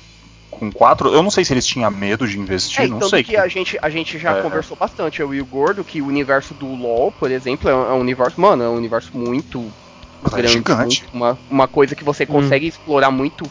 com 0.50 0.72
4. 0.72 1.14
Eu 1.14 1.22
não 1.22 1.30
sei 1.30 1.44
se 1.44 1.54
eles 1.54 1.66
tinham 1.66 1.92
medo 1.92 2.28
de 2.28 2.40
investir, 2.40 2.86
É, 2.86 2.88
não 2.88 3.00
tanto 3.00 3.10
sei. 3.12 3.24
que 3.24 3.36
a 3.38 3.48
gente, 3.48 3.78
a 3.82 3.90
gente 3.90 4.18
já 4.18 4.38
É. 4.38 4.42
conversou 4.42 4.78
bastante, 4.78 5.20
eu 5.22 5.34
e 5.34 5.42
o 5.42 5.46
Gordo, 5.46 5.84
que 5.84 6.02
o 6.02 6.08
universo 6.08 6.54
do 6.54 6.66
LoL, 6.74 7.12
por 7.12 7.30
exemplo, 7.30 7.70
é 7.70 7.76
um, 7.76 7.90
é 7.90 7.94
um 7.94 8.00
universo, 8.00 8.40
mano, 8.40 8.64
é 8.64 8.70
um 8.70 8.76
universo 8.76 9.16
muito 9.16 9.72
é 10.26 10.30
grande, 10.30 10.48
gigante. 10.54 11.02
muito- 11.04 11.14
uma, 11.16 11.38
uma 11.50 11.68
coisa 11.68 11.96
que 11.96 12.04
você 12.04 12.26
consegue 12.26 12.66
explorar 12.68 13.12
muito, 13.12 13.44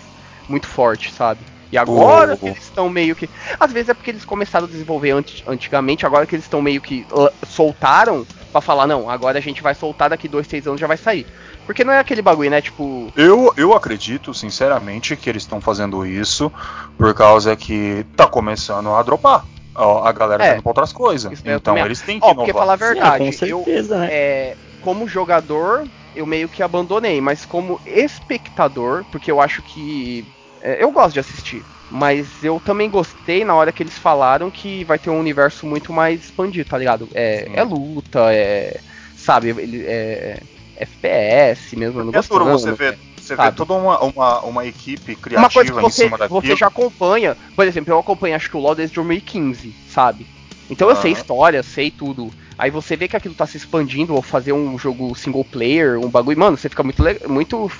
muito 0.48 0.66
forte, 0.66 1.12
sabe? 1.12 1.44
E 1.72 1.76
agora 1.76 2.34
O- 2.34 2.38
que 2.38 2.46
eles 2.46 2.62
estão 2.64 2.88
meio 2.88 3.16
que. 3.16 3.28
Às 3.58 3.72
vezes 3.72 3.88
é 3.88 3.94
porque 3.94 4.10
eles 4.10 4.24
começaram 4.24 4.66
a 4.66 4.68
desenvolver 4.68 5.10
anti- 5.10 5.42
antigamente, 5.46 6.06
agora 6.06 6.24
que 6.26 6.34
eles 6.34 6.44
estão 6.44 6.62
meio 6.62 6.80
que 6.80 7.04
uh, 7.12 7.28
soltaram 7.44 8.24
pra 8.52 8.60
falar, 8.60 8.86
não, 8.86 9.10
agora 9.10 9.38
a 9.38 9.42
gente 9.42 9.62
vai 9.62 9.74
soltar 9.74 10.08
daqui 10.08 10.28
dois, 10.28 10.46
três 10.46 10.66
anos 10.66 10.80
já 10.80 10.86
vai 10.86 10.96
sair. 10.96 11.26
Porque 11.66 11.82
não 11.84 11.92
é 11.92 11.98
aquele 11.98 12.22
bagulho, 12.22 12.50
né? 12.50 12.62
Tipo, 12.62 13.12
Eu, 13.16 13.52
eu 13.56 13.74
acredito, 13.74 14.32
sinceramente, 14.32 15.16
que 15.16 15.28
eles 15.28 15.42
estão 15.42 15.60
fazendo 15.60 16.06
isso 16.06 16.50
por 16.96 17.12
causa 17.14 17.54
que 17.56 18.06
tá 18.16 18.26
começando 18.26 18.90
a 18.90 19.02
dropar. 19.02 19.44
Ó, 19.74 20.04
A 20.04 20.12
galera 20.12 20.42
É. 20.44 20.48
tá 20.50 20.54
indo 20.54 20.62
pra 20.62 20.70
outras 20.70 20.92
coisas. 20.92 21.42
Eu 21.44 21.56
Então 21.56 21.76
eles 21.78 22.00
têm 22.00 22.18
que 22.20 22.24
ó, 22.24 22.28
inovar. 22.30 22.46
porque 22.46 22.58
falar 22.58 22.74
a 22.74 22.78
Sim, 22.78 22.84
verdade, 22.94 23.18
com 23.38 23.44
eu, 23.44 23.58
certeza, 23.64 23.98
né? 23.98 24.08
é, 24.10 24.56
como 24.80 25.06
jogador, 25.08 25.84
eu 26.16 26.26
meio 26.26 26.48
que 26.48 26.62
abandonei, 26.62 27.20
mas 27.20 27.44
como 27.44 27.80
espectador, 27.86 29.04
porque 29.10 29.30
eu 29.30 29.40
acho 29.40 29.62
que. 29.62 30.24
é, 30.60 30.82
eu 30.82 30.90
gosto 30.90 31.14
de 31.14 31.20
assistir, 31.20 31.64
mas 31.90 32.42
eu 32.42 32.60
também 32.60 32.90
gostei 32.90 33.44
na 33.44 33.54
hora 33.54 33.72
que 33.72 33.82
eles 33.82 33.98
falaram 33.98 34.50
que 34.50 34.84
vai 34.84 34.98
ter 34.98 35.10
um 35.10 35.20
universo 35.20 35.66
muito 35.66 35.92
mais 35.92 36.24
expandido, 36.24 36.68
tá 36.68 36.78
ligado? 36.78 37.08
É, 37.14 37.48
é 37.54 37.62
luta, 37.62 38.32
é. 38.32 38.80
Sabe, 39.16 39.50
ele, 39.50 39.84
é. 39.86 40.40
FPS 40.78 41.74
mesmo, 41.76 42.00
eu 42.00 42.04
não 42.04 42.12
É 42.12 42.20
duro 42.22 42.44
você 42.44 42.72
ver, 42.72 42.98
você 43.16 43.34
vê 43.34 43.50
toda 43.52 43.72
uma, 43.74 43.98
uma, 44.04 44.40
uma 44.42 44.66
equipe 44.66 45.12
Uma 45.12 45.20
criativa 45.20 45.50
coisa 45.52 45.72
que 45.72 45.78
em 45.78 45.80
você, 45.80 46.04
cima 46.04 46.18
daquilo. 46.18 46.40
você 46.42 46.54
já 46.56 46.66
acompanha, 46.66 47.36
por 47.54 47.66
exemplo, 47.66 47.92
eu 47.92 47.98
acompanho 47.98 48.36
acho 48.36 48.50
que 48.50 48.56
o 48.56 48.60
LoL 48.60 48.74
desde 48.74 48.94
2015, 48.94 49.72
sabe? 49.88 50.26
Então 50.68 50.88
eu 50.88 50.96
sei 50.96 51.12
história, 51.12 51.62
sei 51.62 51.90
tudo. 51.90 52.30
Aí 52.58 52.70
você 52.70 52.96
vê 52.96 53.06
que 53.08 53.16
aquilo 53.16 53.34
tá 53.34 53.46
se 53.46 53.56
expandindo, 53.56 54.14
ou 54.14 54.22
fazer 54.22 54.52
um 54.52 54.78
jogo 54.78 55.14
single 55.14 55.44
player, 55.44 55.98
um 55.98 56.08
bagulho, 56.10 56.38
mano, 56.38 56.56
você 56.56 56.68
fica 56.68 56.82
muito, 56.82 57.02
muito 57.28 57.70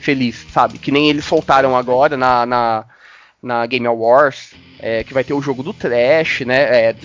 feliz, 0.00 0.46
sabe? 0.52 0.78
Que 0.78 0.90
nem 0.92 1.08
eles 1.08 1.24
soltaram 1.24 1.76
agora 1.76 2.16
na, 2.16 2.44
na, 2.44 2.84
na 3.42 3.66
Game 3.66 3.86
Awards, 3.86 4.54
é, 4.78 5.02
que 5.02 5.14
vai 5.14 5.24
ter 5.24 5.32
o 5.34 5.40
jogo 5.42 5.62
do 5.62 5.72
Trash, 5.72 6.40
né? 6.40 6.88
É, 6.90 6.96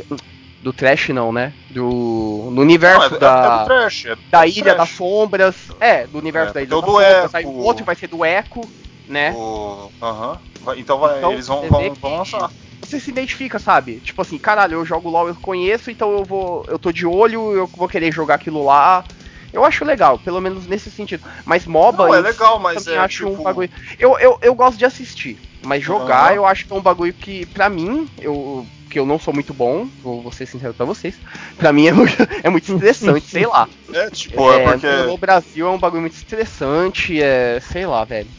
do, 0.62 0.74
Trash 0.74 1.10
não, 1.10 1.32
né? 1.32 1.54
Do. 1.70 2.50
No 2.52 2.62
universo 2.62 3.12
Não, 3.12 3.18
é, 3.18 3.20
da 3.20 3.62
é 3.62 3.66
trash, 3.66 4.06
é 4.06 4.16
da 4.16 4.40
trash. 4.40 4.58
Ilha 4.58 4.76
das 4.76 4.90
Sombras. 4.90 5.56
É, 5.80 6.06
do 6.08 6.20
universo 6.20 6.52
É, 6.52 6.54
da 6.54 6.62
Ilha 6.62 6.70
tem 6.70 6.78
o 6.78 6.82
das 6.82 6.92
Sombras. 6.92 7.46
O 7.46 7.64
outro 7.64 7.86
vai 7.86 7.96
ser 7.96 8.08
do 8.08 8.24
Eco, 8.24 8.62
né? 9.08 9.32
O- 9.34 9.90
Aham. 10.02 10.40
Vai- 10.62 10.80
Então, 10.80 11.00
vai, 11.00 11.18
Então, 11.18 11.32
eles 11.32 11.48
vão, 11.48 11.68
vão, 11.70 11.94
vão 11.96 12.18
lançar. 12.18 12.52
Você 12.94 13.00
se 13.00 13.10
identifica, 13.10 13.58
sabe? 13.58 14.00
Tipo 14.02 14.22
assim, 14.22 14.38
caralho, 14.38 14.76
eu 14.76 14.86
jogo 14.86 15.10
LOL, 15.10 15.28
eu 15.28 15.36
conheço, 15.36 15.90
então 15.90 16.12
eu 16.12 16.24
vou. 16.24 16.64
Eu 16.68 16.78
tô 16.78 16.92
de 16.92 17.08
olho, 17.08 17.52
eu 17.54 17.66
vou 17.66 17.88
querer 17.88 18.12
jogar 18.14 18.36
aquilo 18.36 18.64
lá. 18.64 19.04
Eu 19.52 19.66
acho 19.66 19.84
legal, 19.84 20.20
pelo 20.20 20.40
menos 20.40 20.68
nesse 20.68 20.92
sentido. 20.92 21.24
Mas 21.44 21.66
MOBA. 21.66 22.06
Não, 22.06 22.14
é 22.14 22.22
legal, 22.22 22.60
mas 22.60 22.84
também 22.84 23.00
é 23.00 23.02
acho 23.02 23.26
tipo... 23.26 23.42
um 23.42 23.44
bagulho. 23.44 23.70
Eu, 23.98 24.20
eu, 24.20 24.38
eu 24.44 24.54
gosto 24.54 24.78
de 24.78 24.86
assistir, 24.86 25.40
mas 25.66 25.84
jogar 25.84 26.28
Aham. 26.28 26.36
eu 26.36 26.46
acho 26.46 26.68
que 26.68 26.74
é 26.74 26.76
um 26.76 26.82
bagulho 26.82 27.14
que, 27.14 27.48
pra 27.48 27.68
mim, 27.68 28.08
eu. 28.22 28.64
Que 28.92 29.00
eu 29.00 29.08
não 29.08 29.18
sou 29.18 29.34
muito 29.34 29.56
bom, 29.56 29.88
vou, 30.04 30.22
vou 30.22 30.32
ser 30.32 30.46
sincero 30.46 30.76
pra 30.76 30.86
vocês. 30.86 31.16
Pra 31.58 31.74
mim 31.74 31.88
é 31.88 31.94
muito, 31.98 32.16
é 32.44 32.50
muito 32.50 32.72
estressante, 32.72 33.26
sei 33.26 33.48
lá. 33.48 33.68
É, 33.92 34.08
tipo, 34.12 34.52
é, 34.52 34.66
É, 34.66 34.72
porque... 34.72 34.88
No 35.08 35.18
Brasil 35.18 35.66
é 35.66 35.70
um 35.72 35.80
bagulho 35.80 36.02
muito 36.02 36.16
estressante, 36.16 37.20
é. 37.20 37.60
sei 37.60 37.88
lá, 37.88 38.04
velho. 38.04 38.30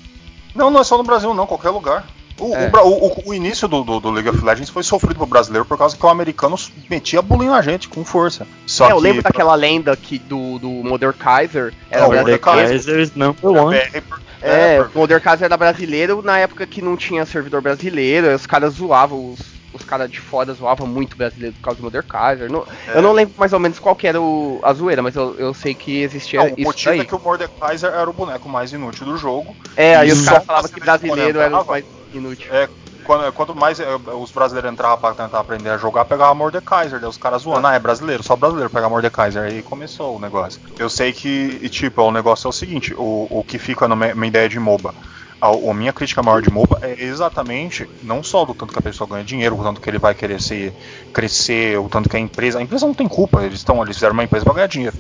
Não, 0.55 0.71
não 0.71 0.81
é 0.81 0.85
só 0.85 0.97
no 0.97 1.03
Brasil, 1.03 1.35
não, 1.35 1.45
qualquer 1.45 1.71
lugar. 1.71 2.07
O, 2.39 2.53
É. 2.55 2.70
o 2.82 2.89
o- 2.89 3.22
o- 3.26 3.35
início 3.35 3.68
do, 3.68 3.85
do- 3.85 4.01
do 4.01 4.11
League 4.11 4.28
of 4.28 4.45
Legends 4.45 4.68
foi 4.70 4.82
sofrido 4.82 5.16
pro 5.16 5.26
brasileiro 5.26 5.64
por 5.64 5.78
causa 5.78 5.97
que 5.97 6.05
o 6.05 6.09
americano 6.09 6.57
metia 6.91 7.22
bullying 7.22 7.49
na 7.49 7.62
gente 7.62 7.89
com 7.89 8.05
força. 8.05 8.47
Só 8.66 8.89
é, 8.89 8.93
eu 8.93 8.97
que 8.97 9.03
lembro 9.03 9.22
daquela 9.22 9.55
lenda 9.55 9.97
que 9.97 10.18
do, 10.18 10.59
do 10.59 10.68
Mordekaiser 10.68 11.72
era 11.91 12.01
Não, 12.03 12.09
o 12.09 12.11
brasileiro. 12.11 12.43
Mordekaiser- 12.45 12.68
Kaiser's 12.85 13.14
number 13.14 13.41
pra 13.41 13.51
one. 13.62 13.76
BR 13.78 14.01
por- 14.03 14.20
É, 14.43 14.76
por- 14.82 14.91
o 14.95 14.99
Mordekaiser 14.99 15.45
era 15.47 15.57
brasileiro 15.57 16.22
na 16.22 16.39
época 16.39 16.66
que 16.66 16.82
não 16.82 16.97
tinha 16.97 17.24
servidor 17.24 17.62
brasileiro, 17.62 18.35
os 18.35 18.47
caras 18.47 18.74
zoavam, 18.74 19.32
os, 19.32 19.39
os 19.75 19.85
caras 19.85 20.09
de 20.11 20.20
fora 20.20 20.53
zoavam 20.55 20.87
muito 20.87 21.16
brasileiro 21.16 21.55
por 21.57 21.62
causa 21.62 21.79
do 21.79 21.83
Mordekaiser. 21.83 22.51
Não- 22.51 22.64
É. 22.89 22.97
Eu 22.99 23.03
não 23.03 23.12
lembro 23.12 23.35
mais 23.37 23.53
ou 23.53 23.59
menos 23.61 23.79
qual 23.79 23.95
que 23.97 24.07
era 24.07 24.20
o, 24.20 24.61
a 24.62 24.72
zoeira, 24.72 25.03
mas 25.03 25.16
eu, 25.16 25.35
eu 25.39 25.53
sei 25.53 25.75
que 25.75 26.01
existia 26.03 26.41
Não, 26.41 26.47
o 26.47 26.55
isso 26.57 26.62
motivo 26.62 26.91
daí. 26.91 27.01
é 27.01 27.05
que 27.05 27.14
o 27.14 27.20
Mordekaiser 27.20 27.93
era 27.93 28.09
o 28.09 28.12
boneco 28.12 28.49
mais 28.49 28.72
inútil 28.72 29.07
do 29.07 29.16
jogo. 29.16 29.57
É, 29.77 29.97
aí 29.97 30.12
os 30.12 30.25
caras 30.25 30.45
falavam 30.45 30.68
você 30.68 30.75
que 30.75 30.81
brasileiro 30.81 31.41
era 31.41 31.61
o 31.61 31.66
mais 31.66 31.85
inútil. 32.12 32.55
É, 32.55 32.68
quando, 33.05 33.31
quanto 33.33 33.55
mais 33.55 33.79
eh, 33.81 33.87
os 34.18 34.31
brasileiros 34.31 34.72
entravam 34.72 34.97
pra 34.97 35.12
tentar 35.12 35.39
aprender 35.41 35.68
a 35.70 35.77
jogar, 35.77 36.05
pegava 36.07 36.35
Mordekaiser, 36.35 36.99
daí 36.99 37.09
os 37.11 37.18
caras 37.18 37.43
zoando, 37.43 37.66
ah, 37.66 37.75
é 37.75 37.79
brasileiro, 37.79 38.22
só 38.22 38.35
brasileiro 38.35 38.70
pegar 38.70 38.89
Mordekaiser, 38.89 39.43
aí 39.43 39.62
começou 39.62 40.16
o 40.16 40.20
negócio. 40.20 40.61
Eu 40.79 40.89
sei 40.89 41.12
que, 41.12 41.59
e, 41.61 41.68
tipo, 41.68 42.01
o 42.03 42.11
negócio 42.11 42.47
é 42.47 42.51
o 42.51 42.53
seguinte, 42.53 42.95
o, 42.97 43.27
o 43.29 43.45
que 43.45 43.59
fica 43.59 43.87
minha 43.89 44.27
ideia 44.27 44.49
de 44.49 44.59
MOBA, 44.59 44.95
a, 45.41 45.49
a 45.49 45.74
minha 45.74 45.93
crítica 45.93 46.22
maior 46.22 46.41
de 46.43 46.51
MOBA 46.51 46.78
é 46.82 47.03
exatamente, 47.05 47.89
não 48.03 48.22
só 48.22 48.45
do 48.45 48.55
tanto 48.55 48.72
que 48.72 48.78
a 48.78 48.82
pessoa 48.82 49.09
ganha 49.09 49.24
dinheiro, 49.24 49.59
o 49.59 49.62
tanto 49.62 49.80
que 49.80 49.89
ele 49.89 49.99
vai 49.99 50.14
querer 50.14 50.41
se 50.41 50.72
crescer, 51.12 51.78
o 51.78 51.89
tanto 51.89 52.09
que 52.09 52.16
a 52.16 52.20
empresa, 52.20 52.59
a 52.59 52.62
empresa 52.62 52.87
não 52.87 52.95
tem 52.95 53.09
culpa, 53.09 53.43
eles 53.43 53.59
estão, 53.59 53.82
eles 53.82 53.97
fizeram 53.97 54.14
uma 54.14 54.24
empresa 54.24 54.45
pra 54.45 54.55
ganhar 54.55 54.66
dinheiro, 54.66 54.97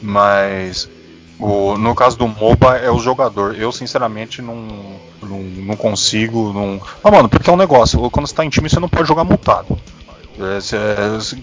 mas 0.00 0.88
o, 1.38 1.78
no 1.78 1.94
caso 1.94 2.18
do 2.18 2.26
MOBA 2.26 2.78
é 2.78 2.90
o 2.90 2.98
jogador. 2.98 3.54
Eu 3.56 3.70
sinceramente 3.70 4.42
não, 4.42 4.56
não, 5.22 5.40
não 5.40 5.76
consigo. 5.76 6.52
Não... 6.52 6.80
Ah, 7.02 7.10
mano, 7.10 7.28
porque 7.28 7.48
é 7.48 7.52
um 7.52 7.56
negócio. 7.56 8.10
Quando 8.10 8.26
você 8.26 8.34
tá 8.34 8.44
em 8.44 8.48
time, 8.48 8.68
você 8.68 8.80
não 8.80 8.88
pode 8.88 9.06
jogar 9.06 9.22
multado. 9.22 9.78
É, 10.40 10.60
se, 10.60 10.76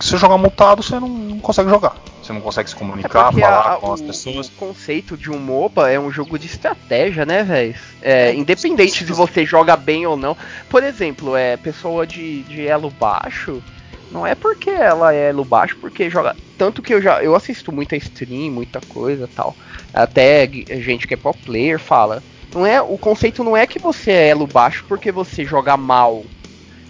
você 0.01 0.17
jogar 0.17 0.37
multado, 0.37 0.81
você 0.81 0.99
não, 0.99 1.07
não 1.09 1.39
consegue 1.39 1.69
jogar. 1.69 1.95
Você 2.21 2.31
não 2.33 2.41
consegue 2.41 2.69
se 2.69 2.75
É 2.75 2.79
comunicar, 2.79 3.25
porque 3.25 3.41
falar 3.41 3.73
a- 3.73 3.77
com 3.77 3.87
o, 3.87 3.93
as 3.93 4.01
pessoas. 4.01 4.47
o 4.47 4.51
conceito 4.53 5.17
de 5.17 5.29
um 5.29 5.37
MOBA 5.37 5.91
é 5.91 5.99
um 5.99 6.09
jogo 6.11 6.39
de 6.39 6.47
estratégia, 6.47 7.25
né, 7.25 7.43
velho? 7.43 7.75
É, 8.01 8.33
independente 8.33 9.05
se 9.05 9.11
você 9.13 9.45
joga 9.45 9.75
bem 9.75 10.05
ou 10.07 10.15
não. 10.17 10.35
Por 10.69 10.83
exemplo, 10.83 11.35
é 11.35 11.57
pessoa 11.57 12.07
de, 12.07 12.43
de 12.43 12.65
elo 12.65 12.89
baixo. 12.89 13.61
Não 14.09 14.25
é 14.25 14.33
porque 14.35 14.69
ela 14.69 15.13
é 15.13 15.29
elo 15.29 15.43
baixo, 15.43 15.77
porque 15.81 16.09
joga. 16.09 16.35
Tanto 16.57 16.81
que 16.81 16.93
eu 16.93 17.01
já 17.01 17.21
eu 17.21 17.35
assisto 17.35 17.71
muita 17.71 17.95
stream, 17.97 18.51
muita 18.51 18.79
coisa 18.81 19.27
tal. 19.27 19.57
Até 19.93 20.49
gente 20.79 21.05
que 21.07 21.13
é 21.13 21.17
pro 21.17 21.33
player 21.33 21.79
fala. 21.79 22.23
Não 22.53 22.65
é, 22.65 22.81
o 22.81 22.97
conceito 22.97 23.43
não 23.43 23.57
é 23.57 23.67
que 23.67 23.77
você 23.79 24.11
é 24.11 24.29
elo 24.29 24.47
baixo 24.47 24.85
porque 24.87 25.11
você 25.11 25.43
joga 25.43 25.75
mal. 25.75 26.23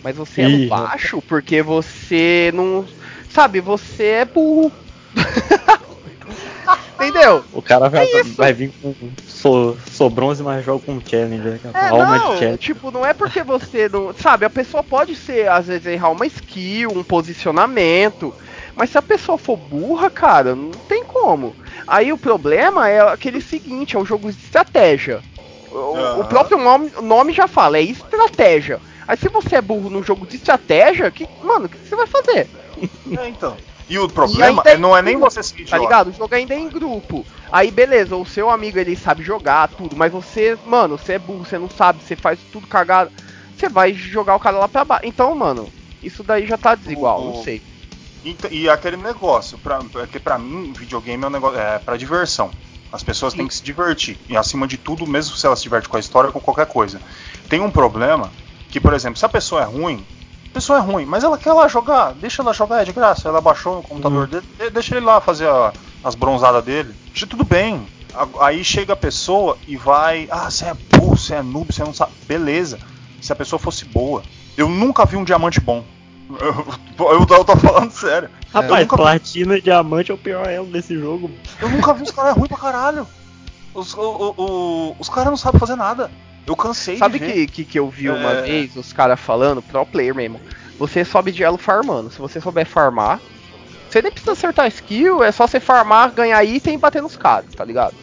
Mas 0.05 0.15
você 0.15 0.43
é 0.43 0.49
Ih, 0.49 0.67
baixo 0.67 1.19
porque 1.27 1.63
você 1.63 2.51
não. 2.53 2.85
Sabe, 3.27 3.59
você 3.59 4.03
é 4.03 4.25
burro. 4.25 4.71
Entendeu? 6.95 7.43
O 7.51 7.61
cara 7.61 7.89
vai, 7.89 8.05
É 8.05 8.23
vai 8.23 8.53
vir 8.53 8.71
com 8.81 8.93
so, 9.27 9.75
sou 9.91 10.09
bronze, 10.11 10.43
mas 10.43 10.63
joga 10.63 10.85
com 10.85 11.01
challenger. 11.01 11.59
com 11.59 11.75
É, 11.75 11.89
alma 11.89 12.17
não, 12.19 12.33
de 12.33 12.37
challenger. 12.37 12.57
tipo, 12.59 12.91
não 12.91 13.03
é 13.03 13.13
porque 13.15 13.41
você 13.43 13.89
não. 13.89 14.13
Sabe, 14.13 14.45
a 14.45 14.49
pessoa 14.49 14.83
pode 14.83 15.15
ser, 15.15 15.49
às 15.49 15.65
vezes, 15.65 15.87
errar 15.87 16.11
uma 16.11 16.27
skill, 16.27 16.91
um 16.91 17.03
posicionamento. 17.03 18.31
Mas 18.75 18.91
se 18.91 18.97
a 18.99 19.01
pessoa 19.01 19.39
for 19.39 19.57
burra, 19.57 20.09
cara, 20.11 20.53
não 20.55 20.69
tem 20.87 21.03
como. 21.03 21.55
Aí 21.87 22.13
o 22.13 22.17
problema 22.17 22.87
é 22.87 22.99
aquele 23.01 23.41
seguinte, 23.41 23.95
é 23.95 23.99
um 23.99 24.05
jogo 24.05 24.31
de 24.31 24.37
estratégia. 24.37 25.21
O, 25.71 26.21
o 26.21 26.25
próprio 26.25 26.57
nome, 26.59 26.91
nome 27.01 27.33
já 27.33 27.47
fala, 27.47 27.77
é 27.77 27.81
estratégia. 27.81 28.79
Aí 29.07 29.17
se 29.17 29.29
você 29.29 29.57
é 29.57 29.61
burro 29.61 29.89
num 29.89 30.03
jogo 30.03 30.25
de 30.25 30.35
estratégia, 30.37 31.11
que, 31.11 31.27
mano, 31.43 31.65
o 31.65 31.69
que 31.69 31.77
você 31.77 31.95
vai 31.95 32.07
fazer? 32.07 32.49
É, 33.17 33.27
então. 33.27 33.57
E 33.87 33.99
o 33.99 34.09
problema 34.09 34.47
ainda 34.63 34.71
é, 34.71 34.77
não 34.77 34.97
é 34.97 35.01
nem 35.01 35.17
você 35.17 35.43
seguir 35.43 35.65
Tá 35.69 35.77
ligado? 35.77 36.09
O 36.09 36.13
jogo 36.13 36.33
ainda 36.33 36.55
é 36.55 36.59
em 36.59 36.69
grupo. 36.69 37.25
Aí 37.51 37.69
beleza, 37.69 38.15
o 38.15 38.25
seu 38.25 38.49
amigo 38.49 38.79
ele 38.79 38.95
sabe 38.95 39.23
jogar, 39.23 39.67
tudo, 39.69 39.95
mas 39.95 40.11
você, 40.11 40.57
mano, 40.65 40.97
você 40.97 41.13
é 41.13 41.19
burro, 41.19 41.45
você 41.45 41.57
não 41.59 41.69
sabe, 41.69 42.03
você 42.03 42.15
faz 42.15 42.39
tudo 42.51 42.67
cagado. 42.67 43.11
Você 43.55 43.69
vai 43.69 43.93
jogar 43.93 44.35
o 44.35 44.39
cara 44.39 44.57
lá 44.57 44.67
pra 44.67 44.83
baixo. 44.83 45.05
Então, 45.05 45.35
mano, 45.35 45.71
isso 46.01 46.23
daí 46.23 46.45
já 46.47 46.57
tá 46.57 46.75
desigual, 46.75 47.21
O- 47.21 47.25
não 47.25 47.43
sei. 47.43 47.61
Então, 48.23 48.49
E, 48.51 48.67
aquele 48.67 48.97
negócio, 48.97 49.57
pra, 49.59 49.83
porque 49.83 50.19
pra 50.19 50.37
mim, 50.39 50.73
videogame 50.73 51.23
é 51.23 51.27
um 51.27 51.29
negócio. 51.29 51.59
É 51.59 51.77
pra 51.77 51.95
diversão. 51.95 52.51
As 52.91 53.03
pessoas 53.03 53.33
têm 53.33 53.47
que 53.47 53.53
se 53.53 53.63
divertir. 53.63 54.17
E 54.27 54.35
acima 54.35 54.65
de 54.67 54.77
tudo, 54.77 55.05
mesmo 55.05 55.35
se 55.35 55.45
ela 55.45 55.55
se 55.55 55.63
diverte 55.63 55.87
com 55.87 55.97
a 55.97 55.99
história 55.99 56.27
ou 56.29 56.33
com 56.33 56.39
qualquer 56.39 56.65
coisa. 56.65 57.01
Tem 57.47 57.59
um 57.61 57.69
problema 57.69 58.31
que, 58.69 58.79
por 58.79 58.93
exemplo, 58.93 59.17
se 59.17 59.25
a 59.25 59.29
pessoa 59.29 59.61
é 59.61 59.65
ruim, 59.65 60.05
a 60.49 60.53
pessoa 60.53 60.79
é 60.79 60.81
ruim, 60.81 61.05
mas 61.05 61.23
ela 61.23 61.37
quer 61.37 61.53
lá 61.53 61.67
jogar, 61.67 62.13
deixa 62.13 62.41
ela 62.41 62.53
jogar, 62.53 62.81
é 62.81 62.85
de 62.85 62.91
graça. 62.93 63.27
Ela 63.27 63.41
baixou 63.41 63.75
no 63.77 63.83
computador 63.83 64.27
dele, 64.27 64.45
de- 64.57 64.69
deixa 64.69 64.95
ele 64.95 65.05
lá 65.05 65.19
fazer 65.21 65.47
a- 65.47 65.73
as 66.03 66.15
bronzadas 66.15 66.63
dele. 66.63 66.93
Deixa 67.07 67.27
tudo 67.27 67.43
bem. 67.43 67.85
Aí 68.39 68.63
chega 68.63 68.93
a 68.93 68.95
pessoa 68.95 69.57
e 69.67 69.75
vai. 69.75 70.27
Ah, 70.31 70.49
você 70.49 70.65
é 70.65 70.73
burro, 70.73 71.17
você 71.17 71.35
é 71.35 71.41
noob, 71.41 71.73
você 71.73 71.83
não 71.83 71.93
sabe. 71.93 72.13
Beleza. 72.25 72.79
Se 73.21 73.33
a 73.33 73.35
pessoa 73.35 73.59
fosse 73.59 73.83
boa. 73.85 74.23
Eu 74.55 74.69
nunca 74.69 75.03
vi 75.05 75.17
um 75.17 75.23
diamante 75.25 75.59
bom. 75.59 75.83
Eu, 76.39 76.65
eu, 77.11 77.25
tô- 77.25 77.35
eu 77.35 77.43
tô 77.43 77.55
falando 77.57 77.91
sério. 77.91 78.29
Rapaz, 78.53 78.87
platina 79.03 79.57
e 79.57 79.61
diamante 79.61 80.11
é 80.11 80.13
o 80.13 80.17
pior 80.17 80.47
elo 80.47 80.67
desse 80.67 80.97
jogo. 80.97 81.29
eu 81.61 81.69
nunca 81.69 81.93
vi 81.93 82.03
os 82.03 82.11
caras 82.11 82.35
ruins 82.35 82.47
pra 82.47 82.57
caralho. 82.57 83.05
Os, 83.73 83.93
o- 83.93 83.99
o- 84.01 84.33
o- 84.37 84.95
os 84.97 85.09
caras 85.09 85.29
não 85.29 85.37
sabem 85.37 85.59
fazer 85.59 85.75
nada. 85.75 86.09
Eu 86.47 86.55
cansei 86.55 86.97
Sabe 86.97 87.17
de 87.19 87.25
ver. 87.25 87.33
que, 87.33 87.47
que, 87.47 87.65
que 87.65 87.79
eu 87.79 87.89
vi 87.89 88.09
uma 88.09 88.31
É. 88.31 88.41
vez 88.43 88.75
os 88.75 88.93
caras 88.93 89.19
falando, 89.19 89.61
pro 89.61 89.85
player 89.85 90.13
mesmo? 90.13 90.39
Você 90.77 91.03
sobe 91.05 91.31
de 91.31 91.43
elo 91.43 91.57
farmando. 91.57 92.09
Se 92.11 92.19
você 92.19 92.39
souber 92.39 92.65
farmar, 92.65 93.19
você 93.89 94.01
nem 94.01 94.11
precisa 94.11 94.33
acertar 94.33 94.67
skill, 94.67 95.23
é 95.23 95.31
só 95.31 95.47
você 95.47 95.59
farmar, 95.59 96.11
ganhar 96.11 96.43
item 96.43 96.75
e 96.75 96.77
bater 96.77 97.01
nos 97.01 97.15
caras, 97.15 97.53
tá 97.55 97.63
ligado? 97.65 97.95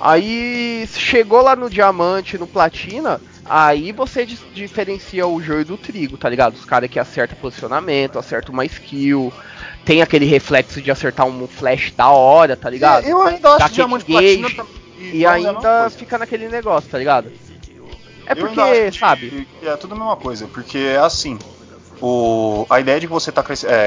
Aí 0.00 0.88
chegou 0.94 1.42
lá 1.42 1.54
no 1.54 1.68
diamante, 1.68 2.38
no 2.38 2.46
platina, 2.46 3.20
aí 3.44 3.92
você 3.92 4.24
diferencia 4.24 5.26
o 5.26 5.42
joio 5.42 5.64
do 5.64 5.76
trigo, 5.76 6.16
tá 6.16 6.26
ligado? 6.28 6.54
Os 6.54 6.64
caras 6.64 6.88
que 6.88 6.98
acertam 6.98 7.36
posicionamento, 7.38 8.18
acertam 8.18 8.52
uma 8.54 8.64
skill, 8.64 9.30
tem 9.84 10.00
aquele 10.00 10.24
reflexo 10.24 10.80
de 10.80 10.90
acertar 10.90 11.26
um 11.26 11.46
flash 11.46 11.92
da 11.94 12.08
hora, 12.08 12.56
tá 12.56 12.70
ligado? 12.70 13.04
eu 13.06 13.20
ainda 13.20 13.56
acho 13.56 13.74
diamante 13.74 14.06
platina 14.06 14.48
tam- 14.50 14.66
E 14.98 15.16
igual 15.18 15.34
é 15.34 15.36
ainda 15.36 15.90
fica 15.90 16.16
naquele 16.16 16.48
negócio, 16.48 16.88
tá 16.90 16.96
ligado? 16.96 17.30
É 18.30 18.34
porque, 18.34 18.90
que- 18.90 18.98
sabe? 18.98 19.30
que 19.60 19.66
é 19.66 19.76
tudo 19.76 19.94
a 19.94 19.98
mesma 19.98 20.16
coisa, 20.16 20.48
porque 20.48 20.78
é 20.78 20.98
assim. 20.98 21.38
O, 22.02 22.64
a 22.70 22.80
ideia 22.80 22.98
de 22.98 23.06
você 23.06 23.28
estar 23.28 23.42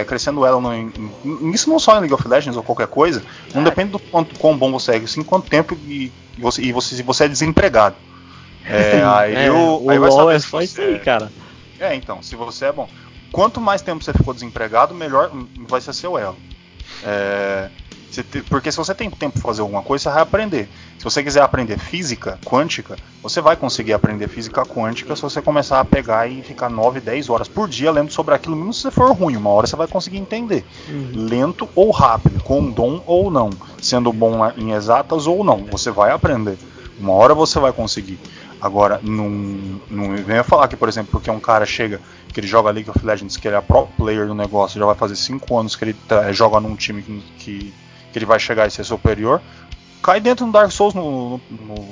crescendo 0.06 0.46
ela 0.46 0.62
no, 0.62 0.72
em- 0.72 0.91
isso 1.52 1.68
não 1.68 1.80
só 1.80 1.96
em 1.98 2.02
League 2.02 2.14
of 2.14 2.28
Legends 2.28 2.56
ou 2.56 2.64
qualquer 2.64 2.88
coisa, 2.88 3.24
não 3.56 3.62
É. 3.62 3.66
depende 3.66 3.91
do 3.91 4.00
quanto 4.00 4.38
quão 4.39 4.56
bom 4.56 4.72
você 4.72 4.96
é, 4.98 5.08
sim 5.08 5.24
quanto 5.24 5.48
tempo 5.50 5.74
e, 5.88 6.14
e 6.38 6.41
você, 6.41 6.62
e 6.62 6.72
você, 6.72 6.96
se 6.96 7.02
você 7.02 7.24
é 7.26 7.28
desempregado. 7.28 7.96
É, 8.66 9.02
aí, 9.04 9.36
É, 9.48 9.52
o, 9.52 9.82
o 9.84 9.89
aí 9.89 9.98
vai 10.00 10.10
LoL 10.12 10.18
saber 10.28 10.36
é 10.36 10.39
só 10.39 10.62
isso 10.62 10.80
aí, 10.82 10.96
é- 10.96 11.00
cara. 11.00 11.32
É, 11.80 11.96
então, 11.96 12.22
se 12.22 12.36
você 12.36 12.66
é 12.66 12.72
bom. 12.72 12.88
Quanto 13.32 13.60
mais 13.60 13.82
tempo 13.82 14.04
você 14.04 14.14
ficou 14.14 14.34
desempregado, 14.34 14.94
melhor 14.94 15.32
vai 15.68 15.82
ser 15.82 15.91
seu 15.94 16.18
elo. 16.20 16.38
É, 17.02 17.70
te- 18.22 18.41
porque 18.43 18.72
se 18.72 18.78
você 18.78 18.93
tem 18.93 19.09
tempo 19.09 19.39
para 19.39 19.47
fazer 19.47 19.61
alguma 19.61 19.82
coisa, 19.82 20.03
você 20.03 20.09
vai 20.09 20.22
aprender. 20.22 20.70
Se 20.99 21.03
você 21.03 21.24
quiser 21.24 21.41
aprender 21.41 21.80
física 21.80 22.38
quântica, 22.45 22.95
você 23.22 23.41
vai 23.41 23.55
conseguir 23.55 23.93
aprender 23.93 24.28
física 24.28 24.64
quântica 24.66 25.16
se 25.16 25.22
você 25.22 25.41
começar 25.41 25.80
a 25.80 25.86
pegar 25.86 26.28
e 26.28 26.43
ficar 26.43 26.70
9, 26.70 26.99
10 26.99 27.30
horas 27.30 27.47
por 27.47 27.68
dia 27.68 27.89
lendo 27.91 28.11
sobre 28.11 28.36
aquilo, 28.36 28.55
mesmo 28.55 28.74
se 28.74 28.82
você 28.82 28.91
for 28.91 29.11
ruim. 29.14 29.36
Uma 29.38 29.49
hora 29.49 29.66
você 29.66 29.76
vai 29.76 29.88
conseguir 29.88 30.18
entender. 30.18 30.66
Lento 31.14 31.68
ou 31.74 31.89
rápido, 31.91 32.43
com 32.43 32.70
dom 32.70 33.01
ou 33.07 33.32
não. 33.32 33.49
Sendo 33.82 34.11
bom 34.14 34.45
em 34.57 34.72
exatas 34.74 35.26
ou 35.26 35.43
não. 35.43 35.66
Você 35.72 35.89
vai 35.89 36.11
aprender. 36.11 36.57
Uma 36.99 37.14
hora 37.14 37.34
você 37.34 37.57
vai 37.59 37.72
conseguir. 37.74 38.20
Agora, 38.61 38.99
não, 39.03 39.28
não 39.89 40.16
venha 40.24 40.43
falar 40.43 40.70
que, 40.70 40.78
por 40.78 40.88
exemplo, 40.88 41.11
porque 41.11 41.30
um 41.30 41.39
cara 41.39 41.66
chega, 41.66 41.99
que 42.34 42.39
ele 42.39 42.47
joga 42.47 42.72
League 42.72 42.89
of 42.89 43.05
Legends, 43.05 43.36
que 43.36 43.45
ele 43.45 43.57
é 43.57 43.61
pro 43.61 43.88
player 43.97 44.26
do 44.26 44.34
negócio, 44.34 44.80
já 44.80 44.86
vai 44.86 44.95
fazer 44.95 45.18
5 45.18 45.57
anos 45.59 45.76
que 45.76 45.84
ele 45.84 45.93
tá- 46.07 46.32
joga 46.32 46.61
num 46.61 46.74
time 46.76 47.01
que, 47.01 47.22
que, 47.39 47.74
que 48.14 48.20
ele 48.20 48.26
vai 48.26 48.39
chegar 48.39 48.66
e 48.68 48.72
ser 48.72 48.84
superior, 48.86 49.41
cai 50.01 50.22
dentro 50.22 50.45
no 50.45 50.51
Dark 50.53 50.72
Souls 50.72 50.93
no, 50.93 51.38
no- 51.38 51.41
no- 51.49 51.88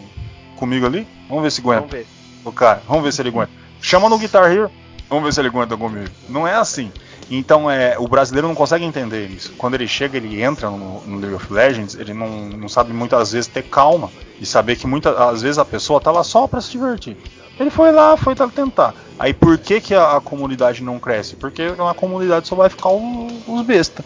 comigo 0.55 0.85
ali, 0.85 1.05
vamos 1.27 1.43
ver 1.43 1.51
se 1.51 1.59
aguenta 1.61 1.81
Vamos 1.81 1.91
ver. 1.93 2.05
o 2.45 2.51
cara, 2.51 2.81
vamos 2.87 3.03
ver 3.03 3.11
se 3.11 3.21
ele 3.21 3.29
aguenta. 3.29 3.51
Chama 3.81 4.07
no 4.07 4.17
Guitar 4.17 4.49
Hero, 4.51 4.69
vamos 5.09 5.25
ver 5.25 5.33
se 5.33 5.41
ele 5.41 5.47
aguenta 5.49 5.75
comigo. 5.75 6.09
Não 6.29 6.47
é 6.47 6.53
assim. 6.55 6.91
Então 7.29 7.71
é, 7.71 7.97
o 7.97 8.07
brasileiro 8.07 8.47
não 8.47 8.53
consegue 8.55 8.83
entender 8.85 9.25
isso. 9.27 9.53
Quando 9.57 9.73
ele 9.75 9.87
chega, 9.87 10.17
ele 10.17 10.41
entra 10.41 10.69
no, 10.69 11.01
no 11.01 11.17
League 11.17 11.33
of 11.35 11.51
Legends, 11.51 11.95
ele 11.95 12.13
não, 12.13 12.27
não 12.49 12.67
sabe 12.69 12.91
muitas 12.93 13.31
vezes 13.31 13.47
ter 13.47 13.63
calma 13.63 14.11
e 14.39 14.45
saber 14.45 14.75
que 14.75 14.85
muitas 14.85 15.17
às 15.17 15.41
vezes 15.41 15.57
a 15.57 15.63
pessoa 15.65 15.99
tá 16.01 16.11
lá 16.11 16.23
só 16.23 16.45
para 16.47 16.59
se 16.61 16.71
divertir. 16.71 17.15
Ele 17.59 17.69
foi 17.69 17.91
lá, 17.91 18.17
foi 18.17 18.35
tentar. 18.35 18.93
Aí 19.17 19.33
por 19.33 19.57
que, 19.57 19.79
que 19.79 19.93
a, 19.95 20.17
a 20.17 20.21
comunidade 20.21 20.83
não 20.83 20.99
cresce? 20.99 21.35
Porque 21.35 21.69
na 21.71 21.93
comunidade 21.93 22.47
só 22.47 22.55
vai 22.55 22.69
ficar 22.69 22.89
o- 22.89 23.27
os 23.47 23.61
besta. 23.65 24.03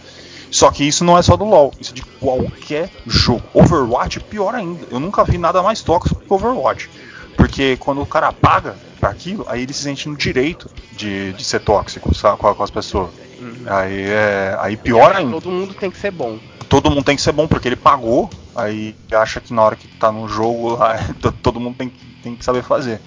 Só 0.56 0.72
que 0.72 0.86
isso 0.88 1.04
não 1.04 1.18
é 1.18 1.22
só 1.22 1.36
do 1.36 1.44
LoL, 1.44 1.74
isso 1.82 1.92
é 1.92 1.96
de 1.96 2.02
qualquer 2.02 2.90
jogo. 3.06 3.44
Overwatch, 3.54 4.22
pior 4.22 4.56
ainda. 4.56 4.88
Eu 4.90 5.02
nunca 5.02 5.26
vi 5.26 5.38
nada 5.38 5.62
mais 5.62 5.82
tóxico 5.82 6.22
que 6.22 6.34
Overwatch. 6.34 6.90
Porque 7.36 7.76
quando 7.76 8.02
o 8.02 8.06
cara 8.06 8.32
paga 8.32 8.78
pra 8.98 9.10
aquilo, 9.10 9.46
aí 9.50 9.64
ele 9.64 9.74
se 9.74 9.84
sente 9.84 10.08
no 10.08 10.16
direito 10.16 10.70
de, 10.94 11.34
de 11.34 11.44
ser 11.44 11.60
tóxico 11.60 12.16
sabe, 12.16 12.38
com, 12.38 12.56
com 12.56 12.64
as 12.64 12.72
pessoas. 12.72 13.10
Aí 13.66 14.04
é. 14.04 14.56
Aí 14.62 14.78
pior 14.78 15.14
ainda. 15.14 15.32
Todo 15.42 15.52
mundo 15.52 15.74
tem 15.74 15.92
que 15.92 15.98
ser 15.98 16.12
bom. 16.12 16.40
Todo 16.70 16.90
mundo 16.90 17.04
tem 17.04 17.16
que 17.18 17.22
ser 17.22 17.34
bom, 17.34 17.48
porque 17.50 17.68
ele 17.68 17.76
pagou, 17.76 18.30
aí 18.56 18.96
acha 19.12 19.42
que 19.42 19.54
na 19.54 19.62
hora 19.62 19.76
que 19.76 19.90
tá 19.90 20.10
no 20.10 20.26
jogo 20.30 20.70
lá, 20.78 20.96
to- 21.22 21.34
todo 21.34 21.60
mundo 21.60 21.76
tem, 21.76 21.90
que- 21.90 22.06
tem 22.24 22.34
que 22.34 22.46
saber 22.46 22.64
fazer. 22.64 23.02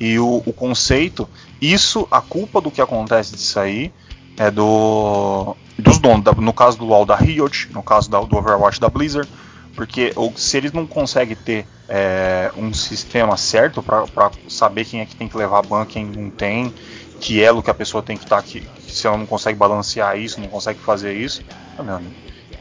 E 0.00 0.18
o, 0.18 0.42
o 0.44 0.52
conceito, 0.52 1.28
isso, 1.60 2.08
a 2.10 2.20
culpa 2.20 2.60
do 2.60 2.70
que 2.70 2.80
acontece 2.82 3.36
disso 3.36 3.58
aí 3.60 3.92
é 4.40 4.50
do 4.50 5.54
dos 5.78 5.98
donos, 5.98 6.22
da- 6.24 6.32
no 6.32 6.52
caso 6.52 6.78
do 6.78 6.84
LoL 6.84 7.04
da 7.06 7.14
Riot, 7.16 7.68
no 7.72 7.82
caso 7.82 8.10
da- 8.10 8.20
do 8.20 8.36
Overwatch 8.36 8.80
da 8.80 8.88
Blizzard, 8.88 9.28
porque 9.74 10.12
o- 10.16 10.32
se 10.36 10.56
eles 10.56 10.72
não 10.72 10.86
conseguem 10.86 11.36
ter 11.36 11.66
é, 11.92 12.52
um 12.56 12.72
sistema 12.72 13.36
certo 13.36 13.82
pra 13.82 14.06
pra 14.06 14.30
saber 14.48 14.84
quem 14.84 15.00
é 15.00 15.04
que 15.06 15.16
tem 15.16 15.26
que 15.28 15.36
levar 15.36 15.60
ban, 15.62 15.84
quem 15.84 16.04
não 16.04 16.30
tem, 16.30 16.72
que 17.20 17.42
elo 17.42 17.62
que 17.64 17.70
a 17.70 17.74
pessoa 17.74 18.00
tem 18.00 18.16
que 18.16 18.22
estar 18.22 18.38
aqui, 18.38 18.62
se 18.86 19.08
ela 19.08 19.16
não 19.18 19.26
consegue 19.26 19.58
balancear 19.58 20.16
isso, 20.16 20.40
não 20.40 20.46
consegue 20.46 20.78
fazer 20.78 21.12
isso, 21.16 21.42
ah, 21.76 21.82
meu 21.82 21.96
amigo. 21.96 22.14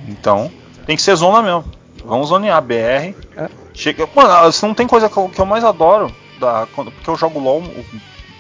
Então, 0.08 0.52
tem 0.88 0.96
que 0.96 1.02
ser 1.04 1.16
zona 1.16 1.44
mesmo. 1.44 1.64
Vamos 2.04 2.30
zonear 2.30 2.60
BR. 2.62 3.16
É. 3.38 3.50
Chega, 3.72 4.10
mano, 4.16 4.50
isso 4.50 4.66
não 4.66 4.74
tem 4.74 4.88
coisa 4.88 5.08
que 5.08 5.16
eu, 5.18 5.30
que 5.30 5.40
eu 5.40 5.46
mais 5.46 5.64
adoro, 5.64 6.12
da, 6.40 6.68
quando- 6.74 6.92
porque 6.92 7.10
eu 7.12 7.16
jogo 7.16 7.40
LoL 7.40 7.62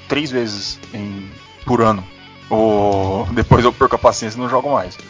três 0.07 0.31
vezes 0.31 0.79
em- 0.91 1.29
por 1.67 1.81
ano. 1.81 2.03
O, 2.49 3.27
depois 3.31 3.63
eu 3.63 3.71
perco 3.71 3.95
a 3.95 3.99
paciência 3.99 4.37
e 4.37 4.41
não 4.41 4.49
jogo 4.49 4.71
mais. 4.71 4.97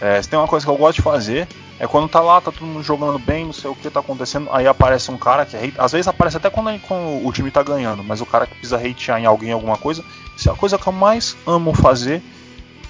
É, 0.00 0.20
se 0.20 0.28
tem 0.28 0.36
uma 0.38 0.48
coisa 0.48 0.66
que 0.66 0.70
eu 0.70 0.76
gosto 0.76 0.96
de 0.96 1.02
fazer, 1.02 1.46
é 1.78 1.86
quando 1.86 2.08
tá 2.08 2.20
lá, 2.20 2.40
tá 2.40 2.50
todo 2.50 2.66
mundo 2.66 2.82
jogando 2.82 3.18
bem, 3.20 3.46
não 3.46 3.52
sei 3.52 3.70
o 3.70 3.74
que 3.74 3.88
tá 3.88 4.00
acontecendo, 4.00 4.48
aí 4.52 4.66
aparece 4.66 5.10
um 5.12 5.16
cara 5.16 5.46
que 5.46 5.56
é 5.56 5.64
hate, 5.64 5.74
às 5.78 5.92
vezes 5.92 6.08
aparece 6.08 6.36
até 6.36 6.50
quando, 6.50 6.76
quando 6.80 7.24
o 7.24 7.32
time 7.32 7.52
tá 7.52 7.62
ganhando, 7.62 8.02
mas 8.02 8.20
o 8.20 8.26
cara 8.26 8.46
que 8.46 8.54
precisa 8.54 8.76
hatear 8.76 9.20
em 9.20 9.26
alguém 9.26 9.52
alguma 9.52 9.78
coisa, 9.78 10.04
se 10.36 10.50
a 10.50 10.54
coisa 10.54 10.76
que 10.76 10.86
eu 10.86 10.92
mais 10.92 11.36
amo 11.46 11.72
fazer 11.72 12.20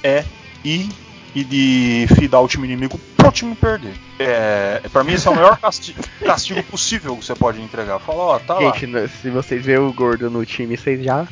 é 0.03 0.24
ir 0.64 0.88
e 1.34 1.44
de 1.44 2.07
fidar 2.14 2.42
o 2.42 2.48
time 2.48 2.66
inimigo 2.66 2.98
pro 3.16 3.30
time 3.30 3.55
perder. 3.55 3.94
É, 4.18 4.80
pra 4.92 5.05
mim 5.05 5.12
esse 5.12 5.28
é 5.28 5.30
o 5.30 5.34
maior 5.34 5.59
castigo, 5.59 6.03
castigo 6.24 6.62
possível 6.64 7.16
que 7.16 7.24
você 7.24 7.34
pode 7.34 7.61
entregar. 7.61 7.98
Fala, 7.98 8.22
ó, 8.22 8.38
tá 8.38 8.55
lá. 8.55 8.72
Gente, 8.72 9.09
se 9.09 9.30
vocês 9.30 9.64
verem 9.64 9.84
o 9.84 9.92
gordo 9.92 10.30
no 10.30 10.44
time, 10.44 10.76
vocês 10.76 11.05
já 11.05 11.26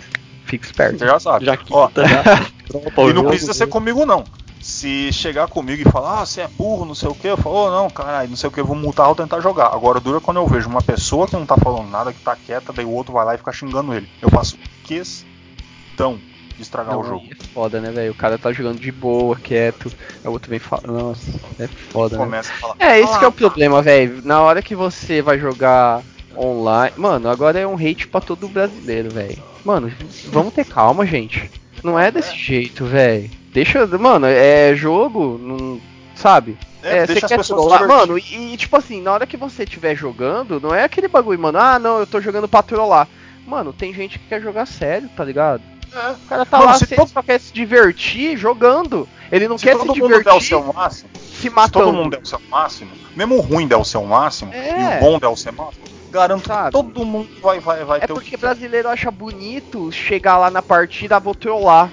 ficam 0.51 0.67
espertos. 0.71 0.99
Você 0.99 1.07
já 1.07 1.21
sabe. 1.21 1.45
Já 1.47 1.59
Ó, 1.71 1.87
quita, 1.89 2.07
já. 2.07 2.23
Dropa 2.69 3.03
o 3.03 3.11
E 3.11 3.13
não 3.13 3.25
precisa 3.25 3.55
ser 3.55 3.67
né? 3.67 3.71
comigo, 3.73 4.05
não. 4.05 4.25
Se 4.61 5.11
chegar 5.11 5.49
comigo 5.49 5.81
e 5.81 5.91
falar, 5.91 6.21
ah, 6.21 6.27
você 6.27 6.43
é 6.43 6.47
burro, 6.49 6.85
não 6.85 6.95
sei 6.95 7.09
o 7.09 7.15
que, 7.15 7.27
eu 7.27 7.37
falo, 7.37 7.67
oh, 7.67 7.71
não, 7.71 7.89
caralho, 7.89 8.29
não 8.29 8.37
sei 8.37 8.47
o 8.49 8.53
que, 8.53 8.61
eu 8.61 8.67
vou 8.67 8.77
multar, 8.77 9.07
vou 9.07 9.15
tentar 9.15 9.41
jogar. 9.41 9.69
Agora 9.73 9.99
dura 10.01 10.21
quando 10.21 10.37
eu 10.37 10.47
vejo 10.47 10.69
uma 10.69 10.83
pessoa 10.83 11.27
que 11.27 11.35
não 11.35 11.47
tá 11.47 11.57
falando 11.57 11.89
nada, 11.89 12.13
que 12.13 12.21
tá 12.21 12.37
quieta, 12.37 12.71
daí 12.71 12.85
o 12.85 12.91
outro 12.91 13.15
vai 13.15 13.25
lá 13.25 13.35
e 13.35 13.39
fica 13.39 13.53
xingando 13.53 13.95
ele. 13.95 14.07
Eu 14.21 14.29
faço 14.29 14.59
questão 14.85 16.19
de 16.57 16.63
estragar 16.63 16.93
Não, 16.93 17.01
o 17.01 17.05
jogo. 17.05 17.25
É 17.31 17.45
foda, 17.55 17.81
né, 17.81 17.91
velho? 17.91 18.13
O 18.13 18.15
cara 18.15 18.37
tá 18.37 18.53
jogando 18.53 18.79
de 18.79 18.93
boa, 18.93 19.35
quieto. 19.35 19.91
Aí 20.23 20.29
o 20.29 20.33
outro 20.33 20.51
vem 20.51 20.59
falar. 20.59 20.87
Nossa, 20.87 21.41
é 21.59 21.67
foda, 21.67 22.19
né? 22.19 22.25
Começa 22.25 22.53
a 22.53 22.57
falar. 22.57 22.77
É, 22.79 23.01
esse 23.01 23.15
"Ah, 23.15 23.19
que 23.19 23.25
é 23.25 23.29
o 23.29 23.33
problema, 23.33 23.81
velho. 23.81 24.21
Na 24.25 24.43
hora 24.43 24.61
que 24.61 24.77
você 24.77 25.23
vai 25.23 25.39
jogar 25.39 26.03
online. 26.37 26.93
Mano, 26.99 27.31
agora 27.31 27.59
é 27.59 27.67
um 27.67 27.77
hate 27.77 28.07
pra 28.09 28.21
todo 28.21 28.47
brasileiro, 28.47 29.11
velho. 29.11 29.43
Mano, 29.65 29.93
vamos 30.27 30.53
ter 30.55 30.65
calma, 30.65 31.05
gente. 31.07 31.51
Não 31.83 31.99
é 31.99 32.11
desse 32.11 32.37
jeito, 32.37 32.85
velho. 32.85 33.31
Deixa. 33.53 33.87
Mano, 33.87 34.27
é 34.27 34.75
jogo, 34.75 35.39
não. 35.43 35.81
Sabe? 36.15 36.57
É, 36.83 36.99
É, 36.99 37.07
deixa 37.07 37.21
você 37.21 37.25
as 37.27 37.29
quer 37.31 37.37
pessoas 37.39 37.61
trollar. 37.61 37.79
divertir. 37.81 38.07
Mano, 38.07 38.19
e, 38.19 38.55
e, 38.55 38.57
tipo 38.57 38.77
assim, 38.77 39.01
na 39.03 39.13
hora 39.13 39.27
que 39.27 39.37
você 39.37 39.65
estiver 39.65 39.95
jogando, 39.95 40.61
não 40.61 40.75
é 40.75 40.85
aquele 40.85 41.09
bagulho, 41.09 41.39
mano. 41.39 41.59
Ah, 41.59 41.79
não, 41.79 41.99
eu 41.99 42.07
tô 42.07 42.21
jogando 42.21 42.49
pra 42.49 42.63
trollar. 42.63 43.09
Mano, 43.47 43.73
tem 43.73 43.93
gente 43.93 44.19
que 44.19 44.27
quer 44.29 44.41
jogar 44.41 44.67
sério, 44.67 45.09
tá 45.17 45.25
ligado? 45.25 45.63
É. 45.93 46.11
O 46.13 46.29
cara 46.29 46.47
tá 46.47 46.59
Mano, 46.59 46.71
lá, 46.71 46.79
se 46.79 46.87
todo- 46.87 47.09
só 47.09 47.23
quer 47.23 47.41
se 47.41 47.53
divertir 47.53 48.37
jogando. 48.37 49.09
Ele 49.33 49.49
não 49.49 49.59
Se 49.59 49.65
quer 49.65 49.73
se 49.73 49.79
todo 49.79 49.89
mundo 49.97 50.09
der 50.09 50.15
o 50.15 50.19
divertir 50.19 50.49
seu 50.49 50.73
máximo, 50.73 51.11
se 51.19 51.49
se 51.51 51.71
todo 51.73 51.93
mundo 51.93 52.11
der 52.11 52.23
o 52.23 52.27
seu 52.27 52.41
máximo, 52.49 52.91
mesmo 53.17 53.37
o 53.37 53.41
ruim 53.41 53.67
der 53.67 53.77
o 53.77 53.85
seu 53.85 54.05
máximo, 54.05 54.53
É. 54.53 54.95
e 54.95 54.97
o 54.99 55.01
bom 55.01 55.19
der 55.19 55.29
o 55.29 55.37
seu 55.37 55.53
máximo, 55.53 55.85
garanto 56.11 56.47
Sabe? 56.47 56.73
todo 56.73 57.05
mundo 57.05 57.29
vai, 57.41 57.61
vai, 57.61 57.85
vai 57.85 57.99
É 57.99 58.07
ter 58.07 58.13
o 58.13 58.17
porque 58.17 58.31
que 58.31 58.37
brasileiro 58.37 58.89
acha 58.89 59.11
bonito 59.11 59.91
chegar 59.93 60.37
lá 60.39 60.51
na 60.51 60.61
partida, 60.63 61.21
trollar. 61.39 61.91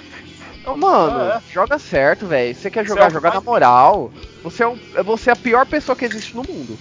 Então, 0.60 0.76
mano, 0.78 1.20
Ah, 1.32 1.42
joga 1.52 1.80
certo, 1.80 2.26
velho. 2.26 2.54
Você 2.54 2.70
quer 2.70 2.86
jogar, 2.86 3.06
é 3.06 3.18
o 3.18 3.22
mais- 3.22 3.34
na 3.36 3.42
moral. 3.42 4.12
Você 4.44 4.64
é, 4.64 4.68
um- 4.68 4.78
você 5.06 5.30
é 5.30 5.34
a 5.34 5.36
pior 5.36 5.66
pessoa 5.66 5.96
que 5.96 6.04
existe 6.06 6.36
no 6.36 6.44
mundo. 6.48 6.78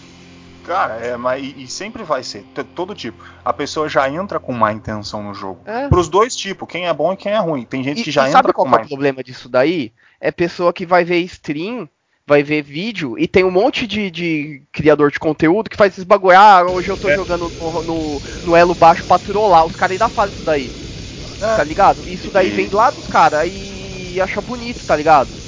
Cara, 0.65 0.95
é, 0.95 1.17
mas 1.17 1.45
e, 1.45 1.63
e 1.63 1.69
sempre 1.69 2.03
vai 2.03 2.25
ser, 2.25 2.45
todo 2.75 2.93
tipo. 2.93 3.23
A 3.45 3.53
pessoa 3.53 3.89
já 3.89 4.11
entra 4.11 4.41
com 4.41 4.53
má 4.53 4.73
intenção 4.73 5.23
no 5.23 5.33
jogo. 5.33 5.61
É. 5.65 5.87
Pros 5.89 6.09
dois 6.09 6.35
tipos, 6.35 6.67
quem 6.69 6.89
é 6.89 6.93
bom 6.93 7.13
e 7.13 7.17
quem 7.17 7.31
é 7.31 7.39
ruim. 7.39 7.65
Tem 7.65 7.85
gente 7.85 8.01
E, 8.01 8.05
que 8.05 8.11
já 8.11 8.23
entra 8.23 8.33
sabe 8.43 8.49
com 8.53 8.63
qual 8.63 8.67
que 8.67 8.71
má 8.73 8.83
é 8.83 8.85
o 8.85 8.89
problema 8.89 9.23
disso 9.23 9.49
daí? 9.49 9.93
É 10.21 10.33
pessoa 10.33 10.73
que 10.73 10.85
vai 10.85 11.05
ver 11.05 11.19
stream, 11.21 11.89
vai 12.27 12.43
ver 12.43 12.63
vídeo 12.63 13.17
e 13.19 13.29
tem 13.29 13.45
um 13.45 13.51
monte 13.51 13.87
de, 13.87 14.11
de 14.11 14.63
criador 14.73 15.11
de 15.11 15.19
conteúdo 15.19 15.71
que 15.71 15.77
faz 15.77 15.93
esses 15.93 16.05
bagulho. 16.05 16.37
Ah, 16.37 16.63
hoje 16.69 16.91
eu 16.91 16.97
tô 16.97 17.09
É. 17.09 17.15
jogando 17.15 17.55
no, 17.59 17.83
no, 17.83 18.23
no 18.43 18.57
elo 18.57 18.75
baixo 18.75 19.05
pra 19.07 19.19
trollar. 19.19 19.65
Os 19.65 19.77
caras 19.77 19.93
ainda 19.93 20.09
fazem 20.09 20.35
isso 20.35 20.43
daí, 20.45 20.75
É. 21.41 21.57
tá 21.57 21.65
ligado? 21.65 22.07
Isso 22.09 22.31
daí 22.31 22.51
vem 22.51 22.69
lá 22.71 22.91
dos 22.91 23.07
caras 23.07 23.49
e 23.51 24.21
acha 24.21 24.41
bonito, 24.41 24.85
tá 24.85 24.97
ligado? 24.97 25.39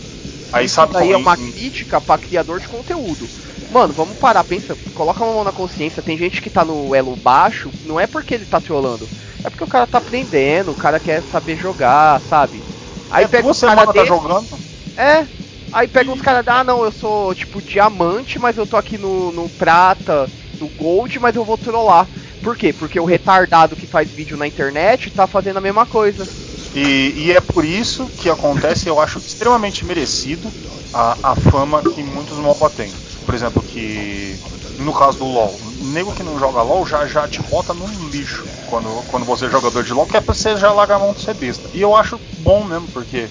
Aí 0.52 0.66
Isso 0.66 0.74
sabe 0.74 0.92
daí 0.92 1.12
é 1.12 1.16
uma 1.16 1.36
em- 1.36 1.52
crítica 1.52 2.00
pra 2.00 2.18
criador 2.18 2.60
de 2.60 2.68
conteúdo. 2.68 3.30
Mano, 3.68 3.92
vamos 3.94 4.16
parar, 4.16 4.44
pensa, 4.44 4.78
coloca 4.94 5.24
uma 5.24 5.34
mão 5.34 5.44
na 5.44 5.52
consciência. 5.52 6.02
Tem 6.02 6.16
gente 6.18 6.40
que 6.42 6.50
tá 6.50 6.64
no 6.64 6.94
elo 6.94 7.16
baixo, 7.16 7.74
não 7.82 8.00
é 8.00 8.06
porque 8.06 8.34
ele 8.34 8.46
tá 8.46 8.60
trollando, 8.60 9.10
é 9.44 9.50
porque 9.50 9.64
o 9.64 9.68
cara 9.68 9.86
tá 9.86 9.98
aprendendo, 9.98 10.70
o 10.72 10.76
cara 10.76 11.00
quer 11.00 11.22
saber 11.24 11.56
jogar, 11.56 12.20
sabe? 12.22 12.66
Aí 13.10 13.24
é 13.24 13.28
pega 13.28 13.42
duas 13.42 13.60
caras 13.60 13.84
semanas 13.84 13.94
tá 13.94 14.04
desse, 14.04 14.04
jogando. 14.04 14.62
é. 14.96 15.28
Aí 15.70 15.86
pega 15.86 16.10
uns 16.10 16.20
caras, 16.20 16.44
ah 16.48 16.64
não, 16.64 16.82
eu 16.82 16.90
sou 16.90 17.34
tipo 17.34 17.60
diamante, 17.60 18.38
mas 18.38 18.56
eu 18.56 18.66
tô 18.66 18.76
aqui 18.76 18.96
no, 18.96 19.30
no 19.30 19.50
prata, 19.50 20.30
no 20.58 20.68
gold, 20.68 21.18
mas 21.20 21.36
eu 21.36 21.44
vou 21.44 21.58
trollar. 21.58 22.10
Por 22.40 22.56
quê? 22.56 22.72
Porque 22.72 22.98
o 22.98 23.04
retardado 23.04 23.76
que 23.76 23.86
faz 23.86 24.10
vídeo 24.10 24.36
na 24.36 24.46
internet 24.46 25.10
tá 25.10 25.26
fazendo 25.26 25.58
a 25.58 25.60
mesma 25.60 25.84
coisa. 25.86 26.28
E, 26.74 27.12
e 27.16 27.32
é 27.32 27.40
por 27.40 27.64
isso 27.64 28.10
que 28.16 28.30
acontece, 28.30 28.88
eu 28.88 29.00
acho 29.00 29.18
extremamente 29.18 29.84
merecido 29.84 30.52
a, 30.92 31.32
a 31.32 31.36
fama 31.36 31.82
que 31.82 32.02
muitos 32.02 32.38
MOBA 32.38 32.70
têm. 32.70 32.92
Por 33.24 33.34
exemplo, 33.34 33.62
que 33.62 34.38
no 34.76 34.92
caso 34.94 35.18
do 35.18 35.24
LoL, 35.26 35.58
nego 35.80 36.14
que 36.14 36.22
não 36.22 36.38
joga 36.38 36.62
LoL 36.62 36.86
já, 36.86 37.06
já 37.06 37.26
te 37.28 37.42
bota 37.42 37.74
no 37.74 38.08
lixo 38.08 38.48
quando, 38.64 39.02
quando 39.04 39.26
você 39.26 39.46
é 39.46 39.50
jogador 39.50 39.82
de 39.82 39.92
LoL, 39.92 40.06
que 40.06 40.16
é 40.16 40.20
pra 40.20 40.34
você 40.34 40.56
já 40.56 40.72
largar 40.72 40.96
a 40.96 41.00
mão 41.00 41.12
de 41.12 41.20
ser 41.20 41.34
besta. 41.34 41.68
E 41.72 41.80
eu 41.80 41.94
acho 41.94 42.20
bom 42.36 42.64
mesmo, 42.64 42.88
porque 42.88 43.30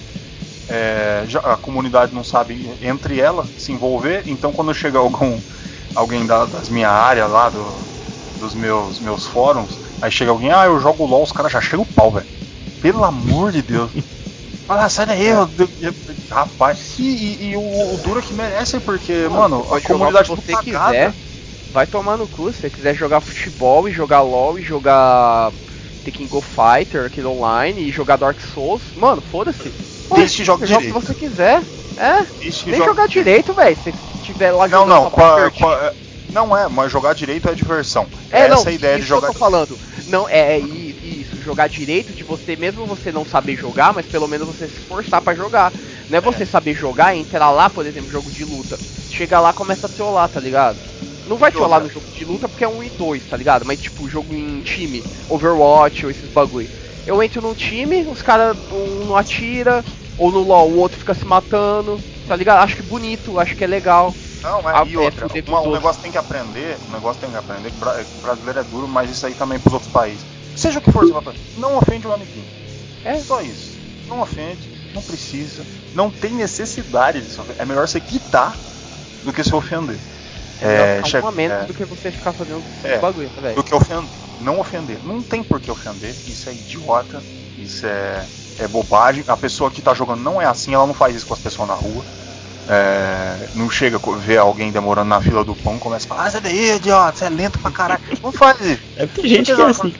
é, 0.68 1.24
já- 1.26 1.40
a 1.40 1.56
comunidade 1.56 2.14
não 2.14 2.24
sabe 2.24 2.76
entre 2.80 3.20
ela 3.20 3.52
se 3.56 3.72
envolver, 3.72 4.24
então 4.26 4.52
quando 4.52 4.74
chega 4.74 4.98
algum 4.98 5.42
alguém 5.94 6.26
da, 6.26 6.46
das 6.46 6.68
minha 6.68 6.90
área 6.90 7.26
lá, 7.26 7.50
do, 7.50 7.88
dos 8.36 8.54
meus, 8.54 9.00
meus 9.00 9.26
fóruns, 9.26 9.80
aí 10.00 10.10
chega 10.10 10.30
alguém, 10.30 10.52
ah, 10.52 10.66
eu 10.66 10.78
jogo 10.78 11.04
LOL, 11.06 11.22
os 11.22 11.32
caras 11.32 11.52
já 11.52 11.60
chegam 11.60 11.84
o 11.84 11.86
pau, 11.94 12.12
velho. 12.12 12.28
Pelo 12.80 13.04
amor 13.04 13.52
de 13.52 13.62
Deus. 13.62 13.92
Fala, 14.66 14.88
sai 14.88 15.06
daí, 15.06 15.26
eu, 15.26 15.42
eu- 15.58 15.68
eu- 16.06 16.16
rapaz. 16.30 16.98
E, 16.98 17.04
e- 17.04 17.50
e 17.52 17.56
o, 17.56 17.94
o 17.94 17.98
duro 17.98 18.20
é 18.20 18.22
que 18.22 18.34
merece, 18.34 18.80
porque, 18.80 19.28
mano, 19.28 19.62
a 19.62 19.80
pode 19.80 19.84
jogar 19.86 20.10
comunidade 20.12 20.28
você 20.28 20.52
cagada. 20.52 20.92
quiser. 20.92 21.16
Vai 21.70 21.86
tomar 21.86 22.16
no 22.18 22.28
cu, 22.28 22.52
se 22.52 22.60
você 22.60 22.70
quiser 22.70 22.94
jogar 22.94 23.20
futebol 23.20 23.88
e 23.88 23.92
jogar 23.92 24.22
LOL 24.22 24.58
e 24.58 24.62
jogar 24.62 25.52
The 26.04 26.10
King 26.12 26.34
of 26.36 26.48
Fighter, 26.48 27.06
aquele 27.06 27.26
online, 27.26 27.82
e 27.88 27.92
jogar 27.92 28.16
Dark 28.16 28.40
Souls, 28.40 28.92
mano, 28.94 29.22
foda-se. 29.22 29.76
Desde 30.14 30.36
que 30.36 30.42
Você 30.42 30.44
joga 30.44 30.64
o 30.64 30.66
que 30.68 30.72
direito. 30.74 30.92
você 30.94 31.14
quiser. 31.14 31.66
É, 31.96 32.24
Desde 32.40 32.64
que 32.64 32.70
nem 32.70 32.78
joga- 32.78 32.90
jogar 32.90 33.08
direito, 33.08 33.54
velho. 33.54 33.76
Se 33.76 33.92
tiver 34.20 34.52
lá 34.52 34.68
Não, 34.68 34.80
jogando 34.80 34.94
não, 34.94 35.02
só 35.04 35.10
pra 35.10 35.24
qua- 35.24 35.34
divertir. 35.36 35.62
qua- 35.64 35.84
é, 35.86 35.92
não 36.28 36.56
é, 36.56 36.68
mas 36.68 36.92
jogar 36.92 37.12
direito 37.14 37.48
é 37.48 37.54
diversão. 37.54 38.08
É, 38.30 38.40
Essa 38.42 38.54
não, 38.54 38.62
é 38.64 38.68
a 38.68 38.72
ideia 38.72 38.94
de 38.96 39.00
isso 39.00 39.08
que 39.08 39.12
eu 39.12 39.16
jogar 39.16 39.32
tô 39.32 39.38
falando. 39.38 39.80
Não, 40.06 40.28
é, 40.28 40.56
é 40.56 40.58
isso, 40.60 41.40
jogar 41.40 41.68
direito 41.68 42.14
de 42.14 42.22
você, 42.22 42.54
mesmo 42.56 42.86
você 42.86 43.10
não 43.10 43.24
saber 43.24 43.56
jogar, 43.56 43.92
mas 43.92 44.06
pelo 44.06 44.28
menos 44.28 44.46
você 44.46 44.68
se 44.68 44.78
esforçar 44.78 45.20
pra 45.22 45.34
jogar. 45.34 45.72
Não 46.08 46.18
é 46.18 46.20
você 46.20 46.46
saber 46.46 46.74
jogar 46.74 47.14
e 47.14 47.18
entrar 47.20 47.50
lá, 47.50 47.68
por 47.68 47.84
exemplo, 47.84 48.10
jogo 48.10 48.30
de 48.30 48.44
luta. 48.44 48.80
Chega 49.08 49.40
lá 49.40 49.52
começa 49.52 49.86
a 49.86 49.90
trollar, 49.90 50.28
tá 50.28 50.38
ligado? 50.40 50.80
Não 51.26 51.36
vai 51.36 51.50
trollar 51.52 51.80
no 51.82 51.90
jogo 51.90 52.06
de 52.10 52.24
luta 52.24 52.48
porque 52.48 52.64
é 52.64 52.68
um 52.68 52.82
e 52.82 52.88
dois, 52.88 53.26
tá 53.26 53.36
ligado? 53.36 53.64
Mas 53.66 53.80
tipo, 53.80 54.08
jogo 54.08 54.34
em 54.34 54.62
time, 54.62 55.04
Overwatch 55.28 56.06
ou 56.06 56.10
esses 56.10 56.28
bagulho. 56.30 56.70
Eu 57.08 57.22
entro 57.22 57.40
num 57.40 57.54
time, 57.54 58.06
os 58.06 58.20
caras 58.20 58.54
um 58.70 59.06
não 59.06 59.16
atira, 59.16 59.82
ou 60.18 60.30
no 60.30 60.40
LoL 60.40 60.70
o 60.70 60.76
outro 60.76 60.98
fica 60.98 61.14
se 61.14 61.24
matando, 61.24 61.98
tá 62.26 62.36
ligado? 62.36 62.62
Acho 62.62 62.76
que 62.76 62.82
bonito, 62.82 63.38
acho 63.40 63.56
que 63.56 63.64
é 63.64 63.66
legal. 63.66 64.14
Não, 64.42 64.58
é, 64.68 64.86
e 64.86 64.94
é, 64.94 64.98
outra, 64.98 65.26
uma- 65.26 65.34
o 65.34 65.54
outros. 65.54 65.72
negócio 65.72 66.02
tem 66.02 66.12
que 66.12 66.18
aprender, 66.18 66.78
o 66.86 66.92
negócio 66.92 67.18
tem 67.18 67.30
que 67.30 67.36
aprender 67.36 67.70
que 67.70 67.78
que 67.78 68.20
brasileiro 68.20 68.60
é 68.60 68.64
duro, 68.64 68.86
mas 68.86 69.10
isso 69.10 69.26
aí 69.26 69.34
também 69.34 69.58
pros 69.58 69.72
outros 69.72 69.90
países. 69.90 70.26
Seja 70.54 70.78
o 70.80 70.82
que 70.82 70.92
for, 70.92 71.06
você 71.06 71.14
vai 71.14 71.34
não 71.56 71.78
ofende 71.78 72.06
o 72.06 72.12
amiguinho. 72.12 72.46
É. 73.02 73.14
Só 73.14 73.40
isso. 73.40 73.78
Não 74.06 74.20
ofende, 74.20 74.70
não 74.94 75.00
precisa, 75.00 75.64
não 75.94 76.10
tem 76.10 76.32
necessidade 76.34 77.20
ofender. 77.40 77.56
É 77.58 77.64
melhor 77.64 77.88
você 77.88 78.00
quitar 78.02 78.58
do 79.22 79.32
que 79.32 79.42
se 79.42 79.54
ofender. 79.54 79.98
É, 80.60 81.00
É, 81.00 81.18
um 81.18 81.22
momento 81.22 81.52
é. 81.52 81.64
do 81.64 81.72
que 81.72 81.84
você 81.86 82.10
ficar 82.10 82.32
fazendo 82.34 82.62
É. 82.84 82.98
bagulho, 82.98 83.30
velho? 83.40 83.56
do 83.56 83.64
que 83.64 83.74
ofender. 83.74 84.10
Não 84.38 84.58
ofender. 84.60 85.00
Não 85.02 85.22
tem 85.22 85.42
por 85.42 85.60
que 85.60 85.70
ofender, 85.70 86.18
isso 86.24 86.48
é 86.48 86.54
idiota, 86.54 87.24
isso 87.56 87.86
é, 87.86 88.30
é 88.56 88.68
bobagem. 88.68 89.24
A 89.26 89.36
pessoa 89.36 89.70
que 89.70 89.82
tá 89.82 89.94
jogando 89.94 90.22
não 90.22 90.40
é 90.40 90.46
assim, 90.46 90.74
ela 90.74 90.86
não 90.86 90.94
faz 90.94 91.14
isso 91.16 91.26
com 91.26 91.34
as 91.34 91.40
pessoas 91.40 91.68
na 91.68 91.74
rua. 91.74 92.06
É, 92.66 93.48
não 93.54 93.70
chega 93.70 93.96
a 93.98 94.16
ver 94.18 94.36
alguém 94.38 94.70
demorando 94.70 95.08
na 95.08 95.22
fila 95.22 95.42
do 95.44 95.56
pão 95.56 95.78
começa 95.78 96.04
a 96.04 96.08
falar, 96.08 96.26
ah, 96.26 96.30
sai 96.30 96.40
daí, 96.42 96.72
idiota, 96.76 97.18
você 97.18 97.24
é 97.24 97.30
lento 97.30 97.58
pra 97.58 97.70
caralho. 97.70 98.02
Não 98.22 98.30
faz 98.32 98.60
isso. 98.60 98.82
É 98.96 99.06
porque 99.06 99.22
tem 99.22 99.30
gente 99.30 99.54
que 99.54 99.60
é 99.60 99.64
assim. 99.64 99.92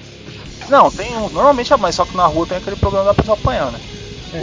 Não, 0.69 0.91
tem 0.91 1.17
um, 1.17 1.31
normalmente 1.31 1.73
é 1.73 1.77
mais, 1.77 1.95
só 1.95 2.05
que 2.05 2.17
na 2.17 2.27
rua 2.27 2.47
tem 2.47 2.59
aquele 2.59 2.77
problema 2.77 3.07
da 3.07 3.15
pessoa 3.15 3.35
apanhar, 3.35 3.73
né? 3.73 3.81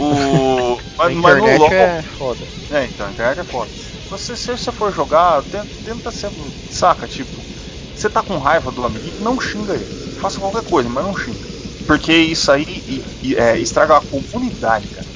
O, 0.00 0.76
mas, 0.98 1.14
mas 1.14 1.38
no 1.38 1.56
local, 1.58 1.72
é 1.72 2.02
foda. 2.02 2.48
É, 2.68 2.84
então, 2.84 3.06
a 3.06 3.10
internet 3.10 3.38
é 3.38 3.44
foda. 3.44 3.70
Você, 4.10 4.36
se 4.36 4.50
você 4.56 4.72
for 4.72 4.92
jogar, 4.92 5.42
tenta, 5.44 5.70
tenta 5.84 6.10
ser. 6.10 6.32
Saca, 6.68 7.06
tipo, 7.06 7.44
você 7.96 8.10
tá 8.10 8.22
com 8.22 8.38
raiva 8.38 8.70
do 8.70 8.84
amigo, 8.84 9.22
não 9.22 9.40
xinga 9.40 9.74
ele. 9.74 9.88
Faça 10.20 10.38
qualquer 10.38 10.62
coisa, 10.62 10.88
mas 10.88 11.04
não 11.04 11.16
xinga. 11.16 11.48
Porque 11.86 12.12
isso 12.12 12.50
aí 12.52 12.64
e, 12.68 13.02
e, 13.22 13.34
é, 13.36 13.58
estraga 13.58 13.96
a 13.96 14.00
comunidade, 14.00 14.88
cara. 14.88 15.06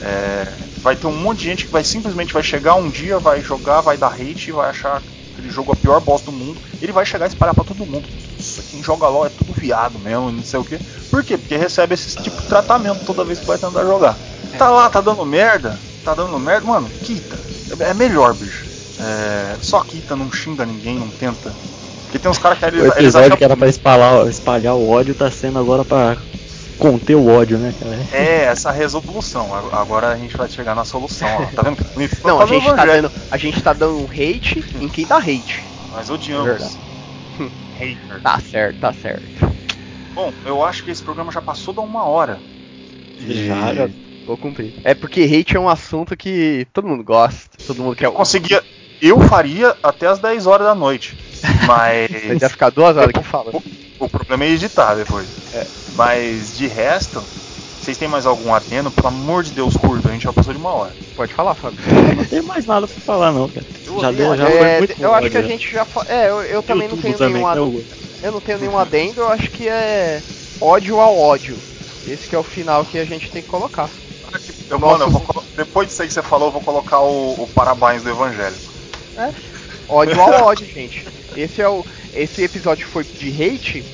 É, 0.00 0.46
vai 0.82 0.96
ter 0.96 1.06
um 1.06 1.16
monte 1.16 1.40
de 1.40 1.44
gente 1.44 1.66
que 1.66 1.72
vai 1.72 1.84
simplesmente 1.84 2.32
vai 2.32 2.42
chegar 2.42 2.74
um 2.74 2.90
dia, 2.90 3.18
vai 3.18 3.40
jogar, 3.42 3.80
vai 3.80 3.96
dar 3.96 4.12
hate 4.12 4.48
e 4.48 4.52
vai 4.52 4.70
achar 4.70 5.02
aquele 5.32 5.50
jogo 5.50 5.72
a 5.72 5.76
pior 5.76 6.00
boss 6.00 6.22
do 6.22 6.32
mundo. 6.32 6.60
Ele 6.80 6.92
vai 6.92 7.04
chegar 7.04 7.26
e 7.26 7.28
espalhar 7.28 7.54
pra 7.54 7.64
todo 7.64 7.86
mundo. 7.86 8.08
Isso, 8.38 8.62
quem 8.70 8.82
joga 8.82 9.08
LOL 9.08 9.26
é 9.26 9.30
tudo 9.30 9.52
viado 9.52 9.98
mesmo, 9.98 10.32
não 10.32 10.42
sei 10.42 10.58
o 10.58 10.64
que. 10.64 10.78
Por 11.10 11.22
quê? 11.24 11.36
Porque 11.38 11.56
recebe 11.56 11.94
esse 11.94 12.16
tipo 12.22 12.40
de 12.40 12.48
tratamento 12.48 13.04
toda 13.04 13.24
vez 13.24 13.38
que 13.38 13.46
vai 13.46 13.58
tentar 13.58 13.84
jogar. 13.84 14.18
Tá 14.58 14.70
lá, 14.70 14.88
tá 14.88 15.00
dando 15.00 15.24
merda, 15.26 15.78
tá 16.02 16.14
dando 16.14 16.38
merda, 16.38 16.66
mano, 16.66 16.90
quita. 17.02 17.38
É 17.80 17.92
melhor, 17.94 18.34
bicho. 18.34 18.64
É, 18.98 19.58
só 19.60 19.82
quita, 19.82 20.16
não 20.16 20.32
xinga 20.32 20.64
ninguém, 20.64 20.98
não 20.98 21.10
tenta. 21.10 21.54
Porque 22.16 22.18
tem 22.18 22.30
uns 22.30 22.38
caras 22.38 22.58
que 22.58 22.64
eles, 22.64 22.82
O 22.82 22.86
episódio 22.86 23.28
eles 23.28 23.38
que 23.38 23.44
era 23.44 23.56
pra 23.56 23.68
espalhar, 23.68 24.26
espalhar 24.26 24.74
o 24.74 24.90
ódio 24.90 25.14
tá 25.14 25.30
sendo 25.30 25.58
agora 25.58 25.84
pra 25.84 26.16
conter 26.78 27.14
o 27.14 27.28
ódio, 27.28 27.58
né, 27.58 27.74
cara? 27.78 27.96
É, 28.12 28.44
essa 28.44 28.70
resolução. 28.70 29.54
Agora 29.72 30.08
a 30.08 30.16
gente 30.16 30.36
vai 30.36 30.48
chegar 30.48 30.74
na 30.74 30.84
solução. 30.84 31.28
Ó. 31.28 31.46
Tá 31.54 31.62
vendo? 31.62 31.76
Não, 32.24 32.40
a 32.40 32.46
gente, 32.46 32.64
tá 32.64 32.84
dando, 32.84 33.12
a 33.30 33.36
gente 33.36 33.62
tá 33.62 33.72
dando 33.72 33.98
um 33.98 34.04
hate 34.04 34.64
em 34.80 34.88
quem 34.88 35.06
dá 35.06 35.16
hate. 35.18 35.62
Nós 35.92 36.10
odiamos. 36.10 36.78
Hater. 37.78 38.22
Tá 38.22 38.40
certo, 38.40 38.80
tá 38.80 38.92
certo. 38.94 39.22
Bom, 40.14 40.32
eu 40.46 40.64
acho 40.64 40.82
que 40.82 40.90
esse 40.90 41.02
programa 41.02 41.30
já 41.30 41.42
passou 41.42 41.74
da 41.74 41.82
uma 41.82 42.04
hora. 42.04 42.38
E... 43.20 43.46
Já, 43.46 43.74
já 43.74 43.88
vou 44.26 44.38
cumprir. 44.38 44.72
É 44.82 44.94
porque 44.94 45.22
hate 45.24 45.56
é 45.56 45.60
um 45.60 45.68
assunto 45.68 46.16
que 46.16 46.66
todo 46.72 46.88
mundo 46.88 47.04
gosta, 47.04 47.50
todo 47.66 47.82
mundo 47.82 47.94
quer. 47.94 48.06
Eu 48.06 48.12
conseguia. 48.12 48.62
Eu 49.02 49.20
faria 49.20 49.76
até 49.82 50.06
as 50.06 50.18
10 50.18 50.46
horas 50.46 50.66
da 50.66 50.74
noite. 50.74 51.25
Mas. 51.66 52.10
Vai 52.10 52.36
ia 52.40 52.48
ficar 52.48 52.70
duas 52.70 52.96
horas 52.96 53.12
que 53.12 53.22
fala. 53.22 53.50
O, 53.52 53.62
o, 54.00 54.08
problema 54.08 54.44
é 54.44 54.50
editar 54.50 54.94
depois. 54.94 55.26
É. 55.52 55.66
Mas 55.94 56.56
de 56.56 56.66
resto, 56.66 57.22
vocês 57.80 57.96
têm 57.96 58.08
mais 58.08 58.26
algum 58.26 58.54
adendo? 58.54 58.90
Pelo 58.90 59.08
amor 59.08 59.42
de 59.42 59.52
Deus, 59.52 59.76
curto, 59.76 60.08
a 60.08 60.12
gente 60.12 60.24
já 60.24 60.32
passou 60.32 60.52
de 60.52 60.58
uma 60.58 60.72
hora. 60.72 60.92
Pode 61.14 61.32
falar, 61.32 61.54
Fábio. 61.54 61.78
Não 62.16 62.24
tem 62.24 62.42
mais 62.42 62.66
nada 62.66 62.86
pra 62.86 63.00
falar, 63.00 63.32
não, 63.32 63.48
cara. 63.48 63.66
Já 64.00 64.10
deu, 64.10 64.36
já 64.36 64.48
é, 64.48 64.58
foi 64.58 64.78
muito 64.78 65.02
Eu 65.02 65.14
acho 65.14 65.30
que 65.30 65.38
a 65.38 65.42
gente 65.42 65.72
já. 65.72 65.86
É, 66.08 66.28
eu, 66.30 66.42
eu 66.42 66.62
também 66.62 66.88
não 66.88 66.96
tenho 66.96 67.16
também, 67.16 67.34
nenhum 67.34 67.46
adendo. 67.46 67.84
Eu 68.22 68.32
não 68.32 68.40
tenho 68.40 68.58
nenhum 68.58 68.78
adendo, 68.78 69.20
eu 69.20 69.28
acho 69.28 69.50
que 69.50 69.68
é 69.68 70.22
ódio 70.60 71.00
ao 71.00 71.16
ódio. 71.18 71.56
Esse 72.06 72.28
que 72.28 72.36
é 72.36 72.38
o 72.38 72.42
final 72.42 72.84
que 72.84 72.98
a 72.98 73.04
gente 73.04 73.30
tem 73.30 73.42
que 73.42 73.48
colocar. 73.48 73.88
Eu, 74.68 74.78
mano, 74.78 75.04
eu 75.04 75.10
vou, 75.10 75.44
depois 75.56 75.88
disso 75.88 76.02
aí 76.02 76.08
que 76.08 76.14
você 76.14 76.22
falou, 76.22 76.48
eu 76.48 76.52
vou 76.52 76.60
colocar 76.60 77.00
o, 77.00 77.34
o 77.34 77.48
parabéns 77.54 78.02
do 78.02 78.10
Evangelho. 78.10 78.56
É. 79.16 79.32
Ódio 79.88 80.20
ao 80.20 80.44
ódio, 80.44 80.66
gente. 80.66 81.06
Esse 81.36 81.60
é 81.60 81.68
o. 81.68 81.84
Esse 82.12 82.42
episódio 82.42 82.86
foi 82.86 83.04
de 83.04 83.30
hate, 83.30 83.84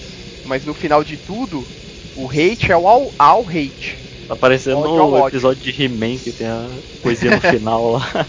mas 0.44 0.64
no 0.64 0.72
final 0.72 1.02
de 1.02 1.16
tudo, 1.16 1.66
o 2.14 2.28
hate 2.30 2.70
é 2.70 2.76
o 2.76 2.86
ao, 2.86 3.12
ao 3.18 3.46
hate. 3.48 3.98
Tá 4.28 4.36
parecendo 4.36 4.78
o 4.78 5.28
episódio 5.28 5.62
de 5.62 5.82
He-Man 5.82 6.18
que 6.18 6.32
tem 6.32 6.46
a 6.46 6.68
poesia 7.02 7.32
no 7.32 7.40
final 7.42 7.92
lá. 7.92 8.26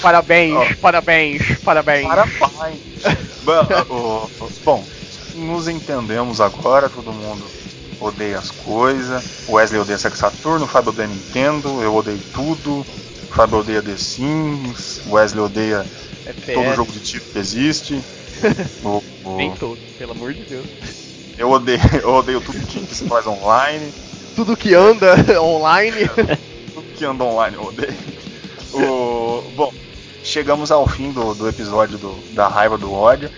Parabéns, 0.00 0.54
oh. 0.54 0.76
parabéns, 0.80 1.58
parabéns. 1.62 2.08
Parabéns. 2.08 2.82
bom, 3.44 4.28
bom, 4.64 4.84
nos 5.34 5.68
entendemos 5.68 6.40
agora, 6.40 6.88
todo 6.88 7.12
mundo 7.12 7.44
odeia 8.00 8.38
as 8.38 8.50
coisas. 8.50 9.46
O 9.48 9.52
Wesley 9.52 9.80
odeia 9.80 9.98
Sega 9.98 10.16
Saturno, 10.16 10.64
o 10.64 10.68
Fábio 10.68 10.90
odeia 10.90 11.08
Nintendo, 11.08 11.82
eu 11.82 11.94
odeio 11.94 12.20
tudo. 12.32 12.80
O 12.80 13.34
Fábio 13.34 13.58
odeia 13.58 13.82
The 13.82 13.96
Sims, 13.96 15.02
o 15.06 15.12
Wesley 15.12 15.44
odeia 15.44 15.86
FPS. 16.24 16.54
todo 16.54 16.74
jogo 16.74 16.92
de 16.92 17.00
tipo 17.00 17.32
que 17.32 17.38
existe. 17.38 18.02
Nem 19.36 19.52
todo, 19.52 19.78
pelo 19.98 20.12
amor 20.12 20.32
de 20.32 20.44
Deus. 20.44 20.66
Eu 21.36 21.50
odeio, 21.50 21.80
eu 22.02 22.14
odeio 22.14 22.40
tudo 22.40 22.58
que 22.66 22.94
se 22.94 23.04
faz 23.08 23.26
online. 23.26 23.92
Tudo 24.36 24.56
que 24.56 24.74
anda 24.74 25.16
online. 25.40 26.08
tudo 26.72 26.86
que 26.96 27.04
anda 27.04 27.24
online 27.24 27.56
eu 27.56 27.64
odeio. 27.64 27.94
O, 28.72 29.42
bom, 29.56 29.72
chegamos 30.22 30.70
ao 30.70 30.86
fim 30.86 31.10
do, 31.12 31.34
do 31.34 31.48
episódio 31.48 31.98
do, 31.98 32.12
da 32.32 32.48
raiva 32.48 32.76
do 32.76 32.92
ódio 32.92 33.30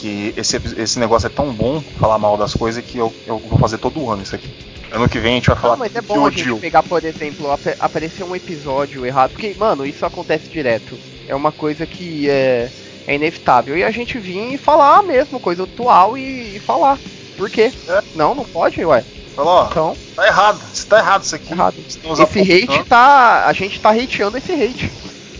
que 0.00 0.32
esse, 0.34 0.56
esse 0.78 0.98
negócio 0.98 1.26
é 1.26 1.30
tão 1.30 1.52
bom 1.52 1.80
falar 1.98 2.18
mal 2.18 2.36
das 2.36 2.54
coisas 2.54 2.82
que 2.82 2.96
eu, 2.96 3.12
eu 3.26 3.38
vou 3.38 3.58
fazer 3.58 3.76
todo 3.76 4.08
ano 4.08 4.22
isso 4.22 4.34
aqui. 4.34 4.48
Ano 4.90 5.08
que 5.08 5.18
vem 5.18 5.32
a 5.32 5.34
gente 5.36 5.48
vai 5.48 5.56
falar 5.56 5.74
Não, 5.74 5.78
mas 5.78 5.94
é 5.94 6.00
bom 6.00 6.26
a 6.26 6.30
gente 6.30 6.54
pegar, 6.54 6.82
por 6.82 7.04
exemplo, 7.04 7.52
ap 7.52 7.60
aparecer 7.78 8.24
um 8.24 8.34
episódio 8.34 9.04
errado, 9.04 9.32
porque, 9.32 9.54
mano, 9.58 9.84
isso 9.84 10.04
acontece 10.04 10.48
direto. 10.48 10.98
É 11.28 11.34
uma 11.34 11.52
coisa 11.52 11.86
que 11.86 12.28
é, 12.28 12.70
é 13.10 13.14
inevitável. 13.16 13.76
E 13.76 13.82
a 13.82 13.90
gente 13.90 14.18
vir 14.18 14.54
e 14.54 14.56
falar 14.56 15.02
mesmo, 15.02 15.40
coisa 15.40 15.64
atual 15.64 16.16
e, 16.16 16.56
e 16.56 16.60
falar. 16.60 16.96
Por 17.36 17.50
quê? 17.50 17.72
É. 17.88 18.02
Não, 18.14 18.36
não 18.36 18.44
pode, 18.44 18.84
ué. 18.84 19.04
Falou, 19.34 19.66
então, 19.68 19.96
tá 20.14 20.26
errado. 20.26 20.60
Isso 20.72 20.86
tá 20.86 20.98
errado 20.98 21.24
isso 21.24 21.34
aqui. 21.34 21.52
Errado. 21.52 21.74
Esse 21.78 22.40
hate 22.40 22.84
tá. 22.84 23.46
A 23.46 23.52
gente 23.52 23.80
tá 23.80 23.90
hateando 23.90 24.38
esse 24.38 24.52
hate. 24.52 24.92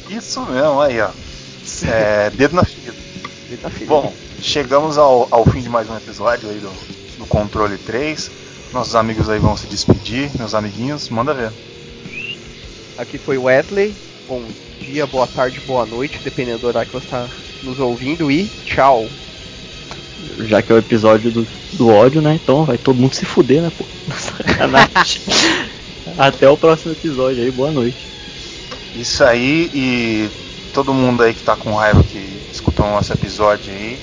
Isso 0.08 0.40
mesmo, 0.46 0.80
aí, 0.80 1.00
ó. 1.00 1.10
É, 1.86 2.30
dedo 2.34 2.56
na 2.56 2.64
ferida. 2.64 2.96
Dedo 3.48 3.62
na 3.62 3.70
ferida. 3.70 3.88
Bom, 3.88 4.12
chegamos 4.40 4.98
ao, 4.98 5.28
ao 5.30 5.44
fim 5.44 5.60
de 5.60 5.68
mais 5.68 5.88
um 5.88 5.96
episódio 5.96 6.50
aí 6.50 6.58
do, 6.58 6.72
do 7.18 7.26
Controle 7.26 7.78
3. 7.78 8.30
Nossos 8.72 8.96
amigos 8.96 9.28
aí 9.28 9.38
vão 9.38 9.56
se 9.56 9.66
despedir, 9.68 10.30
meus 10.36 10.54
amiguinhos, 10.54 11.08
manda 11.08 11.34
ver. 11.34 11.52
Aqui 12.98 13.16
foi 13.16 13.38
Wesley. 13.38 13.94
Bom 14.26 14.42
dia, 14.80 15.06
boa 15.06 15.26
tarde, 15.26 15.60
boa 15.60 15.84
noite, 15.86 16.20
dependendo 16.22 16.60
do 16.60 16.66
horário 16.68 16.90
que 16.90 16.96
você 16.96 17.04
está 17.04 17.28
nos 17.62 17.78
ouvindo 17.78 18.30
e 18.30 18.48
tchau. 18.64 19.06
Já 20.40 20.62
que 20.62 20.72
é 20.72 20.74
o 20.74 20.78
episódio 20.78 21.30
do, 21.30 21.46
do 21.72 21.88
ódio, 21.88 22.20
né? 22.20 22.34
Então 22.34 22.64
vai 22.64 22.78
todo 22.78 23.00
mundo 23.00 23.14
se 23.14 23.24
fuder, 23.24 23.62
né, 23.62 23.70
pô? 23.76 23.84
Até 26.18 26.48
o 26.48 26.56
próximo 26.56 26.92
episódio 26.92 27.42
aí, 27.42 27.50
boa 27.50 27.70
noite. 27.70 28.06
Isso 28.96 29.22
aí 29.24 29.70
e 29.72 30.28
todo 30.72 30.92
mundo 30.92 31.22
aí 31.22 31.34
que 31.34 31.42
tá 31.42 31.56
com 31.56 31.74
raiva 31.74 32.02
que 32.02 32.22
escutou 32.52 32.86
o 32.86 32.90
nosso 32.90 33.12
episódio 33.12 33.72
aí, 33.72 33.98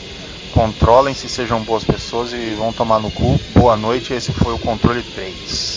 controlem-se, 0.53 1.30
sejam 1.30 1.61
boas 1.61 1.84
pessoas 1.84 2.34
e 2.34 2.56
vão 2.56 2.72
tomar 2.72 2.99
no 2.99 3.11
cu. 3.11 3.40
Boa 3.53 3.76
noite, 3.76 4.14
esse 4.14 4.32
foi 4.32 4.53
o 4.53 4.60
Controle 4.60 5.03
3. 5.15 5.77